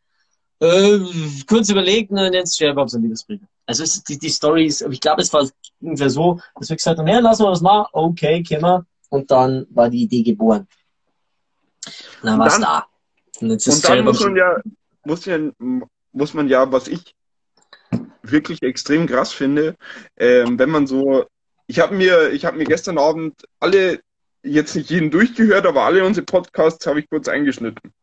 äh, 0.59 0.99
kurz 1.47 1.69
überlegt 1.69 2.09
und 2.09 2.17
dann 2.17 2.31
nennt 2.31 2.47
es 2.47 2.57
Scherbox 2.57 2.93
und 2.93 3.03
Liebesbriefe. 3.03 3.45
Also 3.69 3.83
es, 3.83 4.03
die, 4.03 4.17
die 4.17 4.29
Story 4.29 4.65
ist, 4.65 4.81
ich 4.81 4.99
glaube, 4.99 5.21
es 5.21 5.31
war 5.31 5.47
ungefähr 5.79 6.09
so, 6.09 6.41
dass 6.55 6.69
wir 6.69 6.75
gesagt 6.75 6.97
haben, 6.97 7.07
ja, 7.07 7.19
lassen 7.19 7.43
wir 7.43 7.51
was 7.51 7.61
machen, 7.61 7.85
okay, 7.91 8.41
können 8.41 8.63
wir. 8.63 8.83
Und 9.09 9.29
dann 9.29 9.67
war 9.69 9.91
die 9.91 10.01
Idee 10.01 10.23
geboren. 10.23 10.67
Und 11.85 12.23
dann 12.23 12.39
war 12.39 12.47
es 12.47 12.59
da. 12.59 12.87
Und 13.39 13.51
jetzt 13.51 13.67
ist 13.67 13.75
Und 13.75 13.89
dann 13.89 14.05
muss 14.05 14.21
man 14.21 14.35
ja, 14.35 14.59
muss 15.05 15.25
ja, 15.25 15.37
muss 16.13 16.33
man 16.33 16.47
ja, 16.47 16.71
was 16.71 16.87
ich 16.87 17.15
wirklich 18.23 18.63
extrem 18.63 19.05
krass 19.05 19.33
finde, 19.33 19.75
ähm, 20.17 20.57
wenn 20.57 20.71
man 20.71 20.87
so, 20.87 21.25
ich 21.67 21.79
habe 21.79 21.93
mir, 21.93 22.31
ich 22.31 22.45
habe 22.45 22.57
mir 22.57 22.65
gestern 22.65 22.97
Abend 22.97 23.35
alle, 23.59 23.99
jetzt 24.41 24.75
nicht 24.75 24.89
jeden 24.89 25.11
durchgehört, 25.11 25.67
aber 25.67 25.83
alle 25.83 26.03
unsere 26.03 26.25
Podcasts 26.25 26.87
habe 26.87 27.01
ich 27.01 27.09
kurz 27.09 27.27
eingeschnitten. 27.27 27.93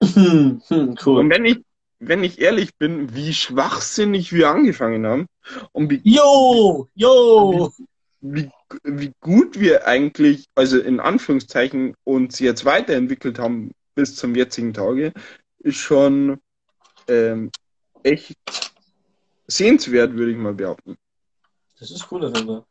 Hm, 0.14 0.60
hm, 0.66 0.96
cool. 1.04 1.20
Und 1.20 1.30
wenn 1.30 1.44
ich, 1.44 1.58
wenn 2.04 2.24
ich 2.24 2.40
ehrlich 2.40 2.76
bin, 2.76 3.14
wie 3.14 3.32
schwachsinnig 3.32 4.32
wir 4.32 4.50
angefangen 4.50 5.06
haben 5.06 5.26
und 5.70 5.88
wie, 5.88 6.00
Yo, 6.04 6.88
yo. 6.94 7.72
wie, 8.20 8.50
wie 8.82 9.12
gut 9.20 9.58
wir 9.58 9.86
eigentlich, 9.86 10.46
also 10.54 10.80
in 10.80 10.98
Anführungszeichen, 10.98 11.94
uns 12.04 12.40
jetzt 12.40 12.64
weiterentwickelt 12.64 13.38
haben 13.38 13.70
bis 13.94 14.16
zum 14.16 14.34
jetzigen 14.34 14.74
Tage, 14.74 15.12
ist 15.60 15.76
schon 15.76 16.40
ähm, 17.06 17.50
echt 18.02 18.36
sehenswert, 19.46 20.14
würde 20.14 20.32
ich 20.32 20.38
mal 20.38 20.54
behaupten. 20.54 20.96
Das 21.78 21.90
ist 21.90 22.10
cool, 22.10 22.24
auf 22.24 22.36
jeden 22.36 22.48
Fall. 22.48 22.64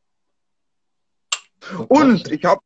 Und 1.88 2.30
ich 2.32 2.44
habe 2.44 2.62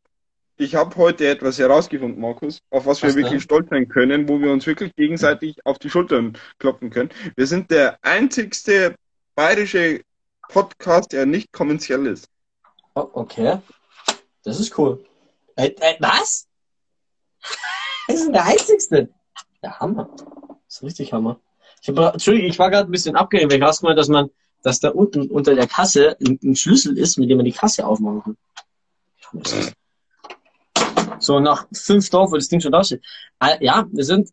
ich 0.57 0.75
hab 0.75 0.95
heute 0.95 1.27
etwas 1.27 1.59
herausgefunden, 1.59 2.21
Markus, 2.21 2.61
auf 2.69 2.85
was 2.85 3.01
wir 3.01 3.09
Was 3.09 3.15
wirklich 3.15 3.31
denn? 3.33 3.41
stolz 3.41 3.69
sein 3.69 3.87
können, 3.87 4.29
wo 4.29 4.39
wir 4.39 4.51
uns 4.51 4.65
wirklich 4.65 4.95
gegenseitig 4.95 5.57
auf 5.65 5.79
die 5.79 5.89
Schultern 5.89 6.37
klopfen 6.59 6.89
können. 6.89 7.09
Wir 7.35 7.47
sind 7.47 7.71
der 7.71 7.97
einzigste 8.01 8.95
bayerische 9.35 10.01
Podcast, 10.49 11.11
der 11.11 11.25
nicht 11.25 11.51
kommerziell 11.51 12.05
ist. 12.05 12.29
Oh, 12.95 13.09
okay. 13.13 13.59
Das 14.43 14.59
ist 14.59 14.77
cool. 14.77 15.03
Äh, 15.55 15.67
äh, 15.79 15.95
was? 15.99 16.47
Das 18.07 18.21
ist 18.21 18.31
der 18.31 18.45
einzigste. 18.45 19.09
Der 19.63 19.79
Hammer. 19.79 20.07
Das 20.15 20.75
ist 20.75 20.83
richtig 20.83 21.11
Hammer. 21.11 21.39
Ich 21.81 21.89
hab, 21.89 22.13
Entschuldigung, 22.13 22.51
ich 22.51 22.59
war 22.59 22.69
gerade 22.69 22.87
ein 22.87 22.91
bisschen 22.91 23.15
abgeregt, 23.15 23.51
weil 23.51 23.57
ich 23.57 23.63
hast 23.63 23.81
mal, 23.81 23.95
dass 23.95 24.09
man, 24.09 24.29
dass 24.61 24.79
da 24.79 24.89
unten 24.89 25.31
unter 25.31 25.55
der 25.55 25.65
Kasse 25.65 26.15
ein, 26.23 26.39
ein 26.43 26.55
Schlüssel 26.55 26.99
ist, 26.99 27.17
mit 27.17 27.31
dem 27.31 27.37
man 27.37 27.45
die 27.45 27.51
Kasse 27.51 27.83
aufmachen 27.87 28.37
kann. 29.23 29.43
So, 31.19 31.39
nach 31.39 31.67
fünf 31.73 32.09
Dorf, 32.09 32.31
wo 32.31 32.35
das 32.35 32.47
Ding 32.47 32.61
schon 32.61 32.71
da 32.71 32.83
steht. 32.83 33.03
Äh, 33.39 33.63
Ja, 33.63 33.85
wir 33.91 34.03
sind, 34.03 34.29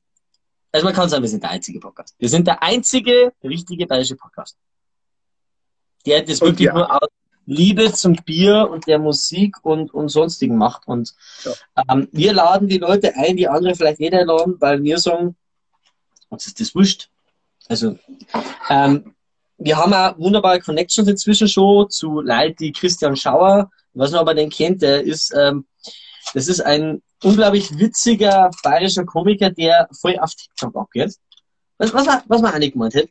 also 0.73 0.85
man 0.85 0.95
kann 0.95 1.09
sagen, 1.09 1.23
wir 1.23 1.29
sind 1.29 1.43
der 1.43 1.51
einzige 1.51 1.81
Podcast. 1.81 2.15
Wir 2.19 2.29
sind 2.29 2.47
der 2.47 2.63
einzige 2.63 3.33
richtige 3.43 3.87
bayerische 3.87 4.17
Podcast. 4.17 4.57
Der 6.07 6.23
das 6.23 6.41
Und 6.41 6.49
wirklich 6.49 6.67
ja. 6.67 6.75
nur 6.75 6.91
aus 6.91 7.09
Liebe 7.47 7.93
zum 7.93 8.15
Bier 8.25 8.69
und 8.71 8.87
der 8.87 8.99
Musik 8.99 9.57
und, 9.63 9.93
und 9.93 10.09
sonstigen 10.09 10.57
macht. 10.57 10.87
Und 10.87 11.15
ähm, 11.89 12.09
wir 12.13 12.33
laden 12.33 12.69
die 12.69 12.79
Leute 12.79 13.15
ein, 13.17 13.37
die 13.37 13.49
andere 13.49 13.75
vielleicht 13.75 14.01
nicht 14.01 14.15
einladen, 14.15 14.57
weil 14.61 14.83
wir 14.83 14.99
sagen, 14.99 15.37
uns 16.29 16.47
ist 16.47 16.61
das 16.61 16.75
wurscht. 16.75 17.11
Also, 17.69 17.99
ähm, 18.69 19.15
wir 19.59 19.77
haben 19.77 19.93
auch 19.95 20.19
wunderbare 20.19 20.61
Connections 20.61 21.09
inzwischen 21.09 21.49
schon 21.49 21.89
zu 21.91 22.21
Leuten, 22.21 22.57
die 22.59 22.73
Christian 22.73 23.17
Schauer, 23.17 23.71
was 23.95 24.11
man 24.11 24.21
aber 24.21 24.35
den 24.35 24.51
kennt, 24.51 24.83
der 24.83 25.03
ist, 25.03 25.33
ähm, 25.37 25.67
das 26.35 26.49
ist 26.49 26.61
ein 26.61 27.03
unglaublich 27.23 27.79
witziger 27.79 28.51
bayerischer 28.63 29.05
Komiker, 29.05 29.51
der 29.51 29.89
voll 30.01 30.19
auf 30.19 30.35
TikTok 30.35 30.77
abgeht. 30.77 31.15
Was, 31.79 31.93
was, 31.93 32.07
man, 32.07 32.23
was 32.27 32.43
man 32.43 32.55
auch 32.55 32.59
nicht 32.59 32.73
gemeint 32.73 32.95
hätte, 32.95 33.11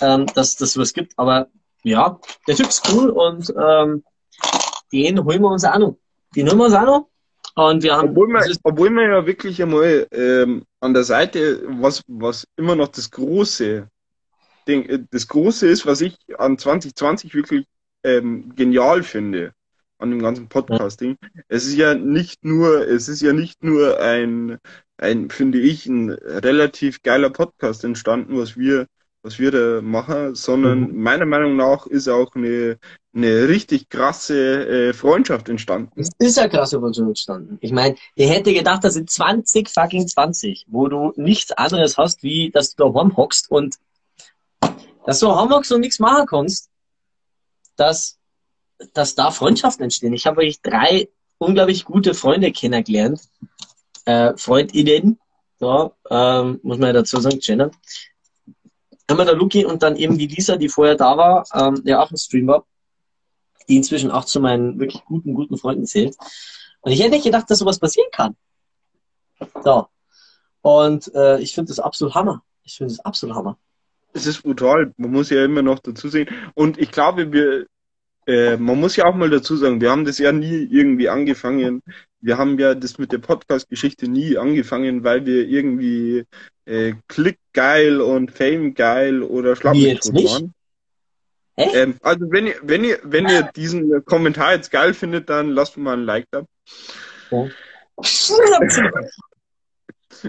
ähm, 0.00 0.26
dass 0.34 0.56
das 0.56 0.72
sowas 0.72 0.92
gibt, 0.92 1.12
aber 1.18 1.48
ja, 1.82 2.18
der 2.48 2.56
Typ 2.56 2.68
ist 2.68 2.90
cool 2.92 3.10
und 3.10 3.52
ähm, 3.56 4.02
den 4.92 5.24
holen 5.24 5.40
wir 5.40 5.50
uns 5.50 5.64
auch 5.64 5.78
noch. 5.78 5.96
Den 6.34 6.48
holen 6.48 6.58
wir 6.58 6.64
uns 6.66 6.74
auch 6.74 6.84
noch. 6.84 7.08
Und 7.54 7.82
wir 7.82 7.96
haben, 7.96 8.10
Obwohl 8.10 8.28
man, 8.28 8.44
obwohl 8.64 8.90
man 8.90 9.10
ja 9.10 9.26
wirklich 9.26 9.62
einmal 9.62 10.06
ähm, 10.10 10.64
an 10.80 10.92
der 10.92 11.04
Seite, 11.04 11.62
was, 11.80 12.02
was 12.06 12.46
immer 12.56 12.76
noch 12.76 12.88
das 12.88 13.10
große 13.10 13.88
Ding, 14.68 14.84
äh, 14.88 14.98
das 15.10 15.26
große 15.26 15.66
ist, 15.66 15.86
was 15.86 16.02
ich 16.02 16.18
an 16.38 16.58
2020 16.58 17.34
wirklich 17.34 17.64
ähm, 18.04 18.54
genial 18.54 19.02
finde, 19.02 19.54
an 19.98 20.10
dem 20.10 20.20
ganzen 20.20 20.48
Podcasting. 20.48 21.16
Es 21.48 21.66
ist 21.66 21.76
ja 21.76 21.94
nicht 21.94 22.44
nur, 22.44 22.86
es 22.86 23.08
ist 23.08 23.22
ja 23.22 23.32
nicht 23.32 23.62
nur 23.62 24.00
ein, 24.00 24.58
ein, 24.98 25.30
finde 25.30 25.58
ich, 25.58 25.86
ein 25.86 26.10
relativ 26.10 27.02
geiler 27.02 27.30
Podcast 27.30 27.84
entstanden, 27.84 28.38
was 28.38 28.56
wir, 28.56 28.86
was 29.22 29.38
wir 29.38 29.50
da 29.50 29.80
machen, 29.82 30.34
sondern 30.34 30.94
meiner 30.96 31.26
Meinung 31.26 31.56
nach 31.56 31.86
ist 31.86 32.08
auch 32.08 32.34
eine, 32.34 32.78
eine 33.14 33.48
richtig 33.48 33.88
krasse 33.88 34.88
äh, 34.88 34.92
Freundschaft 34.92 35.48
entstanden. 35.48 36.00
es 36.00 36.10
ist 36.18 36.36
ja 36.36 36.48
krass 36.48 36.72
von 36.72 36.92
schon 36.92 37.08
entstanden. 37.08 37.58
Ich 37.60 37.72
meine, 37.72 37.96
ihr 38.14 38.28
hätte 38.28 38.52
gedacht, 38.52 38.84
dass 38.84 38.96
in 38.96 39.08
20 39.08 39.68
fucking 39.68 40.06
20, 40.06 40.66
wo 40.68 40.88
du 40.88 41.12
nichts 41.16 41.52
anderes 41.52 41.96
hast, 41.96 42.22
wie 42.22 42.50
dass 42.50 42.74
du 42.74 42.84
daheim 42.84 43.16
hockst 43.16 43.50
und 43.50 43.76
dass 45.06 45.20
du 45.20 45.26
daheim 45.26 45.50
hockst 45.50 45.72
und 45.72 45.80
nichts 45.80 45.98
machen 45.98 46.26
kannst, 46.26 46.68
dass, 47.76 48.18
dass 48.92 49.14
da 49.14 49.30
Freundschaften 49.30 49.84
entstehen. 49.84 50.12
Ich 50.12 50.26
habe 50.26 50.38
wirklich 50.38 50.60
drei 50.60 51.08
unglaublich 51.38 51.84
gute 51.84 52.14
Freunde 52.14 52.52
kennengelernt. 52.52 53.20
Äh, 54.04 54.36
FreundInnen, 54.36 55.18
ja, 55.60 55.90
ähm, 56.10 56.60
muss 56.62 56.78
man 56.78 56.88
ja 56.88 56.92
dazu 56.92 57.20
sagen, 57.20 57.38
Jenna. 57.40 57.70
Einmal 59.08 59.26
der 59.26 59.36
Luki 59.36 59.64
und 59.64 59.82
dann 59.82 59.96
eben 59.96 60.18
die 60.18 60.26
Lisa, 60.26 60.56
die 60.56 60.68
vorher 60.68 60.96
da 60.96 61.16
war, 61.16 61.44
ähm, 61.54 61.84
der 61.84 62.02
auch 62.02 62.10
ein 62.10 62.16
Stream 62.16 62.46
war, 62.48 62.66
die 63.68 63.76
inzwischen 63.76 64.10
auch 64.10 64.24
zu 64.24 64.40
meinen 64.40 64.78
wirklich 64.78 65.04
guten, 65.04 65.34
guten 65.34 65.56
Freunden 65.56 65.86
zählt. 65.86 66.16
Und 66.80 66.92
ich 66.92 67.00
hätte 67.00 67.10
nicht 67.10 67.24
gedacht, 67.24 67.50
dass 67.50 67.58
sowas 67.58 67.78
passieren 67.78 68.10
kann. 68.12 68.36
So. 69.62 69.86
Und 70.62 71.12
äh, 71.14 71.38
ich 71.40 71.54
finde 71.54 71.68
das 71.68 71.78
absolut 71.78 72.14
Hammer. 72.14 72.42
Ich 72.64 72.76
finde 72.76 72.94
das 72.94 73.04
absolut 73.04 73.36
Hammer. 73.36 73.58
Es 74.12 74.26
ist 74.26 74.42
brutal. 74.42 74.92
Man 74.96 75.12
muss 75.12 75.30
ja 75.30 75.44
immer 75.44 75.62
noch 75.62 75.78
dazu 75.78 76.08
sehen. 76.08 76.28
Und 76.54 76.78
ich 76.78 76.90
glaube, 76.90 77.32
wir, 77.32 77.66
äh, 78.26 78.56
man 78.56 78.80
muss 78.80 78.96
ja 78.96 79.06
auch 79.06 79.14
mal 79.14 79.30
dazu 79.30 79.56
sagen, 79.56 79.80
wir 79.80 79.90
haben 79.90 80.04
das 80.04 80.18
ja 80.18 80.32
nie 80.32 80.68
irgendwie 80.70 81.08
angefangen. 81.08 81.82
Wir 82.20 82.38
haben 82.38 82.58
ja 82.58 82.74
das 82.74 82.98
mit 82.98 83.12
der 83.12 83.18
Podcast-Geschichte 83.18 84.08
nie 84.08 84.36
angefangen, 84.36 85.04
weil 85.04 85.26
wir 85.26 85.46
irgendwie 85.46 86.24
äh, 86.64 86.94
Klick 87.06 87.38
geil 87.52 88.00
und 88.00 88.32
Fame 88.32 88.74
geil 88.74 89.22
oder 89.22 89.54
nicht? 90.12 90.32
waren. 90.32 90.54
Echt? 91.54 91.74
Ähm, 91.74 91.96
also 92.02 92.30
wenn 92.30 92.48
ihr, 92.48 92.56
wenn 92.62 92.84
ihr, 92.84 92.98
wenn 93.04 93.28
ihr 93.28 93.48
diesen 93.54 94.04
Kommentar 94.04 94.54
jetzt 94.54 94.70
geil 94.70 94.92
findet, 94.92 95.30
dann 95.30 95.50
lasst 95.50 95.76
mal 95.76 95.96
ein 95.96 96.04
Like 96.04 96.26
da. 96.30 96.44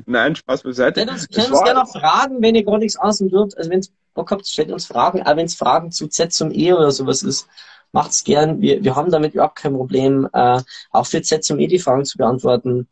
Nein, 0.06 0.36
Spaß 0.36 0.64
beiseite. 0.64 1.02
Stellt 1.02 1.12
uns, 1.12 1.52
uns 1.52 1.64
gerne 1.64 1.80
noch 1.80 1.92
fragen, 1.92 2.42
wenn 2.42 2.56
ihr 2.56 2.64
gar 2.64 2.78
nichts 2.78 2.98
außen 2.98 3.30
dürft. 3.30 3.58
Also 3.58 3.70
wenn 3.70 3.80
es 3.80 3.92
Bock 4.14 4.32
habt, 4.32 4.48
stellt 4.48 4.72
uns 4.72 4.86
Fragen. 4.86 5.22
Aber 5.24 5.38
wenn 5.38 5.46
es 5.46 5.56
Fragen 5.56 5.92
zu 5.92 6.08
Z 6.08 6.32
zum 6.32 6.52
E 6.52 6.74
oder 6.74 6.92
sowas 6.92 7.24
ist, 7.24 7.48
macht's 7.92 8.24
gern. 8.24 8.62
Wir, 8.62 8.84
wir 8.84 8.96
haben 8.96 9.12
damit 9.12 9.34
überhaupt 9.34 9.58
kein 9.58 9.74
Problem, 9.74 10.28
äh, 10.34 10.62
auch 10.92 11.06
für 11.06 11.22
Z 11.22 11.44
zum 11.44 11.60
E 11.60 11.68
die 11.68 11.80
Fragen 11.80 12.06
zu 12.06 12.18
beantworten. 12.18 12.88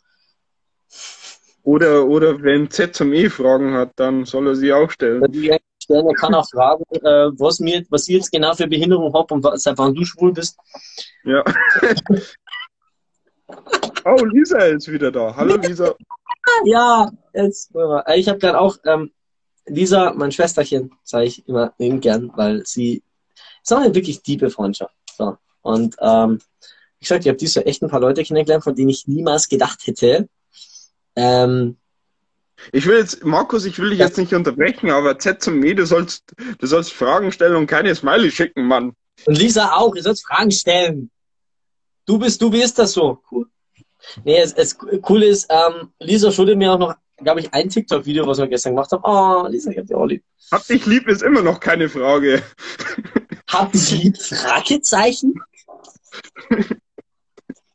Oder, 1.64 2.06
oder 2.06 2.42
wenn 2.44 2.70
Z 2.70 2.96
zum 2.96 3.12
E 3.14 3.30
Fragen 3.30 3.74
hat, 3.74 3.92
dann 3.96 4.26
soll 4.26 4.48
er 4.48 4.56
sie 4.56 4.72
auch 4.72 4.92
stellen. 4.92 5.24
Er 5.88 6.14
kann 6.16 6.34
auch 6.34 6.48
fragen, 6.50 6.84
äh, 6.92 7.32
was 7.40 7.60
mir, 7.60 7.84
was 7.90 8.08
ich 8.08 8.16
jetzt 8.16 8.32
genau 8.32 8.54
für 8.54 8.68
Behinderung 8.68 9.14
hab 9.14 9.32
und 9.32 9.44
was, 9.44 9.64
seit 9.64 9.78
wann 9.78 9.94
du 9.94 10.06
schwul 10.06 10.32
bist. 10.32 10.58
Ja. 11.24 11.44
oh, 14.06 14.26
Lisa 14.26 14.60
ist 14.60 14.92
wieder 14.92 15.12
da. 15.12 15.36
Hallo 15.36 15.58
Lisa. 15.58 15.96
Ja, 16.66 17.12
jetzt, 17.34 17.72
äh, 17.76 18.20
ich 18.20 18.30
habe 18.30 18.40
gerade 18.40 18.60
auch, 18.60 18.78
ähm, 18.86 19.12
Lisa, 19.68 20.14
mein 20.16 20.32
Schwesterchen, 20.32 20.92
sage 21.04 21.26
ich 21.26 21.48
immer 21.48 21.74
eben 21.80 22.00
gern, 22.00 22.32
weil 22.36 22.64
sie 22.66 23.04
eine 23.74 23.94
wirklich 23.96 24.22
tiefe 24.22 24.50
Freundschaft. 24.50 24.94
So. 25.18 25.38
Und 25.62 25.96
ähm, 26.00 26.40
wie 27.00 27.04
gesagt, 27.06 27.24
ich 27.26 27.30
habe 27.30 27.38
diese 27.38 27.66
echt 27.66 27.82
ein 27.82 27.90
paar 27.90 28.00
Leute 28.00 28.24
kennengelernt, 28.24 28.64
von 28.64 28.76
denen 28.76 28.90
ich 28.90 29.08
niemals 29.08 29.50
gedacht 29.50 29.80
hätte. 29.86 30.28
Ähm, 31.16 31.78
Ich 32.72 32.86
will 32.86 32.98
jetzt, 32.98 33.24
Markus, 33.24 33.66
ich 33.66 33.80
will 33.80 33.90
dich 33.90 34.00
jetzt 34.00 34.18
nicht 34.18 34.34
unterbrechen, 34.34 34.90
aber 34.92 35.18
Z 35.20 35.42
zum 35.42 35.64
E, 35.64 35.74
du 35.74 35.86
sollst, 35.86 36.24
du 36.60 36.68
sollst 36.68 36.94
Fragen 36.94 37.32
stellen 37.32 37.56
und 37.56 37.68
keine 37.68 37.94
Smiley 37.96 38.32
schicken, 38.32 38.66
Mann. 38.66 38.94
und 39.26 39.38
Lisa 39.38 39.74
auch, 39.76 39.96
ihr 39.96 40.04
sollt 40.04 40.22
Fragen 40.22 40.52
stellen. 40.52 41.10
Du 42.06 42.18
bist, 42.20 42.42
du, 42.42 42.52
wie 42.52 42.62
ist 42.62 42.78
das 42.78 42.94
so? 42.94 43.22
Cool. 43.32 43.48
Nee, 44.24 44.38
es, 44.40 44.54
es 44.54 44.78
cool 45.10 45.24
ist, 45.24 45.48
ähm, 45.50 45.90
Lisa 46.00 46.32
schuldet 46.32 46.58
mir 46.58 46.72
auch 46.74 46.78
noch, 46.78 46.96
glaube 47.18 47.40
ich, 47.40 47.52
ein 47.54 47.70
TikTok-Video, 47.70 48.28
was 48.28 48.38
wir 48.38 48.48
gestern 48.48 48.74
gemacht 48.76 48.92
haben. 48.92 49.04
Oh, 49.04 49.48
Lisa, 49.48 49.72
ich 49.72 49.78
hab 49.80 49.88
dich 49.88 49.96
auch 49.96 50.06
lieb. 50.06 50.24
Hab 50.52 50.68
dich 50.68 50.86
lieb 50.86 51.08
ist 51.08 51.24
immer 51.24 51.42
noch 51.42 51.60
keine 51.60 51.90
Frage. 51.90 52.44
Habt 53.56 53.76
ihr 53.76 53.98
lieb? 53.98 54.18
Fragezeichen? 54.22 55.34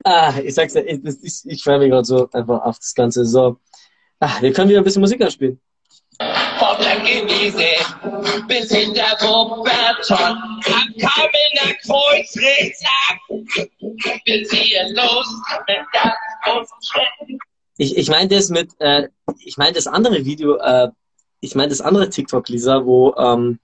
ah, 0.04 0.34
ich 0.44 0.54
sag's 0.54 0.74
ja, 0.74 0.82
ich, 0.82 1.00
ich, 1.22 1.40
ich 1.46 1.64
freue 1.64 1.78
mich 1.78 1.90
gerade 1.90 2.04
so 2.04 2.28
einfach 2.32 2.60
auf 2.62 2.78
das 2.78 2.94
Ganze. 2.94 3.24
So, 3.24 3.56
ah, 4.18 4.36
wir 4.42 4.52
können 4.52 4.68
wieder 4.68 4.80
ein 4.80 4.84
bisschen 4.84 5.00
Musik 5.00 5.22
anspielen. 5.22 5.58
Vom 6.58 6.76
Blankenese 6.76 7.64
bis 8.46 8.70
hinter 8.70 9.16
Wuppertal. 9.20 10.32
Am 10.32 10.94
Kamener 10.98 11.74
Kreuz 11.86 12.36
rechts 12.36 12.84
ab. 13.08 13.16
Wir 14.26 14.44
ziehen 14.48 14.94
los 14.94 15.26
mit 15.66 15.78
das 15.94 16.12
und 16.54 17.40
Ich, 17.78 17.96
ich 17.96 18.10
meine 18.10 18.28
das 18.28 18.50
mit, 18.50 18.78
äh, 18.80 19.08
ich 19.38 19.56
meine 19.56 19.72
das 19.72 19.86
andere 19.86 20.26
Video, 20.26 20.58
äh, 20.58 20.90
ich 21.40 21.54
meine 21.54 21.70
das 21.70 21.80
andere 21.80 22.10
TikTok, 22.10 22.50
Lisa, 22.50 22.84
wo, 22.84 23.14
ähm, 23.16 23.60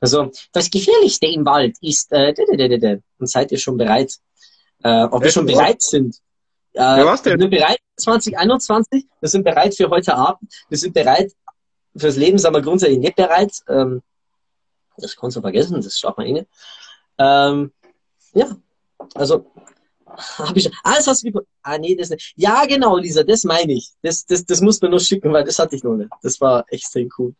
also, 0.00 0.30
das 0.52 0.70
Gefährlichste 0.70 1.26
im 1.26 1.44
Wald 1.44 1.76
ist, 1.80 2.12
äh, 2.12 2.34
und 3.18 3.26
seid 3.28 3.52
ihr 3.52 3.58
schon 3.58 3.76
bereit? 3.76 4.12
Äh, 4.82 5.04
ob 5.04 5.22
wir 5.22 5.30
schon 5.30 5.46
bereit 5.46 5.82
sind? 5.82 6.16
Äh, 6.74 6.80
Ja, 6.80 7.06
was 7.06 7.22
denn? 7.22 7.34
Wir 7.34 7.42
sind 7.42 7.50
bereit 7.50 7.78
2021, 7.96 9.06
wir 9.20 9.28
sind 9.28 9.44
bereit 9.44 9.74
für 9.74 9.88
heute 9.88 10.14
Abend, 10.14 10.52
wir 10.68 10.78
sind 10.78 10.92
bereit 10.94 11.32
fürs 11.96 12.16
Leben, 12.16 12.38
sind 12.38 12.52
wir 12.52 12.62
grundsätzlich 12.62 12.98
nicht 12.98 13.16
bereit. 13.16 13.52
Ähm, 13.68 14.02
das 14.98 15.16
kannst 15.16 15.36
du 15.36 15.40
vergessen, 15.40 15.80
das 15.80 15.98
schafft 15.98 16.18
man 16.18 16.26
eh 16.26 16.32
nicht. 16.32 16.46
Ähm, 17.18 17.72
ja, 18.34 18.56
also, 19.14 19.50
hab 20.38 20.56
ich, 20.56 20.70
alles 20.82 21.06
hast 21.06 21.22
du 21.22 21.28
gepro- 21.28 21.46
Ah, 21.62 21.78
nee, 21.78 21.94
das 21.96 22.10
nicht. 22.10 22.32
Ja, 22.36 22.64
genau, 22.66 22.96
Lisa, 22.96 23.22
das 23.24 23.44
meine 23.44 23.72
ich. 23.72 23.90
Das, 24.02 24.24
das, 24.26 24.44
das 24.46 24.60
muss 24.60 24.80
man 24.80 24.90
nur 24.92 25.00
schicken, 25.00 25.32
weil 25.32 25.44
das 25.44 25.58
hatte 25.58 25.74
ich 25.76 25.82
noch 25.84 25.96
nicht. 25.96 26.10
Das 26.22 26.40
war 26.40 26.64
extrem 26.70 27.08
cool. 27.18 27.34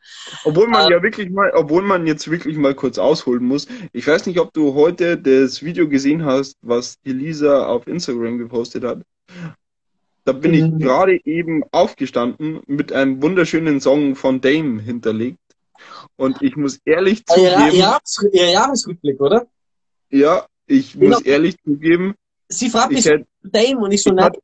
Obwohl 0.44 0.66
man 0.68 0.86
Ähm. 0.86 0.92
ja 0.92 1.02
wirklich 1.02 1.30
mal, 1.30 1.50
obwohl 1.54 1.82
man 1.82 2.06
jetzt 2.06 2.28
wirklich 2.30 2.56
mal 2.56 2.74
kurz 2.74 2.98
ausholen 2.98 3.44
muss. 3.44 3.66
Ich 3.92 4.06
weiß 4.06 4.26
nicht, 4.26 4.38
ob 4.40 4.52
du 4.52 4.74
heute 4.74 5.16
das 5.16 5.62
Video 5.62 5.88
gesehen 5.88 6.24
hast, 6.24 6.56
was 6.62 6.96
Elisa 7.04 7.66
auf 7.66 7.86
Instagram 7.86 8.38
gepostet 8.38 8.84
hat. 8.84 9.02
Da 10.24 10.32
bin 10.32 10.54
ich 10.54 10.62
Mhm. 10.62 10.78
gerade 10.80 11.20
eben 11.24 11.62
aufgestanden 11.70 12.60
mit 12.66 12.92
einem 12.92 13.22
wunderschönen 13.22 13.80
Song 13.80 14.16
von 14.16 14.40
Dame 14.40 14.82
hinterlegt. 14.82 15.38
Und 16.16 16.42
ich 16.42 16.56
muss 16.56 16.80
ehrlich 16.84 17.22
Ah, 17.28 17.34
zugeben, 17.34 18.32
ihr 18.32 18.50
Jahresrückblick, 18.50 19.20
oder? 19.20 19.46
ja, 20.10 20.46
ich 20.66 20.94
Genau. 20.94 21.10
muss 21.16 21.20
ehrlich 21.22 21.56
zugeben, 21.62 22.14
Sie 22.48 22.70
fragt 22.70 22.90
mich 22.90 23.06
ich, 23.06 23.12
hätt, 23.12 23.26
Dame 23.42 23.78
und 23.78 23.92
ich 23.92 24.02
so, 24.02 24.12
ich, 24.14 24.20
hat, 24.22 24.38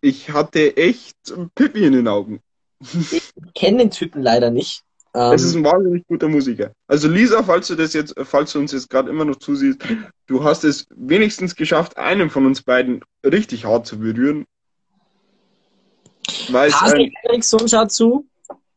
ich 0.00 0.30
hatte 0.30 0.76
echt 0.76 1.16
Pippi 1.54 1.84
in 1.84 1.92
den 1.92 2.08
Augen. 2.08 2.40
ich 2.80 3.32
kenne 3.54 3.78
den 3.78 3.90
Typen 3.90 4.22
leider 4.22 4.50
nicht. 4.50 4.82
Ähm, 5.14 5.32
Es 5.32 5.42
ist 5.42 5.54
ein 5.54 5.64
wahnsinnig 5.64 6.06
guter 6.06 6.28
Musiker. 6.28 6.72
Also 6.86 7.08
Lisa, 7.08 7.42
falls 7.42 7.68
du 7.68 7.74
das 7.74 7.92
jetzt, 7.92 8.14
falls 8.24 8.52
du 8.52 8.58
uns 8.58 8.72
jetzt 8.72 8.88
gerade 8.88 9.10
immer 9.10 9.24
noch 9.24 9.36
zusiehst, 9.36 9.80
du 10.26 10.44
hast 10.44 10.64
es 10.64 10.86
wenigstens 10.94 11.54
geschafft, 11.54 11.96
einen 11.96 12.30
von 12.30 12.46
uns 12.46 12.62
beiden 12.62 13.02
richtig 13.24 13.64
hart 13.64 13.86
zu 13.86 13.98
berühren. 13.98 14.46
Weil 16.48 16.68
es 16.68 16.80
Hazel 16.80 17.00
ein, 17.00 17.12
Eriksson 17.24 17.68
schaut 17.68 17.92
zu. 17.92 18.26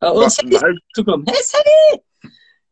Äh, 0.02 0.10
und 0.10 0.32
Sadie 0.32 0.58
weil, 0.62 0.78
zukommen. 0.94 1.26
Hey 1.28 1.42
Sadie! 1.42 2.02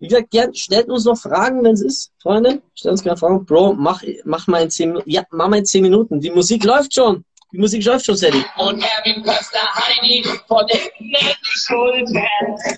Wie 0.03 0.09
gesagt, 0.09 0.31
gern, 0.31 0.53
stellt 0.53 0.89
uns 0.89 1.05
noch 1.05 1.15
Fragen, 1.15 1.63
wenn 1.63 1.75
es 1.75 1.81
ist, 1.81 2.11
Freunde. 2.21 2.61
Stellt 2.75 2.91
uns 2.91 3.03
gerne 3.03 3.17
Fragen. 3.17 3.45
Bro, 3.45 3.75
mach, 3.75 4.03
mach 4.25 4.47
mal 4.47 4.61
in 4.61 4.69
10 4.69 4.89
Minuten. 4.89 5.09
Ja, 5.09 5.23
mach 5.31 5.47
mal 5.47 5.59
in 5.59 5.65
10 5.65 5.81
Minuten. 5.81 6.19
Die 6.19 6.29
Musik 6.29 6.65
läuft 6.65 6.93
schon. 6.93 7.23
Die 7.53 7.57
Musik 7.57 7.85
läuft 7.85 8.05
schon, 8.05 8.17
Sadie. 8.17 8.43
Und 8.57 8.83
Erwin 8.83 9.23
Köster 9.23 9.61
Heini 9.61 10.25
von 10.45 10.67
den 10.67 10.81
Schultern. 11.41 12.27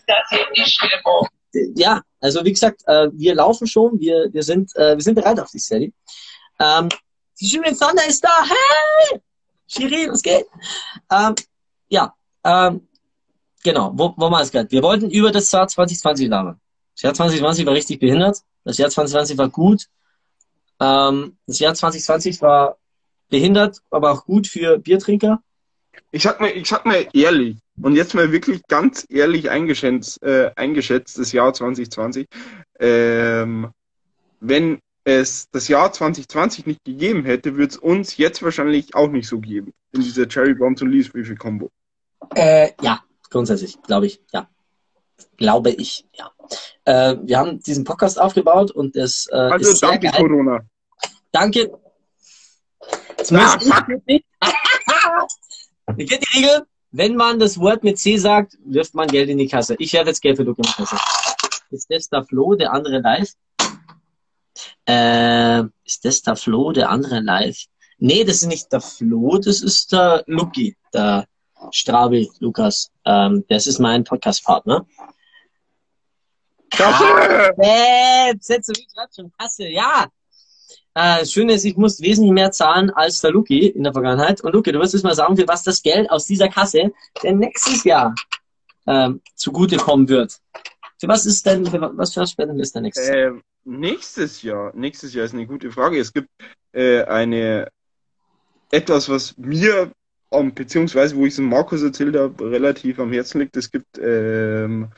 Das 0.05 0.29
sind 0.29 0.45
die 0.55 0.65
Stimmung. 0.69 1.27
ja, 1.75 1.99
also 2.21 2.45
wie 2.45 2.51
gesagt, 2.51 2.83
äh, 2.85 3.07
wir 3.11 3.33
laufen 3.33 3.65
schon, 3.65 3.99
wir, 3.99 4.31
wir, 4.31 4.43
sind, 4.43 4.69
äh, 4.75 4.95
wir 4.95 5.01
sind 5.01 5.15
bereit 5.15 5.39
auf 5.39 5.49
die 5.49 5.57
Serie. 5.57 5.91
Ähm, 6.59 6.89
die 7.41 7.47
Julian 7.47 7.75
Thunder 7.75 8.05
ist 8.07 8.23
da, 8.23 8.45
hey! 8.47 9.19
Shirin, 9.65 10.11
was 10.11 10.21
geht? 10.21 10.45
Ähm, 11.11 11.33
ja, 11.89 12.13
ähm, 12.43 12.87
genau, 13.63 13.93
wo, 13.95 14.13
wo 14.15 14.29
war 14.29 14.41
es 14.41 14.51
gerade? 14.51 14.69
Wir 14.69 14.83
wollten 14.83 15.09
über 15.09 15.31
das 15.31 15.51
Jahr 15.51 15.67
2020 15.67 16.27
labern. 16.27 16.61
Das 16.95 17.01
Jahr 17.01 17.13
2020 17.13 17.65
war 17.65 17.73
richtig 17.73 17.99
behindert, 17.99 18.39
das 18.63 18.77
Jahr 18.77 18.89
2020 18.89 19.37
war 19.37 19.49
gut, 19.49 19.87
ähm, 20.79 21.37
das 21.45 21.59
Jahr 21.59 21.73
2020 21.73 22.41
war 22.41 22.77
behindert, 23.29 23.81
aber 23.89 24.11
auch 24.11 24.25
gut 24.25 24.47
für 24.47 24.77
Biertrinker. 24.77 25.41
ich 26.11 26.23
sag 26.23 26.39
mal, 26.39 26.49
ich 26.49 26.67
sag 26.67 26.85
mal 26.85 27.07
ehrlich, 27.13 27.57
und 27.81 27.95
jetzt 27.95 28.13
mal 28.13 28.31
wirklich 28.31 28.61
ganz 28.67 29.05
ehrlich 29.09 29.49
eingeschätzt, 29.49 30.23
äh, 30.23 30.51
eingeschätzt 30.55 31.17
das 31.19 31.31
Jahr 31.31 31.53
2020, 31.53 32.27
ähm, 32.79 33.71
wenn 34.39 34.79
es 35.03 35.49
das 35.51 35.67
Jahr 35.67 35.91
2020 35.91 36.65
nicht 36.65 36.83
gegeben 36.83 37.25
hätte, 37.25 37.55
würde 37.55 37.71
es 37.71 37.77
uns 37.77 38.17
jetzt 38.17 38.41
wahrscheinlich 38.41 38.95
auch 38.95 39.09
nicht 39.09 39.27
so 39.27 39.39
geben. 39.39 39.73
In 39.91 40.01
dieser 40.01 40.27
Cherry 40.27 40.53
Bombs 40.53 40.81
und 40.81 40.89
Liesbriefe 40.89 41.35
Combo. 41.35 41.69
Äh, 42.33 42.71
ja, 42.81 43.03
grundsätzlich, 43.29 43.81
glaube 43.83 44.07
ich, 44.07 44.21
ja. 44.33 44.49
Glaube 45.37 45.71
ich, 45.71 46.05
ja. 46.13 46.31
Äh, 46.85 47.17
wir 47.23 47.37
haben 47.39 47.59
diesen 47.61 47.83
Podcast 47.83 48.19
aufgebaut 48.19 48.71
und 48.71 48.95
es 48.95 49.27
äh, 49.31 49.35
Also 49.35 49.71
ist 49.71 49.79
sehr 49.79 49.89
danke 49.89 50.07
geil. 50.07 50.21
Corona. 50.21 50.59
Danke. 51.31 51.71
Muss 53.17 53.31
ich 55.97 56.09
kennt 56.09 56.23
die 56.33 56.37
Regel, 56.37 56.65
wenn 56.91 57.15
man 57.15 57.39
das 57.39 57.59
Wort 57.59 57.83
mit 57.83 57.99
C 57.99 58.17
sagt, 58.17 58.57
wirft 58.63 58.93
man 58.93 59.07
Geld 59.07 59.29
in 59.29 59.37
die 59.37 59.47
Kasse. 59.47 59.75
Ich 59.79 59.93
werfe 59.93 60.09
jetzt 60.09 60.21
Geld 60.21 60.37
für 60.37 60.43
Luke 60.43 60.61
in 60.61 60.67
die 60.67 60.73
Kasse. 60.73 60.97
Ist 61.71 61.89
das 61.89 62.09
der 62.09 62.23
Flo, 62.23 62.55
der 62.55 62.71
andere 62.71 62.99
live? 62.99 63.31
Äh, 64.87 65.63
ist 65.83 66.05
das 66.05 66.21
der 66.21 66.35
Flo, 66.35 66.71
der 66.71 66.89
andere 66.89 67.19
live? 67.19 67.65
Nee, 67.97 68.23
das 68.23 68.37
ist 68.37 68.47
nicht 68.47 68.71
der 68.71 68.81
Flo, 68.81 69.37
das 69.37 69.61
ist 69.61 69.91
der 69.91 70.23
Luki, 70.27 70.77
der 70.93 71.25
Strabi, 71.71 72.29
Lukas. 72.39 72.91
Ähm, 73.05 73.43
das 73.49 73.67
ist 73.67 73.79
mein 73.79 74.03
Podcast-Partner. 74.03 74.85
Kasse, 79.37 79.67
ja. 79.67 80.07
Äh, 80.93 81.19
das 81.19 81.31
Schöne 81.31 81.53
ist, 81.53 81.65
ich 81.65 81.77
muss 81.77 82.01
wesentlich 82.01 82.33
mehr 82.33 82.51
zahlen 82.51 82.89
als 82.91 83.21
der 83.21 83.31
Luki 83.31 83.67
in 83.67 83.83
der 83.83 83.93
Vergangenheit. 83.93 84.41
Und 84.41 84.53
Luki, 84.53 84.71
du 84.71 84.79
wirst 84.79 84.93
jetzt 84.93 85.03
mal 85.03 85.15
sagen, 85.15 85.35
für 85.35 85.47
was 85.47 85.63
das 85.63 85.81
Geld 85.81 86.09
aus 86.09 86.25
dieser 86.25 86.49
Kasse 86.49 86.91
denn 87.21 87.39
nächstes 87.39 87.83
Jahr 87.83 88.15
ähm, 88.87 89.21
zugutekommen 89.35 90.07
wird. 90.07 90.39
Für 90.99 91.07
was 91.07 91.25
ist 91.25 91.45
denn, 91.45 91.65
für 91.65 91.81
was 91.97 92.13
für 92.13 92.25
Spenden 92.25 92.59
ist 92.59 92.75
denn 92.75 92.83
nächstes 92.83 93.07
Jahr? 93.07 93.17
Ähm, 93.17 93.43
nächstes 93.65 94.41
Jahr, 94.41 94.71
nächstes 94.73 95.13
Jahr 95.13 95.25
ist 95.25 95.33
eine 95.33 95.47
gute 95.47 95.71
Frage. 95.71 95.99
Es 95.99 96.13
gibt 96.13 96.29
äh, 96.71 97.03
eine 97.03 97.69
etwas, 98.71 99.09
was 99.09 99.37
mir, 99.37 99.91
ähm, 100.31 100.53
beziehungsweise 100.53 101.15
wo 101.15 101.25
ich 101.25 101.31
es 101.31 101.35
dem 101.37 101.49
Markus 101.49 101.83
erzählt 101.83 102.15
habe, 102.15 102.51
relativ 102.51 102.99
am 102.99 103.11
Herzen 103.11 103.39
liegt. 103.39 103.57
Es 103.57 103.71
gibt 103.71 103.99
ähm, 104.01 104.89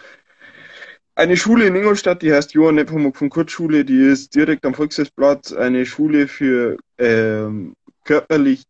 eine 1.16 1.36
Schule 1.36 1.66
in 1.66 1.76
Ingolstadt, 1.76 2.22
die 2.22 2.32
heißt 2.32 2.54
Johann 2.54 2.76
Nepomuk 2.76 3.18
von 3.18 3.30
Kurt 3.30 3.50
Schule, 3.50 3.84
die 3.84 4.02
ist 4.02 4.36
direkt 4.36 4.66
am 4.66 4.74
Volksfestplatz, 4.74 5.52
eine 5.52 5.86
Schule 5.86 6.28
für 6.28 6.78
ähm, 6.98 7.74
körperlich 8.04 8.64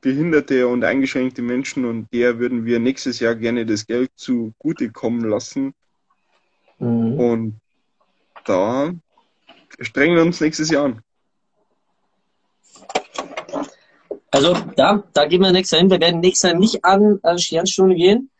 behinderte 0.00 0.68
und 0.68 0.84
eingeschränkte 0.84 1.42
Menschen 1.42 1.84
und 1.84 2.12
der 2.12 2.38
würden 2.38 2.64
wir 2.66 2.78
nächstes 2.78 3.20
Jahr 3.20 3.34
gerne 3.34 3.64
das 3.64 3.86
Geld 3.86 4.10
zugutekommen 4.16 5.28
lassen. 5.28 5.72
Mhm. 6.78 7.18
Und 7.18 7.60
da 8.44 8.92
strengen 9.80 10.16
wir 10.16 10.22
uns 10.22 10.40
nächstes 10.40 10.70
Jahr 10.70 10.84
an. 10.84 11.00
Also 14.34 14.56
da, 14.74 15.04
da 15.12 15.26
gehen 15.26 15.42
wir 15.42 15.52
nächstes 15.52 15.78
Jahr 15.78 15.82
hin. 15.82 15.90
Wir 15.92 16.00
werden 16.00 16.18
nächstes 16.18 16.50
Jahr 16.50 16.58
nicht 16.58 16.84
an 16.84 17.20
äh, 17.22 17.38
Sternstunde 17.38 17.94
gehen, 17.94 18.30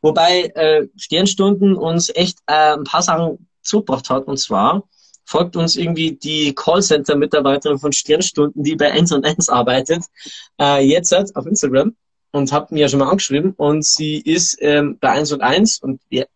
wobei 0.00 0.44
äh, 0.54 0.88
Sternstunden 0.96 1.76
uns 1.76 2.08
echt 2.08 2.38
äh, 2.46 2.72
ein 2.72 2.84
paar 2.84 3.02
Sachen 3.02 3.46
zugebracht 3.60 4.08
hat. 4.08 4.26
Und 4.26 4.38
zwar 4.38 4.82
folgt 5.26 5.54
uns 5.56 5.76
irgendwie 5.76 6.12
die 6.12 6.54
Callcenter-Mitarbeiterin 6.54 7.78
von 7.78 7.92
Sternstunden, 7.92 8.64
die 8.64 8.76
bei 8.76 8.92
1 8.92 9.12
und 9.12 9.26
1 9.26 9.50
arbeitet, 9.50 10.04
äh, 10.58 10.82
jetzt 10.86 11.12
auf 11.36 11.46
Instagram. 11.46 11.94
und 12.30 12.50
habe 12.50 12.74
mir 12.74 12.88
schon 12.88 13.00
mal 13.00 13.10
angeschrieben 13.10 13.52
und 13.58 13.84
sie 13.84 14.16
ist 14.16 14.56
ähm, 14.60 14.96
bei 14.98 15.10
1 15.10 15.32
und 15.32 15.42
1 15.42 15.82
und 15.82 16.00
wir, 16.08 16.28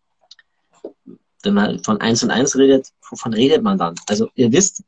wenn 1.41 1.55
man 1.55 1.83
von 1.83 1.99
1 1.99 2.21
und 2.21 2.29
1 2.29 2.55
redet, 2.55 2.89
wovon 3.09 3.33
redet 3.33 3.63
man 3.63 3.79
dann? 3.79 3.95
Also 4.07 4.29
ihr 4.35 4.51
wisst, 4.51 4.83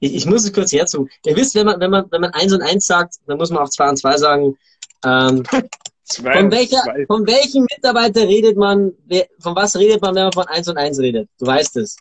ich, 0.00 0.14
ich 0.14 0.26
muss 0.26 0.44
es 0.44 0.52
kurz 0.52 0.72
herzu. 0.72 1.08
Ihr 1.24 1.36
wisst, 1.36 1.54
wenn 1.54 1.66
man, 1.66 1.80
wenn 1.80 1.90
man, 1.90 2.06
wenn 2.10 2.20
man 2.20 2.32
1 2.32 2.52
und 2.52 2.62
1 2.62 2.86
sagt, 2.86 3.16
dann 3.26 3.38
muss 3.38 3.50
man 3.50 3.62
auch 3.62 3.68
2 3.68 3.88
und 3.90 3.96
2 3.96 4.16
sagen. 4.16 4.58
Ähm, 5.04 5.42
Zwei 6.04 6.34
von, 6.34 6.52
welcher, 6.52 6.82
zwei. 6.82 7.06
von 7.06 7.26
welchem 7.26 7.66
Mitarbeiter 7.74 8.28
redet 8.28 8.58
man, 8.58 8.92
von 9.38 9.56
was 9.56 9.74
redet 9.74 10.02
man, 10.02 10.14
wenn 10.14 10.24
man 10.24 10.32
von 10.32 10.46
1 10.46 10.68
und 10.68 10.76
1 10.76 10.98
redet? 10.98 11.30
Du 11.38 11.46
weißt 11.46 11.76
es. 11.78 11.96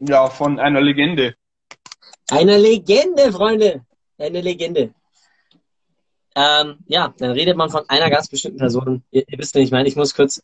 Ja, 0.00 0.28
von 0.28 0.60
einer 0.60 0.82
Legende. 0.82 1.34
Eine 2.30 2.58
Legende, 2.58 3.32
Freunde. 3.32 3.86
Eine 4.18 4.42
Legende. 4.42 4.92
Ähm, 6.34 6.78
ja, 6.86 7.14
dann 7.18 7.32
redet 7.32 7.56
man 7.56 7.70
von 7.70 7.88
einer 7.88 8.10
ganz 8.10 8.28
bestimmten 8.28 8.58
Person. 8.58 9.02
Ihr, 9.10 9.24
ihr 9.26 9.38
wisst, 9.38 9.54
wen 9.54 9.62
ich 9.62 9.70
meine. 9.70 9.88
Ich 9.88 9.96
muss 9.96 10.14
kurz, 10.14 10.42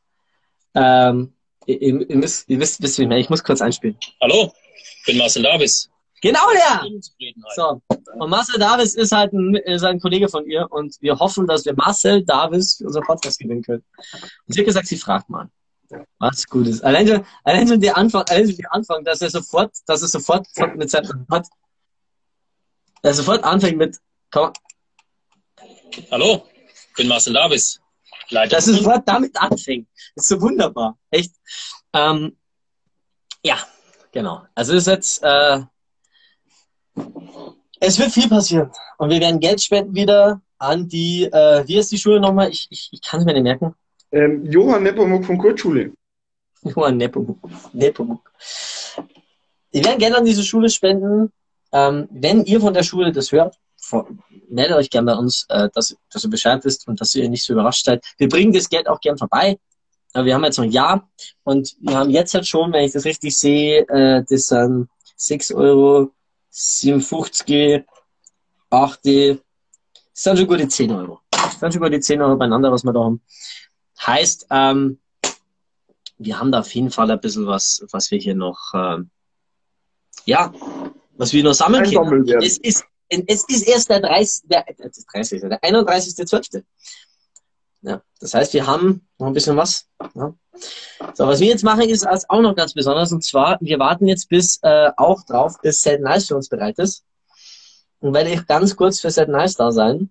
ähm, 0.75 1.35
ihr, 1.67 1.81
ihr, 1.81 2.11
ihr, 2.11 2.17
müsst, 2.17 2.49
ihr 2.49 2.59
wisst, 2.59 2.83
wisst, 2.83 2.99
wen 2.99 3.05
ich 3.05 3.09
meine. 3.09 3.21
Ich 3.21 3.31
muss 3.31 3.45
kurz 3.45 3.61
einspielen. 3.61 3.99
Hallo, 4.21 4.53
bin 5.09 5.18
Marcel 5.18 5.43
Davis. 5.43 5.89
Genau 6.20 6.51
der! 6.52 6.85
So. 7.56 7.80
Und 8.18 8.30
Marcel 8.30 8.59
Davis 8.59 8.94
ist 8.94 9.12
halt 9.12 9.32
ein, 9.32 9.55
ist 9.55 9.85
ein 9.85 10.01
Kollege 10.01 10.28
von 10.28 10.44
ihr 10.47 10.66
und 10.70 10.97
wir 11.01 11.18
hoffen, 11.18 11.47
dass 11.47 11.64
wir 11.64 11.74
Marcel 11.74 12.24
Davis 12.24 12.76
für 12.76 12.86
unser 12.86 13.01
Podcast 13.01 13.39
gewinnen 13.39 13.62
können. 13.62 13.85
Und 14.47 14.55
sie 14.55 14.60
hat 14.60 14.66
gesagt, 14.66 14.86
sie 14.86 14.97
fragt 14.97 15.30
mal. 15.30 15.48
Was 16.18 16.47
gut 16.47 16.66
ist. 16.66 16.85
Allein 16.85 17.09
schon, 17.09 17.24
allein 17.44 17.66
schon 17.66 17.80
der 17.80 17.97
Anfang, 17.97 18.22
allein 18.28 18.47
schon 18.47 18.56
der 18.59 18.74
Anfang, 18.74 19.05
dass 19.05 19.22
er 19.22 19.30
sofort, 19.30 19.72
dass 19.86 20.02
er 20.02 20.09
sofort 20.09 20.47
mit 20.76 20.90
seinem, 20.90 21.26
hat, 21.30 21.47
er 23.02 23.14
sofort 23.14 23.43
anfängt 23.44 23.78
mit, 23.78 23.97
komm, 24.30 24.52
Hallo, 26.10 26.47
ich 26.90 26.94
bin 26.97 27.09
Marcel 27.09 27.32
Davis. 27.32 27.80
Leiter 28.28 28.56
dass 28.56 28.68
er 28.68 28.74
sofort 28.74 29.09
damit 29.09 29.35
anfängt. 29.40 29.89
Das 30.14 30.24
ist 30.24 30.28
so 30.28 30.40
wunderbar. 30.43 30.98
Echt. 31.10 31.32
Ähm, 31.94 32.36
ja, 33.43 33.56
genau. 34.19 34.43
Also 34.55 34.74
es 34.74 34.86
ist 34.86 34.89
jetzt, 34.89 35.23
äh, 35.23 35.61
es 37.81 37.99
wird 37.99 38.11
viel 38.11 38.28
passieren. 38.28 38.70
Und 38.99 39.11
wir 39.11 39.20
werden 39.20 39.40
Geld 39.40 39.61
spenden 39.61 39.95
wieder 39.95 40.40
an 40.59 40.89
die, 40.89 41.24
äh, 41.24 41.66
wie 41.66 41.78
ist 41.78 41.93
die 41.93 41.99
Schule 41.99 42.20
nochmal? 42.20 42.51
Ich, 42.51 42.66
ich, 42.70 42.89
ich 42.93 43.01
kann 43.01 43.20
es 43.20 43.27
mir 43.27 43.35
nicht 43.35 43.45
merken. 43.45 43.74
Ähm, 44.11 44.45
Johann 44.51 44.82
Nepomuk 44.82 45.24
von 45.24 45.39
Kurzschule. 45.39 45.93
Johann 46.62 46.97
Nepomuk. 46.97 47.39
Nepomuk. 47.73 48.32
Wir 49.70 49.85
werden 49.85 49.99
Geld 49.99 50.15
an 50.15 50.24
diese 50.24 50.43
Schule 50.43 50.69
spenden. 50.69 51.31
Ähm, 51.70 52.09
wenn 52.11 52.45
ihr 52.45 52.61
von 52.61 52.74
der 52.74 52.82
Schule 52.82 53.12
das 53.12 53.31
hört, 53.31 53.57
von, 53.77 54.20
meldet 54.49 54.77
euch 54.77 54.90
gerne 54.90 55.12
bei 55.12 55.19
uns, 55.19 55.47
äh, 55.49 55.69
dass, 55.73 55.97
dass 56.11 56.24
ihr 56.24 56.31
Bescheid 56.31 56.65
wisst 56.65 56.89
und 56.89 57.01
dass 57.01 57.15
ihr 57.15 57.28
nicht 57.28 57.45
so 57.45 57.53
überrascht 57.53 57.85
seid. 57.85 58.05
Wir 58.16 58.28
bringen 58.28 58.53
das 58.53 58.69
Geld 58.69 58.89
auch 58.89 59.01
gern 59.01 59.19
vorbei. 59.19 59.59
Aber 60.12 60.24
wir 60.24 60.35
haben 60.35 60.44
jetzt 60.44 60.56
noch 60.56 60.64
ein 60.64 60.70
Jahr 60.70 61.09
und 61.44 61.76
wir 61.80 61.97
haben 61.97 62.10
jetzt 62.10 62.35
halt 62.35 62.47
schon, 62.47 62.72
wenn 62.72 62.85
ich 62.85 62.93
das 62.93 63.05
richtig 63.05 63.36
sehe, 63.36 63.86
äh, 63.89 64.24
das 64.28 64.47
sind 64.47 64.89
6 65.16 65.52
Euro, 65.52 66.12
57, 66.51 67.85
8, 68.70 69.01
das 69.05 69.39
sind 70.12 70.39
schon 70.39 70.47
gute 70.47 70.68
10 70.68 70.90
Euro. 70.93 71.20
Das 71.30 71.60
sind 71.60 71.72
schon 71.72 71.82
gute 71.82 72.01
10 72.01 72.22
Euro 72.22 72.36
beieinander, 72.36 72.72
was 72.72 72.85
wir 72.85 72.93
da 72.93 73.01
haben. 73.01 73.22
Heißt, 74.06 74.47
ähm, 74.51 74.98
wir 76.18 76.39
haben 76.39 76.52
da 76.52 76.60
auf 76.60 76.74
jeden 76.74 76.90
Fall 76.90 77.10
ein 77.10 77.20
bisschen 77.20 77.47
was, 77.47 77.85
was 77.90 78.10
wir 78.10 78.18
hier 78.18 78.35
noch, 78.35 78.59
ähm, 78.74 79.10
ja, 80.24 80.52
was 81.16 81.32
wir 81.32 81.44
noch 81.44 81.55
sammeln 81.55 81.85
können. 81.85 82.28
Es 82.43 82.59
ist, 82.59 82.85
es 83.09 83.44
ist 83.44 83.62
erst 83.62 83.90
der 83.90 84.01
30, 84.01 84.48
der, 84.48 84.64
der 84.64 84.90
30, 85.12 85.40
der 85.43 85.60
31.12. 85.62 86.62
Ja, 87.83 88.03
das 88.21 88.35
heißt, 88.35 88.55
wir 88.55 88.67
haben 88.67 89.07
noch 89.19 89.29
ein 89.29 89.33
bisschen 89.33 89.57
was. 89.57 89.89
Ja. 90.15 90.35
So, 91.15 91.27
was 91.27 91.41
wir 91.41 91.47
jetzt 91.47 91.63
machen, 91.63 91.89
ist 91.89 92.07
auch 92.29 92.41
noch 92.41 92.57
ganz 92.57 92.75
besonders. 92.75 93.13
Und 93.13 93.23
zwar, 93.25 93.59
wir 93.61 93.79
warten 93.79 94.07
jetzt 94.07 94.29
bis 94.29 94.59
äh, 94.63 94.91
auch 94.97 95.25
drauf, 95.25 95.61
bis 95.63 95.81
Set 95.81 96.01
Nice 96.01 96.27
für 96.27 96.37
uns 96.37 96.49
bereit 96.49 96.79
ist. 96.79 97.05
Und 98.01 98.15
werde 98.15 98.31
ich 98.31 98.47
ganz 98.47 98.77
kurz 98.77 99.01
für 99.01 99.11
Set 99.11 99.29
Nice 99.29 99.55
da 99.55 99.71
sein. 99.71 100.11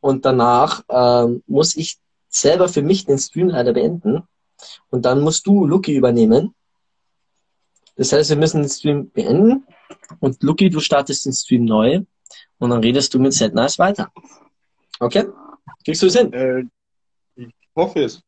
Und 0.00 0.24
danach 0.24 0.82
ähm, 0.88 1.42
muss 1.46 1.76
ich 1.76 1.98
selber 2.28 2.68
für 2.68 2.82
mich 2.82 3.06
den 3.06 3.18
Stream 3.18 3.48
leider 3.48 3.72
beenden. 3.72 4.22
Und 4.90 5.04
dann 5.04 5.20
musst 5.20 5.46
du 5.46 5.66
Lucky 5.66 5.94
übernehmen. 5.94 6.54
Das 7.96 8.12
heißt, 8.12 8.30
wir 8.30 8.36
müssen 8.36 8.62
den 8.62 8.70
Stream 8.70 9.10
beenden. 9.10 9.66
Und 10.20 10.42
Lucky, 10.42 10.70
du 10.70 10.80
startest 10.80 11.26
den 11.26 11.32
Stream 11.32 11.64
neu. 11.64 12.02
Und 12.58 12.70
dann 12.70 12.80
redest 12.80 13.14
du 13.14 13.18
mit 13.18 13.32
Set 13.32 13.54
Nice 13.54 13.78
weiter. 13.78 14.10
Okay? 14.98 15.26
Kriegst 15.84 16.02
du 16.02 16.06
es 16.06 16.16
hin? 16.16 16.32
Äh, 16.32 16.64
hoffe 17.76 18.04
es. 18.04 18.22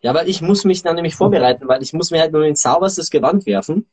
Ja, 0.00 0.10
aber 0.10 0.26
ich 0.26 0.40
muss 0.40 0.64
mich 0.64 0.82
dann 0.82 0.94
nämlich 0.96 1.14
vorbereiten, 1.14 1.68
weil 1.68 1.82
ich 1.82 1.92
muss 1.92 2.10
mir 2.10 2.20
halt 2.20 2.32
nur 2.32 2.44
ein 2.44 2.56
sauberstes 2.56 3.10
Gewand 3.10 3.44
werfen. 3.46 3.88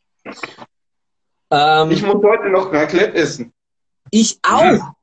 Ähm, 1.50 1.92
Ich 1.92 2.02
muss 2.04 2.24
heute 2.24 2.50
noch 2.50 2.72
Raclette 2.72 3.14
essen. 3.16 3.54
ich 4.12 4.40
auch. 4.44 4.94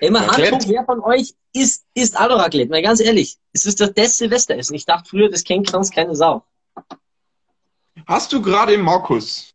Immer 0.00 0.20
Raclette. 0.20 0.52
Handpunkt, 0.52 0.68
wer 0.68 0.84
von 0.84 1.00
euch 1.00 1.34
isst, 1.52 1.84
isst 1.94 2.16
auch 2.18 2.28
noch 2.28 2.38
Raclette? 2.38 2.70
Mal 2.70 2.82
ganz 2.82 3.00
ehrlich, 3.00 3.36
es 3.52 3.66
ist 3.66 3.80
das 3.80 3.92
das 3.94 4.18
Silvesteressen. 4.18 4.74
Ich 4.76 4.84
dachte 4.84 5.08
früher, 5.08 5.30
das 5.30 5.42
kennt 5.44 5.70
sonst 5.70 5.92
keine 5.94 6.14
Sau. 6.14 6.44
Hast 8.06 8.32
du 8.32 8.40
gerade 8.42 8.76
Markus, 8.78 9.52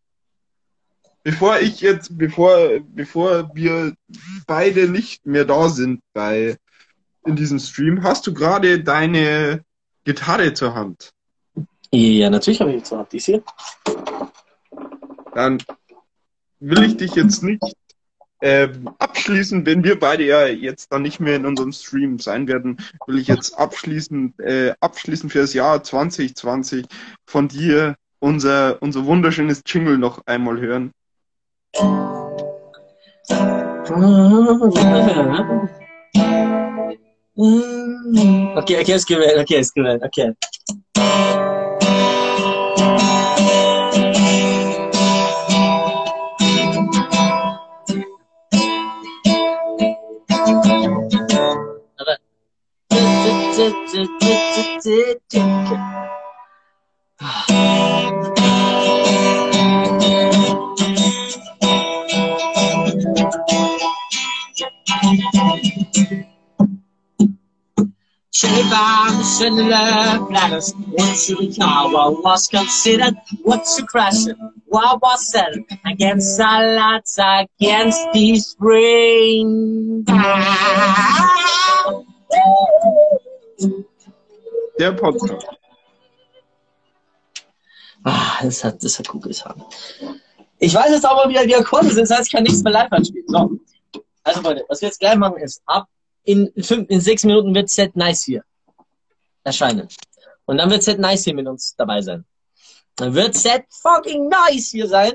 bevor 1.23 1.59
ich 1.59 1.81
jetzt, 1.81 2.17
bevor, 2.17 2.79
bevor 2.87 3.49
wir 3.55 3.95
beide 4.47 4.89
nicht 4.89 5.25
mehr 5.25 5.45
da 5.45 5.69
sind 5.69 6.01
bei, 6.13 6.57
in 7.25 7.35
diesem 7.35 7.59
Stream, 7.59 8.03
hast 8.03 8.25
du 8.27 8.33
gerade 8.33 8.83
deine 8.83 9.63
Gitarre 10.03 10.53
zur 10.53 10.75
Hand? 10.75 11.11
Ja, 11.91 12.29
natürlich 12.29 12.61
habe 12.61 12.71
ich 12.71 12.77
jetzt 12.77 12.91
noch 12.91 13.07
die 13.07 13.19
hier. 13.19 13.43
Dann 15.33 15.61
will 16.59 16.83
ich 16.83 16.97
dich 16.97 17.15
jetzt 17.15 17.43
nicht 17.43 17.63
ähm, 18.41 18.89
abschließen, 18.99 19.65
wenn 19.65 19.83
wir 19.83 19.99
beide 19.99 20.25
ja 20.25 20.45
jetzt 20.45 20.91
dann 20.91 21.01
nicht 21.01 21.19
mehr 21.19 21.35
in 21.35 21.45
unserem 21.45 21.71
Stream 21.71 22.19
sein 22.19 22.47
werden, 22.47 22.77
will 23.07 23.17
ich 23.17 23.27
jetzt 23.27 23.57
abschließen, 23.57 24.37
äh, 24.39 24.73
abschließen 24.79 25.29
für 25.29 25.39
das 25.39 25.53
Jahr 25.53 25.83
2020 25.83 26.85
von 27.25 27.47
dir 27.47 27.95
unser, 28.19 28.81
unser 28.81 29.05
wunderschönes 29.05 29.61
Jingle 29.65 29.97
noch 29.97 30.21
einmal 30.25 30.59
hören. 30.59 30.91
Okay, 37.37 38.79
okay, 38.79 38.93
ist 38.93 39.05
gewählt, 39.05 39.37
okay, 39.37 39.59
ist 39.59 39.75
gewählt, 39.75 40.01
on 68.43 69.17
the 69.17 69.23
similar 69.23 70.27
platters. 70.27 70.73
Once 70.89 71.29
you 71.29 71.37
recover 71.37 72.19
was 72.21 72.47
considered. 72.47 73.15
What's 73.43 73.77
your 73.77 73.87
question? 73.87 74.35
What 74.65 75.01
was 75.01 75.31
said 75.31 75.63
against 75.85 76.37
the 76.37 76.43
lads, 76.43 77.17
against 77.17 78.01
this 78.13 78.55
brain? 78.55 80.03
Der 84.77 84.91
Podcast. 84.91 85.45
Ah, 88.03 88.39
das 88.43 88.63
hat, 88.63 88.83
das 88.83 88.99
hat 88.99 89.07
gut 89.07 89.23
getan. 89.23 89.63
Ich 90.59 90.73
weiß 90.73 90.89
jetzt 90.91 91.05
aber 91.05 91.29
wie 91.29 91.55
Akkorde 91.55 91.89
sind, 91.89 92.09
das 92.09 92.17
heißt, 92.17 92.27
ich 92.27 92.33
kann 92.33 92.43
nichts 92.43 92.63
mehr 92.63 92.73
live 92.73 92.91
anspielen. 92.91 93.25
So. 93.27 93.51
Also 94.23 94.41
Leute, 94.41 94.65
was 94.67 94.81
wir 94.81 94.89
jetzt 94.89 94.99
gleich 94.99 95.15
machen 95.15 95.37
ist, 95.37 95.61
ab 95.65 95.87
in, 96.25 96.51
fünf, 96.61 96.89
in 96.89 97.01
sechs 97.01 97.23
Minuten 97.23 97.53
wird 97.55 97.69
Set 97.69 97.95
Nice 97.95 98.23
hier 98.23 98.43
erscheinen. 99.43 99.87
Und 100.45 100.57
dann 100.57 100.69
wird 100.69 100.83
Set 100.83 100.99
Nice 100.99 101.23
hier 101.23 101.35
mit 101.35 101.47
uns 101.47 101.75
dabei 101.75 102.01
sein. 102.01 102.25
Dann 102.95 103.13
wird 103.13 103.35
Set 103.35 103.65
fucking 103.69 104.27
Nice 104.27 104.71
hier 104.71 104.87
sein. 104.87 105.13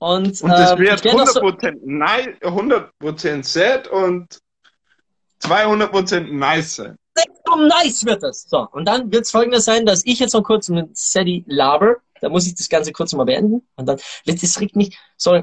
Und, 0.00 0.40
Und 0.42 0.50
das 0.50 0.72
ähm, 0.72 0.78
wird 0.78 0.98
ich 0.98 1.04
werd 1.04 1.16
noch 1.16 1.26
so, 1.26 1.40
100% 1.40 1.78
nice, 1.82 2.28
100% 2.40 3.44
sad 3.44 3.86
und 3.88 4.38
200% 5.42 6.20
nice 6.32 6.76
sein. 6.76 6.96
Nice 7.58 8.04
wird 8.06 8.22
es. 8.22 8.48
So, 8.48 8.66
und 8.72 8.86
dann 8.86 9.12
wird 9.12 9.24
es 9.24 9.30
folgendes 9.30 9.64
sein, 9.66 9.84
dass 9.84 10.04
ich 10.06 10.18
jetzt 10.20 10.32
noch 10.32 10.42
kurz 10.42 10.68
mit 10.68 10.96
Sadie 10.96 11.44
laber. 11.46 11.96
Da 12.20 12.28
muss 12.28 12.46
ich 12.46 12.54
das 12.54 12.68
Ganze 12.68 12.92
kurz 12.92 13.12
mal 13.12 13.24
beenden. 13.24 13.66
Und 13.76 13.86
dann, 13.86 13.98
das 14.24 14.60
regt 14.60 14.76
mich, 14.76 14.98
so, 15.16 15.42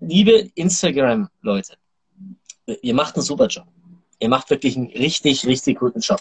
liebe 0.00 0.50
Instagram-Leute, 0.54 1.74
ihr 2.82 2.94
macht 2.94 3.16
einen 3.16 3.24
super 3.24 3.46
Job. 3.46 3.66
Ihr 4.18 4.28
macht 4.28 4.50
wirklich 4.50 4.76
einen 4.76 4.88
richtig, 4.90 5.46
richtig 5.46 5.78
guten 5.78 6.00
Job. 6.00 6.20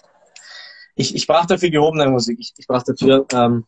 Ich, 0.96 1.14
ich 1.16 1.28
brauche 1.28 1.48
dafür 1.48 1.70
gehobene 1.70 2.08
Musik. 2.10 2.40
Ich, 2.40 2.54
ich 2.58 2.68
brauche 2.68 2.84
dafür, 2.94 3.26
ähm, 3.34 3.66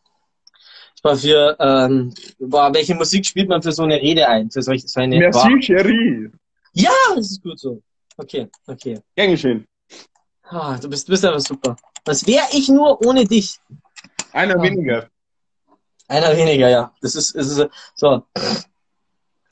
ich 0.96 1.02
brauche 1.02 1.16
dafür, 1.16 1.58
ähm, 1.60 2.14
boah, 2.40 2.74
welche 2.74 2.96
Musik 2.96 3.26
spielt 3.26 3.50
man 3.50 3.62
für 3.62 3.72
so 3.72 3.84
eine 3.84 3.96
Rede 4.02 4.28
ein? 4.28 4.50
Für 4.52 4.62
solche, 4.62 4.88
so 4.88 5.00
eine, 5.00 5.18
boah. 5.30 5.48
Merci, 5.50 5.74
Cherie. 5.74 6.32
Ja, 6.74 6.92
das 7.16 7.32
ist 7.32 7.44
gut 7.44 7.60
so. 7.60 7.82
Okay, 8.18 8.48
okay. 8.68 9.00
Gern 9.16 9.32
geschehen. 9.32 9.66
Ah, 10.44 10.78
du 10.78 10.90
bist, 10.90 11.08
du 11.08 11.12
bist 11.12 11.24
aber 11.26 11.40
super. 11.40 11.76
Was 12.06 12.26
wäre 12.28 12.46
ich 12.54 12.68
nur 12.70 13.06
ohne 13.06 13.26
dich? 13.26 13.58
Einer 14.34 14.58
Ah. 14.58 14.62
weniger. 14.62 15.10
Einer 16.08 16.36
weniger, 16.36 16.70
ja. 16.70 16.94
Das 17.02 17.16
ist, 17.16 17.32
ist 17.36 17.68
so. 17.96 18.24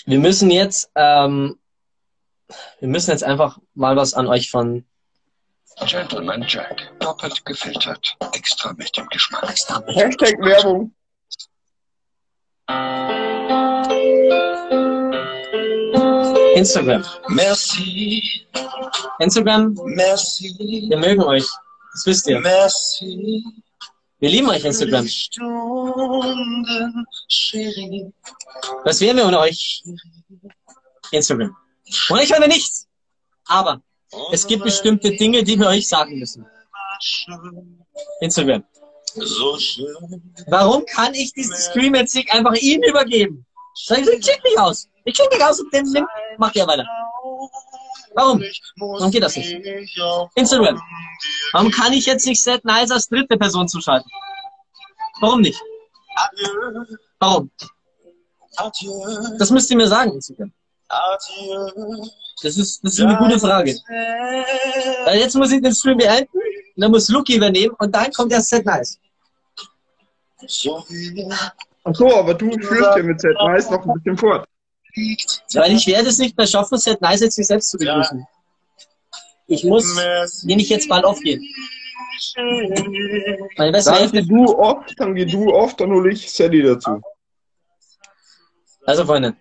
Wir 0.05 0.19
müssen 0.19 0.51
jetzt, 0.51 0.89
ähm, 0.95 1.57
wir 2.79 2.87
müssen 2.87 3.11
jetzt 3.11 3.23
einfach 3.23 3.59
mal 3.75 3.95
was 3.95 4.13
an 4.13 4.27
euch 4.27 4.49
von 4.49 4.85
Gentleman 5.85 6.45
Jack. 6.47 6.91
Doppelt 6.99 7.45
gefiltert. 7.45 8.17
Extra 8.33 8.73
mit 8.73 8.95
dem 8.97 9.07
Geschmack. 9.07 9.49
Extra 9.49 9.79
mit 9.79 9.95
Hashtag 9.95 10.37
Werbung. 10.39 10.93
Instagram. 16.55 17.05
Merci. 17.29 18.45
Instagram, 19.19 19.73
Merci. 19.85 20.85
wir 20.89 20.97
mögen 20.97 21.23
euch. 21.23 21.45
Das 21.93 22.05
wisst 22.05 22.27
ihr. 22.27 22.39
Merci. 22.39 23.43
Wir 24.19 24.29
lieben 24.29 24.49
euch 24.49 24.65
Instagram. 24.65 25.07
Stunden. 25.07 27.05
Was 28.83 28.99
wären 28.99 29.17
wir 29.17 29.25
ohne 29.25 29.39
euch? 29.39 29.83
Instagram. 31.11 31.55
Und 32.09 32.21
ich 32.21 32.31
höre 32.33 32.47
nichts. 32.47 32.87
Aber 33.45 33.81
es 34.31 34.45
gibt 34.45 34.63
bestimmte 34.63 35.11
Dinge, 35.15 35.43
die 35.43 35.59
wir 35.59 35.67
euch 35.67 35.87
sagen 35.87 36.19
müssen. 36.19 36.45
Instagram. 38.21 38.63
So. 39.15 39.57
Warum 40.47 40.85
kann 40.85 41.13
ich 41.13 41.33
diesen 41.33 41.55
Stream 41.55 41.95
jetzt 41.95 42.15
nicht 42.15 42.31
einfach 42.31 42.53
ihm 42.55 42.81
übergeben? 42.83 43.45
Ich, 43.75 43.87
klick 43.87 44.43
mich 44.43 44.59
aus. 44.59 44.87
Ich 45.05 45.15
klick 45.15 45.31
mich 45.31 45.43
aus 45.43 45.59
und 45.59 45.73
dann 45.73 45.85
nimm, 45.91 46.07
mach 46.37 46.53
ja 46.53 46.67
weiter. 46.67 46.85
Warum? 48.13 48.43
Warum 48.77 49.11
geht 49.11 49.23
das 49.23 49.35
nicht? 49.35 49.51
Instagram. 50.35 50.81
Warum 51.53 51.71
kann 51.71 51.93
ich 51.93 52.05
jetzt 52.05 52.25
nicht 52.25 52.41
Set 52.41 52.65
Nice 52.65 52.91
als 52.91 53.07
dritte 53.07 53.37
Person 53.37 53.67
zuschalten? 53.67 54.09
Warum 55.21 55.41
nicht? 55.41 55.59
Warum? 57.19 57.51
Das 59.37 59.49
müsst 59.51 59.71
ihr 59.71 59.77
mir 59.77 59.87
sagen, 59.87 60.13
Instagram. 60.13 60.51
Das 62.41 62.57
ist, 62.57 62.83
das 62.83 62.93
ist 62.93 63.01
eine 63.01 63.17
gute 63.17 63.39
Frage. 63.39 63.75
Weil 65.05 65.19
jetzt 65.19 65.35
muss 65.35 65.51
ich 65.51 65.61
den 65.61 65.73
Stream 65.73 65.97
beenden, 65.97 66.39
dann 66.75 66.91
muss 66.91 67.09
Luki 67.09 67.35
übernehmen 67.35 67.75
und 67.77 67.93
dann 67.93 68.11
kommt 68.11 68.31
erst 68.31 68.49
Set 68.49 68.65
Nice. 68.65 68.99
So 70.47 70.83
wie 70.87 71.29
Ach 71.83 71.95
so, 71.95 72.15
aber 72.15 72.33
du 72.33 72.51
führst 72.51 72.97
ja 72.97 73.03
mit 73.03 73.19
Z-Nice 73.19 73.69
noch 73.71 73.85
ein 73.85 73.93
bisschen 73.93 74.17
fort. 74.17 74.47
Weil 75.53 75.71
ich 75.73 75.87
werde 75.87 76.09
es 76.09 76.17
nicht 76.17 76.37
mehr 76.37 76.47
schaffen, 76.47 76.77
Set 76.77 77.01
Nice 77.01 77.21
jetzt 77.21 77.35
sich 77.35 77.47
selbst 77.47 77.69
zu 77.71 77.77
begrüßen. 77.77 78.25
Ich 79.47 79.63
muss, 79.63 79.95
den 80.43 80.59
ich 80.59 80.69
jetzt 80.69 80.87
bald 80.87 81.05
aufgehen. 81.05 81.43
Meine 83.57 83.71
beste 83.71 83.91
Dann 83.91 83.99
Hälfte 83.99 84.21
geh 84.21 84.27
du 84.27 84.57
oft, 84.57 84.93
dann 84.97 85.15
geh 85.15 85.25
du 85.25 85.53
oft, 85.53 85.79
dann 85.79 85.91
hole 85.91 86.11
ich 86.11 86.31
Sally 86.31 86.61
dazu. 86.61 87.01
Also 88.85 89.05
Freunde, 89.05 89.35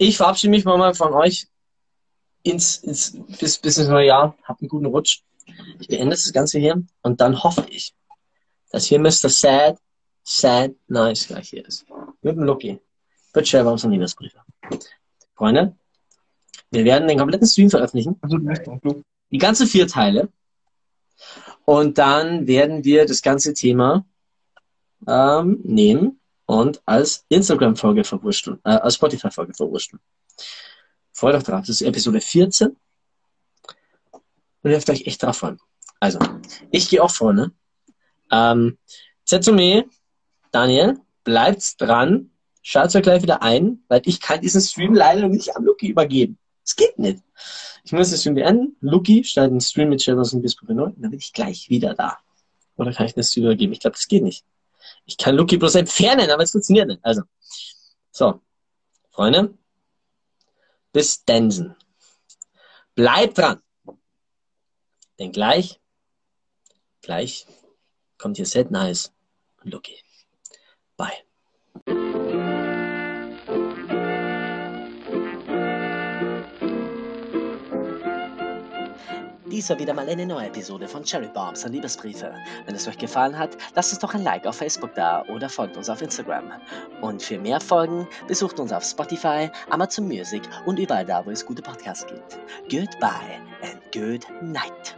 ich 0.00 0.16
verabschiede 0.16 0.50
mich 0.50 0.64
mal 0.64 0.94
von 0.94 1.12
euch 1.12 1.46
ins, 2.42 2.78
ins 2.78 3.18
bis, 3.38 3.58
bis 3.58 3.76
ins 3.76 3.88
neue 3.88 4.06
Jahr. 4.06 4.34
Habt 4.44 4.62
einen 4.62 4.68
guten 4.68 4.86
Rutsch. 4.86 5.20
Ich 5.78 5.88
beende 5.88 6.16
das 6.16 6.32
Ganze 6.32 6.58
hier 6.58 6.82
und 7.02 7.20
dann 7.20 7.42
hoffe 7.42 7.66
ich, 7.68 7.94
dass 8.70 8.86
hier 8.86 8.98
Mr. 8.98 9.28
Sad, 9.28 9.78
Sad, 10.22 10.72
Nice 10.88 11.26
gleich 11.26 11.50
hier 11.50 11.66
ist. 11.66 11.84
Mit 12.22 12.34
dem 12.34 12.44
Lucky. 12.44 12.80
Wird 13.34 13.46
Sharebombs 13.46 13.84
und 13.84 13.90
Liebesbriefe. 13.90 14.40
Freunde, 15.34 15.76
wir 16.70 16.84
werden 16.84 17.06
den 17.06 17.18
kompletten 17.18 17.46
Stream 17.46 17.68
veröffentlichen. 17.68 18.18
Die 19.30 19.38
ganze 19.38 19.66
vier 19.66 19.86
Teile. 19.86 20.30
Und 21.66 21.98
dann 21.98 22.46
werden 22.46 22.84
wir 22.84 23.04
das 23.04 23.20
ganze 23.20 23.52
Thema 23.52 24.06
ähm, 25.06 25.60
nehmen 25.62 26.19
und 26.50 26.82
als 26.84 27.24
Instagram-Folge 27.28 28.02
verwurschteln, 28.02 28.58
äh, 28.64 28.70
als 28.70 28.96
Spotify-Folge 28.96 29.54
verwurschteln. 29.54 30.00
Freut 31.12 31.36
euch 31.36 31.44
drauf. 31.44 31.60
Das 31.60 31.68
ist 31.68 31.82
Episode 31.82 32.20
14. 32.20 32.70
Und 34.10 34.20
ihr 34.64 34.70
dürft 34.72 34.90
euch 34.90 35.06
echt 35.06 35.22
drauf 35.22 35.36
freuen. 35.36 35.60
Also, 36.00 36.18
ich 36.72 36.88
gehe 36.88 37.04
auch 37.04 37.10
vorne. 37.12 37.52
Ähm, 38.32 38.78
Zetsume, 39.24 39.84
Daniel, 40.50 40.98
bleibt 41.22 41.80
dran. 41.80 42.32
Schaltet 42.62 42.96
euch 42.96 43.02
gleich 43.04 43.22
wieder 43.22 43.44
ein, 43.44 43.84
weil 43.86 44.02
ich 44.04 44.20
kann 44.20 44.40
diesen 44.40 44.60
Stream 44.60 44.92
leider 44.92 45.28
nicht 45.28 45.56
an 45.56 45.62
Luki 45.64 45.86
übergeben. 45.86 46.36
Es 46.64 46.74
geht 46.74 46.98
nicht. 46.98 47.22
Ich 47.84 47.92
muss 47.92 48.10
den 48.10 48.18
Stream 48.18 48.34
beenden. 48.34 48.76
Luki 48.80 49.22
startet 49.22 49.52
den 49.52 49.60
Stream 49.60 49.88
mit 49.88 50.02
Shadows 50.02 50.34
und 50.34 50.42
Bispo 50.42 50.66
9 50.66 50.94
und 50.94 51.00
dann 51.00 51.12
bin 51.12 51.20
ich 51.20 51.32
gleich 51.32 51.70
wieder 51.70 51.94
da. 51.94 52.18
Oder 52.74 52.92
kann 52.92 53.06
ich 53.06 53.14
das 53.14 53.36
übergeben? 53.36 53.72
Ich 53.72 53.78
glaube, 53.78 53.94
das 53.94 54.08
geht 54.08 54.24
nicht. 54.24 54.44
Ich 55.04 55.16
kann 55.16 55.36
Luki 55.36 55.56
bloß 55.56 55.74
entfernen, 55.76 56.30
aber 56.30 56.42
es 56.42 56.52
funktioniert 56.52 56.88
nicht. 56.88 57.04
Also, 57.04 57.22
so. 58.10 58.40
Freunde, 59.10 59.58
bis 60.92 61.24
Densen. 61.24 61.76
Bleibt 62.94 63.38
dran. 63.38 63.60
Denn 65.18 65.32
gleich, 65.32 65.80
gleich 67.02 67.46
kommt 68.18 68.36
hier 68.36 68.46
Set 68.46 68.70
Nice 68.70 69.12
und 69.62 69.72
Luki. 69.72 70.02
Bye. 70.96 71.29
Dies 79.60 79.68
war 79.68 79.78
wieder 79.78 79.92
mal 79.92 80.08
eine 80.08 80.24
neue 80.24 80.46
Episode 80.46 80.88
von 80.88 81.04
Cherry 81.04 81.28
Bombs 81.28 81.66
und 81.66 81.72
Liebesbriefe. 81.72 82.32
Wenn 82.64 82.74
es 82.74 82.88
euch 82.88 82.96
gefallen 82.96 83.38
hat, 83.38 83.58
lasst 83.74 83.92
uns 83.92 83.98
doch 83.98 84.14
ein 84.14 84.24
Like 84.24 84.46
auf 84.46 84.56
Facebook 84.56 84.94
da 84.94 85.22
oder 85.26 85.50
folgt 85.50 85.76
uns 85.76 85.90
auf 85.90 86.00
Instagram. 86.00 86.50
Und 87.02 87.22
für 87.22 87.38
mehr 87.38 87.60
Folgen 87.60 88.08
besucht 88.26 88.58
uns 88.58 88.72
auf 88.72 88.82
Spotify, 88.82 89.50
Amazon 89.68 90.08
Music 90.08 90.40
und 90.64 90.78
überall 90.78 91.04
da, 91.04 91.26
wo 91.26 91.30
es 91.30 91.44
gute 91.44 91.60
Podcasts 91.60 92.06
gibt. 92.06 92.38
Goodbye 92.70 93.38
and 93.60 93.82
good 93.92 94.26
night. 94.40 94.96